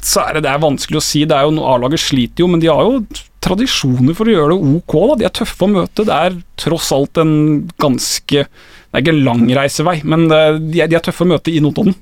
så 0.00 0.24
er 0.24 0.38
det, 0.38 0.46
det 0.46 0.54
er 0.54 0.62
vanskelig 0.62 1.00
å 1.02 1.04
si. 1.04 1.26
Det 1.28 1.36
er 1.36 1.44
jo, 1.44 1.60
A-laget 1.68 2.00
sliter 2.00 2.46
jo, 2.46 2.48
men 2.48 2.62
de 2.64 2.70
har 2.72 2.80
jo 2.88 3.02
tradisjoner 3.44 4.16
for 4.16 4.28
å 4.28 4.34
gjøre 4.34 4.56
det 4.56 4.78
ok. 4.80 4.96
Da. 4.96 5.18
De 5.20 5.28
er 5.28 5.36
tøffe 5.36 5.66
å 5.66 5.72
møte. 5.76 6.06
Det 6.08 6.16
er 6.16 6.38
tross 6.60 6.88
alt 6.96 7.20
en 7.20 7.34
ganske 7.80 8.46
Det 8.48 8.96
er 8.96 9.04
ikke 9.04 9.14
en 9.18 9.26
lang 9.28 9.44
reisevei, 9.60 10.00
men 10.02 10.26
de, 10.32 10.40
er, 10.80 10.88
de 10.88 10.96
er 10.96 11.04
tøffe 11.04 11.28
å 11.28 11.32
møte 11.34 11.52
i 11.52 11.60
Notodden. 11.62 11.94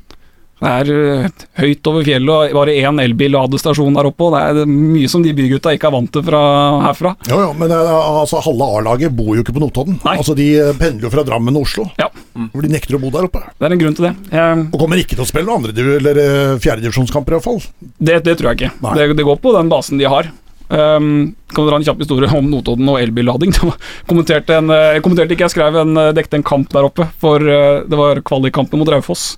Det 0.58 0.70
er 0.70 0.88
øh, 0.90 1.26
høyt 1.60 1.86
over 1.90 2.06
fjellet 2.06 2.32
og 2.50 2.56
bare 2.58 2.74
én 2.80 2.98
elbil-ladestasjon 3.04 3.94
der 3.98 4.08
oppe. 4.10 4.30
Det 4.34 4.64
er 4.64 4.70
mye 4.70 5.10
som 5.10 5.22
de 5.22 5.34
bygutta 5.36 5.74
ikke 5.76 5.86
er 5.90 5.94
vant 5.94 6.10
til 6.14 6.24
fra 6.26 6.40
herfra. 6.88 7.12
Jo, 7.30 7.38
jo, 7.44 7.52
men 7.60 7.70
eh, 7.74 7.92
altså, 8.22 8.40
halve 8.46 8.70
A-laget 8.80 9.14
bor 9.14 9.36
jo 9.36 9.44
ikke 9.44 9.54
på 9.54 9.62
Notodden. 9.62 10.00
Nei. 10.02 10.16
Altså, 10.18 10.34
De 10.38 10.48
eh, 10.58 10.72
pendler 10.78 11.06
jo 11.06 11.12
fra 11.14 11.24
Drammen 11.28 11.56
og 11.60 11.68
Oslo, 11.68 11.86
Ja, 12.00 12.10
hvor 12.34 12.66
de 12.66 12.72
nekter 12.72 12.98
å 12.98 13.02
bo 13.02 13.12
der 13.14 13.28
oppe. 13.30 13.44
det 13.54 13.68
er 13.70 13.76
en 13.76 13.84
grunn 13.84 13.96
til 13.98 14.08
det. 14.08 14.14
Jeg, 14.34 14.66
Og 14.72 14.82
kommer 14.82 15.00
ikke 15.00 15.14
til 15.14 15.24
å 15.26 15.30
spille 15.30 15.54
andre 15.54 15.74
eller 15.98 16.20
eh, 16.24 16.58
fjerdedivisjonskamper, 16.62 17.38
iallfall. 17.38 17.62
Det, 17.98 18.20
det 18.26 18.36
tror 18.40 18.52
jeg 18.52 18.60
ikke. 18.60 18.92
Det, 18.98 19.08
det 19.18 19.26
går 19.30 19.40
på 19.42 19.54
den 19.56 19.70
basen 19.72 20.02
de 20.02 20.10
har. 20.10 20.30
Um, 20.68 21.34
kan 21.56 21.64
dra 21.64 21.78
en 21.78 21.84
kjapp 21.86 22.02
historie 22.02 22.28
om 22.36 22.50
Notodden 22.52 22.88
og 22.92 22.98
elbillading? 23.00 23.54
Kommenterte, 24.10 24.58
en, 24.60 24.68
eh, 24.74 24.98
jeg 24.98 25.04
kommenterte 25.06 25.32
ikke, 25.32 25.46
jeg 25.46 25.54
skrev 25.54 25.78
en, 25.80 25.94
eh, 25.96 26.10
dekte 26.16 26.36
en 26.36 26.44
kamp 26.44 26.68
der 26.74 26.84
oppe, 26.90 27.06
for 27.22 27.40
eh, 27.40 27.84
det 27.88 27.96
var 27.96 28.20
kvalikkampen 28.26 28.82
mot 28.82 28.90
Raufoss. 28.92 29.30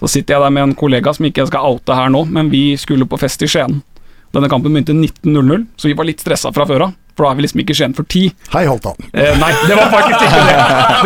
Så 0.00 0.10
sitter 0.12 0.36
jeg 0.36 0.44
der 0.44 0.52
med 0.52 0.68
en 0.68 0.76
kollega 0.76 1.12
som 1.16 1.28
ikke 1.28 1.44
jeg 1.44 1.52
skal 1.52 1.72
oute 1.72 1.96
her 1.96 2.12
nå, 2.12 2.26
men 2.28 2.52
vi 2.52 2.68
skulle 2.80 3.08
på 3.08 3.18
fest 3.20 3.42
i 3.46 3.48
Skien. 3.50 3.80
Denne 4.36 4.50
kampen 4.52 4.74
begynte 4.74 4.92
19.00, 4.92 5.66
så 5.80 5.88
vi 5.88 5.96
var 5.96 6.08
litt 6.08 6.20
stressa 6.20 6.52
fra 6.52 6.66
før 6.68 6.88
av. 6.88 6.96
For 7.16 7.24
da 7.24 7.30
er 7.32 7.38
vi 7.38 7.44
liksom 7.46 7.60
ikke 7.62 7.74
Skien 7.78 7.94
for 7.96 8.04
ti. 8.12 8.26
Hei, 8.52 8.66
Holtan. 8.68 8.98
Eh, 9.16 9.32
nei, 9.40 9.48
det 9.64 9.78
var 9.78 9.88
faktisk 9.88 10.26
ikke 10.26 10.42
det. 10.44 10.56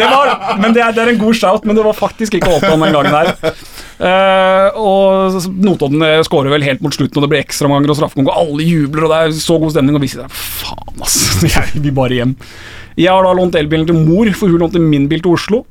det 0.00 0.08
var, 0.10 0.32
men 0.58 0.74
det 0.74 0.82
er, 0.82 0.96
det 0.96 1.04
er 1.04 1.12
en 1.12 1.20
god 1.20 1.38
shout, 1.38 1.68
men 1.68 1.78
det 1.78 1.84
var 1.86 1.94
faktisk 1.94 2.34
ikke 2.40 2.50
Holtan 2.50 2.82
den 2.82 2.96
gangen 2.96 3.14
her. 3.14 3.54
Eh, 4.00 4.80
og 4.80 5.38
Notodden 5.62 6.02
eh, 6.02 6.18
skårer 6.26 6.50
vel 6.50 6.66
helt 6.66 6.82
mot 6.82 6.96
slutten, 6.96 7.20
og 7.20 7.26
det 7.26 7.30
blir 7.30 7.44
ekstraomganger 7.44 7.94
og 7.94 8.00
straffekonk, 8.00 8.32
og 8.32 8.42
alle 8.42 8.66
jubler, 8.66 9.06
og 9.06 9.14
det 9.14 9.20
er 9.22 9.38
så 9.38 9.60
god 9.62 9.76
stemning, 9.76 9.98
og 9.98 10.02
vi 10.02 10.10
sitter 10.10 10.26
der 10.26 10.34
Faen, 10.34 11.02
ass. 11.06 11.18
Jeg 11.54 11.84
vil 11.84 11.94
bare 11.94 12.18
hjem. 12.18 12.34
Jeg 12.98 13.14
har 13.14 13.22
da 13.22 13.36
lånt 13.36 13.54
elbilen 13.60 13.86
til 13.86 14.02
mor, 14.02 14.32
for 14.34 14.50
hun 14.50 14.64
lånte 14.64 14.82
min 14.82 15.06
bil 15.12 15.22
til 15.22 15.36
Oslo. 15.38 15.62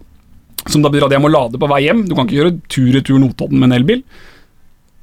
Som 0.67 0.83
da 0.83 0.91
betyr 0.91 1.07
at 1.07 1.15
jeg 1.15 1.23
må 1.23 1.31
lade 1.31 1.59
på 1.61 1.69
vei 1.71 1.83
hjem. 1.85 2.03
Du 2.09 2.15
kan 2.17 2.27
ikke 2.27 2.41
gjøre 2.41 2.57
tur-retur 2.71 3.21
Notodden 3.21 3.61
med 3.61 3.69
en 3.71 3.77
elbil. 3.79 4.03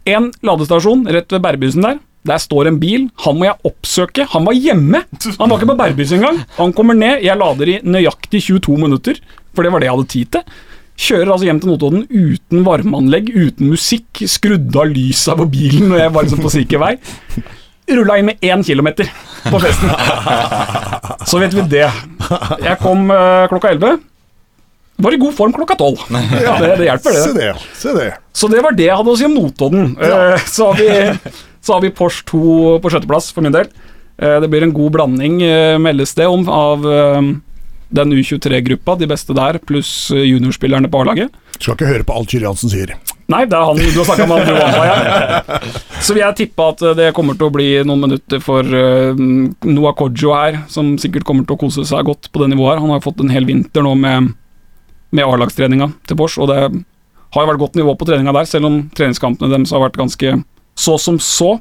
En 0.07 0.29
ladestasjon 0.47 1.07
rett 1.11 1.33
ved 1.33 1.43
Bærbyhusen 1.47 1.87
der. 1.87 1.99
Der 2.27 2.43
står 2.43 2.69
en 2.71 2.79
bil. 2.83 3.09
Han 3.25 3.39
må 3.39 3.47
jeg 3.49 3.59
oppsøke. 3.69 4.27
Han 4.33 4.47
var 4.49 4.57
hjemme! 4.59 5.03
Han 5.39 5.51
var 5.51 5.59
ikke 5.59 5.71
på 5.73 5.79
Bærbyhuset 5.79 6.19
engang. 6.19 6.41
Han 6.59 6.75
kommer 6.77 6.99
ned. 6.99 7.23
Jeg 7.25 7.39
lader 7.39 7.71
i 7.71 7.77
nøyaktig 7.87 8.43
22 8.49 8.79
minutter, 8.83 9.21
for 9.55 9.67
det 9.67 9.73
var 9.73 9.83
det 9.83 9.89
jeg 9.89 9.97
hadde 9.97 10.11
tid 10.15 10.33
til. 10.37 10.57
Kjører 10.97 11.31
altså 11.35 11.45
hjem 11.45 11.59
til 11.61 11.71
Notodden 11.71 12.07
uten 12.09 12.65
varmeanlegg, 12.67 13.29
uten 13.37 13.69
musikk. 13.71 14.25
Skrudde 14.33 14.81
av 14.81 14.91
lysa 14.91 15.37
på 15.39 15.47
bilen 15.53 15.91
når 15.93 16.03
jeg 16.07 16.15
var 16.17 16.27
liksom 16.27 16.43
på 16.45 16.53
sikker 16.55 16.83
vei. 16.83 16.93
Rulla 17.87 18.17
inn 18.19 18.31
med 18.33 18.43
én 18.43 18.65
kilometer 18.67 19.11
på 19.47 19.61
festen. 19.63 19.93
Så 21.31 21.39
vet 21.43 21.55
vi 21.55 21.67
det. 21.77 21.87
Jeg 22.65 22.79
kom 22.83 23.11
eh, 23.15 23.45
klokka 23.53 23.71
elleve. 23.75 23.99
Var 25.05 25.13
i 25.15 25.19
god 25.21 25.35
form 25.37 25.53
klokka 25.57 25.77
tolv. 25.81 26.01
Ja, 26.47 26.57
det, 26.63 26.77
det 26.81 26.87
hjelper, 26.89 27.17
Se 27.19 27.33
det. 27.33 27.51
det, 27.53 27.67
se 27.77 27.93
det. 27.97 28.09
Så 28.37 28.49
det 28.53 28.63
var 28.65 28.77
det 28.77 28.87
jeg 28.89 28.97
hadde 28.97 29.13
å 29.13 29.19
si 29.19 29.27
om 29.29 29.35
Notodden. 29.37 29.93
Ja. 30.01 30.37
Så 30.49 30.71
har 30.71 30.79
vi, 30.81 31.33
så 31.67 31.77
har 31.77 31.85
vi 31.85 31.91
Porsche 31.97 32.25
2 32.31 32.79
på 32.85 32.93
sjetteplass, 32.95 33.31
for 33.37 33.45
min 33.47 33.55
del. 33.57 33.69
Eh, 34.19 34.39
Det 34.45 34.49
blir 34.53 34.65
en 34.65 34.73
god 34.77 34.93
blanding, 34.97 35.41
eh, 35.45 35.77
meldes 35.83 36.15
det 36.17 36.27
om, 36.31 36.47
av 36.49 36.87
eh, 36.89 37.21
den 37.97 38.13
U23-gruppa, 38.17 38.97
de 38.99 39.07
beste 39.11 39.35
der, 39.37 39.59
pluss 39.63 40.11
eh, 40.15 40.25
juniorspillerne 40.27 40.89
på 40.93 41.03
A-laget. 41.05 41.35
Skal 41.61 41.77
ikke 41.77 41.89
høre 41.89 42.05
på 42.05 42.17
alt 42.17 42.33
Kyrre 42.33 42.49
Jansen 42.51 42.69
sier. 42.73 42.91
Nei, 43.33 43.43
det 43.49 43.57
er 43.59 43.65
han 43.67 43.79
du 43.81 43.97
har 43.97 44.07
snakka 44.07 44.27
med, 44.31 44.39
han 44.39 44.47
du 44.47 44.55
var 44.55 44.87
ja. 44.87 45.61
Så 46.05 46.15
vil 46.15 46.21
jeg 46.23 46.37
tippe 46.39 46.67
at 46.73 46.83
eh, 46.85 46.93
det 46.99 47.07
kommer 47.17 47.35
til 47.39 47.49
å 47.49 47.55
bli 47.55 47.69
noen 47.89 48.03
minutter 48.07 48.41
for 48.45 48.63
Noah 49.17 49.95
Kojo 49.99 50.35
her, 50.37 50.61
som 50.71 50.95
sikkert 51.01 51.25
kommer 51.27 51.47
til 51.49 51.57
å 51.57 51.61
kose 51.65 51.85
seg 51.89 52.05
godt 52.07 52.29
på 52.33 52.43
det 52.45 52.51
nivået 52.53 52.75
her. 52.77 52.83
Han 52.85 52.93
har 52.95 53.03
fått 53.05 53.23
en 53.25 53.33
hel 53.33 53.49
vinter 53.49 53.83
nå 53.87 53.95
med, 53.99 54.33
med 55.15 55.27
A-lagstreninga 55.27 55.91
til 56.09 56.19
Bosch, 56.19 56.39
og 56.41 56.51
det 56.51 56.59
har 56.65 57.45
jo 57.45 57.51
vært 57.51 57.63
godt 57.63 57.79
nivå 57.79 57.95
på 57.99 58.09
treninga 58.09 58.35
der, 58.35 58.49
selv 58.49 58.69
om 58.69 58.81
treningskampene 58.97 59.53
deres 59.53 59.75
har 59.75 59.85
vært 59.85 59.99
ganske 60.01 60.35
så 60.77 60.97
som 61.01 61.21
så. 61.23 61.57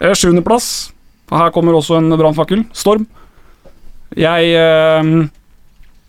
Eh, 0.00 0.14
Sjuendeplass. 0.16 0.92
Her 1.30 1.52
kommer 1.54 1.76
også 1.76 1.98
en 1.98 2.10
brannfakkel. 2.18 2.64
Storm. 2.76 3.06
Jeg 4.18 4.54
eh, 4.58 5.10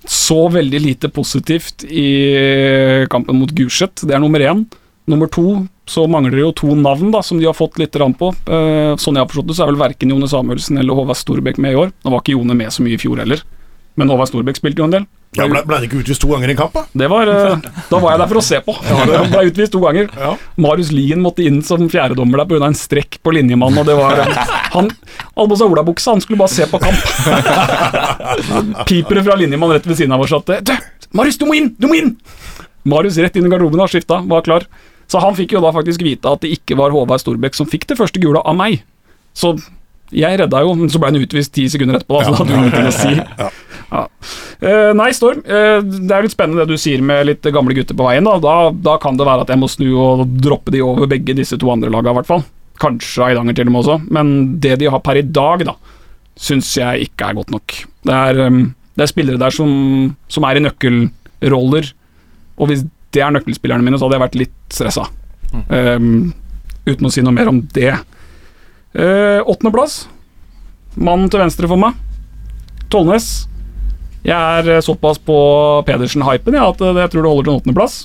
så 0.07 0.39
veldig 0.49 0.79
lite 0.81 1.11
positivt 1.13 1.85
i 1.85 3.05
kampen 3.11 3.37
mot 3.37 3.51
Gulset. 3.53 4.01
Det 4.01 4.15
er 4.15 4.23
nummer 4.23 4.41
én. 4.41 4.65
Nummer 5.11 5.29
to 5.29 5.63
så 5.89 6.05
mangler 6.07 6.37
det 6.37 6.43
jo 6.43 6.51
to 6.55 6.75
navn 6.77 7.11
da, 7.11 7.19
som 7.25 7.39
de 7.39 7.47
har 7.49 7.57
fått 7.57 7.79
litt 7.81 7.95
rann 7.99 8.13
på. 8.17 8.31
Eh, 8.47 8.93
sånn 9.01 9.17
jeg 9.17 9.25
har 9.25 9.29
forstått 9.29 9.49
det, 9.51 9.57
så 9.57 9.65
er 9.65 9.73
vel 9.73 9.81
verken 9.81 10.13
Jone 10.13 10.29
Samuelsen 10.29 10.79
eller 10.79 10.97
Håvard 10.97 11.19
Storbekk 11.19 11.59
med 11.61 11.75
i 11.75 11.79
år. 11.83 11.91
Nå 12.01 12.13
var 12.13 12.23
ikke 12.23 12.37
Jone 12.37 12.55
med 12.57 12.71
så 12.73 12.85
mye 12.85 12.95
i 12.95 13.01
fjor 13.01 13.19
heller, 13.21 13.43
men 13.99 14.13
Håvard 14.13 14.31
Storbekk 14.31 14.61
spilte 14.61 14.83
jo 14.83 14.87
en 14.87 14.95
del. 14.95 15.09
Ja, 15.31 15.45
ble, 15.47 15.61
ble 15.63 15.77
det 15.79 15.87
ikke 15.87 16.01
utvist 16.01 16.19
to 16.19 16.27
ganger 16.27 16.51
i 16.51 16.51
en 16.51 16.59
kamp, 16.59 16.73
da? 16.75 16.81
Det 16.91 17.07
var, 17.07 17.29
eh, 17.31 17.61
da 17.87 17.99
var 18.03 18.11
jeg 18.11 18.19
der 18.19 18.29
for 18.33 18.39
å 18.41 18.43
se 18.43 18.57
på. 18.65 18.73
Han 18.83 19.29
ble 19.31 19.43
utvist 19.47 19.71
to 19.71 19.79
ganger. 19.79 20.09
Ja. 20.19 20.33
Marius 20.59 20.89
Lien 20.91 21.21
måtte 21.23 21.45
inn 21.47 21.61
som 21.63 21.85
fjerdedommer 21.91 22.41
der 22.41 22.49
pga. 22.49 22.67
en 22.67 22.75
strekk 22.75 23.21
på 23.23 23.31
linjemannen. 23.37 23.79
Og 23.79 23.87
det 23.87 23.95
var 23.95 24.19
Han 24.75 24.91
hadde 24.91 25.47
på 25.53 25.59
seg 25.61 25.71
olabuksa, 25.71 26.17
han 26.17 26.23
skulle 26.25 26.41
bare 26.41 26.51
se 26.51 26.67
på 26.67 26.81
kamp. 26.83 26.99
Piper 28.91 29.23
fra 29.23 29.39
linjemannen 29.39 29.79
rett 29.79 29.87
ved 29.87 30.01
siden 30.01 30.17
av 30.17 30.25
oss 30.27 30.35
at 30.35 30.51
Du, 30.67 30.73
Marius, 31.15 31.39
du 31.39 31.47
må 31.47 31.55
inn! 31.55 31.71
Du 31.79 31.87
må 31.87 31.95
inn! 31.95 32.17
Marius 32.91 33.19
rett 33.21 33.35
inn 33.39 33.47
i 33.47 33.51
garderoben, 33.51 33.79
har 33.79 33.91
skifta, 33.91 34.19
var 34.27 34.43
klar. 34.43 34.67
Så 35.11 35.19
han 35.23 35.35
fikk 35.37 35.55
jo 35.55 35.63
da 35.63 35.71
faktisk 35.75 36.03
vite 36.03 36.27
at 36.27 36.43
det 36.43 36.51
ikke 36.57 36.75
var 36.79 36.91
Håvard 36.95 37.23
Storbekk 37.23 37.55
som 37.55 37.67
fikk 37.69 37.87
det 37.87 37.97
første 37.99 38.19
gula 38.19 38.43
av 38.47 38.55
meg. 38.59 38.81
Så 39.37 39.55
jeg 40.11 40.39
redda 40.39 40.59
jo, 40.65 40.73
men 40.75 40.91
så 40.91 40.99
ble 40.99 41.11
han 41.11 41.23
utvist 41.23 41.53
ti 41.55 41.69
sekunder 41.71 41.99
etterpå, 41.99 42.19
da, 42.19 42.23
så 42.25 42.31
det 42.31 42.39
hadde 42.41 42.51
jo 42.51 42.61
ingenting 42.65 42.89
å 42.89 42.95
si. 42.95 43.13
Ja. 43.91 44.05
Uh, 44.61 44.91
nei, 44.95 45.09
Storm, 45.15 45.41
uh, 45.43 45.81
det 45.83 46.15
er 46.15 46.25
litt 46.25 46.33
spennende 46.35 46.63
det 46.63 46.77
du 46.77 46.79
sier 46.79 47.03
med 47.03 47.25
litt 47.27 47.47
gamle 47.51 47.75
gutter 47.75 47.97
på 47.97 48.07
veien. 48.07 48.27
Da. 48.27 48.37
Da, 48.43 48.55
da 48.71 48.97
kan 49.03 49.19
det 49.19 49.27
være 49.27 49.45
at 49.45 49.51
jeg 49.51 49.59
må 49.61 49.69
snu 49.71 49.89
og 49.99 50.25
droppe 50.41 50.73
de 50.73 50.83
over 50.85 51.09
begge 51.11 51.35
disse 51.37 51.59
to 51.59 51.71
andre 51.73 51.91
laga, 51.91 52.13
i 52.13 52.19
hvert 52.21 52.29
fall. 52.29 52.45
Kanskje 52.81 53.27
Eidanger 53.27 53.57
til 53.57 53.69
og 53.69 53.75
med 53.75 53.81
også, 53.83 53.97
men 54.15 54.35
det 54.63 54.77
de 54.81 54.89
har 54.91 55.03
per 55.03 55.19
i 55.19 55.25
dag, 55.27 55.65
da, 55.67 55.75
syns 56.39 56.71
jeg 56.79 57.09
ikke 57.09 57.29
er 57.29 57.41
godt 57.41 57.51
nok. 57.53 57.81
Det 58.07 58.15
er, 58.31 58.45
um, 58.47 58.63
det 58.95 59.05
er 59.05 59.11
spillere 59.11 59.41
der 59.41 59.53
som, 59.53 59.71
som 60.31 60.47
er 60.47 60.57
i 60.57 60.63
nøkkelroller, 60.63 61.91
og 62.61 62.71
hvis 62.71 62.85
det 63.11 63.25
er 63.25 63.33
nøkkelspillerne 63.35 63.83
mine, 63.83 63.99
så 63.99 64.07
hadde 64.07 64.17
jeg 64.17 64.23
vært 64.23 64.39
litt 64.39 64.57
stressa. 64.71 65.09
Um, 65.51 66.31
uten 66.87 67.07
å 67.07 67.11
si 67.11 67.23
noe 67.25 67.35
mer 67.35 67.51
om 67.51 67.59
det. 67.75 67.91
Uh, 68.95 69.43
Åttendeplass. 69.43 70.05
Mannen 70.95 71.31
til 71.31 71.43
venstre 71.43 71.67
for 71.71 71.79
meg. 71.79 71.97
Tollnes. 72.91 73.29
Jeg 74.27 74.37
er 74.61 74.75
eh, 74.77 74.81
såpass 74.85 75.17
på 75.25 75.35
Pedersen-hypen 75.87 76.57
ja, 76.57 76.67
at 76.69 76.81
eh, 76.81 76.99
jeg 77.05 77.13
tror 77.13 77.23
det 77.25 77.31
holder 77.31 77.47
til 77.47 77.53
en 77.55 77.61
åttendeplass. 77.61 78.01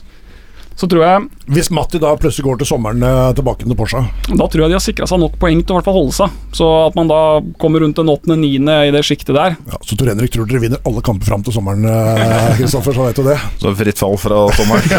Så 0.76 0.84
tror 0.92 1.00
jeg 1.06 1.52
Hvis 1.56 1.70
Matti 1.72 1.96
da 1.96 2.10
plutselig 2.20 2.44
går 2.44 2.58
til 2.60 2.68
sommeren 2.68 3.00
eh, 3.00 3.30
tilbake 3.38 3.64
til 3.64 3.76
Porsche 3.78 4.02
Da 4.28 4.44
tror 4.44 4.66
jeg 4.66 4.68
de 4.68 4.76
har 4.76 4.82
sikra 4.84 5.06
seg 5.08 5.22
nok 5.22 5.38
poeng 5.40 5.62
til 5.64 5.72
å 5.72 5.78
hvert 5.78 5.86
fall 5.88 5.96
holde 5.96 6.12
seg. 6.12 6.34
Så 6.56 6.66
at 6.82 6.98
man 6.98 7.08
da 7.08 7.20
kommer 7.62 7.80
rundt 7.80 7.96
den 7.96 8.12
åttende-niende 8.12 8.74
i 8.84 8.92
det 8.92 9.00
sjiktet 9.08 9.32
der 9.38 9.56
ja, 9.56 9.80
Så 9.80 9.96
Tor 9.96 10.10
Henrik 10.12 10.34
tror 10.34 10.48
dere 10.50 10.60
vinner 10.66 10.84
alle 10.84 11.00
kamper 11.04 11.30
fram 11.30 11.46
til 11.46 11.56
sommeren, 11.56 11.88
Kristoffer, 12.60 12.92
så 12.96 13.08
vet 13.08 13.20
du 13.20 13.24
det. 13.24 13.38
Så 13.62 13.72
fritt 13.80 14.02
fall 14.04 14.20
fra 14.20 14.42
sommeren. 14.58 14.84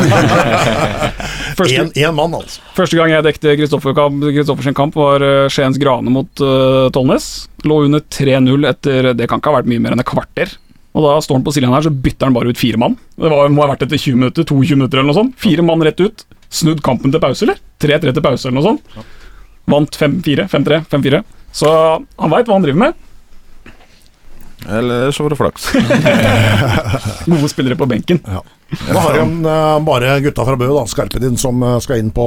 Én 1.57 1.89
én 1.97 2.13
mann, 2.13 2.36
altså. 2.38 2.61
første 2.78 2.97
gang 2.97 3.09
jeg 3.09 3.26
dekte 3.26 3.55
Kristoffer 3.57 3.93
kamp- 3.97 4.97
var 4.97 5.24
Skiens 5.49 5.78
Grane 5.82 6.09
mot 6.13 6.41
uh, 6.41 6.86
Tollnes. 6.93 7.47
Lå 7.65 7.84
under 7.88 8.01
3-0 8.01 8.68
etter 8.70 9.11
Det 9.18 9.26
kan 9.30 9.41
ikke 9.41 9.53
ha 9.53 9.59
vært 9.59 9.70
mye 9.70 9.82
mer 9.82 9.95
enn 9.95 10.01
et 10.03 10.09
kvarter. 10.09 10.53
Og 10.98 11.06
da 11.06 11.14
står 11.22 11.38
han 11.38 11.45
på 11.45 11.54
sidelinja 11.54 11.78
her, 11.78 11.86
så 11.86 11.93
bytter 11.93 12.26
han 12.26 12.34
bare 12.34 12.50
ut 12.50 12.58
fire 12.58 12.80
mann. 12.82 12.95
Det 13.14 13.30
var, 13.30 13.52
må 13.54 13.62
ha 13.62 13.70
vært 13.76 13.86
etter 13.86 14.02
20 14.02 14.18
minutter, 14.18 14.48
22 14.50 14.80
minutter 14.80 14.98
eller 14.98 15.12
noe 15.12 15.20
sånt. 15.20 15.36
Fire 15.38 15.66
mann 15.66 15.84
rett 15.86 16.02
ut. 16.02 16.24
Snudd 16.50 16.82
kampen 16.86 17.14
til 17.14 17.22
pause, 17.22 17.45
eller? 17.45 17.60
3-3 17.84 18.16
til 18.18 18.26
pause, 18.26 18.48
eller 18.48 18.58
noe 18.58 18.66
sånt. 18.66 18.95
Vant 19.70 20.00
5-4, 20.02 20.48
5-3, 20.50 20.80
5-4. 20.89 21.22
Så 21.60 21.70
han 21.70 22.34
veit 22.34 22.50
hva 22.50 22.58
han 22.58 22.66
driver 22.66 22.82
med. 22.88 23.04
Eller 24.68 25.12
så 25.14 25.24
var 25.28 25.36
det 25.36 25.39
flaks. 25.43 25.70
Gode 27.30 27.52
spillere 27.52 27.78
på 27.78 27.86
benken. 27.93 28.24
Nå 28.68 28.99
har 28.99 29.15
han 29.22 29.36
uh, 29.47 29.78
bare 29.88 30.18
gutta 30.26 30.43
fra 30.43 30.57
Bø, 30.59 30.68
Skarpedin, 30.91 31.38
som 31.39 31.61
uh, 31.63 31.78
skal 31.84 32.01
inn 32.01 32.09
på, 32.11 32.26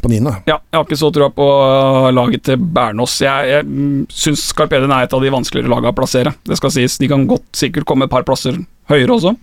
på 0.00 0.08
niende. 0.12 0.32
Ja, 0.48 0.56
jeg 0.72 0.78
har 0.78 0.86
ikke 0.86 0.96
så 1.00 1.10
trua 1.12 1.28
på 1.36 1.44
uh, 1.44 2.08
laget 2.16 2.46
til 2.48 2.56
Bernås. 2.56 3.18
Jeg, 3.20 3.50
jeg 3.50 4.06
syns 4.08 4.46
Skarpedin 4.54 4.92
er 4.94 5.04
et 5.04 5.12
av 5.16 5.20
de 5.20 5.32
vanskeligere 5.34 5.68
lagene 5.72 5.92
å 5.92 5.96
plassere. 5.98 6.32
Det 6.48 6.56
skal 6.56 6.72
sies. 6.72 6.96
De 7.02 7.10
kan 7.12 7.26
godt 7.28 7.44
sikkert 7.60 7.84
komme 7.88 8.08
et 8.08 8.14
par 8.14 8.24
plasser 8.28 8.56
høyere 8.92 9.18
også. 9.18 9.34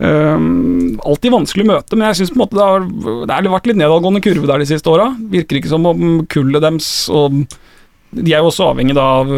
Um, 0.00 0.94
alltid 1.04 1.34
vanskelig 1.34 1.66
møte, 1.68 1.98
men 1.98 2.06
jeg 2.08 2.20
syns 2.22 2.30
det, 2.38 2.62
har- 2.62 2.86
det 3.26 3.34
har 3.34 3.50
vært 3.52 3.66
litt 3.68 3.76
nedadgående 3.82 4.22
kurve 4.24 4.48
der 4.48 4.62
de 4.62 4.68
siste 4.70 4.88
åra. 4.94 5.10
Virker 5.34 5.58
ikke 5.58 5.72
som 5.74 5.84
om 5.90 6.22
kullet 6.30 6.62
deres 6.64 6.88
og 7.12 7.42
De 8.14 8.32
er 8.32 8.40
jo 8.40 8.48
også 8.48 8.70
avhengig 8.72 8.96
av 8.98 9.28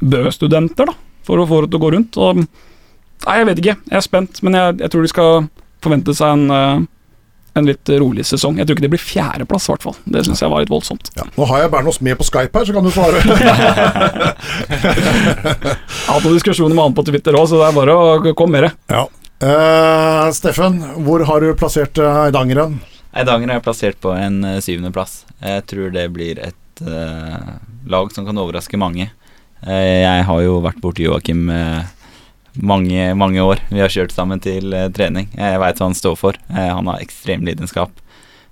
Bø-studenter, 0.00 0.88
da, 0.88 0.94
for 1.26 1.40
å 1.42 1.48
få 1.48 1.64
det 1.64 1.72
til 1.72 1.80
å 1.80 1.82
gå 1.82 1.90
rundt. 1.96 2.16
Og, 2.22 2.38
nei, 3.26 3.34
jeg 3.40 3.48
vet 3.50 3.58
ikke. 3.64 3.74
Jeg 3.90 3.98
er 3.98 4.04
spent, 4.06 4.38
men 4.46 4.56
jeg, 4.56 4.78
jeg 4.84 4.92
tror 4.94 5.04
de 5.04 5.10
skal 5.12 5.48
forvente 5.84 6.14
seg 6.16 6.36
en 6.36 6.46
uh, 6.52 6.86
en 7.58 7.66
litt 7.66 7.90
rolig 7.98 8.22
sesong. 8.28 8.58
Jeg 8.60 8.68
tror 8.68 8.76
ikke 8.76 8.84
det 8.84 8.90
blir 8.92 9.02
fjerdeplass, 9.02 9.64
i 9.66 9.72
hvert 9.72 9.86
fall. 9.88 9.96
Det 10.06 10.20
syns 10.26 10.42
jeg 10.44 10.52
var 10.52 10.62
litt 10.62 10.70
voldsomt. 10.70 11.08
Ja. 11.18 11.24
Nå 11.34 11.48
har 11.50 11.64
jeg 11.64 11.72
Bernås 11.72 11.98
med 12.06 12.14
på 12.20 12.26
Skype 12.28 12.54
her, 12.54 12.68
så 12.68 12.76
kan 12.76 12.86
du 12.86 12.90
svare. 12.94 13.18
Jeg 16.08 16.22
noen 16.22 16.36
diskusjoner 16.38 16.74
med 16.76 16.84
han 16.84 16.94
på 16.96 17.04
Twitter 17.08 17.36
òg, 17.36 17.48
så 17.50 17.58
det 17.58 17.66
er 17.66 17.74
bare 17.76 17.94
å 17.96 18.34
komme 18.38 18.58
med 18.58 18.68
det. 18.68 18.72
ja. 18.94 19.08
Uh, 19.38 20.32
Steffen, 20.34 20.80
hvor 21.06 21.22
har 21.22 21.44
du 21.44 21.52
plassert 21.54 21.94
Eidangeren? 21.94 22.26
Eidangeren? 22.28 22.78
Eidanger 23.18 23.54
er 23.54 23.64
plassert 23.64 23.98
på 24.02 24.12
en 24.14 24.42
eh, 24.44 24.60
syvendeplass. 24.62 25.22
Jeg 25.40 25.64
tror 25.70 25.92
det 25.94 26.04
blir 26.14 26.40
et 26.44 26.82
uh, 26.84 27.56
lag 27.88 28.12
som 28.14 28.26
kan 28.28 28.38
overraske 28.38 28.80
mange. 28.80 29.08
Uh, 29.64 30.02
jeg 30.04 30.26
har 30.28 30.42
jo 30.44 30.58
vært 30.64 30.80
borti 30.82 31.06
Joakim 31.06 31.48
eh, 31.50 31.86
mange, 32.58 33.14
mange 33.18 33.42
år. 33.44 33.62
Vi 33.70 33.80
har 33.82 33.92
kjørt 33.92 34.14
sammen 34.14 34.42
til 34.42 34.74
eh, 34.74 34.90
trening. 34.94 35.30
Jeg 35.36 35.62
veit 35.62 35.80
hva 35.80 35.88
han 35.88 35.96
står 35.98 36.18
for. 36.18 36.38
Eh, 36.50 36.68
han 36.74 36.90
har 36.90 37.02
ekstrem 37.04 37.46
lidenskap. 37.46 37.92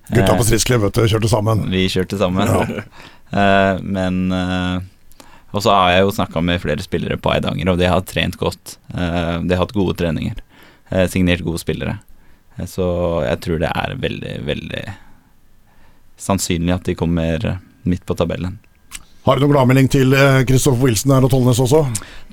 Gutta 0.09 0.33
Eh, 0.33 0.39
på 0.39 0.47
Strisklev, 0.47 0.85
vet 0.87 0.99
du, 0.99 1.07
kjørte 1.11 1.31
sammen. 1.33 1.67
vi 1.73 1.87
kjørte 1.93 2.23
sammen. 2.23 2.51
Eh, 3.27 3.79
men 3.83 4.31
uh, 4.31 4.79
Og 5.51 5.65
så 5.65 5.73
har 5.75 5.89
jeg 5.91 6.05
jo 6.05 6.13
snakka 6.15 6.39
med 6.47 6.61
flere 6.63 6.85
spillere 6.85 7.17
på 7.19 7.33
Eidanger, 7.33 7.73
og 7.73 7.81
de 7.81 7.89
har 7.91 8.05
trent 8.07 8.37
godt. 8.39 8.77
Uh, 8.95 9.43
de 9.43 9.51
har 9.51 9.65
hatt 9.65 9.75
gode 9.75 9.97
treninger. 9.99 10.39
Eh, 10.89 11.09
signert 11.09 11.41
gode 11.41 11.59
spillere. 11.59 11.99
Eh, 12.57 12.67
så 12.67 12.87
jeg 13.27 13.41
tror 13.43 13.63
det 13.63 13.73
er 13.75 13.97
veldig, 14.03 14.35
veldig 14.47 14.85
sannsynlig 16.17 16.77
at 16.77 16.87
de 16.87 16.95
kommer 16.99 17.59
midt 17.83 18.07
på 18.07 18.17
tabellen. 18.19 18.59
Har 19.27 19.37
du 19.37 19.43
noen 19.43 19.53
gladmelding 19.57 19.89
til 19.91 20.15
Kristoffer 20.47 20.87
Wilson 20.87 21.13
her 21.17 21.27
og 21.27 21.33
Tollnes 21.33 21.59
også? 21.63 21.83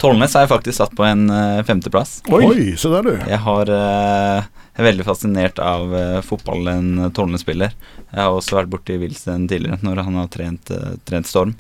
Tollnes 0.02 0.36
er 0.38 0.50
faktisk 0.52 0.78
satt 0.78 0.94
på 0.94 1.06
en 1.08 1.26
eh, 1.34 1.64
femteplass. 1.66 2.20
Oi, 2.30 2.76
se 2.78 2.91
der, 2.94 3.08
du. 3.08 3.14
Jeg 3.18 3.39
har 3.48 3.72
eh, 3.74 4.50
jeg 4.74 4.82
er 4.82 4.88
veldig 4.88 5.06
fascinert 5.06 5.60
av 5.62 5.91
uh, 5.94 6.20
fotball 6.26 6.70
en 6.72 6.88
Tollnes 7.14 7.44
spiller. 7.46 7.76
Jeg 8.08 8.18
har 8.18 8.34
også 8.34 8.58
vært 8.58 8.72
borti 8.74 8.96
Wilson 9.02 9.46
tidligere, 9.50 9.78
når 9.86 10.02
han 10.06 10.18
har 10.18 10.32
trent, 10.34 10.72
uh, 10.74 10.96
trent 11.06 11.30
Storm. 11.30 11.52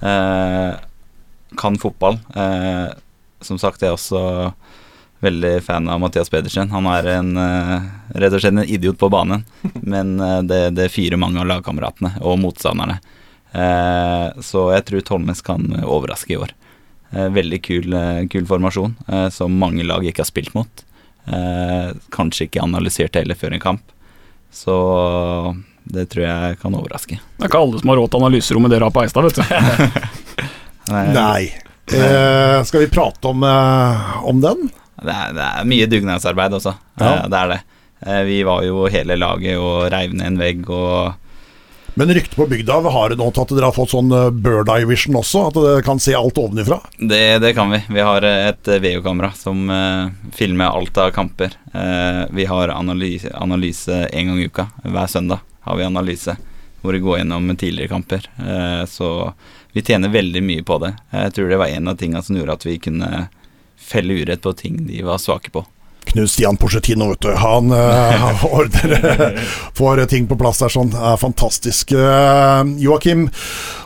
Uh, 0.00 0.76
kan 1.56 1.78
fotball. 1.78 2.18
Eh, 2.34 2.92
som 3.40 3.58
sagt, 3.58 3.82
jeg 3.82 3.90
er 3.90 3.96
også 3.96 4.52
veldig 5.20 5.54
fan 5.64 5.88
av 5.90 6.00
Mathias 6.00 6.30
Pedersen. 6.32 6.70
Han 6.72 6.86
er 6.86 7.08
en, 7.16 7.36
eh, 7.36 7.88
rett 8.16 8.32
og 8.32 8.40
slett 8.40 8.56
en 8.56 8.64
idiot 8.64 8.98
på 8.98 9.10
banen, 9.12 9.44
men 9.82 10.18
eh, 10.20 10.40
det, 10.42 10.60
det 10.76 10.90
fyrer 10.92 11.20
mange 11.20 11.40
av 11.40 11.48
lagkameratene 11.50 12.16
og 12.20 12.38
motstanderne. 12.40 13.00
Eh, 13.52 14.26
så 14.46 14.66
jeg 14.76 14.84
tror 14.88 15.00
Tolmes 15.08 15.40
kan 15.42 15.64
overraske 15.82 16.34
i 16.34 16.38
år. 16.38 16.52
Eh, 17.12 17.28
veldig 17.34 17.58
kul, 17.66 17.92
eh, 17.92 18.20
kul 18.30 18.46
formasjon, 18.46 18.94
eh, 19.08 19.28
som 19.34 19.56
mange 19.58 19.82
lag 19.86 20.04
ikke 20.06 20.22
har 20.22 20.30
spilt 20.30 20.54
mot. 20.54 20.84
Eh, 21.26 21.90
kanskje 22.14 22.46
ikke 22.48 22.62
analysert 22.62 23.14
heller 23.18 23.34
før 23.38 23.54
en 23.56 23.60
kamp. 23.64 23.82
Så 24.52 24.74
det 25.90 26.08
tror 26.10 26.24
jeg 26.26 26.58
kan 26.62 26.74
overraske. 26.78 27.18
Det 27.38 27.44
er 27.46 27.50
ikke 27.50 27.60
alle 27.64 27.80
som 27.82 27.90
har 27.92 27.98
råd 28.00 28.10
til 28.12 28.20
analyserommet 28.24 28.70
dere 28.74 28.86
har 28.88 28.94
på 28.94 29.02
Eistad, 29.04 29.26
vet 29.26 29.40
du. 29.40 29.42
Nei. 30.92 31.04
Nei. 31.14 31.42
Eh, 31.90 32.62
skal 32.66 32.84
vi 32.84 32.90
prate 32.90 33.30
om, 33.30 33.42
eh, 33.46 34.24
om 34.26 34.40
den? 34.42 34.68
Det 35.00 35.14
er, 35.14 35.32
det 35.34 35.44
er 35.46 35.68
mye 35.70 35.86
dugnadsarbeid 35.90 36.54
også. 36.58 36.74
Ja. 37.00 37.12
Eh, 37.24 37.28
Det 37.32 37.38
er 37.42 37.48
det. 37.54 37.60
Eh, 38.06 38.22
Vi 38.28 38.42
var 38.46 38.62
jo 38.66 38.86
hele 38.92 39.16
laget 39.18 39.58
og 39.58 39.90
reiv 39.92 40.14
ned 40.14 40.26
en 40.26 40.38
vegg 40.40 40.66
og 40.70 41.14
Men 42.00 42.14
ryktet 42.14 42.36
på 42.36 42.46
bygda 42.46 42.78
har 42.80 43.10
det 43.12 43.18
nå 43.20 43.26
tatt 43.28 43.50
at 43.50 43.58
dere 43.58 43.68
har 43.68 43.76
fått 43.76 43.90
sånn 43.92 44.08
eh, 44.16 44.30
bird 44.32 44.70
eye 44.72 44.86
vision 44.88 45.18
også? 45.20 45.42
At 45.50 45.56
dere 45.58 45.82
kan 45.84 45.98
se 46.00 46.14
alt 46.16 46.38
ovenifra? 46.40 46.78
Det, 46.96 47.18
det 47.44 47.50
kan 47.58 47.68
vi. 47.68 47.82
Vi 47.92 48.00
har 48.00 48.24
eh, 48.24 48.46
et 48.48 48.70
VO-kamera 48.80 49.34
som 49.36 49.68
eh, 49.68 50.06
filmer 50.32 50.72
alt 50.72 50.96
av 50.96 51.10
kamper. 51.12 51.52
Eh, 51.76 52.22
vi 52.32 52.46
har 52.48 52.72
analyse, 52.72 53.28
analyse 53.36 53.98
en 54.06 54.32
gang 54.32 54.40
i 54.40 54.46
uka. 54.48 54.70
Hver 54.80 55.12
søndag 55.12 55.44
har 55.68 55.76
vi 55.76 55.84
analyse 55.84 56.38
hvor 56.80 56.96
vi 56.96 57.02
går 57.04 57.18
gjennom 57.18 57.52
tidligere 57.52 57.92
kamper. 57.92 58.30
Eh, 58.48 58.86
så 58.88 59.34
vi 59.76 59.84
tjener 59.84 60.08
veldig 60.08 60.40
mye 60.46 60.64
på 60.64 60.80
det. 60.80 60.94
Jeg 61.12 61.36
tror 61.36 61.52
det 61.52 61.60
var 61.60 61.74
en 61.74 61.92
av 61.92 62.00
tingene 62.00 62.24
som 62.24 62.40
gjorde 62.40 62.56
at 62.56 62.64
vi 62.64 62.78
kunne 62.80 63.26
felle 63.76 64.22
urett 64.22 64.40
på 64.48 64.56
ting 64.56 64.86
de 64.88 65.04
var 65.04 65.20
svake 65.20 65.52
på. 65.52 65.66
Knut 66.10 66.30
Stian 66.32 66.56
Porcetino, 66.58 67.08
vet 67.12 67.20
du. 67.22 67.30
Han 67.38 67.70
uh, 67.74 68.44
ordner 68.50 69.38
får 69.78 70.04
ting 70.10 70.26
på 70.30 70.38
plass 70.40 70.58
der 70.62 70.72
sånn. 70.72 70.90
Er 70.96 71.20
fantastisk. 71.20 71.92
Uh, 71.94 72.64
Joakim, 72.82 73.28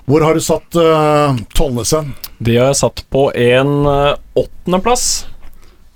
hvor 0.08 0.24
har 0.24 0.34
du 0.36 0.40
satt 0.44 0.78
uh, 0.80 1.36
Tollnesen? 1.56 2.14
De 2.44 2.56
har 2.58 2.72
jeg 2.72 2.80
satt 2.82 3.04
på 3.14 3.28
en 3.32 3.86
eh, 3.88 4.16
åttendeplass. 4.36 5.04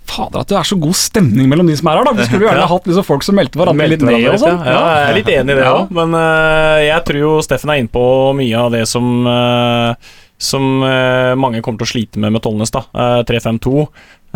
Fader, 0.09 0.41
at 0.41 0.49
det 0.49 0.57
er 0.57 0.69
så 0.71 0.79
god 0.81 0.97
stemning 0.97 1.51
mellom 1.51 1.67
de 1.69 1.75
som 1.77 1.91
er 1.91 1.99
her, 1.99 2.07
da. 2.07 2.15
Vi 2.17 2.25
skulle 2.29 2.47
jo 2.47 2.49
gjerne 2.49 2.63
Ja. 2.65 2.69
hatt 2.71 2.87
liksom 2.89 3.05
folk 3.05 3.27
som 3.27 3.37
meldte 3.37 3.61
hverandre 3.61 3.89
litt 3.91 4.05
ned 4.07 4.25
og 4.31 4.39
sånn. 4.41 4.63
ja. 4.65 4.73
ja, 4.73 4.85
jeg 4.95 5.09
er 5.11 5.19
litt 5.19 5.29
enig 5.35 5.53
i 5.53 5.59
det 5.59 5.67
Ja. 5.67 5.75
men 5.99 6.17
uh, 6.17 6.79
jeg 6.81 7.05
tror 7.11 7.21
jo 7.21 7.33
Steffen 7.45 7.75
er 7.75 7.83
inne 7.83 7.93
på 7.93 8.05
mye 8.39 8.63
av 8.63 8.73
det 8.73 8.87
som 8.89 9.11
eh, 9.29 10.15
Som 10.39 10.85
eh, 10.87 11.35
mange 11.39 11.61
kommer 11.65 11.83
til 11.83 11.89
å 11.89 11.93
slite 11.93 12.23
med 12.23 12.37
med 12.37 12.45
Tollnes, 12.45 12.71
da. 12.75 12.85
Eh, 12.95 13.23
3-5-2. 13.27 13.89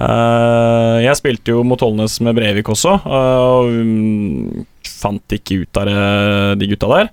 Eh, 0.02 0.98
jeg 1.06 1.18
spilte 1.20 1.54
jo 1.54 1.62
mot 1.66 1.78
Tollnes 1.78 2.18
med 2.26 2.34
Brevik 2.38 2.72
også, 2.74 2.96
eh, 3.06 3.44
og 3.46 3.70
mm, 3.70 4.66
fant 4.88 5.36
ikke 5.38 5.62
ut 5.62 5.82
av 5.82 5.92
de 6.58 6.68
gutta 6.70 6.90
der. 6.90 7.12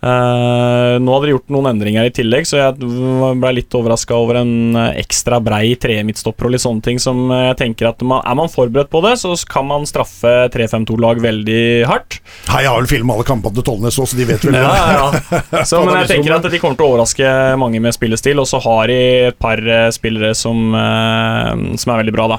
Eh, 0.00 0.94
nå 0.96 1.12
hadde 1.12 1.28
de 1.28 1.32
gjort 1.34 1.50
noen 1.52 1.74
endringer 1.74 2.06
i 2.08 2.12
tillegg, 2.14 2.46
så 2.48 2.56
jeg 2.56 2.78
ble 2.80 3.50
litt 3.52 3.74
overraska 3.76 4.16
over 4.16 4.38
en 4.40 4.78
eh, 4.80 4.94
ekstra 5.02 5.42
brei 5.44 5.74
tremidtstopper 5.80 6.48
og 6.48 6.54
litt 6.54 6.64
sånne 6.64 6.84
ting 6.86 7.00
som 7.02 7.26
eh, 7.28 7.50
jeg 7.50 7.58
tenker 7.60 7.90
at 7.90 8.00
man, 8.00 8.22
Er 8.24 8.38
man 8.38 8.48
forberedt 8.48 8.88
på 8.92 9.02
det, 9.04 9.18
så 9.20 9.34
kan 9.50 9.68
man 9.68 9.84
straffe 9.88 10.48
3-5-2-lag 10.54 11.20
veldig 11.20 11.60
hardt. 11.90 12.20
Hei, 12.48 12.62
jeg 12.64 12.72
har 12.72 12.80
vel 12.80 12.88
filma 12.88 13.18
alle 13.18 13.28
kampene 13.28 13.60
til 13.60 13.68
Tollnes 13.68 14.00
òg, 14.00 14.08
så 14.08 14.20
de 14.22 14.28
vet 14.30 14.48
vel 14.48 14.56
Ja, 14.56 14.72
ja. 14.96 15.62
Så, 15.68 15.82
men 15.84 16.00
jeg 16.00 16.12
tenker 16.14 16.38
at 16.38 16.48
de 16.48 16.62
kommer 16.62 16.80
til 16.80 16.86
å 16.86 16.94
overraske 16.94 17.28
mange 17.60 17.82
med 17.84 17.94
spillestil, 17.94 18.40
og 18.40 18.48
så 18.48 18.62
har 18.64 18.88
de 18.88 19.00
et 19.28 19.40
par 19.40 19.60
spillere 19.92 20.32
som, 20.38 20.72
som 20.72 21.92
er 21.92 22.00
veldig 22.00 22.14
bra, 22.14 22.26
da. 22.32 22.38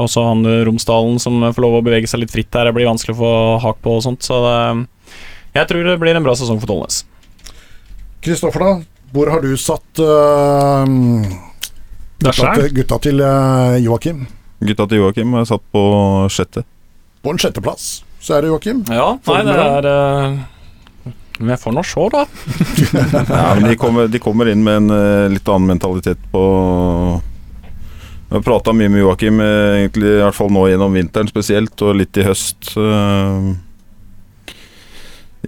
Også 0.00 0.24
han 0.26 0.42
Romsdalen 0.66 1.20
som 1.22 1.38
får 1.46 1.64
lov 1.64 1.78
å 1.78 1.84
bevege 1.86 2.10
seg 2.10 2.24
litt 2.24 2.34
fritt 2.34 2.56
her, 2.56 2.66
det 2.68 2.74
blir 2.76 2.90
vanskelig 2.90 3.14
å 3.14 3.20
få 3.20 3.34
hak 3.62 3.80
på 3.84 3.98
og 3.98 4.04
sånt, 4.06 4.26
så 4.26 4.40
det, 4.44 4.56
jeg 5.56 5.70
tror 5.70 5.86
det 5.86 5.96
blir 6.02 6.18
en 6.18 6.26
bra 6.26 6.34
sesong 6.38 6.60
for 6.62 6.70
Tollnes. 6.70 7.02
Kristoffer, 8.24 8.64
da? 8.64 8.72
Hvor 9.14 9.30
har 9.32 9.42
du 9.42 9.54
satt 9.58 10.02
uh, 10.04 10.84
gutta, 12.20 12.52
til, 12.54 12.68
gutta 12.76 13.00
til 13.02 13.24
uh, 13.24 13.80
Joakim? 13.82 14.22
Gutta 14.60 14.86
til 14.86 15.02
Joakim 15.02 15.34
er 15.40 15.48
satt 15.48 15.64
på 15.74 15.82
sjette. 16.30 16.62
På 17.24 17.34
en 17.34 17.40
sjetteplass, 17.40 17.90
så 18.22 18.36
er 18.36 18.46
det 18.46 18.52
Joakim. 18.52 18.84
Ja, 18.92 19.12
nei, 19.26 19.42
det 19.48 19.60
er 19.66 19.90
uh 19.90 20.40
vi 21.40 21.56
får 21.56 21.72
nå 21.72 21.82
se, 21.82 22.08
da. 22.12 22.26
Ja, 23.28 23.54
men 23.54 23.70
de 23.70 23.76
kommer, 23.80 24.08
de 24.08 24.18
kommer 24.20 24.48
inn 24.50 24.64
med 24.64 24.82
en 24.82 24.90
uh, 24.92 25.28
litt 25.32 25.48
annen 25.48 25.70
mentalitet 25.72 26.20
på 26.32 26.42
Vi 28.28 28.36
har 28.36 28.44
prata 28.44 28.74
mye 28.76 28.90
med 28.92 29.00
Joakim, 29.00 29.40
eh, 29.42 29.80
egentlig 29.80 30.10
i 30.12 30.20
hvert 30.20 30.36
fall 30.36 30.52
nå 30.54 30.68
gjennom 30.68 30.92
vinteren 30.94 31.26
spesielt, 31.26 31.74
og 31.82 31.96
litt 31.98 32.14
i 32.20 32.22
høst. 32.22 32.68
Eh, 32.78 33.48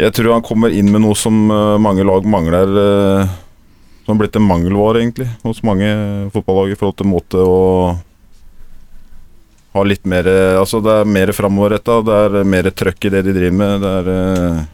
Jeg 0.00 0.14
tror 0.16 0.32
han 0.32 0.44
kommer 0.46 0.72
inn 0.72 0.88
med 0.92 1.02
noe 1.04 1.16
som 1.18 1.36
eh, 1.52 1.78
mange 1.82 2.04
lag 2.06 2.24
mangler. 2.24 2.70
eh, 2.82 3.32
Som 4.06 4.16
har 4.16 4.22
blitt 4.24 4.36
en 4.36 4.46
mangelvare, 4.48 5.02
egentlig, 5.02 5.28
hos 5.44 5.60
mange 5.62 5.86
fotballag 6.34 6.72
i 6.72 6.78
forhold 6.78 6.96
til 6.98 7.06
måte 7.12 7.38
å 7.38 7.58
ha 9.72 9.82
litt 9.86 10.04
mer 10.10 10.26
eh, 10.28 10.56
Altså, 10.58 10.80
det 10.84 10.90
er 11.02 11.04
mer 11.08 11.32
framoverretta, 11.36 12.00
det 12.04 12.16
er 12.26 12.48
mer 12.48 12.70
trøkk 12.72 13.06
i 13.08 13.12
det 13.14 13.22
de 13.28 13.36
driver 13.36 13.58
med. 13.60 13.84
Det 13.84 13.92
er 14.00 14.10
eh, 14.16 14.64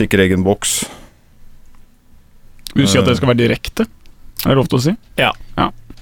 sikker 0.00 0.24
egen 0.26 0.42
boks. 0.46 0.78
Vil 2.74 2.86
du 2.86 2.90
si 2.90 2.98
at 3.00 3.06
det 3.08 3.16
skal 3.18 3.32
være 3.32 3.42
direkte? 3.44 3.86
Er 4.44 4.52
det 4.54 4.58
lov 4.60 4.68
til 4.72 4.78
å 4.80 4.84
si? 4.88 4.96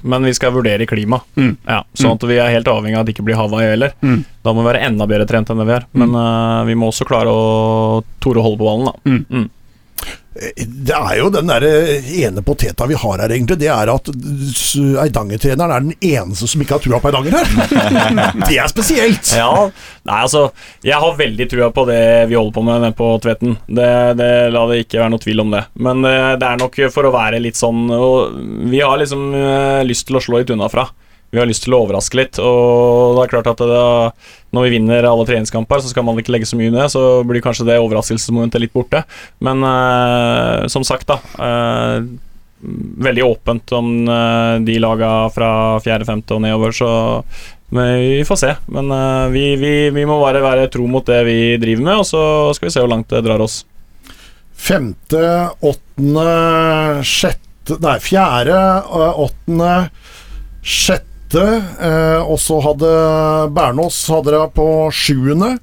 Men 0.02 0.26
vi 0.28 0.34
skal 0.36 0.52
vurdere 0.54 0.86
klima. 0.86 1.20
Mm. 1.36 1.54
Ja, 1.66 1.82
sånn 1.98 2.16
at 2.18 2.26
vi 2.28 2.38
er 2.38 2.52
helt 2.54 2.70
avhengig 2.70 2.98
av 2.98 3.04
at 3.04 3.10
det 3.10 3.16
ikke 3.16 3.26
blir 3.26 3.38
Hawaii 3.38 3.72
heller. 3.72 3.94
Mm. 4.02 4.22
Da 4.46 4.54
må 4.54 4.62
vi 4.62 4.70
være 4.70 4.84
enda 4.86 5.08
bedre 5.10 5.26
trent 5.28 5.50
enn 5.50 5.62
det 5.62 5.68
vi 5.68 5.76
er. 5.78 5.86
Men 5.98 6.14
uh, 6.14 6.64
vi 6.68 6.76
må 6.78 6.90
også 6.92 7.06
klare 7.08 7.32
å 7.32 8.02
tore 8.22 8.42
å 8.42 8.46
holde 8.46 8.60
på 8.60 8.68
ballen, 8.68 8.90
da. 8.90 9.16
Mm. 9.28 9.48
Det 10.38 10.94
er 10.94 11.14
jo 11.18 11.30
den 11.34 11.48
der 11.50 11.64
ene 11.66 12.42
poteta 12.46 12.86
vi 12.86 12.94
har 13.00 13.18
her, 13.24 13.32
egentlig. 13.34 13.56
Det 13.58 13.70
er 13.72 13.90
at 13.90 14.10
s- 14.52 14.76
Eidanger-treneren 15.02 15.72
er 15.74 15.86
den 15.88 15.96
eneste 16.12 16.46
som 16.46 16.62
ikke 16.62 16.76
har 16.76 16.84
trua 16.84 17.00
på 17.02 17.10
Eidanger 17.10 17.34
her. 17.38 18.36
Det 18.48 18.58
er 18.60 18.70
spesielt. 18.70 19.32
Ja, 19.34 19.48
nei 20.06 20.20
altså 20.22 20.44
Jeg 20.86 21.00
har 21.02 21.16
veldig 21.18 21.48
trua 21.50 21.70
på 21.74 21.86
det 21.88 21.98
vi 22.30 22.38
holder 22.38 22.54
på 22.54 22.62
med 22.68 22.94
på 22.98 23.10
Tveten. 23.24 23.56
Det, 23.66 23.88
det, 24.20 24.30
la 24.54 24.62
det 24.70 24.82
ikke 24.84 25.00
være 25.02 25.14
noe 25.16 25.24
tvil 25.24 25.42
om 25.42 25.50
det. 25.56 25.64
Men 25.88 26.04
eh, 26.06 26.36
det 26.38 26.46
er 26.52 26.62
nok 26.62 26.78
for 26.94 27.08
å 27.08 27.14
være 27.16 27.42
litt 27.42 27.58
sånn 27.58 27.88
Vi 28.70 28.84
har 28.84 29.00
liksom 29.02 29.26
eh, 29.34 29.82
lyst 29.88 30.06
til 30.08 30.20
å 30.20 30.22
slå 30.22 30.42
litt 30.44 30.54
unna 30.54 30.70
fra. 30.70 30.86
Vi 31.30 31.40
har 31.40 31.48
lyst 31.48 31.66
til 31.66 31.74
å 31.76 31.82
overraske 31.84 32.16
litt, 32.16 32.38
og 32.40 33.18
det 33.18 33.26
er 33.26 33.32
klart 33.34 33.50
at 33.50 33.60
det, 33.60 33.80
når 34.56 34.64
vi 34.64 34.72
vinner 34.78 35.08
alle 35.08 35.26
treningskamper, 35.28 35.82
så 35.84 35.90
skal 35.92 36.06
man 36.06 36.16
ikke 36.20 36.32
legge 36.32 36.48
så 36.48 36.56
mye 36.56 36.72
ned. 36.72 36.88
så 36.92 37.20
blir 37.28 37.44
kanskje 37.44 37.66
det 37.68 37.76
overraskelsesmomentet 37.82 38.62
litt 38.64 38.72
borte. 38.72 39.02
Men 39.44 39.60
eh, 39.68 40.64
som 40.72 40.86
sagt, 40.88 41.10
da. 41.10 41.20
eh, 41.44 42.08
veldig 43.08 43.24
åpent 43.24 43.72
om 43.76 44.08
eh, 44.08 44.54
de 44.64 44.78
laga 44.82 45.12
fra 45.34 45.50
fjerde-femte 45.84 46.34
og 46.34 46.42
nedover, 46.46 46.72
så 46.74 46.90
vi 47.68 48.24
får 48.24 48.40
se. 48.40 48.54
Men 48.72 48.90
eh, 48.90 49.26
vi, 49.34 49.44
vi, 49.60 49.72
vi 49.94 50.06
må 50.08 50.16
bare 50.22 50.42
være 50.44 50.70
tro 50.72 50.88
mot 50.90 51.06
det 51.06 51.20
vi 51.28 51.40
driver 51.60 51.90
med, 51.90 52.00
og 52.00 52.08
så 52.08 52.22
skal 52.56 52.70
vi 52.70 52.74
se 52.74 52.84
hvor 52.84 52.92
langt 52.94 53.12
det 53.12 53.24
drar 53.26 53.44
oss. 53.44 53.60
Femte, 54.58 55.20
åttende, 55.60 57.04
sjette 57.06 57.44
Nei, 57.68 57.98
fjerde, 58.00 58.56
øh, 58.96 59.18
åttende, 59.26 59.72
sjette. 60.64 61.07
Eh, 61.36 62.22
og 62.24 62.38
så 62.40 62.60
hadde 62.64 62.88
Bernås 63.52 63.98
hadde 64.08 64.32
det 64.32 64.44
på 64.56 64.68
sjuende. 64.94 65.58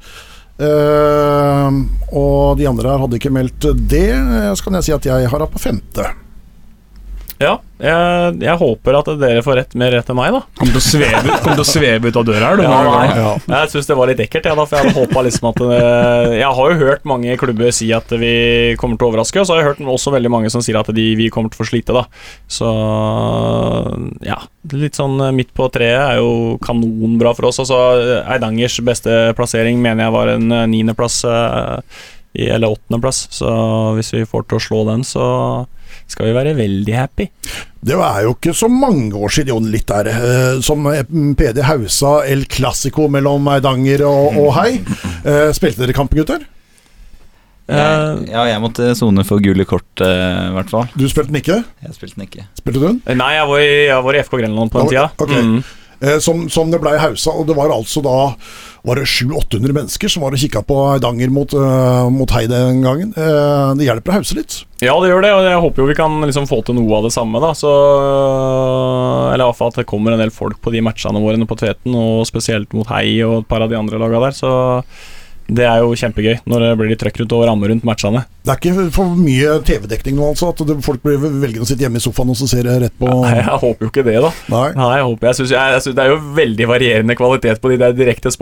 Eh, 0.61 1.79
og 2.15 2.57
de 2.59 2.67
andre 2.69 2.91
her 2.93 3.01
hadde 3.03 3.17
ikke 3.19 3.33
meldt 3.33 3.65
det. 3.89 4.09
Eh, 4.13 4.53
Så 4.53 4.63
kan 4.63 4.77
jeg 4.79 4.83
si 4.83 4.93
at 4.95 5.05
jeg 5.09 5.29
har 5.31 5.39
det 5.39 5.49
på 5.51 5.59
femte. 5.59 6.05
Ja, 7.35 7.57
jeg, 7.83 8.35
jeg 8.45 8.55
håper 8.61 8.95
at 8.95 9.09
dere 9.19 9.41
får 9.43 9.57
rett 9.59 9.73
mer 9.75 9.91
rett 9.91 10.07
enn 10.09 10.15
meg, 10.15 10.31
da. 10.31 10.39
Kommer 10.55 10.71
til 10.77 10.79
å 10.79 10.83
sveve, 10.85 11.33
kom 11.43 11.57
til 11.57 11.63
å 11.65 11.67
sveve 11.67 12.07
ut 12.07 12.19
av 12.21 12.23
døra 12.29 12.47
her, 12.53 12.61
du. 12.61 12.63
Ja, 12.63 12.77
nei. 12.87 13.09
Ja. 13.19 13.31
Jeg 13.51 13.71
syns 13.73 13.89
det 13.89 13.97
var 13.99 14.07
litt 14.07 14.21
ekkelt, 14.23 14.47
jeg, 14.47 14.55
da, 14.55 14.63
for 14.63 14.77
jeg 14.79 14.87
hadde 14.87 15.01
håpa 15.03 15.23
liksom 15.27 15.49
at 15.49 15.59
eh, 15.65 16.35
Jeg 16.39 16.51
har 16.61 16.71
jo 16.71 16.77
hørt 16.79 17.03
mange 17.11 17.35
klubber 17.41 17.75
si 17.75 17.89
at 17.97 18.15
vi 18.21 18.31
kommer 18.79 18.95
til 18.95 19.09
å 19.09 19.11
overraske, 19.11 19.43
og 19.43 19.49
så 19.49 19.57
har 19.57 19.61
jeg 19.65 19.69
hørt 19.73 19.83
også 19.97 20.15
veldig 20.15 20.31
mange 20.31 20.53
som 20.53 20.63
sier 20.63 20.79
at 20.79 20.93
de, 20.95 21.07
vi 21.19 21.27
kommer 21.33 21.51
til 21.51 21.59
å 21.59 21.65
få 21.65 21.69
slite, 21.73 21.97
da. 21.99 22.05
Så 22.47 22.71
ja. 24.25 24.39
Litt 24.71 24.97
sånn 24.97 25.19
eh, 25.27 25.35
midt 25.35 25.51
på 25.55 25.67
treet 25.75 25.99
er 26.15 26.23
jo 26.23 26.55
kanonbra 26.63 27.35
for 27.37 27.51
oss. 27.51 27.59
Altså, 27.61 27.77
Eidangers 28.31 28.79
beste 28.87 29.19
plassering 29.37 29.83
mener 29.83 30.07
jeg 30.07 30.15
var 30.15 30.31
en 30.37 30.47
eh, 30.55 30.65
niendeplass, 30.71 31.19
i- 32.35 32.49
eller 32.51 32.71
åttendeplass. 32.73 33.25
Så 33.31 33.51
hvis 33.99 34.13
vi 34.15 34.23
får 34.27 34.47
til 34.49 34.57
å 34.59 34.63
slå 34.71 34.81
den, 34.89 35.03
så 35.07 35.27
skal 36.07 36.27
vi 36.29 36.33
være 36.35 36.55
veldig 36.57 36.95
happy. 36.97 37.27
Det 37.85 37.93
er 38.01 38.23
jo 38.25 38.33
ikke 38.33 38.53
så 38.57 38.69
mange 38.71 39.13
år 39.13 39.29
siden, 39.35 39.51
Jon, 39.53 39.69
litt 39.71 39.85
der, 39.91 40.09
eh, 40.09 40.59
som 40.65 40.83
PD 41.37 41.61
Hausa 41.67 42.17
El 42.25 42.45
Clásico 42.49 43.07
mellom 43.13 43.45
Eidanger 43.53 44.01
og, 44.09 44.37
og 44.41 44.51
Hei. 44.57 44.79
Eh, 45.23 45.51
spilte 45.53 45.83
dere 45.85 45.93
kamp, 45.97 46.13
gutter? 46.17 46.43
Eh, 47.67 48.25
Ja, 48.29 48.43
jeg 48.45 48.61
måtte 48.61 48.91
sone 48.97 49.23
for 49.25 49.41
gule 49.41 49.65
kort, 49.65 49.87
i 50.01 50.51
hvert 50.53 50.69
fall. 50.69 50.85
Du 50.97 51.07
spilte 51.09 51.31
den 51.33 51.41
ikke? 51.41 51.63
Jeg 51.85 51.95
spilte 51.97 52.19
den 52.19 52.27
ikke. 52.27 52.45
Spilte 52.59 52.81
du 52.81 52.85
den? 52.91 52.99
Nei, 53.17 53.31
jeg 53.39 53.47
var, 53.49 53.63
i, 53.63 53.71
jeg 53.89 54.03
var 54.05 54.17
i 54.19 54.21
FK 54.25 54.37
Grenland 54.43 54.71
på 54.73 54.83
den 54.83 54.93
Ja, 54.93 55.07
tida. 55.09 55.25
ok. 55.25 55.33
Mm. 55.41 55.63
Eh, 56.01 56.17
som, 56.19 56.47
som 56.51 56.71
det 56.71 56.81
ble 56.83 56.95
i 56.95 57.01
Hausa, 57.01 57.31
og 57.31 57.47
det 57.47 57.55
var 57.57 57.73
altså 57.73 58.03
da 58.03 58.17
var 58.85 58.99
det 58.99 59.07
700-800 59.09 59.73
mennesker 59.73 60.11
som 60.11 60.21
var 60.21 60.35
og 60.35 60.41
kikka 60.41 60.61
på 60.67 60.75
Eidanger 60.91 61.31
mot, 61.33 61.55
uh, 61.57 62.05
mot 62.13 62.29
Hei 62.35 62.43
den 62.51 62.83
gangen. 62.85 63.15
Uh, 63.17 63.73
det 63.79 63.87
hjelper 63.87 64.13
å 64.13 64.19
hause 64.19 64.37
litt. 64.37 64.59
Ja, 64.83 64.93
det 65.01 65.09
gjør 65.09 65.25
det, 65.25 65.31
og 65.33 65.47
jeg 65.47 65.63
håper 65.63 65.81
jo 65.81 65.87
vi 65.89 65.97
kan 65.97 66.19
liksom 66.21 66.45
få 66.45 66.59
til 66.67 66.77
noe 66.77 66.99
av 66.99 67.07
det 67.07 67.13
samme, 67.15 67.41
da. 67.41 67.49
Så 67.57 67.71
Eller 69.31 69.47
iallfall 69.47 69.73
at 69.73 69.81
det 69.81 69.87
kommer 69.89 70.13
en 70.13 70.21
del 70.21 70.33
folk 70.35 70.59
på 70.61 70.73
de 70.75 70.83
matchene 70.85 71.23
våre 71.23 71.49
på 71.49 71.57
Tveten, 71.63 71.97
og 71.97 72.27
spesielt 72.29 72.77
mot 72.77 72.85
Hei 72.93 73.23
og 73.25 73.39
et 73.39 73.49
par 73.49 73.65
av 73.65 73.73
de 73.73 73.79
andre 73.79 74.01
laga 74.01 74.21
der. 74.27 74.37
Så 74.37 74.51
Det 75.47 75.65
er 75.67 75.83
jo 75.83 75.93
kjempegøy 75.93 76.39
når 76.49 76.63
det 76.63 76.71
blir 76.79 76.89
litt 76.93 77.01
trøkk 77.03 77.19
rundt 77.21 77.35
og 77.37 77.43
ramme 77.49 77.69
rundt 77.69 77.85
matchene. 77.85 78.23
Det 78.45 78.53
er 78.53 78.59
ikke 78.61 78.85
for 78.93 79.17
mye 79.17 79.55
TV-dekning 79.65 80.17
nå, 80.17 80.27
altså? 80.33 80.51
At 80.53 80.61
det, 80.69 80.75
folk 80.85 81.01
blir 81.05 81.17
velger 81.21 81.63
å 81.63 81.67
sitte 81.69 81.85
hjemme 81.85 81.97
i 82.01 82.03
sofaen 82.03 82.29
og 82.33 82.37
så 82.37 82.47
ser 82.49 82.65
det 82.67 82.75
rett 82.83 82.95
på 83.01 83.09
Nei, 83.09 83.35
jeg 83.39 83.59
håper 83.63 83.87
jo 83.87 83.89
ikke 83.89 84.05
det, 84.05 84.15
da. 84.21 84.31
Nei. 84.53 84.67
Nei, 84.77 84.89
jeg 84.99 85.07
håper 85.09 85.29
jeg 85.29 85.39
synes, 85.39 85.53
jeg, 85.55 85.75
jeg 85.75 85.85
synes 85.85 85.97
Det 85.97 86.03
er 86.03 86.11
jo 86.11 86.19
veldig 86.37 86.67
varierende 86.69 87.17
kvalitet 87.17 87.61
på 87.63 87.71
de 87.73 87.79
der 87.81 87.95
direkte 87.97 88.33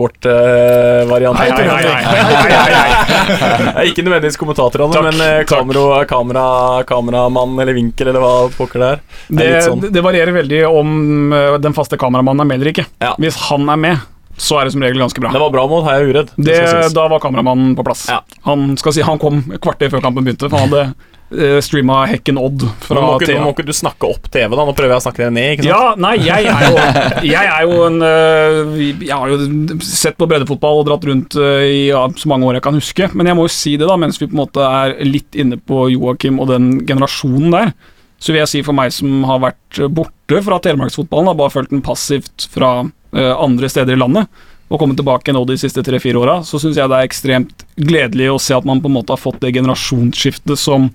nei, 1.34 1.48
nei, 1.50 1.64
nei, 1.68 1.80
nei, 1.84 2.68
nei, 2.74 3.64
nei. 3.68 3.86
Ikke 3.90 4.04
nødvendigvis 4.04 4.38
kommentatorene, 4.40 4.96
Takk, 4.96 5.08
men 5.08 5.24
eh, 5.24 5.42
kamera, 5.48 6.04
kamera, 6.08 6.46
kameramann 6.88 7.56
eller 7.64 7.76
vinkel 7.76 8.10
eller 8.12 8.24
hva 8.24 8.32
pokker 8.56 8.84
det 8.84 8.90
er. 8.94 9.04
Det 9.28 9.44
Det, 9.44 9.62
sånn. 9.68 9.86
det 9.94 10.04
varierer 10.04 10.36
veldig 10.36 10.64
om 10.68 11.32
eh, 11.36 11.56
den 11.64 11.76
faste 11.76 11.98
kameramannen 12.00 12.44
er 12.44 12.50
med 12.50 12.60
eller 12.60 12.72
ikke. 12.74 12.86
Ja. 13.02 13.14
Hvis 13.20 13.38
han 13.48 13.68
er 13.72 13.80
med, 13.80 14.04
så 14.36 14.58
er 14.58 14.66
det 14.66 14.74
som 14.74 14.82
regel 14.82 14.98
ganske 14.98 15.20
bra. 15.22 15.30
Det 15.32 15.42
var 15.42 15.50
bra 15.54 15.64
mot 15.70 15.84
Heia 15.86 16.04
Uredd. 16.04 16.30
Det, 16.36 16.60
da 16.94 17.08
var 17.10 17.22
kameramannen 17.22 17.74
på 17.78 17.84
plass. 17.86 18.06
Ja. 18.10 18.20
Han, 18.48 18.74
skal 18.80 18.96
si, 18.96 19.04
han 19.06 19.20
kom 19.22 19.44
et 19.54 19.62
kvarter 19.62 19.92
før 19.92 20.02
kampen 20.04 20.26
begynte, 20.26 20.48
for 20.48 20.58
han 20.58 20.72
hadde 20.72 21.14
uh, 21.34 21.60
streama 21.64 22.00
Hekken 22.10 22.38
Odd 22.40 22.64
Nå 22.64 22.98
må, 22.98 23.12
ikke, 23.20 23.36
nå 23.36 23.44
må 23.46 23.52
ikke 23.54 23.66
du 23.68 23.74
snakke 23.76 24.10
opp 24.10 24.26
TV, 24.32 24.48
da. 24.50 24.66
Nå 24.66 24.74
prøver 24.74 24.96
jeg 24.96 25.02
å 25.02 25.04
snakke 25.06 25.22
deg 25.22 25.34
ned. 25.36 25.50
ikke 25.54 25.66
sant? 25.66 25.70
Ja, 25.70 25.94
nei, 26.00 26.14
jeg 26.24 26.50
er 26.50 26.66
jo, 26.66 26.82
jeg 27.30 27.52
er 27.54 27.68
jo 27.68 27.78
en 27.86 28.08
øh, 28.08 28.74
Jeg 29.06 29.14
har 29.14 29.32
jo 29.32 29.78
sett 29.86 30.18
på 30.18 30.28
breddefotball 30.30 30.82
og 30.82 30.90
dratt 30.90 31.08
rundt 31.10 31.38
øh, 31.38 31.62
i 31.68 31.80
ja, 31.92 32.04
så 32.18 32.30
mange 32.32 32.50
år 32.50 32.58
jeg 32.58 32.66
kan 32.66 32.78
huske. 32.80 33.10
Men 33.14 33.30
jeg 33.30 33.38
må 33.38 33.46
jo 33.46 33.54
si 33.54 33.76
det, 33.78 33.88
da, 33.90 33.98
mens 34.00 34.20
vi 34.20 34.28
på 34.28 34.36
en 34.36 34.44
måte 34.44 34.66
er 34.66 34.98
litt 35.06 35.38
inne 35.38 35.60
på 35.60 35.86
Joakim 35.94 36.42
og 36.42 36.50
den 36.50 36.72
generasjonen 36.88 37.54
der. 37.54 37.74
Så 38.18 38.32
vil 38.32 38.40
jeg 38.40 38.50
si 38.50 38.66
for 38.66 38.76
meg 38.76 38.92
som 38.94 39.24
har 39.28 39.42
vært 39.42 39.80
borte 39.92 40.38
fra 40.42 40.58
telemarksfotballen, 40.64 41.28
har 41.28 41.38
bare 41.38 41.52
følt 41.52 41.72
den 41.74 41.84
passivt 41.84 42.46
fra 42.50 42.78
andre 43.14 43.68
steder 43.70 43.94
i 43.94 44.00
landet, 44.00 44.42
og 44.72 44.80
kommet 44.80 44.98
tilbake 44.98 45.32
nå 45.34 45.44
de 45.46 45.58
siste 45.60 45.82
tre-fire 45.86 46.18
åra, 46.18 46.38
så 46.42 46.58
syns 46.58 46.78
jeg 46.80 46.90
det 46.90 46.98
er 46.98 47.06
ekstremt 47.06 47.64
gledelig 47.76 48.30
å 48.32 48.40
se 48.42 48.56
at 48.56 48.66
man 48.66 48.80
på 48.82 48.90
en 48.90 48.96
måte 48.96 49.14
har 49.14 49.20
fått 49.20 49.42
det 49.44 49.52
generasjonsskiftet 49.54 50.58
som 50.58 50.88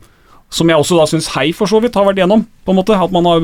som 0.50 0.70
jeg 0.70 0.82
også 0.82 0.98
da 0.98 1.06
syns 1.10 1.30
Hei 1.36 1.52
for 1.56 1.70
så 1.70 1.80
vidt 1.82 1.98
har 1.98 2.08
vært 2.08 2.24
gjennom. 2.24 2.46
på 2.66 2.74
en 2.74 2.80
måte, 2.80 2.98
At 2.98 3.12
man 3.12 3.26
har 3.26 3.40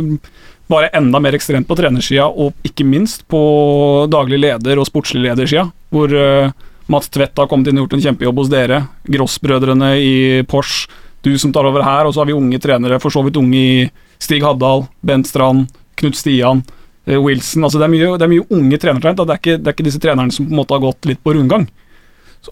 bare 0.68 0.90
enda 0.94 1.20
mer 1.20 1.36
ekstremt 1.38 1.68
på 1.68 1.78
trenersida, 1.78 2.26
og 2.26 2.54
ikke 2.66 2.86
minst 2.86 3.28
på 3.28 4.10
daglig 4.10 4.40
leder 4.40 4.80
og 4.80 4.88
sportslig 4.88 5.22
ledersida, 5.22 5.72
hvor 5.94 6.10
uh, 6.10 6.50
Mats 6.90 7.10
Tvedt 7.10 7.38
har 7.38 7.48
kommet 7.48 7.68
inn 7.68 7.78
og 7.78 7.86
gjort 7.86 7.94
en 8.00 8.06
kjempejobb 8.08 8.42
hos 8.42 8.50
dere. 8.50 8.88
Gross-brødrene 9.06 9.92
i 10.02 10.16
Porsche, 10.50 10.90
du 11.22 11.38
som 11.38 11.54
tar 11.54 11.66
over 11.66 11.86
her, 11.86 12.06
og 12.06 12.14
så 12.14 12.24
har 12.24 12.30
vi 12.30 12.38
unge 12.38 12.60
trenere, 12.62 13.00
for 13.00 13.14
så 13.14 13.22
vidt 13.26 13.38
unge 13.38 13.58
i 13.58 13.86
Stig 14.22 14.42
Haddal, 14.42 14.88
Bent 15.06 15.30
Strand, 15.30 15.70
Knut 15.98 16.18
Stian, 16.18 16.64
eh, 16.66 16.85
Wilson. 17.06 17.66
altså 17.66 17.80
Det 17.80 17.86
er 17.86 17.94
mye, 17.94 18.12
det 18.18 18.26
er 18.26 18.32
mye 18.32 18.46
unge 18.50 18.80
trenertalent. 18.82 19.20
Det, 19.22 19.58
det 19.62 19.70
er 19.70 19.76
ikke 19.76 19.88
disse 19.88 20.02
trenerne 20.02 20.34
som 20.34 20.48
på 20.48 20.56
en 20.56 20.62
måte 20.62 20.74
har 20.74 20.84
gått 20.84 21.10
litt 21.10 21.22
på 21.24 21.36
rundgang. 21.38 21.68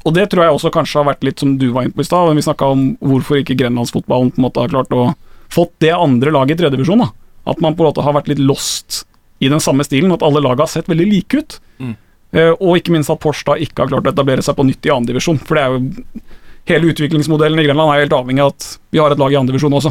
Og 0.03 0.13
det 0.15 0.27
tror 0.31 0.45
jeg 0.45 0.57
også 0.57 0.71
kanskje 0.73 0.99
har 0.99 1.09
vært 1.11 1.25
litt 1.25 1.41
som 1.41 1.55
du 1.61 1.67
var 1.73 1.85
inne 1.85 1.93
på 1.93 2.01
i 2.01 2.07
stad, 2.07 2.31
vi 2.33 2.45
snakka 2.45 2.69
om 2.73 2.85
hvorfor 3.01 3.41
ikke 3.41 3.57
grenlandsfotballen 3.59 4.31
på 4.33 4.41
en 4.41 4.47
måte 4.47 4.63
har 4.63 4.71
klart 4.73 4.93
å 4.95 5.11
fått 5.53 5.73
det 5.83 5.91
andre 5.93 6.33
laget 6.33 6.57
i 6.57 6.63
tredjedivisjon. 6.63 7.03
At 7.03 7.59
man 7.61 7.75
på 7.77 7.83
en 7.83 7.91
måte 7.91 8.05
har 8.05 8.15
vært 8.15 8.31
litt 8.31 8.41
lost 8.41 9.03
i 9.43 9.51
den 9.51 9.61
samme 9.61 9.85
stilen, 9.85 10.13
at 10.15 10.23
alle 10.25 10.41
lag 10.41 10.61
har 10.63 10.71
sett 10.71 10.89
veldig 10.89 11.05
like 11.09 11.41
ut. 11.41 11.59
Mm. 11.77 11.93
Eh, 12.33 12.53
og 12.53 12.79
ikke 12.79 12.93
minst 12.95 13.11
at 13.13 13.21
Porsche 13.21 13.45
da 13.51 13.57
ikke 13.61 13.83
har 13.83 13.91
klart 13.91 14.07
å 14.09 14.13
etablere 14.13 14.45
seg 14.45 14.57
på 14.57 14.65
nytt 14.65 14.89
i 14.89 14.93
andredivisjon. 14.93 15.41
For 15.45 15.59
det 15.59 15.65
er 15.65 15.77
jo 15.77 16.23
Hele 16.63 16.93
utviklingsmodellen 16.93 17.59
i 17.59 17.65
Grenland 17.65 17.91
er 17.91 18.05
helt 18.05 18.13
avhengig 18.15 18.39
av 18.39 18.53
at 18.53 18.65
vi 18.95 18.99
har 19.01 19.11
et 19.11 19.19
lag 19.19 19.33
i 19.33 19.35
andredivisjon 19.35 19.73
også. 19.75 19.89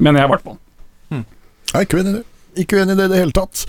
Mener 0.00 0.22
jeg, 0.22 0.28
i 0.30 0.32
hvert 0.32 0.46
fall. 0.46 0.54
Jeg 1.68 1.76
er 1.76 1.84
ikke 1.84 1.98
uenig 1.98 2.14
i 2.14 2.14
det. 2.14 2.22
Ikke 2.60 2.78
uenig 2.78 2.94
i 2.94 2.98
det 2.98 3.08
i 3.08 3.12
det 3.14 3.20
hele 3.22 3.34
tatt. 3.34 3.64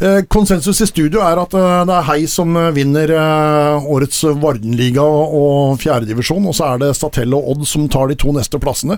Eh, 0.00 0.22
konsensus 0.32 0.80
i 0.80 0.86
studio 0.88 1.20
er 1.20 1.36
at 1.42 1.54
eh, 1.56 1.82
det 1.88 1.96
er 1.96 2.06
Hei 2.08 2.20
som 2.30 2.54
eh, 2.56 2.70
vinner 2.72 3.10
årets 3.90 4.22
Vardenliga 4.40 5.04
og 5.04 5.76
fjerdedivisjon, 5.82 6.46
og 6.48 6.56
så 6.56 6.70
er 6.70 6.80
det 6.80 6.94
Statell 6.96 7.34
og 7.36 7.50
Odd 7.52 7.66
som 7.68 7.84
tar 7.92 8.08
de 8.08 8.16
to 8.20 8.32
neste 8.32 8.60
plassene. 8.62 8.96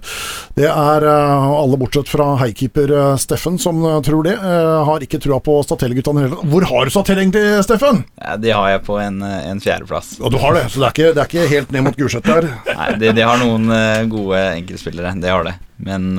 Det 0.54 0.68
er 0.68 1.06
alle 1.06 1.78
bortsett 1.80 2.10
fra 2.10 2.32
Hei-keeper 2.40 2.92
Steffen 3.20 3.58
som 3.62 3.82
tror 4.04 4.26
det. 4.26 4.36
Har 4.38 5.02
ikke 5.04 5.20
trua 5.22 5.40
på 5.42 5.58
Statell-guttene 5.66 6.26
heller. 6.26 6.46
Hvor 6.52 6.66
har 6.70 6.86
du 6.86 6.94
Statell 6.94 7.22
egentlig, 7.22 7.44
Steffen? 7.66 8.02
Ja, 8.20 8.36
de 8.40 8.54
har 8.54 8.70
jeg 8.74 8.84
på 8.86 8.98
en, 9.02 9.20
en 9.24 9.62
fjerdeplass. 9.62 10.14
Ja, 10.20 10.30
du 10.32 10.38
har 10.42 10.56
det, 10.58 10.68
så 10.72 10.82
det 10.82 10.88
er 10.88 10.96
ikke, 10.96 11.12
det 11.16 11.24
er 11.24 11.30
ikke 11.30 11.50
helt 11.56 11.74
ned 11.74 11.86
mot 11.88 11.98
Gulset 11.98 12.28
der. 12.28 12.50
Nei, 12.70 12.88
de, 13.02 13.12
de 13.16 13.26
har 13.26 13.42
noen 13.42 13.76
gode 14.12 14.42
enkeltspillere, 14.62 15.14
det 15.22 15.32
har 15.32 15.46
det. 15.48 15.56
Men 15.82 16.12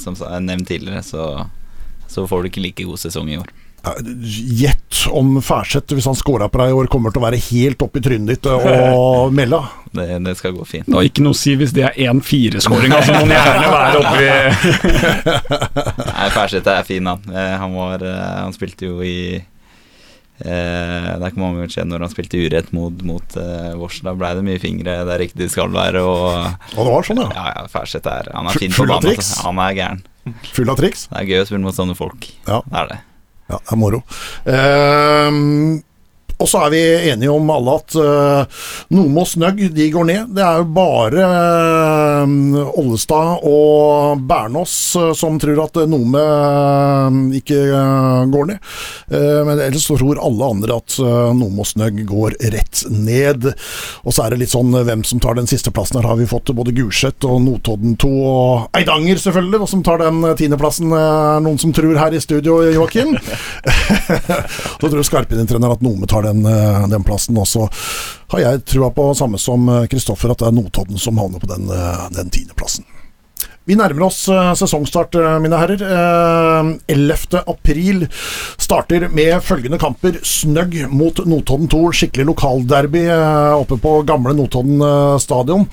som 0.00 0.16
jeg 0.16 0.46
nevnt 0.46 0.70
tidligere, 0.70 1.04
så, 1.04 1.32
så 2.10 2.26
får 2.28 2.42
du 2.42 2.50
ikke 2.50 2.64
like 2.68 2.86
god 2.90 2.98
sesong 3.06 3.30
i 3.32 3.38
år. 3.40 3.50
Gjett 4.60 5.06
om 5.16 5.38
Færseth, 5.40 5.94
hvis 5.96 6.04
han 6.04 6.16
scora 6.18 6.50
på 6.52 6.60
deg 6.60 6.72
i 6.72 6.74
år, 6.76 6.88
kommer 6.92 7.14
til 7.14 7.22
å 7.22 7.24
være 7.24 7.38
helt 7.46 7.80
oppi 7.86 8.02
trynet 8.04 8.28
ditt 8.34 8.48
eh, 8.50 8.66
og 8.92 9.32
melde. 9.38 9.62
Det, 9.96 10.08
det 10.26 10.34
skal 10.36 10.52
gå 10.52 10.66
fint. 10.68 10.84
Det 10.90 10.98
har 10.98 11.06
ikke 11.08 11.24
noe 11.24 11.32
å 11.32 11.38
si 11.40 11.54
hvis 11.56 11.72
det 11.74 11.86
er 11.88 11.96
1-4-skåring. 12.10 12.92
Altså, 12.98 13.16
må 13.16 13.32
gjerne 13.32 13.70
være 13.72 14.02
oppi 14.04 14.26
Nei, 16.12 16.28
Færseth 16.34 16.74
er 16.74 16.84
fin, 16.86 17.08
han. 17.08 17.24
Eh, 17.32 17.54
Han, 17.62 17.72
var, 17.78 18.04
eh, 18.04 18.20
han 18.44 18.52
spilte 18.56 18.90
jo 18.92 19.00
i 19.06 19.16
eh, 20.40 21.08
Det 21.10 21.20
er 21.20 21.26
ikke 21.30 21.42
mange 21.42 21.60
ganger 21.60 21.74
siden 21.74 21.92
når 21.94 22.04
han 22.06 22.12
spilte 22.12 22.40
urett 22.40 22.72
mot, 22.76 23.02
mot 23.06 23.36
eh, 23.40 23.72
Vårs. 23.80 24.00
Da 24.06 24.14
ble 24.18 24.32
det 24.38 24.46
mye 24.46 24.62
fingre 24.62 24.96
der 25.08 25.24
ikke 25.26 25.40
de 25.42 25.50
skal 25.52 25.72
være. 25.74 26.02
Og 26.04 26.76
Og 26.76 26.80
det 26.86 26.94
var 26.94 27.06
sånn, 27.10 27.22
ja. 27.24 27.28
ja, 27.36 27.46
ja 27.58 27.68
Færseth 27.72 28.10
er 28.10 28.32
Han 28.34 28.50
er 28.50 28.58
fin 28.62 28.74
på 28.74 28.88
banen. 28.88 29.12
Altså. 29.14 29.42
Han 29.46 29.62
er 29.66 29.76
gæren. 29.78 30.02
Full 30.54 30.72
av 30.72 30.80
triks. 30.80 31.06
Det 31.10 31.22
er 31.22 31.30
gøy 31.30 31.44
å 31.44 31.46
spille 31.48 31.64
mot 31.64 31.76
sånne 31.76 31.96
folk. 31.98 32.28
Ja. 32.48 32.60
Det 32.66 32.82
er 32.84 32.90
det. 32.94 32.98
Ja, 33.50 33.58
det 33.58 33.74
er 33.74 33.78
moro. 33.80 34.02
Ehm, 34.46 35.80
og 36.40 36.48
så 36.48 36.64
er 36.66 36.72
vi 36.72 36.82
enige 37.12 37.32
om 37.32 37.50
alle 37.52 37.76
at 37.80 37.96
uh, 38.00 38.62
Nomo 38.96 39.24
og 39.24 39.30
Snøgg 39.30 39.62
de 39.74 39.88
går 39.92 40.08
ned. 40.08 40.34
Det 40.36 40.44
er 40.44 40.62
jo 40.62 40.68
bare 40.74 41.26
uh, 42.24 42.78
Ollestad 42.80 43.44
og 43.46 44.24
Bernås 44.30 44.76
uh, 44.96 45.10
som 45.16 45.38
tror 45.40 45.64
at 45.66 45.76
Nome 45.90 46.20
eh, 46.20 47.18
ikke 47.40 47.58
eh, 47.58 48.24
går 48.32 48.48
ned. 48.50 48.68
Eh, 49.10 49.40
men 49.46 49.60
ellers 49.60 49.86
så 49.86 49.96
tror 49.98 50.20
alle 50.22 50.50
andre 50.54 50.78
at 50.80 50.96
Nome 51.36 51.64
og 51.64 51.68
Snøgg 51.68 52.02
går 52.08 52.36
rett 52.54 52.84
ned. 52.90 53.50
Og 54.04 54.14
så 54.14 54.24
er 54.24 54.34
det 54.34 54.40
litt 54.44 54.54
sånn 54.54 54.72
eh, 54.74 54.84
hvem 54.86 55.04
som 55.06 55.20
tar 55.22 55.38
den 55.38 55.48
siste 55.50 55.72
plassen. 55.74 56.00
Her 56.00 56.10
har 56.12 56.18
vi 56.20 56.28
fått 56.30 56.52
både 56.56 56.74
Gulset 56.76 57.26
og 57.28 57.40
Notodden 57.44 57.96
2 58.00 58.10
og 58.30 58.78
Eidanger, 58.78 59.20
selvfølgelig, 59.22 59.68
som 59.70 59.84
tar 59.86 60.02
den 60.02 60.22
eh, 60.24 60.36
tiendeplassen. 60.38 60.90
Uh, 60.90 61.38
noen 61.44 61.58
som 61.60 61.72
tror 61.76 61.98
her 61.98 62.14
i 62.14 62.20
studio, 62.22 62.60
Joakim. 62.74 63.16
Så 64.80 64.88
tror 64.88 65.02
Skarpin-trener 65.04 65.74
at 65.74 65.82
Nome 65.84 66.08
tar 66.10 66.24
den, 66.24 66.29
eh, 66.46 66.86
den 66.92 67.04
plassen. 67.06 67.38
Og 67.40 67.48
så 67.48 67.66
har 68.30 68.44
jeg 68.44 68.64
trua 68.68 68.90
på 68.94 69.10
samme 69.18 69.40
som 69.42 69.68
eh, 69.68 69.86
Kristoffer, 69.90 70.32
at 70.32 70.42
det 70.42 70.50
er 70.50 70.56
Notodden 70.56 71.00
som 71.00 71.18
havner 71.20 71.42
på 71.42 71.50
den, 71.50 71.68
eh, 71.74 72.08
den 72.14 72.32
tiendeplassen. 72.32 72.86
Vi 73.68 73.76
nærmer 73.78 74.06
oss 74.08 74.24
sesongstart, 74.58 75.14
mine 75.44 75.58
herrer. 75.60 75.82
Eh, 75.84 76.70
11. 76.90 77.42
april 77.46 78.06
starter 78.58 79.04
med 79.12 79.36
følgende 79.46 79.78
kamper. 79.78 80.16
Snøgg 80.26 80.74
mot 80.90 81.20
Notodden 81.28 81.68
2. 81.70 81.82
Skikkelig 82.00 82.26
lokalderby 82.32 83.04
oppe 83.60 83.78
på 83.78 83.92
gamle 84.08 84.34
Notodden 84.34 84.82
stadion. 85.22 85.68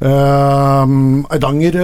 Eidanger, 0.00 1.76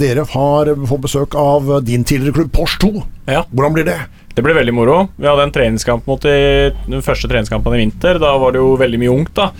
dere 0.00 0.26
har 0.34 0.72
fått 0.88 1.06
besøk 1.06 1.38
av 1.38 1.70
din 1.86 2.02
tidligere 2.08 2.40
klubb 2.40 2.52
Pors 2.56 2.78
2. 2.82 2.92
Ja. 3.30 3.44
Hvordan 3.52 3.76
blir 3.76 3.86
det? 3.92 4.00
Det 4.34 4.42
ble 4.42 4.56
veldig 4.56 4.74
moro. 4.74 4.96
Vi 5.14 5.28
hadde 5.30 5.46
en 5.46 5.54
treningskamp 5.54 6.08
mot 6.10 6.22
de, 6.24 6.72
den 6.88 7.04
første 7.06 7.30
treningskampen 7.30 7.76
i 7.76 7.84
vinter. 7.84 8.18
Da 8.22 8.34
var 8.42 8.54
det 8.54 8.62
jo 8.62 8.74
veldig 8.80 8.98
mye 9.04 9.14
ungt, 9.14 9.34
da. 9.38 9.52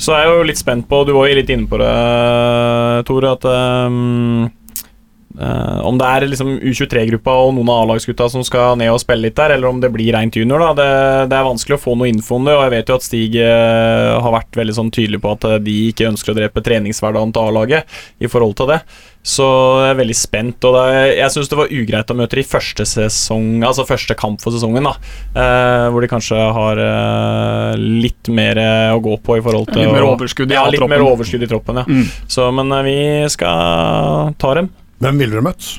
Så 0.00 0.16
jeg 0.16 0.24
er 0.24 0.38
jo 0.38 0.48
litt 0.48 0.58
spent 0.58 0.88
på 0.88 1.02
Du 1.06 1.12
var 1.14 1.28
jo 1.28 1.36
litt 1.36 1.52
inne 1.52 1.68
på 1.68 1.78
det, 1.78 1.92
Tore, 3.06 3.36
at 3.36 3.44
um, 3.46 4.48
om 5.32 5.96
det 6.00 6.08
er 6.08 6.26
liksom 6.28 6.50
U23-gruppa 6.60 7.34
og 7.44 7.54
noen 7.56 7.70
av 7.72 7.84
A-lagsgutta 7.84 8.26
som 8.32 8.42
skal 8.44 8.76
ned 8.80 8.90
og 8.92 9.00
spille 9.00 9.28
litt 9.28 9.36
der, 9.38 9.54
eller 9.54 9.70
om 9.70 9.78
det 9.80 9.92
blir 9.94 10.12
reint 10.16 10.36
junior. 10.36 10.60
da 10.60 10.72
Det, 10.76 10.88
det 11.30 11.38
er 11.38 11.46
vanskelig 11.46 11.78
å 11.78 11.82
få 11.84 11.94
noe 11.96 12.10
info 12.10 12.36
om 12.36 12.48
det, 12.48 12.56
og 12.56 12.64
jeg 12.66 12.74
vet 12.74 12.92
jo 12.92 12.98
at 12.98 13.06
Stig 13.06 13.38
eh, 13.40 14.10
har 14.24 14.36
vært 14.36 14.60
veldig 14.60 14.76
sånn 14.76 14.92
tydelig 14.92 15.22
på 15.22 15.32
at 15.36 15.48
de 15.64 15.78
ikke 15.92 16.10
ønsker 16.10 16.34
å 16.34 16.38
drepe 16.40 16.64
treningshverdagen 16.64 17.32
til 17.32 17.48
A-laget 17.48 18.00
i 18.20 18.32
forhold 18.32 18.58
til 18.60 18.74
det. 18.74 18.82
Så 19.22 19.44
jeg 19.78 19.92
er 19.92 19.98
veldig 20.00 20.16
spent. 20.18 20.64
Og 20.66 20.74
det 20.74 20.86
jeg 21.14 21.30
syns 21.30 21.50
det 21.50 21.58
var 21.60 21.70
ugreit 21.70 22.10
å 22.10 22.16
møte 22.18 22.38
de 22.40 22.42
første 22.46 22.86
sesong 22.90 23.62
Altså 23.62 23.84
første 23.86 24.16
kamp 24.18 24.42
for 24.42 24.54
sesongen, 24.54 24.82
da. 24.88 24.96
Eh, 25.38 25.86
hvor 25.94 26.02
de 26.02 26.10
kanskje 26.10 26.40
har 26.58 26.80
eh, 26.82 27.78
litt 28.02 28.30
mer 28.34 28.58
eh, 28.58 28.90
å 28.90 28.98
gå 29.04 29.14
på 29.22 29.38
i 29.38 29.44
forhold 29.44 29.70
til 29.70 29.84
Litt 29.86 29.94
mer 29.94 30.08
overskudd 30.10 30.50
i 30.50 30.58
ja, 30.58 30.66
litt 30.66 30.80
A-troppen. 30.82 30.96
mer 30.96 31.06
overskudd 31.06 31.46
i 31.46 31.50
troppen, 31.54 31.80
ja. 31.84 31.86
Mm. 31.86 32.10
Så, 32.26 32.48
men 32.58 32.74
eh, 32.80 32.84
vi 32.88 32.98
skal 33.32 34.34
ta 34.42 34.54
dem. 34.58 34.72
Hvem 35.02 35.22
ville 35.22 35.38
dere 35.38 35.46
møtt? 35.46 35.70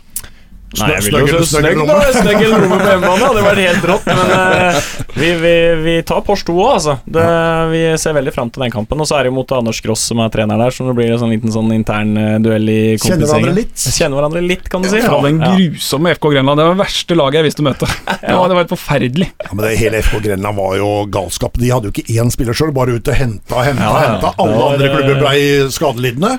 Nei, 0.79 0.89
jeg 0.95 1.05
ville 1.05 1.19
jo 1.21 1.27
eller 1.27 1.43
så 1.45 1.59
snøgg 1.59 1.79
snøgg 2.17 2.39
eller 2.41 2.53
da, 2.53 2.61
lomme? 2.63 2.77
på 2.79 2.89
hjemmebane. 2.89 3.19
Det 3.19 3.27
hadde 3.27 3.43
vært 3.45 3.61
helt 3.63 3.87
rått. 3.91 4.07
Men 4.09 4.31
uh, 4.33 4.91
vi, 5.21 5.29
vi, 5.43 5.53
vi 5.83 5.95
tar 6.09 6.23
Porsche 6.25 6.47
2 6.49 6.55
òg, 6.57 6.71
altså. 6.77 6.95
Det, 7.17 7.25
vi 7.73 7.81
ser 8.01 8.15
veldig 8.17 8.33
fram 8.35 8.51
til 8.53 8.65
den 8.65 8.73
kampen. 8.73 9.03
Og 9.03 9.09
så 9.09 9.19
er 9.19 9.27
det 9.27 9.33
jo 9.33 9.37
mot 9.37 9.53
Anders 9.57 9.81
Gross 9.85 10.05
som 10.09 10.21
er 10.23 10.33
trener 10.33 10.61
der, 10.63 10.73
så 10.73 10.87
det 10.87 10.95
blir 10.97 11.13
en 11.13 11.21
sånn 11.21 11.33
liten 11.35 11.53
sånn 11.53 11.69
intern 11.75 12.15
uh, 12.17 12.35
duell 12.43 12.71
i 12.73 12.79
Kjenner 13.01 13.29
hverandre 13.29 13.55
litt. 13.59 13.75
Kjenner 13.83 14.19
hverandre 14.19 14.43
litt, 14.45 14.65
kan 14.71 14.85
du 14.85 14.89
si. 14.89 15.03
Fra 15.05 15.21
den 15.27 15.41
grusomme 15.43 16.15
FK 16.17 16.29
Grenland. 16.35 16.61
Det 16.61 16.67
var 16.69 16.77
det 16.77 16.83
verste 16.83 17.19
laget 17.19 17.41
jeg 17.41 17.49
visste 17.51 17.65
å 17.65 17.69
møte. 17.69 17.91
Ja, 18.23 18.39
det 18.47 18.55
var 18.55 18.63
helt 18.63 18.71
forferdelig. 18.71 19.27
Ja, 19.43 19.51
men 19.51 19.65
det 19.65 19.73
Hele 19.77 19.99
FK 20.01 20.21
Grenland 20.23 20.57
var 20.57 20.77
jo 20.79 20.89
galskap. 21.11 21.57
De 21.59 21.69
hadde 21.69 21.89
jo 21.89 21.93
ikke 21.93 22.15
én 22.17 22.31
spiller 22.33 22.55
sjøl, 22.57 22.71
bare 22.75 22.95
ut 22.95 23.09
og 23.11 23.17
henta, 23.17 23.61
henta, 23.67 23.83
Ja, 23.83 23.91
ja. 23.91 24.13
henta. 24.13 24.31
Alle 24.41 24.55
var, 24.57 24.73
andre 24.73 24.87
eh, 24.87 24.95
klubber 24.95 25.19
blei 25.19 25.41
skadelidende. 25.75 26.31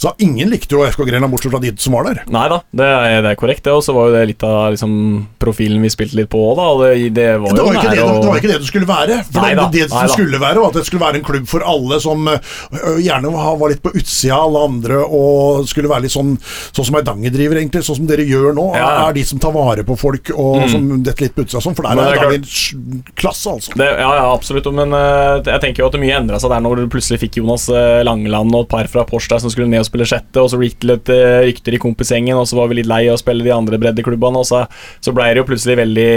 Så 0.00 0.14
ingen 0.24 0.50
likte 0.52 0.78
jo 0.78 0.84
FK 0.88 1.04
Grenland, 1.06 1.34
bortsett 1.34 1.52
fra 1.54 1.60
de 1.62 1.72
som 1.82 1.96
var 1.96 2.08
der. 2.08 2.22
Nei 2.32 2.46
da, 2.52 2.60
det 2.80 2.88
er, 2.88 3.18
det 3.26 3.34
er 3.34 3.38
korrekt, 3.38 3.64
det. 3.68 3.75
Og 3.76 3.84
så 3.84 3.94
var 3.96 4.08
jo 4.08 4.16
det 4.16 4.24
litt 4.32 4.44
av 4.46 4.72
liksom, 4.74 4.92
profilen 5.42 5.82
vi 5.84 5.90
spilte 5.92 6.18
litt 6.18 6.30
på 6.32 6.40
òg, 6.40 6.58
da. 6.58 6.66
Det, 6.82 7.10
det 7.16 7.28
var 7.42 7.56
Det 7.56 7.66
var, 7.66 7.78
ikke 7.78 7.92
det, 7.92 8.06
det 8.06 8.30
var 8.30 8.40
ikke 8.40 8.50
det 8.52 8.58
det 8.62 8.70
skulle 8.70 8.88
være. 8.88 9.18
For 9.28 9.44
Nei 9.44 9.52
det, 9.56 9.86
det, 9.92 10.10
skulle 10.12 10.40
være, 10.42 10.62
var 10.62 10.72
at 10.72 10.78
det 10.80 10.86
skulle 10.88 11.04
være 11.04 11.20
en 11.20 11.26
klubb 11.26 11.48
for 11.50 11.66
alle 11.66 12.00
som 12.02 12.28
øh, 12.32 12.98
gjerne 13.02 13.32
var 13.32 13.72
litt 13.72 13.82
på 13.84 13.92
utsida 13.94 14.38
av 14.38 14.48
alle 14.48 14.64
andre, 14.70 15.00
og 15.04 15.68
skulle 15.70 15.92
være 15.92 16.06
litt 16.06 16.14
sånn 16.16 16.34
Sånn 16.76 16.86
som 16.88 16.96
Eidanger 16.98 17.32
driver, 17.32 17.58
egentlig. 17.60 17.82
Sånn 17.86 17.98
som 18.00 18.08
dere 18.08 18.24
gjør 18.26 18.54
nå. 18.56 18.66
Ja. 18.76 18.88
Er 19.06 19.14
de 19.16 19.22
som 19.26 19.40
tar 19.42 19.52
vare 19.54 19.84
på 19.86 19.96
folk, 19.98 20.30
og 20.34 20.66
som 20.70 20.88
detter 21.04 21.26
litt 21.26 21.36
på 21.36 21.44
utsida 21.44 21.62
sånn. 21.62 21.76
For 21.76 21.86
der 21.86 22.00
er 22.00 22.16
er 22.16 22.24
Eidanger 22.26 23.12
klasse, 23.18 23.52
altså. 23.52 23.74
Det, 23.78 23.86
ja, 23.86 24.10
ja, 24.18 24.26
absolutt. 24.32 24.68
Men 24.76 24.94
uh, 24.96 25.38
jeg 25.40 25.62
tenker 25.62 25.84
jo 25.84 25.90
at 25.90 25.96
det 25.96 26.02
mye 26.02 26.18
endra 26.18 26.40
seg 26.42 26.52
der 26.52 26.64
når 26.64 26.82
du 26.82 26.92
plutselig 26.92 27.20
fikk 27.22 27.40
Jonas 27.40 27.68
Langeland 28.06 28.54
og 28.54 28.66
et 28.66 28.72
par 28.72 28.90
fra 28.90 29.06
Porsche 29.08 29.32
der 29.32 29.42
som 29.42 29.52
skulle 29.52 29.70
ned 29.70 29.84
og 29.84 29.88
spille 29.88 30.08
sjette, 30.08 30.42
og 30.42 30.50
så 30.52 30.60
gikk 30.62 30.78
det 30.82 30.90
litt 30.90 31.12
uh, 31.12 31.40
rykter 31.46 31.76
i 31.76 31.82
kompisgjengen, 31.82 32.38
og 32.38 32.48
så 32.48 32.58
var 32.58 32.70
vi 32.70 32.80
litt 32.80 32.90
lei 32.90 33.04
av 33.08 33.16
å 33.16 33.20
spille 33.22 33.46
de 33.46 33.54
andre 33.54 33.65
breddeklubbene, 33.74 34.42
og 34.42 34.46
så, 34.48 34.62
så 35.02 35.14
ble 35.16 35.26
det 35.32 35.42
jo 35.42 35.46
plutselig 35.48 35.76
veldig, 35.80 36.08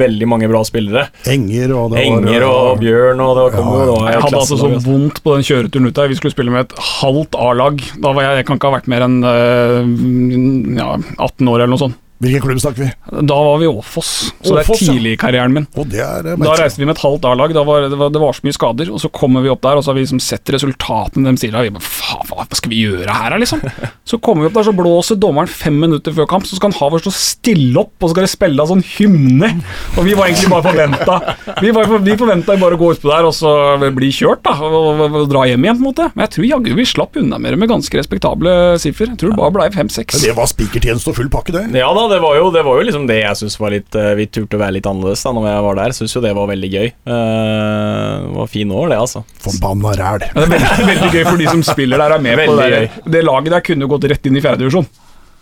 veldig 0.00 0.28
mange 0.30 0.48
bra 0.50 0.64
spillere. 0.66 1.06
Enger 1.28 1.74
og 1.76 1.92
det 1.92 2.02
Enger 2.06 2.46
var, 2.46 2.48
og 2.48 2.82
Bjørn, 2.82 3.22
og 3.24 3.36
det 3.36 3.44
var, 3.46 3.54
kom 3.58 3.68
Ja, 3.68 3.84
det 3.84 3.92
var 3.92 4.10
Jeg 4.10 4.24
hadde 4.24 4.42
altså 4.42 4.60
så 4.60 4.72
vondt 4.88 5.22
på 5.24 5.36
den 5.36 5.46
kjøreturen 5.50 5.90
ut 5.92 6.00
der. 6.00 6.10
Vi 6.10 6.18
skulle 6.18 6.34
spille 6.34 6.54
med 6.54 6.66
et 6.66 6.76
halvt 6.98 7.38
A-lag. 7.38 7.86
Da 8.00 8.12
var 8.16 8.26
jeg, 8.26 8.40
jeg 8.40 8.48
kan 8.48 8.60
ikke 8.60 8.72
ha 8.72 8.78
vært 8.78 8.92
mer 8.96 9.06
enn 9.06 9.18
øh, 9.28 10.76
ja, 10.80 10.90
18 11.18 11.52
år 11.52 11.60
eller 11.62 11.74
noe 11.76 11.84
sånt. 11.88 12.04
Hvilken 12.18 12.42
klubb 12.42 12.58
snakker 12.58 12.82
vi? 12.82 12.88
Da 13.30 13.36
var 13.46 13.60
vi 13.60 13.68
i 13.68 13.70
Åfoss, 13.70 14.08
så 14.42 14.56
det 14.56 14.64
er 14.64 14.78
tidlig 14.80 15.12
i 15.14 15.18
karrieren 15.20 15.52
min. 15.54 15.66
Og 15.78 15.86
det 15.86 16.00
er 16.02 16.26
eh, 16.32 16.40
Da 16.40 16.56
reiste 16.58 16.80
vi 16.82 16.88
med 16.88 16.96
et 16.96 17.02
halvt 17.04 17.28
A-lag. 17.30 17.52
Det, 17.54 17.62
var, 17.68 17.86
det 17.86 18.22
var 18.22 18.34
så 18.34 18.46
mye 18.46 18.56
skader. 18.56 18.90
Og 18.90 18.98
så 19.02 19.10
kommer 19.14 19.44
vi 19.44 19.52
opp 19.52 19.62
der, 19.62 19.78
og 19.78 19.84
så 19.86 19.92
har 19.92 19.98
vi 20.00 20.02
liksom 20.02 20.18
sett 20.22 20.50
resultatene 20.50 21.30
de 21.30 21.38
sier. 21.38 21.54
Og 21.54 21.68
vi 21.68 21.72
bare, 21.76 21.86
faen, 21.86 22.32
hva 22.32 22.46
skal 22.58 22.72
vi 22.74 22.80
gjøre 22.82 23.14
her, 23.14 23.36
da, 23.36 23.38
liksom? 23.38 23.62
Så 24.08 24.16
kommer 24.24 24.46
vi 24.46 24.48
opp 24.48 24.54
der, 24.56 24.64
så 24.64 24.72
blåser 24.72 25.18
dommeren 25.20 25.50
fem 25.52 25.74
minutter 25.76 26.14
før 26.16 26.24
kamp, 26.30 26.46
så 26.48 26.56
skal 26.56 26.70
han 26.72 26.78
ha 26.78 26.86
oss 26.96 27.02
til 27.04 27.10
å 27.10 27.16
stille 27.18 27.80
opp, 27.82 27.90
og 28.00 28.08
så 28.08 28.14
skal 28.14 28.24
det 28.24 28.30
spille 28.32 28.64
av 28.64 28.70
sånn 28.70 28.80
hymne. 28.96 29.50
Og 29.98 30.06
vi 30.06 30.14
var 30.16 30.30
egentlig 30.30 30.48
bare 30.48 30.64
forventa 30.64 31.16
Vi, 31.60 31.72
var, 31.76 31.92
vi 32.06 32.14
forventa 32.16 32.56
bare 32.56 32.78
å 32.78 32.80
gå 32.80 32.88
utpå 32.94 33.10
der 33.10 33.28
og 33.28 33.34
så 33.36 33.52
bli 33.98 34.08
kjørt, 34.14 34.40
da. 34.48 34.54
Og, 34.64 34.78
og, 34.94 35.18
og 35.24 35.28
dra 35.28 35.44
hjem 35.50 35.66
igjen, 35.66 35.76
på 35.76 35.84
en 35.84 35.88
måte. 35.90 36.08
Men 36.14 36.24
jeg 36.24 36.34
tror 36.38 36.48
jaggu 36.48 36.72
vi 36.78 36.88
slapp 36.88 37.20
unna 37.20 37.40
med 37.42 37.52
det 37.52 37.60
med 37.60 37.72
ganske 37.74 38.00
respektable 38.00 38.54
siffer. 38.80 39.12
Jeg 39.12 39.20
tror 39.20 39.34
det 39.34 39.40
bare 39.42 39.56
ble 39.58 39.68
fem-seks. 39.76 40.16
Men 40.16 40.24
det 40.30 40.36
var 40.40 40.48
spikertjeneste 40.54 41.12
og 41.12 41.20
full 41.20 41.30
pakke, 41.32 41.52
det. 41.58 41.66
Ja 41.76 41.92
da, 41.92 42.07
det 42.10 42.18
var 42.22 42.36
jo, 42.38 42.46
det 42.54 42.62
var 42.66 42.78
jo 42.80 42.84
liksom 42.88 43.06
det 43.08 43.18
jeg 43.20 43.38
syns 43.40 43.56
var 43.60 43.72
litt 43.74 43.96
eh, 43.98 44.12
Vi 44.18 44.26
turte 44.32 44.58
å 44.58 44.60
være 44.60 44.76
litt 44.78 44.86
annerledes 44.88 45.22
da 45.26 45.32
når 45.36 45.48
jeg 45.50 45.64
var 45.66 45.78
der. 45.80 45.94
Syns 45.96 46.14
jo 46.16 46.22
det 46.24 46.32
var 46.36 46.48
veldig 46.50 46.70
gøy. 46.72 46.86
Eh, 46.88 48.14
det 48.24 48.32
var 48.36 48.50
fine 48.52 48.78
år, 48.82 48.88
det, 48.92 48.98
altså. 49.02 49.22
Forbanna 49.44 49.92
ræl. 49.98 50.24
Ja, 50.28 50.46
veldig, 50.54 50.72
veldig 50.92 51.10
gøy 51.14 51.24
for 51.28 51.42
de 51.42 51.50
som 51.50 51.62
spiller 51.66 52.02
der, 52.04 52.16
er 52.18 52.24
med 52.24 52.42
på 52.44 52.56
det. 52.58 52.70
der. 52.74 52.88
Det 53.18 53.22
laget 53.26 53.54
der 53.56 53.64
kunne 53.70 53.90
gått 53.90 54.08
rett 54.12 54.28
inn 54.30 54.38
i 54.40 54.44
fjerdedivisjon. 54.44 54.88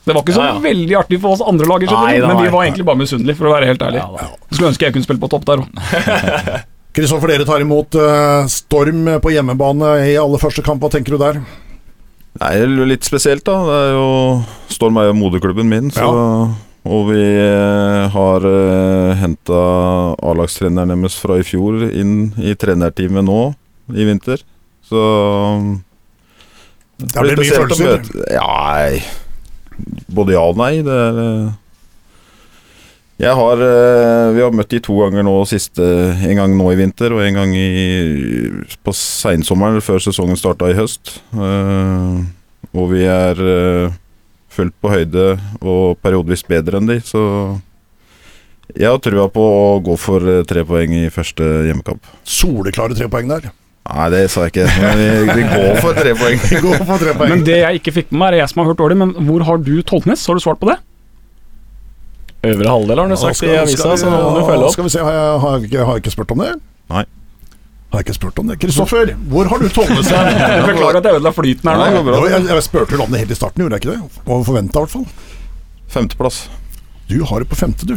Det 0.07 0.15
var 0.15 0.23
ikke 0.23 0.37
så 0.37 0.45
Ja, 0.45 0.53
ja. 0.55 0.63
veldig 0.63 0.95
artig 1.01 1.19
for 1.23 1.35
oss 1.35 1.43
andre 1.43 1.67
lag, 1.67 1.83
men 1.91 2.39
vi 2.39 2.51
var 2.55 2.63
egentlig 2.69 2.85
bare 2.87 3.01
misunnelige, 3.01 3.35
for 3.41 3.49
å 3.51 3.55
være 3.57 3.67
helt 3.73 3.83
ærlig. 3.83 4.05
Ja. 4.05 4.29
Skulle 4.53 4.69
ønske 4.71 4.87
jeg 4.87 4.95
kunne 4.95 5.07
spille 5.09 5.23
på 5.25 5.31
topp 5.33 5.47
der 5.49 5.65
òg. 5.65 5.67
Kristoffer, 6.97 7.29
dere 7.35 7.45
tar 7.45 7.61
imot 7.61 7.97
eh, 8.01 8.47
Storm 8.49 9.09
på 9.21 9.33
hjemmebane 9.35 9.91
i 10.09 10.15
aller 10.17 10.41
første 10.41 10.63
kamp. 10.65 10.81
Hva 10.81 10.89
tenker 10.95 11.17
du 11.17 11.21
der? 11.21 11.41
Nei, 12.41 12.53
det 12.61 12.87
litt 12.91 13.07
spesielt, 13.07 13.45
da. 13.47 13.57
Det 13.67 13.77
er 13.87 13.93
jo 13.97 14.07
Storm 14.73 14.99
er 15.01 15.11
jo 15.11 15.19
moderklubben 15.19 15.69
min, 15.71 15.91
så 15.95 16.09
Og 16.87 17.09
vi 17.09 17.19
eh, 17.19 18.03
har 18.13 18.45
uh, 18.47 19.17
henta 19.19 19.63
A-lagstreneren 20.23 20.93
deres 20.95 21.17
fra 21.19 21.41
i 21.41 21.47
fjor 21.47 21.89
inn 21.89 22.31
i 22.39 22.55
trenerteamet 22.55 23.27
nå 23.27 23.41
i 23.91 24.07
vinter. 24.07 24.45
Så 24.87 25.03
Det 26.97 27.25
blir 27.25 27.41
mye 27.43 27.59
følelser. 27.59 28.07
Ja, 28.31 28.47
nei. 28.71 29.03
Både 30.15 30.37
ja 30.37 30.45
og 30.47 30.61
nei. 30.61 30.77
Det 30.87 31.01
er 31.09 31.19
eh, 31.25 31.55
har 33.25 33.63
eh, 33.65 34.35
Vi 34.37 34.43
har 34.45 34.53
møtt 34.53 34.73
de 34.75 34.81
to 34.85 34.99
ganger 35.01 35.25
nå 35.25 35.37
siste 35.49 35.83
En 36.29 36.37
gang 36.37 36.57
nå 36.57 36.69
i 36.73 36.77
vinter 36.77 37.15
og 37.17 37.23
en 37.25 37.39
gang 37.39 37.55
i, 37.57 37.69
på 38.85 38.93
seinsommeren 38.93 39.81
før 39.81 40.03
sesongen 40.05 40.37
starta 40.37 40.69
i 40.69 40.77
høst. 40.77 41.17
Eh, 41.33 42.19
og 42.77 42.91
vi 42.93 43.07
er 43.09 43.41
eh, 43.41 43.95
fullt 44.53 44.77
på 44.81 44.93
høyde 44.93 45.29
og 45.63 45.97
periodevis 46.05 46.45
bedre 46.49 46.81
enn 46.81 46.91
de, 46.91 47.01
så 47.05 47.23
jeg 48.77 48.91
har 48.91 48.99
trua 49.01 49.29
på 49.33 49.41
å 49.41 49.79
gå 49.85 49.95
for 50.01 50.25
tre 50.49 50.65
poeng 50.67 50.93
i 50.97 51.07
første 51.13 51.45
hjemmekamp. 51.69 52.09
Soleklare 52.27 52.97
tre 52.99 53.09
poeng 53.09 53.31
der. 53.31 53.47
Nei, 53.87 54.07
det 54.13 54.25
sa 54.33 54.47
jeg 54.47 54.53
ikke. 54.55 54.67
Men 54.83 54.99
vi, 54.99 55.09
vi 55.31 55.45
går 55.47 55.79
for 55.85 55.97
tre 55.97 56.13
poeng. 56.19 56.43
går 56.67 56.83
for 56.83 57.03
tre 57.03 57.15
poeng. 57.17 57.33
Men 57.37 57.45
det 57.47 57.61
jeg 57.61 57.81
ikke 57.81 57.95
fikk 58.01 58.11
med 58.11 58.21
meg, 58.21 58.35
er 58.35 58.43
jeg 58.43 58.53
som 58.53 58.63
har 58.63 58.73
hørt 58.73 58.81
dårlig, 58.83 58.99
men 59.01 59.15
hvor 59.29 59.45
har 59.47 59.63
du 59.63 59.75
Tollnes? 59.87 60.25
Har 60.27 60.39
du 60.39 60.43
svart 60.43 60.61
på 60.61 60.69
det? 60.73 60.81
Øvre 62.47 62.69
halvdel 62.73 62.99
har 63.03 63.07
du 63.11 63.15
Ja, 63.15 63.21
sagt 63.21 63.37
skal- 63.41 63.49
i 63.53 63.57
avisa, 63.61 63.89
vi- 63.93 64.01
så 64.03 64.11
nå 64.11 64.19
må 64.23 64.33
du 64.39 64.43
følge 64.47 64.65
opp. 64.67 64.73
Skal 64.77 64.85
vi 64.85 64.93
se, 64.95 65.01
har 65.05 65.13
jeg, 65.17 65.41
har 65.45 65.57
jeg, 65.59 65.71
ikke, 65.71 65.85
har 65.87 65.93
jeg 65.97 66.03
ikke 66.05 66.15
spurt 66.17 66.31
om 66.37 66.39
det? 66.45 66.51
Nei. 66.95 67.05
Har 67.93 68.01
jeg 68.03 68.07
ikke 68.07 68.15
spurt 68.19 68.39
om 68.43 68.47
det? 68.51 68.59
Kristoffer, 68.61 69.13
hvor 69.31 69.49
har 69.49 69.59
du 69.63 69.69
Tollnes 69.71 70.07
seg? 70.11 70.31
Beklager 70.71 70.97
at 71.01 71.05
jeg 71.09 71.15
ødela 71.21 71.33
flyten 71.33 71.71
her 71.71 71.77
nå. 71.77 72.03
Jo, 72.17 72.27
Jeg, 72.29 72.47
jeg 72.51 72.63
spurte 72.67 72.91
vel 72.97 73.05
om 73.07 73.11
det 73.15 73.21
helt 73.25 73.31
i 73.31 73.39
starten, 73.39 73.63
gjorde 73.63 73.79
jeg 73.79 73.85
ikke 73.87 73.95
det? 73.95 74.23
Og 74.27 74.45
forventa, 74.47 74.79
i 74.79 74.85
hvert 74.85 74.91
fall. 74.91 75.07
Femteplass. 75.89 76.41
Du 77.09 77.19
har 77.25 77.39
det 77.45 77.49
på 77.49 77.57
femte, 77.57 77.87
du. 77.87 77.97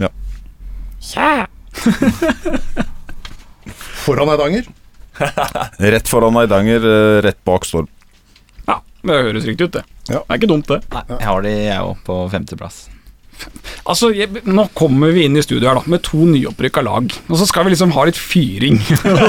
Ja. 0.00 0.08
Foran 4.04 4.28
Eidanger. 4.28 4.64
Rett 5.78 6.08
foran 6.08 6.36
Eidanger, 6.40 6.84
eh, 6.84 7.22
rett 7.22 7.40
bak 7.44 7.64
Storm. 7.68 7.88
Ja, 8.66 8.78
det 9.02 9.18
høres 9.26 9.44
riktig 9.48 9.68
ut, 9.68 9.72
det. 9.76 9.82
Ja. 10.08 10.20
Det 10.22 10.28
er 10.28 10.40
ikke 10.40 10.48
dumt, 10.50 10.68
det. 10.70 10.80
Nei, 10.92 11.02
jeg 11.12 11.26
har 11.28 11.42
de, 11.44 11.52
jeg 11.66 11.80
òg, 11.84 11.96
på 12.06 12.16
femteplass. 12.32 12.82
Altså, 13.88 14.10
jeg, 14.14 14.42
Nå 14.46 14.66
kommer 14.76 15.12
vi 15.14 15.24
inn 15.26 15.38
i 15.38 15.42
studio 15.42 15.68
her 15.70 15.78
da 15.80 15.82
med 15.90 16.02
to 16.06 16.20
nyopprykka 16.28 16.82
lag, 16.84 17.10
og 17.30 17.38
så 17.40 17.46
skal 17.48 17.66
vi 17.66 17.72
liksom 17.74 17.92
ha 17.96 18.04
litt 18.06 18.18
fyring. 18.20 18.76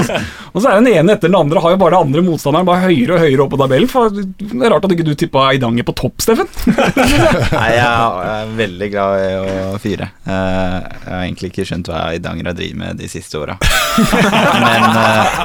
og 0.52 0.58
så 0.62 0.72
er 0.74 0.82
den 0.82 0.90
ene 0.92 1.16
etter 1.16 1.32
den 1.32 1.38
andre 1.40 1.62
har 1.64 1.74
jo 1.76 1.80
bare 1.82 2.02
andre 2.04 2.24
motstanderen 2.26 2.68
bare 2.68 2.84
høyere 2.90 3.16
og 3.16 3.24
høyere 3.24 3.46
opp 3.46 3.54
på 3.56 3.60
tabellen. 3.62 3.90
For 3.92 4.12
det 4.12 4.52
er 4.52 4.74
rart 4.74 4.86
at 4.88 4.94
ikke 4.96 5.08
du 5.08 5.14
tippa 5.18 5.48
Eidanger 5.54 5.88
på 5.88 5.96
topp, 5.98 6.22
Steffen. 6.24 6.50
Nei, 7.56 7.70
jeg 7.78 7.88
er 7.88 8.54
veldig 8.60 8.90
glad 8.94 9.26
i 9.26 9.32
å 9.40 9.80
fyre. 9.82 10.10
Eh, 10.26 10.78
Jeg 10.82 11.08
har 11.08 11.24
egentlig 11.26 11.52
ikke 11.54 11.68
skjønt 11.72 11.92
hva 11.92 12.04
Eidanger 12.12 12.52
har 12.52 12.58
drevet 12.58 12.80
med 12.82 13.00
de 13.02 13.10
siste 13.12 13.40
åra. 13.40 13.58
Men, 14.02 14.88
eh, 14.92 15.40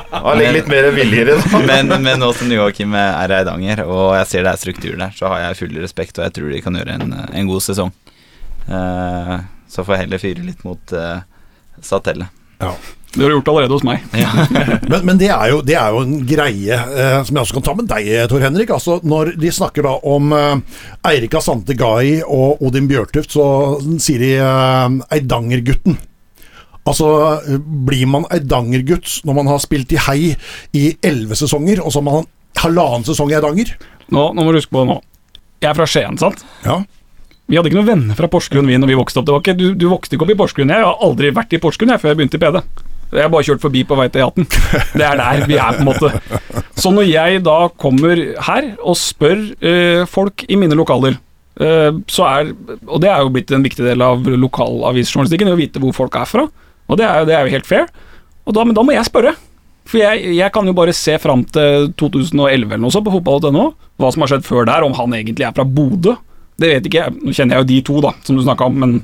da. 1.52 1.62
men, 1.66 1.94
men 2.05 2.20
nå 2.22 2.32
som 2.36 2.51
Joakim 2.52 2.94
er 2.98 3.36
Eidanger, 3.40 3.84
og 3.86 4.12
jeg 4.20 4.30
ser 4.32 4.47
det 4.47 4.52
er 4.55 4.60
struktur 4.60 4.98
der, 5.01 5.14
så 5.16 5.30
har 5.32 5.47
jeg 5.48 5.60
full 5.62 5.78
respekt, 5.82 6.18
og 6.20 6.26
jeg 6.28 6.36
tror 6.38 6.52
de 6.52 6.62
kan 6.64 6.78
gjøre 6.80 6.98
en, 7.01 7.16
en 7.30 7.51
god 7.51 7.64
sesong. 7.64 7.94
Eh, 8.66 9.36
så 9.70 9.84
får 9.84 9.94
jeg 9.94 10.05
heller 10.06 10.22
fyre 10.22 10.47
litt 10.47 10.62
mot 10.66 10.94
uh, 10.94 11.20
Satelle. 11.84 12.28
Det 13.16 13.22
har 13.22 13.30
du 13.30 13.36
gjort 13.38 13.48
allerede 13.48 13.76
hos 13.76 13.84
meg. 13.86 14.02
Men, 14.90 15.05
men 15.09 15.20
det, 15.20 15.30
er 15.32 15.51
jo, 15.51 15.60
det 15.64 15.76
er 15.78 15.94
jo 15.94 16.02
en 16.05 16.18
greie 16.28 16.76
eh, 16.76 17.20
som 17.24 17.36
jeg 17.36 17.43
også 17.43 17.56
kan 17.56 17.64
ta 17.64 17.74
med 17.78 17.88
deg, 17.90 18.10
Tor 18.30 18.44
Henrik. 18.44 18.72
Altså, 18.74 18.98
når 19.02 19.32
de 19.40 19.52
snakker 19.52 19.86
da 19.86 19.94
om 20.06 20.34
eh, 20.36 20.82
Eirika 21.10 21.40
Sante 21.44 21.76
Gai 21.78 22.20
og 22.22 22.62
Odin 22.64 22.88
Bjørtuft, 22.90 23.32
så 23.34 23.47
sier 24.02 24.22
de 24.22 24.30
eh, 24.36 24.98
Eidangergutten. 25.16 25.98
Altså, 26.86 27.09
eh, 27.48 27.59
blir 27.88 28.06
man 28.10 28.28
Eidangergutt 28.30 29.20
når 29.26 29.38
man 29.40 29.51
har 29.51 29.62
spilt 29.64 29.97
i 29.97 30.02
hei 30.06 30.20
i 30.76 30.86
elleve 31.05 31.38
sesonger, 31.38 31.82
og 31.82 31.93
så 31.93 32.02
har 32.02 32.09
man 32.10 32.28
halvannen 32.62 33.06
sesong 33.09 33.32
i 33.32 33.38
Eidanger? 33.40 33.74
Nå, 34.12 34.28
nå 34.36 34.44
må 34.44 34.52
du 34.52 34.60
huske 34.60 34.74
på 34.76 34.84
det 34.84 34.93
nå. 34.93 35.01
Jeg 35.64 35.72
er 35.72 35.78
fra 35.78 35.88
Skien, 35.88 36.20
sant? 36.20 36.44
Ja. 36.66 36.82
Vi 37.47 37.55
hadde 37.59 37.70
ikke 37.70 37.78
noen 37.78 37.86
venner 37.93 38.16
fra 38.18 38.27
Porsgrunn 38.32 38.66
vi 38.66 38.77
når 38.81 38.90
vi 38.90 38.98
vokste 38.98 39.20
opp. 39.23 39.28
Ikke, 39.39 39.55
du, 39.55 39.68
du 39.78 39.86
vokste 39.90 40.16
ikke 40.16 40.27
opp 40.27 40.32
i 40.35 40.39
Porsgrunn. 40.40 40.73
Jeg 40.74 40.82
har 40.82 41.02
aldri 41.06 41.31
vært 41.36 41.55
i 41.55 41.60
Porsgrunn 41.62 41.93
jeg, 41.94 42.02
før 42.02 42.10
jeg 42.12 42.18
begynte 42.18 42.40
i 42.40 42.43
PD. 42.43 42.62
Jeg 43.14 43.23
har 43.23 43.31
bare 43.31 43.47
kjørt 43.47 43.62
forbi 43.62 43.85
på 43.86 43.94
vei 44.01 44.09
til 44.10 44.24
E18. 44.24 44.48
Det 44.98 45.05
er 45.06 45.20
der 45.20 45.44
vi 45.47 45.55
er, 45.62 45.77
på 45.77 45.85
en 45.85 45.86
måte. 45.86 46.10
Så 46.74 46.90
når 46.90 47.06
jeg 47.06 47.44
da 47.47 47.55
kommer 47.78 48.18
her 48.48 48.66
og 48.82 48.98
spør 48.98 49.44
eh, 49.62 50.02
folk 50.10 50.43
i 50.51 50.59
mine 50.59 50.74
lokaler, 50.74 51.20
eh, 51.62 51.93
så 52.10 52.27
er 52.27 52.51
Og 52.82 52.98
det 53.05 53.12
er 53.12 53.23
jo 53.23 53.31
blitt 53.36 53.55
en 53.55 53.62
viktig 53.62 53.86
del 53.86 54.02
av 54.02 54.27
lokalavisjournalistikken, 54.27 55.52
å 55.55 55.59
vite 55.60 55.82
hvor 55.82 55.94
folk 55.94 56.18
er 56.18 56.27
fra. 56.27 56.48
Og 56.90 56.98
det 56.98 57.06
er, 57.06 57.20
jo- 57.23 57.31
det 57.31 57.36
er 57.39 57.47
jo 57.47 57.55
helt 57.55 57.70
fair. 57.70 57.86
Da, 58.47 58.64
men 58.66 58.74
da 58.74 58.82
må 58.86 58.94
jeg 58.98 59.06
spørre. 59.06 59.36
For 59.86 60.02
jeg, 60.02 60.35
jeg 60.35 60.51
kan 60.51 60.66
jo 60.66 60.74
bare 60.74 60.90
se 60.98 61.14
fram 61.23 61.44
til 61.55 61.93
2011 61.94 62.73
eller 62.74 62.82
noe 62.82 62.90
sånt 62.90 63.06
på 63.06 63.14
fotball.no, 63.20 63.68
hva 64.02 64.10
som 64.10 64.24
har 64.27 64.32
skjedd 64.35 64.47
før 64.51 64.66
der, 64.66 64.82
om 64.82 64.98
han 64.98 65.14
egentlig 65.14 65.47
er 65.47 65.55
fra 65.55 65.62
Bodø. 65.62 66.16
Det 66.61 66.70
vet 66.73 66.89
ikke 66.89 67.03
jeg. 67.03 67.16
Nå 67.23 67.35
kjenner 67.37 67.59
jeg 67.59 67.65
jo 67.65 67.69
de 67.73 67.81
to, 67.91 67.99
da, 68.05 68.15
som 68.24 68.39
du 68.39 68.43
snakka 68.45 68.69
om, 68.70 68.78
men 68.81 68.97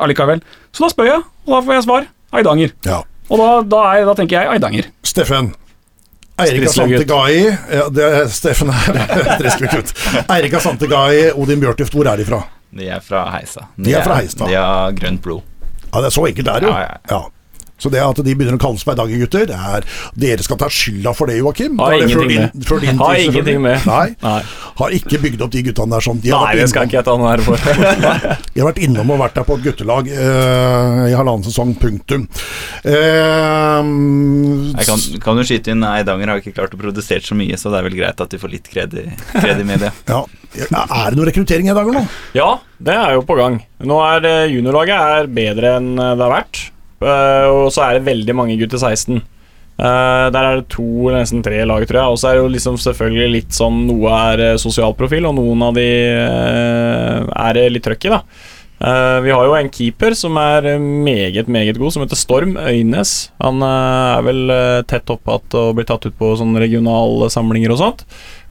allikevel. 0.00 0.40
Så 0.72 0.86
da 0.86 0.90
spør 0.92 1.10
jeg, 1.10 1.22
og 1.46 1.52
da 1.54 1.60
får 1.66 1.76
jeg 1.76 1.86
svar. 1.88 2.08
Eidanger. 2.36 2.72
Ja. 2.86 3.02
Og 3.26 3.40
da, 3.40 3.48
da, 3.76 3.84
er, 3.96 4.08
da 4.08 4.14
tenker 4.18 4.38
jeg 4.40 4.56
Eidanger. 4.56 4.90
Steffen. 5.06 5.52
Eirik 6.36 6.66
Asantegai. 6.68 7.36
Santegai 7.40 7.76
ja, 7.78 7.84
det 7.96 8.08
er 8.18 8.26
Steffen 8.28 8.68
er 8.74 9.30
stridslig 9.38 9.70
gutt. 9.72 9.92
Eirika 10.28 10.60
Santegai, 10.60 11.30
Odin 11.32 11.62
Bjørtuft, 11.62 11.96
hvor 11.96 12.08
er 12.12 12.20
de 12.20 12.26
fra? 12.28 12.42
De 12.76 12.90
er 12.92 13.00
fra 13.00 13.22
Heisa. 13.32 13.70
De 13.80 13.94
er 13.96 14.04
fra 14.04 14.18
Heistad. 14.20 14.50
De 14.50 14.58
har 14.58 14.92
grønt 14.98 15.22
blod. 15.24 15.40
Ja, 15.86 16.02
det 16.02 16.10
er 16.10 16.14
så 16.18 16.26
enkelt 16.28 16.48
det 16.48 16.56
er 16.58 16.66
jo. 16.66 16.74
Ja, 16.74 16.82
ja, 16.84 16.98
Ja. 17.14 17.22
Så 17.78 17.90
det 17.92 18.00
at 18.00 18.16
de 18.24 18.34
begynner 18.34 18.56
å 18.56 18.60
kalle 18.62 18.80
seg 18.80 18.94
Eidanger-gutter, 18.94 19.46
det 19.50 19.56
er 19.56 19.84
Dere 20.16 20.44
skal 20.46 20.56
ta 20.60 20.68
skylda 20.72 21.12
for 21.16 21.28
det, 21.28 21.38
Joakim. 21.42 21.76
Har 21.78 21.92
det 21.92 22.06
ingenting 22.06 22.28
din- 22.28 22.40
med. 22.40 22.80
din 22.80 22.98
Har 22.98 23.14
ingenting 23.20 23.60
med. 23.62 23.86
Nei. 23.86 24.14
Nei, 24.22 24.42
Har 24.78 24.90
ikke 24.96 25.20
bygd 25.20 25.42
opp 25.44 25.52
de 25.52 25.62
guttene 25.66 25.90
der 25.96 26.00
sånn. 26.06 26.20
De 26.24 26.30
Nei 26.32 26.54
det 26.56 26.68
skal 26.72 26.88
ikke 26.88 26.98
jeg 27.00 27.04
ta 27.04 27.16
noe 27.20 27.34
ære 27.34 27.44
for. 27.44 27.56
de 28.54 28.60
har 28.62 28.70
vært 28.70 28.80
innom 28.86 29.10
og 29.12 29.20
vært 29.20 29.36
der 29.36 29.44
på 29.48 29.58
et 29.58 29.66
guttelag 29.68 30.08
uh, 30.08 31.04
i 31.10 31.14
halvannen 31.16 31.44
sesong, 31.44 31.74
punktum. 31.80 32.26
Uh, 32.86 33.82
Jeg 34.76 34.86
kan, 34.88 35.04
kan 35.24 35.36
du 35.40 35.44
skyte 35.46 35.72
inn 35.74 35.84
Eidanger 35.86 36.32
har 36.32 36.40
ikke 36.42 36.54
klart 36.56 36.74
å 36.76 36.80
produsere 36.80 37.24
så 37.24 37.36
mye, 37.38 37.58
så 37.60 37.72
det 37.72 37.80
er 37.80 37.88
vel 37.88 37.98
greit 37.98 38.20
at 38.24 38.32
de 38.32 38.40
får 38.40 38.52
litt 38.52 38.70
kred 38.72 38.96
i, 38.96 39.06
media. 39.66 39.92
ja. 40.08 40.24
Er 40.56 41.12
det 41.12 41.18
noe 41.18 41.28
rekruttering 41.28 41.68
i 41.68 41.72
Eidanger 41.74 41.98
nå? 41.98 42.04
Ja, 42.36 42.54
det 42.80 42.94
er 42.96 43.16
jo 43.18 43.24
på 43.28 43.36
gang. 43.38 43.60
Nå 43.84 43.98
er 44.04 44.24
eh, 44.28 44.46
Juniorlaget 44.54 44.96
er 45.20 45.28
bedre 45.28 45.76
enn 45.80 45.92
eh, 45.98 46.14
det 46.16 46.24
har 46.24 46.32
vært. 46.32 46.62
Eh, 47.02 47.46
og 47.52 47.70
så 47.74 47.86
er 47.86 47.96
det 47.96 48.06
veldig 48.08 48.36
mange 48.36 48.58
gutter 48.60 48.80
16. 48.80 49.22
Uh, 49.76 50.32
der 50.32 50.40
er 50.40 50.54
det 50.56 50.70
to 50.72 50.86
eller 51.02 51.20
nesten 51.20 51.42
tre 51.44 51.58
lag, 51.68 51.82
tror 51.84 51.98
jeg. 52.00 52.12
Og 52.12 52.20
så 52.20 52.30
er 52.30 52.38
det 52.38 52.44
jo 52.46 52.52
liksom 52.54 52.78
selvfølgelig 52.80 53.26
litt 53.34 53.56
sånn 53.56 53.82
Noe 53.90 54.12
er 54.32 54.44
uh, 54.54 54.60
sosial 54.60 54.96
profil, 54.96 55.28
og 55.28 55.36
noen 55.36 55.64
av 55.66 55.76
de 55.76 55.88
uh, 56.16 57.26
er 57.28 57.60
litt 57.68 57.84
trøkk 57.84 58.08
i, 58.08 58.14
da. 58.14 58.22
Uh, 58.76 59.22
vi 59.24 59.30
har 59.32 59.46
jo 59.48 59.54
en 59.56 59.70
keeper 59.72 60.12
som 60.12 60.36
er 60.36 60.66
eh, 60.74 60.80
meget, 60.80 61.48
meget 61.48 61.78
god, 61.80 61.94
som 61.94 62.02
heter 62.04 62.18
Storm 62.20 62.58
Øynes. 62.60 63.30
Han 63.40 63.62
eh, 63.64 64.16
er 64.18 64.26
vel 64.26 64.52
eh, 64.52 64.80
tett 64.84 65.08
oppe 65.12 65.32
igjen 65.32 65.56
og 65.62 65.78
blir 65.78 65.86
tatt 65.88 66.04
ut 66.04 66.18
på 66.18 66.34
sånne 66.36 66.60
regionale 66.60 67.30
samlinger 67.32 67.72
og 67.72 67.80
sånt. 67.80 68.04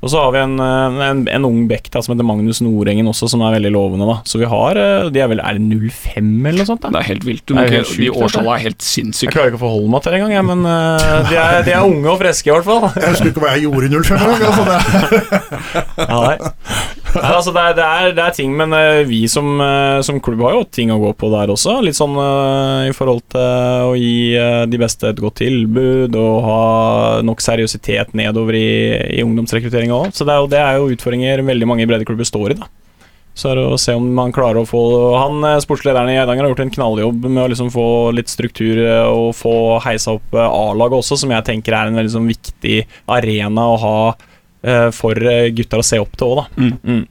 Og 0.05 0.11
så 0.13 0.21
har 0.21 0.33
vi 0.35 0.41
en, 0.43 0.59
eh, 0.61 0.99
en, 1.09 1.23
en 1.33 1.45
ung 1.47 1.63
bekk 1.69 1.87
da, 1.89 2.03
som 2.05 2.13
heter 2.13 2.27
Magnus 2.27 2.59
Nordengen 2.61 3.09
også, 3.09 3.25
som 3.31 3.41
er 3.41 3.55
veldig 3.57 3.71
lovende. 3.73 4.05
da 4.05 4.19
Så 4.29 4.37
vi 4.37 4.45
har 4.49 4.77
eh, 4.77 5.07
De 5.13 5.23
er 5.23 5.31
vel 5.31 5.41
Er 5.41 5.57
det 5.57 5.79
05 5.81 6.45
eller 6.45 6.61
noe 6.61 6.69
sånt? 6.69 6.83
da? 6.83 6.91
Det 6.93 7.01
er 7.01 7.09
helt 7.09 7.25
vilt. 7.25 7.45
Du 7.49 7.55
er 7.57 7.73
helt 7.73 7.95
de 7.97 8.11
årstallene 8.13 8.59
er 8.59 8.65
helt 8.67 8.85
Jeg 8.85 9.33
klarer 9.33 9.49
ikke 9.49 9.57
å 9.57 9.63
forholde 9.65 9.89
meg 9.95 10.05
til 10.05 10.13
det 10.13 10.21
engang, 10.21 10.51
men 10.51 10.61
uh, 10.69 11.25
de, 11.31 11.39
er, 11.39 11.63
de 11.65 11.73
er 11.73 11.87
unge 11.87 12.11
og 12.11 12.19
friske, 12.21 12.51
i 12.51 12.53
hvert 12.53 12.67
fall. 12.67 12.85
Jeg 12.93 13.15
husker 13.15 13.31
ikke 13.31 13.43
hva 13.43 13.55
jeg 13.55 13.65
gjorde 13.65 13.89
i 13.89 13.91
05 13.95 14.27
engang. 14.35 14.53
Altså. 14.53 14.75
Ja, 16.05 16.17
nei. 16.21 16.37
Nei, 17.15 17.31
altså 17.31 17.51
det, 17.55 17.61
er, 17.61 17.75
det, 17.77 17.85
er, 17.85 18.13
det 18.17 18.23
er 18.25 18.35
ting, 18.35 18.53
men 18.59 18.73
eh, 18.75 19.01
vi 19.07 19.21
som, 19.31 19.47
eh, 19.63 19.99
som 20.05 20.19
klubb 20.23 20.43
har 20.45 20.57
jo 20.57 20.63
ting 20.67 20.91
å 20.91 20.99
gå 20.99 21.13
på 21.15 21.29
der 21.31 21.51
også. 21.53 21.77
Litt 21.85 21.97
sånn 21.97 22.15
eh, 22.19 22.89
i 22.89 22.95
forhold 22.95 23.23
til 23.31 23.91
å 23.91 23.93
gi 23.95 24.35
de 24.69 24.79
beste 24.81 25.11
et 25.11 25.21
godt 25.21 25.39
tilbud 25.43 26.15
og 26.19 26.35
ha 26.45 26.61
nok 27.25 27.43
seriøsitet 27.43 28.15
nedover 28.17 28.57
i, 28.59 28.69
i 29.19 29.23
ungdomsrekrutteringa 29.23 29.95
òg. 29.95 30.15
Så 30.15 30.27
det 30.27 30.35
er, 30.35 30.41
jo, 30.43 30.51
det 30.51 30.63
er 30.63 30.79
jo 30.79 30.89
utfordringer 30.95 31.45
veldig 31.47 31.69
mange 31.71 31.87
breddeklubber 31.89 32.27
står 32.27 32.55
i. 32.55 32.59
da 32.63 32.71
så 33.35 33.49
er 33.51 33.57
det 33.59 33.63
å 33.67 33.79
se 33.79 33.91
om 33.91 34.05
man 34.15 34.31
klarer 34.31 34.61
å 34.61 34.67
få 34.69 34.81
Han 35.19 35.43
sportslederen 35.59 36.07
i 36.07 36.13
Eidanger 36.21 36.45
har 36.45 36.53
gjort 36.53 36.61
en 36.63 36.69
knalljobb 36.71 37.25
med 37.25 37.41
å 37.41 37.49
liksom 37.51 37.67
få 37.73 37.87
litt 38.15 38.31
struktur 38.31 38.79
og 39.09 39.33
få 39.35 39.51
heisa 39.83 40.13
opp 40.15 40.37
A-laget 40.39 41.01
også, 41.01 41.17
som 41.19 41.33
jeg 41.35 41.43
tenker 41.49 41.75
er 41.75 41.91
en 41.91 41.99
veldig 41.99 42.13
sånn 42.13 42.31
viktig 42.31 42.77
arena 43.11 43.67
å 43.73 43.75
ha 43.81 43.97
for 44.95 45.19
eh, 45.19 45.51
gutter 45.55 45.81
å 45.81 45.85
se 45.85 45.99
opp 46.01 46.15
til 46.17 46.31
òg, 46.31 46.41
da. 46.43 46.63
Mm. 46.63 46.79
Mm. 46.83 47.03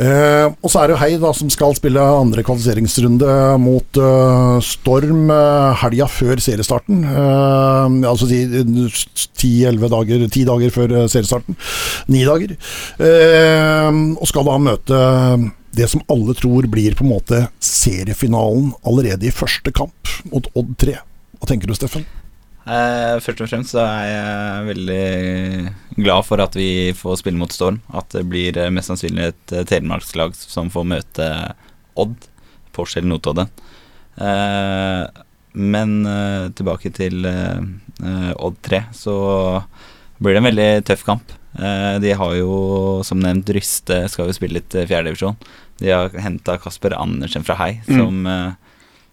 Eh, 0.00 0.46
og 0.48 0.70
så 0.72 0.80
er 0.80 0.88
det 0.88 0.94
jo 0.94 1.00
Hei 1.02 1.10
da 1.20 1.30
som 1.36 1.50
skal 1.52 1.74
spille 1.76 2.00
andre 2.00 2.40
kvalifiseringsrunde 2.46 3.32
mot 3.60 3.98
eh, 4.00 4.54
Storm 4.64 5.28
uh, 5.28 5.76
helga 5.82 6.06
før 6.08 6.40
seriestarten. 6.40 7.02
Eh, 7.04 7.98
altså 8.08 8.28
ti-elleve 8.30 9.90
dager, 9.92 10.24
ti 10.32 10.46
dager 10.48 10.72
før 10.72 10.96
eh, 11.02 11.10
seriestarten. 11.12 11.58
Ni 12.12 12.24
dager. 12.28 12.56
Eh, 13.04 13.90
og 14.16 14.24
skal 14.30 14.48
da 14.48 14.56
møte 14.62 15.02
det 15.76 15.88
som 15.88 16.04
alle 16.12 16.36
tror 16.36 16.68
blir 16.72 16.96
på 16.96 17.04
en 17.04 17.12
måte 17.12 17.44
seriefinalen 17.64 18.72
allerede 18.88 19.28
i 19.28 19.34
første 19.34 19.72
kamp 19.76 20.16
mot 20.32 20.48
Odd 20.56 20.74
3. 20.80 20.98
Hva 21.40 21.48
tenker 21.48 21.68
du, 21.68 21.76
Steffen? 21.76 22.04
Eh, 22.62 23.16
først 23.18 23.40
og 23.42 23.48
fremst 23.50 23.72
så 23.74 23.82
er 23.82 24.04
jeg 24.06 24.66
veldig 24.68 26.02
glad 26.04 26.26
for 26.28 26.42
at 26.44 26.54
vi 26.54 26.92
får 26.94 27.18
spille 27.22 27.40
mot 27.40 27.50
Storm. 27.52 27.80
At 27.92 28.14
det 28.14 28.22
blir 28.30 28.56
eh, 28.60 28.70
mest 28.74 28.92
sannsynlig 28.92 29.32
et 29.32 29.54
eh, 29.58 29.64
telemarkslag 29.68 30.36
som 30.38 30.70
får 30.72 30.86
møte 30.94 31.28
Odd 31.98 32.28
på 32.72 32.86
Skjell 32.88 33.08
Notodden. 33.10 33.50
Eh, 34.22 35.04
men 35.58 35.96
eh, 36.08 36.46
tilbake 36.56 36.92
til 36.96 37.26
eh, 37.28 37.58
eh, 38.00 38.32
Odd 38.38 38.60
3, 38.64 38.84
så 38.96 39.16
blir 40.22 40.36
det 40.36 40.42
en 40.44 40.48
veldig 40.52 40.70
tøff 40.88 41.02
kamp. 41.08 41.34
Eh, 41.58 41.98
de 42.00 42.14
har 42.16 42.36
jo 42.38 42.54
som 43.04 43.20
nevnt 43.20 43.50
Ryste 43.52 44.04
skal 44.08 44.30
jo 44.30 44.36
spille 44.38 44.60
litt 44.60 44.76
eh, 44.78 44.86
fjerdedivisjon. 44.88 45.36
De 45.82 45.90
har 45.92 46.14
henta 46.22 46.54
Kasper 46.62 46.94
Andersen 46.96 47.44
fra 47.44 47.58
Hei, 47.58 47.72
Mm. 47.90 47.98
som 47.98 48.26
eh, 48.30 48.61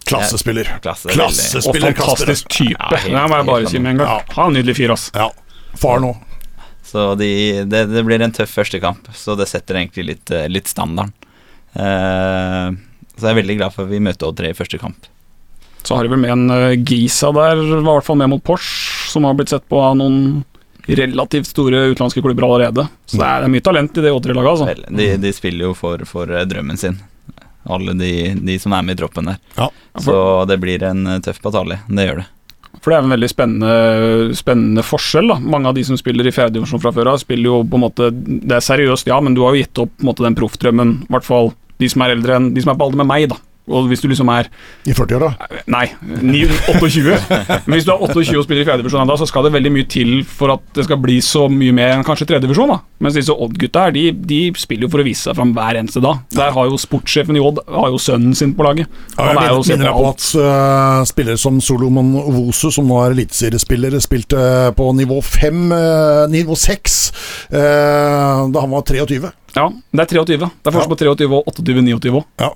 Klassespiller. 0.10 0.72
klasse 0.84 1.12
Klassespiller 1.14 1.94
Og 1.94 2.02
fantastisk 2.02 2.50
type. 2.52 2.76
Ja, 2.80 2.98
helt- 2.98 3.14
det 3.16 3.28
må 3.32 3.38
jeg 3.40 3.48
bare 3.52 3.70
si 3.72 3.80
med 3.80 3.92
en 3.94 4.02
gang. 4.02 4.08
Ja. 4.08 4.34
Han 4.36 4.44
er 4.44 4.50
en 4.50 4.60
nydelig 4.60 4.76
fyr, 4.80 4.94
ass. 4.96 5.08
Ja. 5.16 5.30
Far 5.80 6.02
nå. 6.04 6.16
Så 6.90 7.14
de, 7.16 7.30
det, 7.70 7.86
det 7.94 8.04
blir 8.06 8.22
en 8.26 8.34
tøff 8.34 8.50
første 8.50 8.80
kamp, 8.82 9.08
så 9.14 9.36
det 9.38 9.46
setter 9.52 9.78
egentlig 9.78 10.06
litt, 10.08 10.32
eh, 10.34 10.48
litt 10.50 10.68
standarden. 10.68 11.14
Uh, 11.78 12.74
så 13.14 13.28
jeg 13.28 13.36
er 13.36 13.42
veldig 13.44 13.58
glad 13.60 13.76
for 13.76 13.86
at 13.86 13.92
vi 13.92 14.00
møter 14.02 14.26
Odd 14.26 14.40
3 14.42 14.50
i 14.50 14.58
første 14.58 14.80
kamp. 14.82 15.06
Så 15.84 15.96
har 15.96 16.04
de 16.04 16.10
vel 16.10 16.22
med 16.24 16.34
en 16.34 16.50
uh, 16.50 16.74
Gisa 16.74 17.30
der, 17.36 17.62
var 17.62 17.84
i 17.84 17.86
hvert 18.00 18.08
fall 18.08 18.18
med 18.18 18.32
mot 18.34 18.44
Porsche, 18.44 19.12
som 19.12 19.28
har 19.28 19.38
blitt 19.38 19.54
sett 19.54 19.68
på 19.70 19.78
av 19.78 20.00
noen 20.00 20.42
relativt 20.90 21.48
store 21.48 21.84
utenlandske 21.92 22.22
klubber 22.22 22.44
allerede. 22.44 22.88
Så 23.06 23.20
det 23.22 23.28
er, 23.28 23.48
mye 23.54 23.62
talent 23.62 23.98
i 23.98 24.02
det 24.02 24.12
Odd-laget, 24.12 24.50
altså. 24.50 24.90
De, 24.90 25.10
de 25.22 25.34
spiller 25.36 25.70
jo 25.70 25.76
for, 25.78 26.02
for 26.10 26.32
eh, 26.34 26.46
drømmen 26.50 26.80
sin, 26.82 26.98
alle 27.68 27.96
de, 28.00 28.12
de 28.36 28.58
som 28.62 28.74
er 28.76 28.86
med 28.86 28.98
i 28.98 29.02
troppen 29.02 29.32
der. 29.32 29.40
Ja. 29.58 29.70
Så 30.00 30.16
det 30.50 30.60
blir 30.62 30.84
en 30.88 31.08
eh, 31.08 31.24
tøff 31.24 31.42
batalje, 31.44 31.82
det 31.90 32.08
gjør 32.08 32.22
det. 32.22 32.28
For 32.80 32.92
det 32.94 33.00
er 33.00 33.06
en 33.08 33.14
veldig 33.16 33.30
spennende, 33.32 34.36
spennende 34.38 34.84
forskjell. 34.86 35.32
da 35.32 35.40
Mange 35.42 35.72
av 35.72 35.76
de 35.76 35.84
som 35.88 35.98
spiller 36.00 36.28
i 36.30 36.34
fjerdedivisjon 36.34 36.82
fra 36.84 36.94
før 36.96 37.10
av, 37.12 37.18
spiller 37.22 37.50
jo 37.50 37.64
på 37.66 37.80
en 37.80 37.84
måte 37.84 38.12
Det 38.14 38.56
er 38.56 38.64
seriøst, 38.64 39.10
ja, 39.10 39.18
men 39.26 39.36
du 39.36 39.42
har 39.44 39.56
jo 39.56 39.64
gitt 39.64 39.82
opp 39.82 39.92
på 39.98 40.06
en 40.06 40.12
måte 40.12 40.26
den 40.28 40.38
proffdrømmen. 40.38 40.94
I 41.10 41.14
hvert 41.16 41.28
fall 41.28 41.52
de 41.82 41.90
som 41.92 42.04
er 42.06 42.14
eldre 42.14 42.38
enn 42.38 42.52
De 42.54 42.64
som 42.64 42.72
er 42.74 42.80
på 42.80 42.88
alder 42.88 43.02
med 43.02 43.10
meg, 43.10 43.26
da. 43.34 43.40
Og 43.70 43.90
hvis 43.90 44.02
du 44.02 44.10
liksom 44.10 44.30
er 44.34 44.50
I 44.90 44.96
40-åra. 44.98 45.32
Nei, 45.70 45.86
28. 46.02 47.18
Men 47.68 47.76
hvis 47.76 47.88
du 47.88 47.94
er 47.94 48.02
28 48.02 48.40
og 48.40 48.46
spiller 48.48 48.64
i 48.64 48.68
fjerdedivisjon 48.68 49.04
ennå, 49.04 49.18
så 49.20 49.28
skal 49.30 49.46
det 49.46 49.54
veldig 49.56 49.72
mye 49.76 49.88
til 49.90 50.14
for 50.28 50.56
at 50.56 50.64
det 50.76 50.88
skal 50.88 51.00
bli 51.02 51.20
så 51.26 51.46
mye 51.52 51.76
mer 51.76 51.94
enn 51.96 52.06
kanskje 52.08 52.30
tredjedivisjon. 52.32 52.74
da 52.74 52.80
Mens 53.00 53.16
disse 53.16 53.34
Odd-gutta 53.34 53.86
her, 53.88 53.96
de, 53.96 54.06
de 54.12 54.40
spiller 54.60 54.88
jo 54.88 54.92
for 54.92 55.04
å 55.04 55.08
vise 55.08 55.30
seg 55.30 55.38
fram 55.38 55.54
hver 55.56 55.80
eneste 55.80 56.02
dag. 56.04 56.24
Der 56.36 56.54
har 56.56 56.70
jo 56.70 56.80
sportssjefen 56.80 57.38
i 57.38 57.44
Odd 57.44 57.62
Har 57.70 57.92
jo 57.94 58.00
sønnen 58.02 58.36
sin 58.36 58.56
på 58.58 58.66
laget. 58.66 58.90
Ja, 59.16 59.32
jeg 59.38 59.54
jo 59.54 59.64
minner, 59.70 59.94
på 59.96 60.10
at 60.10 60.26
uh, 60.40 61.02
spillere 61.08 61.40
som 61.40 61.62
Solomon 61.64 62.12
Ovosu, 62.20 62.70
som 62.74 62.90
nå 62.90 63.00
er 63.04 63.16
eliteseriespiller, 63.16 63.96
spilte 64.04 64.40
på 64.78 64.90
nivå 64.98 65.22
5, 65.26 65.62
uh, 65.72 66.26
nivå 66.32 66.58
6, 66.60 67.00
uh, 67.54 67.60
da 68.52 68.66
han 68.66 68.74
var 68.74 68.88
23. 68.88 69.32
Ja, 69.56 69.70
det 69.70 70.04
er 70.06 70.12
23. 70.20 70.38
Det 70.40 70.70
er 70.70 70.76
forskjell 70.76 70.92
på 70.92 71.00
23 71.00 71.30
og 71.40 71.54
28-29 71.54 72.20
òg. 72.20 72.26
Ja. 72.42 72.52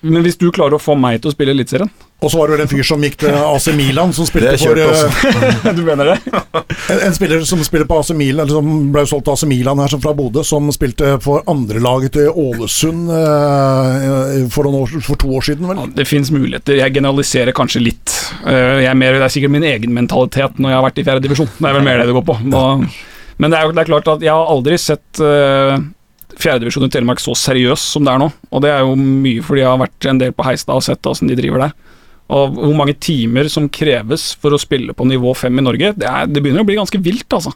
Men 0.00 0.22
hvis 0.22 0.38
du 0.38 0.46
klarer 0.54 0.76
å 0.76 0.82
få 0.82 0.94
meg 0.98 1.20
til 1.22 1.30
å 1.30 1.34
spille 1.34 1.54
Eliteserien 1.56 1.90
Og 2.22 2.30
så 2.30 2.38
var 2.38 2.50
det 2.50 2.54
vel 2.54 2.62
en 2.64 2.70
fyr 2.70 2.86
som 2.86 3.02
gikk 3.02 3.16
til 3.18 3.34
AC 3.34 3.66
Milan, 3.74 4.12
som 4.14 4.28
spilte 4.28 4.52
Det 4.52 4.60
er 4.60 4.62
for 4.62 4.78
kjørt 4.78 5.64
uh, 5.66 5.70
Du 5.78 5.82
mener 5.86 6.12
det? 6.12 6.42
en, 6.92 7.00
en 7.08 7.16
spiller 7.16 7.42
som 7.48 7.62
spiller 7.66 7.88
på 7.90 7.98
AC 7.98 8.12
Milan, 8.14 8.44
eller 8.44 8.60
som 8.60 8.92
ble 8.94 9.04
solgt 9.10 9.26
til 9.26 9.34
AC 9.34 9.44
Milan 9.50 9.82
her, 9.82 9.90
som 9.90 10.02
fra 10.04 10.14
Bodø, 10.18 10.44
som 10.46 10.70
spilte 10.74 11.16
for 11.24 11.42
andrelaget 11.50 12.14
til 12.18 12.30
Ålesund 12.30 13.10
eh, 13.16 14.36
for, 14.52 14.68
år, 14.70 14.94
for 15.02 15.18
to 15.20 15.30
år 15.38 15.46
siden, 15.46 15.66
vel? 15.70 15.80
Ja, 15.82 15.88
det 15.98 16.06
fins 16.10 16.30
muligheter. 16.34 16.78
Jeg 16.78 16.94
generaliserer 16.94 17.54
kanskje 17.56 17.82
litt. 17.82 18.14
Eh, 18.46 18.82
Jeg 18.84 18.90
er 18.92 18.98
mer, 18.98 19.18
det 19.18 19.26
er 19.26 19.34
sikkert 19.34 19.54
min 19.54 19.66
egen 19.66 19.94
mentalitet 19.96 20.60
når 20.62 20.72
jeg 20.74 20.78
har 20.78 20.86
vært 20.86 21.00
i 21.02 21.06
fjerde 21.08 21.24
divisjon. 21.26 21.50
Det 21.58 21.70
er 21.70 21.78
vel 21.78 21.86
mer 21.86 22.02
det 22.02 22.10
det 22.10 22.16
går 22.18 22.26
på. 22.28 22.38
Da, 22.52 22.64
men 23.42 23.54
det 23.54 23.58
er 23.58 23.74
det 23.74 23.82
er 23.84 23.90
klart 23.90 24.12
at 24.12 24.22
jeg 24.24 24.34
har 24.34 24.52
aldri 24.52 24.78
sett 24.78 25.22
uh, 25.24 25.74
fjerdedivisjon 26.40 26.86
i 26.86 26.92
Telemark 26.92 27.20
så 27.22 27.34
seriøs 27.38 27.82
som 27.94 28.06
det 28.06 28.12
er 28.14 28.22
nå. 28.22 28.28
Og 28.52 28.62
det 28.64 28.70
er 28.72 28.84
jo 28.84 28.94
mye 28.98 29.42
fordi 29.44 29.64
jeg 29.64 29.70
har 29.70 29.82
vært 29.82 30.08
en 30.10 30.22
del 30.22 30.36
på 30.36 30.46
Heistad 30.46 30.78
og 30.78 30.86
sett 30.86 31.10
åssen 31.10 31.30
de 31.30 31.38
driver 31.38 31.66
der. 31.66 31.74
Og 32.32 32.56
hvor 32.56 32.76
mange 32.78 32.94
timer 33.02 33.50
som 33.52 33.68
kreves 33.72 34.30
for 34.40 34.54
å 34.54 34.60
spille 34.60 34.94
på 34.96 35.06
nivå 35.08 35.34
fem 35.36 35.58
i 35.58 35.64
Norge, 35.64 35.92
det, 35.98 36.08
er, 36.08 36.30
det 36.30 36.40
begynner 36.40 36.64
å 36.64 36.68
bli 36.68 36.78
ganske 36.78 37.00
vilt, 37.02 37.28
altså. 37.34 37.52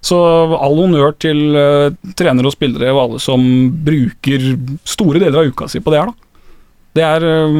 Så 0.00 0.16
all 0.56 0.78
honnør 0.78 1.12
til 1.20 1.42
uh, 1.52 1.92
trenere 2.16 2.48
og 2.48 2.54
spillere 2.54 2.94
og 2.94 3.02
alle 3.02 3.20
som 3.20 3.42
bruker 3.84 4.46
store 4.88 5.20
deler 5.20 5.42
av 5.42 5.50
uka 5.52 5.68
si 5.68 5.82
på 5.84 5.92
det 5.92 6.00
her, 6.00 6.12
da. 6.12 6.26
Det 6.96 7.02
er 7.06 7.22
eh, 7.22 7.58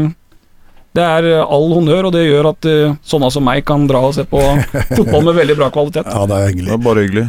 Det 0.91 1.03
er 1.07 1.27
eh, 1.31 1.41
all 1.55 1.69
honnør, 1.71 2.09
og 2.09 2.15
det 2.17 2.25
gjør 2.25 2.49
at 2.51 2.67
uh, 2.67 2.95
sånne 3.07 3.29
som 3.31 3.45
meg 3.47 3.63
kan 3.67 3.85
dra 3.87 4.01
og 4.09 4.15
se 4.17 4.25
på 4.27 4.41
fotball 4.99 5.29
med 5.29 5.37
veldig 5.39 5.55
bra 5.61 5.69
kvalitet. 5.71 6.09
Ja, 6.11 6.25
det 6.27 6.39
er 6.43 6.57
Det 6.57 6.73
er 6.75 6.81
bare 6.83 7.05
hyggelig. 7.05 7.27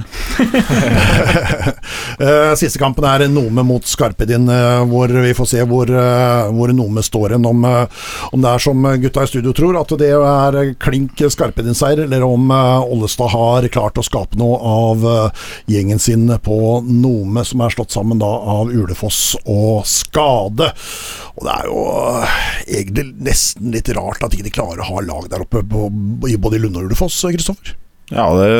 uh, 2.17 2.53
Siste 2.61 2.81
kampen 2.81 3.05
er 3.05 3.27
Nome 3.29 3.61
mot 3.67 3.85
Skarpedin, 3.85 4.49
uh, 4.49 4.81
hvor 4.89 5.13
vi 5.13 5.35
får 5.37 5.49
se 5.51 5.65
hvor, 5.69 5.93
hvor 6.57 6.73
Nome 6.73 7.03
står 7.05 7.35
hen. 7.35 7.45
Om, 7.45 7.67
om 8.33 8.41
det 8.41 8.49
er 8.49 8.65
som 8.65 8.87
gutta 9.03 9.27
i 9.27 9.29
studio 9.29 9.53
tror, 9.53 9.77
at 9.77 9.93
det 10.01 10.09
er 10.09 10.73
klink 10.81 11.21
Skarpedin-seier, 11.21 12.07
eller 12.07 12.25
om 12.25 12.49
Ollestad 12.49 13.29
har 13.35 13.69
klart 13.73 14.01
å 14.01 14.05
skape 14.05 14.41
noe 14.41 14.57
av 14.57 15.05
gjengen 15.69 16.01
sin 16.01 16.25
på 16.41 16.57
Nome, 16.87 17.45
som 17.45 17.61
er 17.61 17.77
slått 17.77 17.93
sammen 17.93 18.21
da 18.21 18.31
av 18.57 18.73
Ulefoss 18.73 19.35
og 19.45 19.85
Skade. 19.89 20.71
Og 21.37 21.45
det 21.45 21.53
er 21.59 21.69
jo 21.69 21.79
egentlig 22.65 23.07
nesten 23.21 23.50
litt 23.59 23.89
rart 23.97 24.23
at 24.23 24.35
ikke 24.35 24.47
de 24.47 24.53
klarer 24.53 24.83
å 24.83 24.89
ha 24.89 25.03
lag 25.05 25.27
der 25.31 25.43
oppe 25.43 25.63
på, 25.67 25.87
i 26.29 26.37
både 26.39 26.61
Lunde 26.61 26.83
og 26.83 26.91
Ulefoss, 26.91 27.19
Kristoffer. 27.33 27.75
Ja, 28.11 28.27
det, 28.35 28.51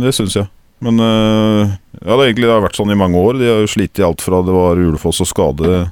det 0.00 0.14
syns 0.16 0.36
jeg. 0.38 0.50
Men 0.80 1.00
øh, 1.04 1.70
ja, 2.00 2.08
det 2.08 2.16
har 2.16 2.26
egentlig 2.26 2.52
vært 2.64 2.78
sånn 2.78 2.92
i 2.92 2.98
mange 2.98 3.20
år. 3.20 3.40
De 3.40 3.48
har 3.50 3.64
jo 3.64 3.70
slitt 3.70 4.00
i 4.00 4.04
alt 4.06 4.22
fra 4.24 4.40
det 4.46 4.54
var 4.54 4.80
Ulefoss 4.80 5.20
og 5.20 5.28
skade. 5.28 5.88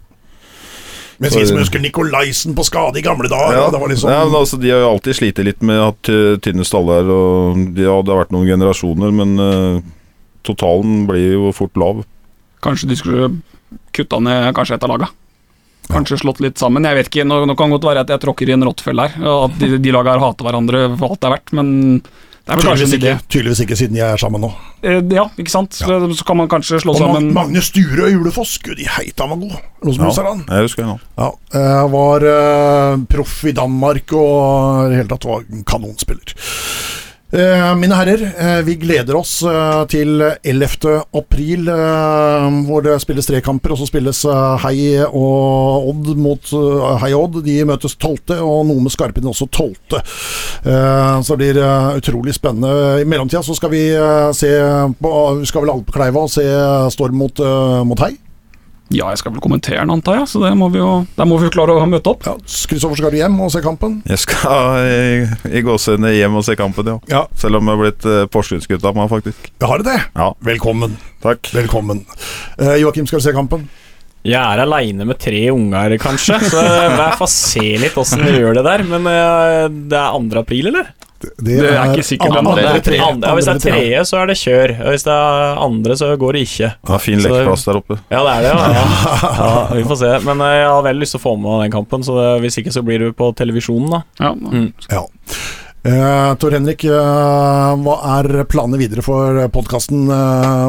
Mens 1.19 1.35
vi 1.35 1.45
som 1.51 1.59
husker 1.59 1.83
Nikolaisen 1.83 2.55
på 2.55 2.63
Skade 2.63 3.01
i 3.01 3.03
gamle 3.03 3.27
dager, 3.31 3.57
Ja, 3.59 3.71
det 3.75 3.81
var 3.83 3.91
liksom 3.91 4.11
ja, 4.13 4.21
men 4.23 4.37
altså, 4.39 4.57
de 4.63 4.71
har 4.71 4.85
jo 4.85 4.91
alltid 4.93 5.19
slitt 5.19 5.41
litt 5.43 5.65
med 5.67 5.81
at 5.83 6.11
uh, 6.15 6.37
tynne 6.39 6.63
staller, 6.63 7.11
og 7.11 7.59
de, 7.75 7.83
ja, 7.89 7.97
det 8.07 8.15
har 8.15 8.21
vært 8.21 8.35
noen 8.37 8.47
generasjoner, 8.47 9.11
men 9.19 9.35
øh, 9.43 9.81
totalen 10.47 11.09
blir 11.11 11.33
jo 11.35 11.51
fort 11.57 11.75
lav. 11.81 12.05
Kanskje 12.63 12.93
de 12.93 12.99
skulle 13.01 13.33
kutta 13.99 14.23
ned 14.23 14.53
kanskje 14.55 14.79
et 14.79 14.87
av 14.87 14.95
laga. 14.95 15.11
Kanskje 15.89 16.19
slått 16.21 16.41
litt 16.45 16.61
sammen. 16.61 16.85
Jeg 16.85 16.99
vet 16.99 17.09
ikke, 17.13 17.25
Nå, 17.29 17.43
nå 17.49 17.55
kan 17.57 17.71
godt 17.73 17.87
være 17.89 18.03
at 18.05 18.11
jeg 18.13 18.21
tråkker 18.25 18.49
i 18.51 18.57
en 18.59 18.65
rottfelle 18.69 19.09
her, 19.09 19.21
og 19.25 19.51
at 19.51 19.59
de, 19.63 19.79
de 19.81 19.93
laga 19.95 20.17
her 20.17 20.25
hater 20.27 20.45
hverandre 20.49 20.83
for 20.99 21.15
alt 21.15 21.23
det 21.23 21.29
er 21.31 21.37
verdt, 21.39 21.53
men 21.57 21.71
det 22.49 22.55
er 22.55 22.61
vel 22.61 22.65
Tydeligvis 22.65 22.93
ikke, 22.97 23.15
tydeligvis 23.29 23.59
ikke, 23.65 23.77
siden 23.77 23.97
jeg 23.99 24.09
er 24.09 24.21
sammen 24.21 24.41
nå. 24.41 24.49
Eh, 24.81 25.01
Ja, 25.13 25.27
ikke 25.37 25.53
sant. 25.53 25.75
Så, 25.77 25.99
så 26.17 26.25
kan 26.25 26.39
man 26.41 26.49
kanskje 26.49 26.79
slå 26.81 26.95
Og 26.97 27.01
sammen 27.03 27.27
Magne 27.37 27.61
Sture 27.65 28.07
og 28.07 28.15
Julefoss, 28.15 28.55
gud 28.65 28.81
i 28.81 28.87
heita 28.89 29.27
han 29.27 29.35
var 29.35 29.43
god. 29.43 29.59
Rosenborg, 29.85 30.17
Ja, 30.17 30.25
han. 30.31 30.45
jeg 30.49 30.65
husker 30.69 30.87
han 30.87 30.95
nå. 30.95 30.99
Ja, 31.21 31.29
eh, 31.61 31.83
var 31.93 32.25
eh, 32.31 33.03
proff 33.13 33.35
i 33.45 33.53
Danmark 33.57 34.17
og 34.17 34.87
i 34.87 34.95
det 34.95 35.03
hele 35.03 35.13
tatt 35.13 35.29
var 35.29 35.45
en 35.45 35.67
kanonspiller. 35.69 36.33
Eh, 37.29 37.75
mine 37.77 37.93
herrer, 37.93 38.23
eh, 38.41 38.61
vi 38.65 38.79
gleder 38.81 39.17
oss 39.19 39.43
eh, 39.45 39.83
til 39.93 40.23
11. 40.49 41.03
april, 41.13 41.69
hvor 42.65 42.85
det 42.87 42.95
spilles 43.03 43.27
tre 43.29 43.43
kamper. 43.45 43.75
Og 43.75 43.83
så 43.83 43.89
spilles 43.91 44.23
Hei 44.65 44.97
og 45.05 45.91
Odd 45.91 46.15
mot 46.17 46.53
Hei 47.03 47.11
og 47.13 47.27
Odd. 47.27 47.43
De 47.45 47.59
møtes 47.69 47.99
12., 47.99 48.39
og 48.39 48.63
noe 48.71 48.85
med 48.85 48.95
Skarpen 48.95 49.29
også 49.29 49.49
12. 49.51 49.99
Eh, 49.99 51.19
så 51.21 51.37
det 51.37 51.53
blir 51.53 51.61
utrolig 51.99 52.33
spennende. 52.37 53.03
I 53.03 53.09
mellomtida 53.09 53.45
så 53.45 53.57
skal 53.57 53.75
vi 53.77 53.85
se 54.37 54.55
på 54.97 55.13
skal 55.49 55.67
vel 55.67 55.75
alle 55.75 55.85
på 55.85 55.95
Kleiva 55.99 56.25
og 56.25 56.33
se 56.33 56.47
Storm 56.95 57.21
mot, 57.21 57.45
mot 57.85 58.07
Hei. 58.07 58.15
Ja, 58.89 59.11
jeg 59.13 59.19
skal 59.21 59.35
vel 59.35 59.43
kommentere 59.45 59.83
den, 59.83 59.91
antar 59.93 60.17
jeg, 60.23 60.29
så 60.33 60.41
det 60.47 60.55
må 60.57 60.71
vi 60.73 60.81
jo, 60.81 61.03
der 61.19 61.27
må 61.29 61.37
vi 61.41 61.49
jo 61.49 61.53
klare 61.53 61.75
å 61.77 61.85
møte 61.89 62.09
opp. 62.09 62.23
Ja, 62.25 62.33
Kristoffer 62.41 62.97
skal 62.97 63.13
du 63.13 63.19
hjem 63.19 63.35
og 63.45 63.51
se 63.53 63.61
kampen? 63.65 63.99
Jeg 64.09 64.23
skal 64.23 64.79
i, 64.81 65.27
i 65.61 65.63
gåsehudene 65.67 66.15
hjem 66.17 66.39
og 66.41 66.47
se 66.47 66.57
kampen, 66.57 66.89
ja. 66.95 66.97
Ja, 67.13 67.21
Selv 67.37 67.61
om 67.61 67.69
jeg 67.69 67.77
har 67.77 67.83
blitt 67.85 68.07
uh, 68.09 68.23
Porsgrunnsgutt 68.33 68.87
av 68.89 68.97
meg, 68.97 69.11
faktisk. 69.13 69.51
jeg 69.61 69.69
har 69.75 69.85
det. 69.85 69.99
Ja, 70.17 70.31
Velkommen. 70.49 70.97
takk. 71.25 71.51
Velkommen. 71.53 72.01
Uh, 72.57 72.79
Joakim, 72.81 73.05
skal 73.11 73.21
du 73.21 73.27
se 73.29 73.37
kampen? 73.37 73.69
Jeg 74.27 74.41
er 74.41 74.65
aleine 74.65 75.05
med 75.09 75.21
tre 75.21 75.45
unger, 75.53 75.95
kanskje, 76.03 76.41
så 76.49 76.65
jeg 76.65 77.13
får 77.21 77.31
se 77.33 77.67
litt 77.85 78.01
åssen 78.01 78.25
vi 78.25 78.39
gjør 78.41 78.57
det 78.59 78.65
der. 78.67 78.87
Men 78.89 79.05
uh, 79.05 79.69
det 79.69 80.01
er 80.01 80.17
2. 80.17 80.41
april, 80.41 80.73
eller? 80.73 80.89
Det, 81.19 81.55
er 81.67 81.93
ikke 81.93 82.05
sikkert 82.07 82.37
andre, 82.39 82.53
det 82.55 82.63
er 82.63 82.69
andre, 82.71 82.83
tre, 82.87 82.99
Andre, 83.03 83.29
ja, 83.29 83.35
hvis 83.35 83.49
det 83.49 83.55
er 83.55 83.63
tre. 83.65 83.73
tredje, 83.75 84.03
så 84.07 84.19
er 84.21 84.31
det 84.31 84.37
kjør. 84.39 84.73
Og 84.85 84.95
hvis 84.95 85.07
det 85.09 85.17
er 85.17 85.61
andre, 85.65 85.97
så 85.99 86.11
går 86.23 86.39
det 86.39 86.43
ikke. 86.47 86.71
Det 86.87 86.95
er 86.99 87.03
fin 87.03 87.23
lekeplass 87.25 87.67
der 87.67 87.81
oppe. 87.81 87.99
Ja, 88.13 88.21
det 88.23 88.35
er 88.37 88.47
det, 88.47 88.53
ja. 88.79 88.87
ja. 89.41 89.51
vi 89.75 89.85
får 89.91 90.01
se. 90.05 90.13
Men 90.29 90.45
eh, 90.47 90.55
jeg 90.61 90.71
har 90.71 90.87
veldig 90.87 91.03
lyst 91.05 91.17
til 91.17 91.23
å 91.23 91.27
få 91.27 91.35
med 91.43 91.65
den 91.67 91.75
kampen, 91.75 92.07
så 92.07 92.19
det, 92.21 92.29
hvis 92.47 92.61
ikke 92.63 92.75
så 92.79 92.85
blir 92.87 93.03
det 93.07 93.13
på 93.19 93.33
televisjonen, 93.43 93.99
da. 93.99 94.03
Ja, 94.23 94.35
Mm. 94.39 94.71
Ja. 94.93 95.05
Eh, 95.89 96.31
Tor 96.43 96.55
Henrik, 96.55 96.83
eh, 96.85 97.77
hva 97.83 97.95
er 98.19 98.43
planene 98.51 98.79
videre 98.81 99.03
for 99.07 99.43
podkasten 99.55 100.07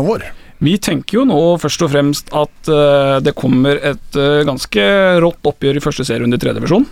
vår? 0.06 0.28
Vi 0.60 0.74
tenker 0.84 1.22
jo 1.22 1.28
nå 1.28 1.40
først 1.62 1.86
og 1.86 1.92
fremst 1.94 2.32
at 2.36 2.70
eh, 2.72 3.18
det 3.24 3.32
kommer 3.40 3.80
et 3.80 4.18
eh, 4.20 4.42
ganske 4.48 4.88
rått 5.24 5.48
oppgjør 5.48 5.80
i 5.80 5.84
første 5.84 6.04
serierunde 6.08 6.36
i 6.36 6.42
tredje 6.42 6.60
divisjon. 6.60 6.84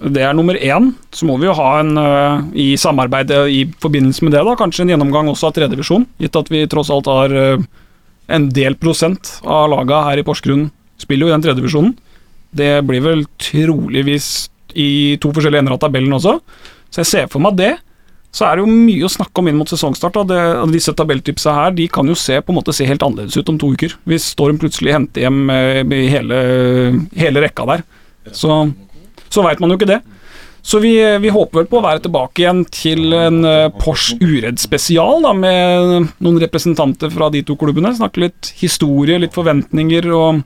Det 0.00 0.22
er 0.24 0.32
nummer 0.36 0.56
én. 0.56 0.92
Så 1.12 1.26
må 1.28 1.36
vi 1.40 1.48
jo 1.48 1.56
ha 1.58 1.70
en 1.80 1.92
eh, 2.00 2.44
i 2.56 2.68
samarbeid 2.80 3.32
eh, 3.36 3.50
i 3.52 3.60
forbindelse 3.82 4.24
med 4.24 4.32
det, 4.32 4.44
da, 4.46 4.56
kanskje 4.56 4.86
en 4.86 4.94
gjennomgang 4.94 5.28
også 5.28 5.50
av 5.50 5.56
tredje 5.56 5.74
divisjon, 5.74 6.06
gitt 6.20 6.38
at 6.40 6.48
vi 6.52 6.64
tross 6.70 6.92
alt 6.94 7.10
har 7.10 7.34
eh, 7.36 7.66
en 8.32 8.48
del 8.54 8.78
prosent 8.80 9.36
av 9.44 9.68
laga 9.72 10.04
her 10.08 10.22
i 10.22 10.24
Porsgrunn 10.24 10.70
spiller 11.00 11.26
jo 11.26 11.30
i 11.30 11.34
den 11.34 11.44
tredje 11.44 11.60
divisjonen. 11.60 11.92
Det 12.56 12.72
blir 12.86 13.04
vel 13.04 13.26
troligvis 13.40 14.48
i 14.78 15.18
to 15.20 15.34
forskjellige 15.34 15.64
ender 15.64 15.76
av 15.76 15.82
tabellen 15.82 16.16
også, 16.16 16.38
så 16.90 17.02
jeg 17.02 17.10
ser 17.10 17.30
for 17.30 17.42
meg 17.44 17.58
det. 17.60 17.74
Så 18.34 18.46
er 18.46 18.56
det 18.56 18.62
jo 18.62 18.70
mye 18.70 19.06
å 19.06 19.10
snakke 19.10 19.42
om 19.42 19.48
inn 19.50 19.58
mot 19.58 19.68
sesongstart. 19.68 20.20
Det, 20.30 20.42
disse 20.70 20.92
tabelltipsa 20.94 21.50
her 21.56 21.72
De 21.74 21.88
kan 21.90 22.06
jo 22.06 22.14
se, 22.14 22.36
på 22.38 22.52
en 22.52 22.60
måte 22.60 22.70
se 22.74 22.86
helt 22.86 23.02
annerledes 23.02 23.34
ut 23.34 23.48
om 23.50 23.56
to 23.58 23.72
uker. 23.74 23.96
Hvis 24.06 24.28
Storm 24.36 24.60
plutselig 24.62 24.94
henter 24.94 25.24
hjem 25.24 25.50
hele, 25.90 26.38
hele 27.18 27.42
rekka 27.42 27.66
der. 27.72 27.82
Så, 28.30 28.60
så 29.30 29.44
veit 29.46 29.62
man 29.62 29.72
jo 29.72 29.78
ikke 29.78 29.90
det. 29.90 30.00
Så 30.62 30.78
vi, 30.82 30.92
vi 31.22 31.32
håper 31.32 31.62
vel 31.62 31.68
på 31.70 31.78
å 31.78 31.84
være 31.84 32.02
tilbake 32.04 32.42
igjen 32.42 32.64
til 32.68 33.14
en 33.16 33.40
eh, 33.48 33.70
Porsche 33.80 34.18
Uredd 34.20 34.60
spesial, 34.60 35.22
da, 35.24 35.32
med 35.32 36.10
noen 36.20 36.40
representanter 36.42 37.12
fra 37.14 37.30
de 37.32 37.40
to 37.48 37.56
klubbene. 37.60 37.94
Snakke 37.96 38.26
litt 38.26 38.52
historie, 38.60 39.20
litt 39.22 39.36
forventninger 39.36 40.10
og 40.12 40.42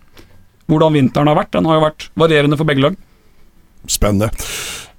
hvordan 0.70 0.94
vinteren 0.94 1.32
har 1.32 1.40
vært. 1.40 1.52
Den 1.56 1.66
har 1.68 1.80
jo 1.80 1.86
vært 1.88 2.06
varierende 2.20 2.60
for 2.60 2.68
begge 2.68 2.86
lag. 2.86 3.00
Spennende. 3.90 4.30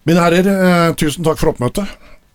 Mine 0.06 0.22
herrer, 0.22 0.52
eh, 0.52 0.92
tusen 1.00 1.26
takk 1.26 1.40
for 1.40 1.56
oppmøtet. 1.56 1.88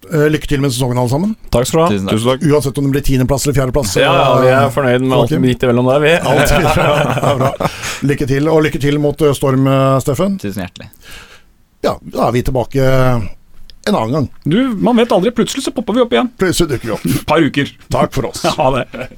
Eh, 0.09 0.27
lykke 0.33 0.49
til 0.49 0.63
med 0.65 0.73
sesongen, 0.73 0.99
alle 0.99 1.13
sammen. 1.13 1.35
Takk 1.53 1.69
skal 1.69 1.79
du 1.79 1.85
ha. 1.85 1.89
Tusen 1.93 2.07
takk. 2.09 2.17
Tusen 2.17 2.31
takk. 2.33 2.45
Uansett 2.49 2.79
om 2.81 2.87
det 2.89 2.95
blir 2.97 3.05
tiendeplass 3.07 3.45
eller 3.45 3.59
fjerdeplass. 3.61 3.97
Ja, 4.01 4.13
ja, 4.17 4.31
vi 4.41 4.53
er 4.57 4.71
fornøyd 4.75 5.05
med 5.05 5.19
alt 5.19 5.35
midt 5.45 5.67
imellom 5.69 5.91
der, 5.93 6.01
vi. 6.03 6.15
Alt 6.33 6.55
ja. 6.57 7.69
Lykke 8.11 8.27
til, 8.31 8.49
og 8.49 8.65
lykke 8.65 8.81
til 8.81 8.97
mot 9.03 9.21
eh, 9.23 9.37
Storm, 9.37 9.69
eh, 9.69 9.99
Steffen. 10.03 10.41
Tusen 10.41 10.65
hjertelig. 10.65 10.89
Ja, 11.87 11.95
da 12.01 12.27
er 12.29 12.33
vi 12.37 12.43
tilbake 12.45 12.85
en 13.89 13.95
annen 13.97 14.13
gang. 14.13 14.27
Du, 14.45 14.59
man 14.85 14.97
vet 15.01 15.13
aldri. 15.13 15.33
Plutselig 15.33 15.65
så 15.65 15.73
popper 15.73 15.97
vi 15.97 16.03
opp 16.05 16.13
igjen. 16.13 16.29
Plutselig 16.41 16.75
dukker 16.75 16.91
vi 16.91 16.95
opp. 16.99 17.07
Et 17.09 17.27
par 17.27 17.41
uker. 17.47 17.73
Takk 17.93 18.13
for 18.17 18.29
oss. 18.31 18.45
Ha 18.59 18.67
det. 18.77 19.09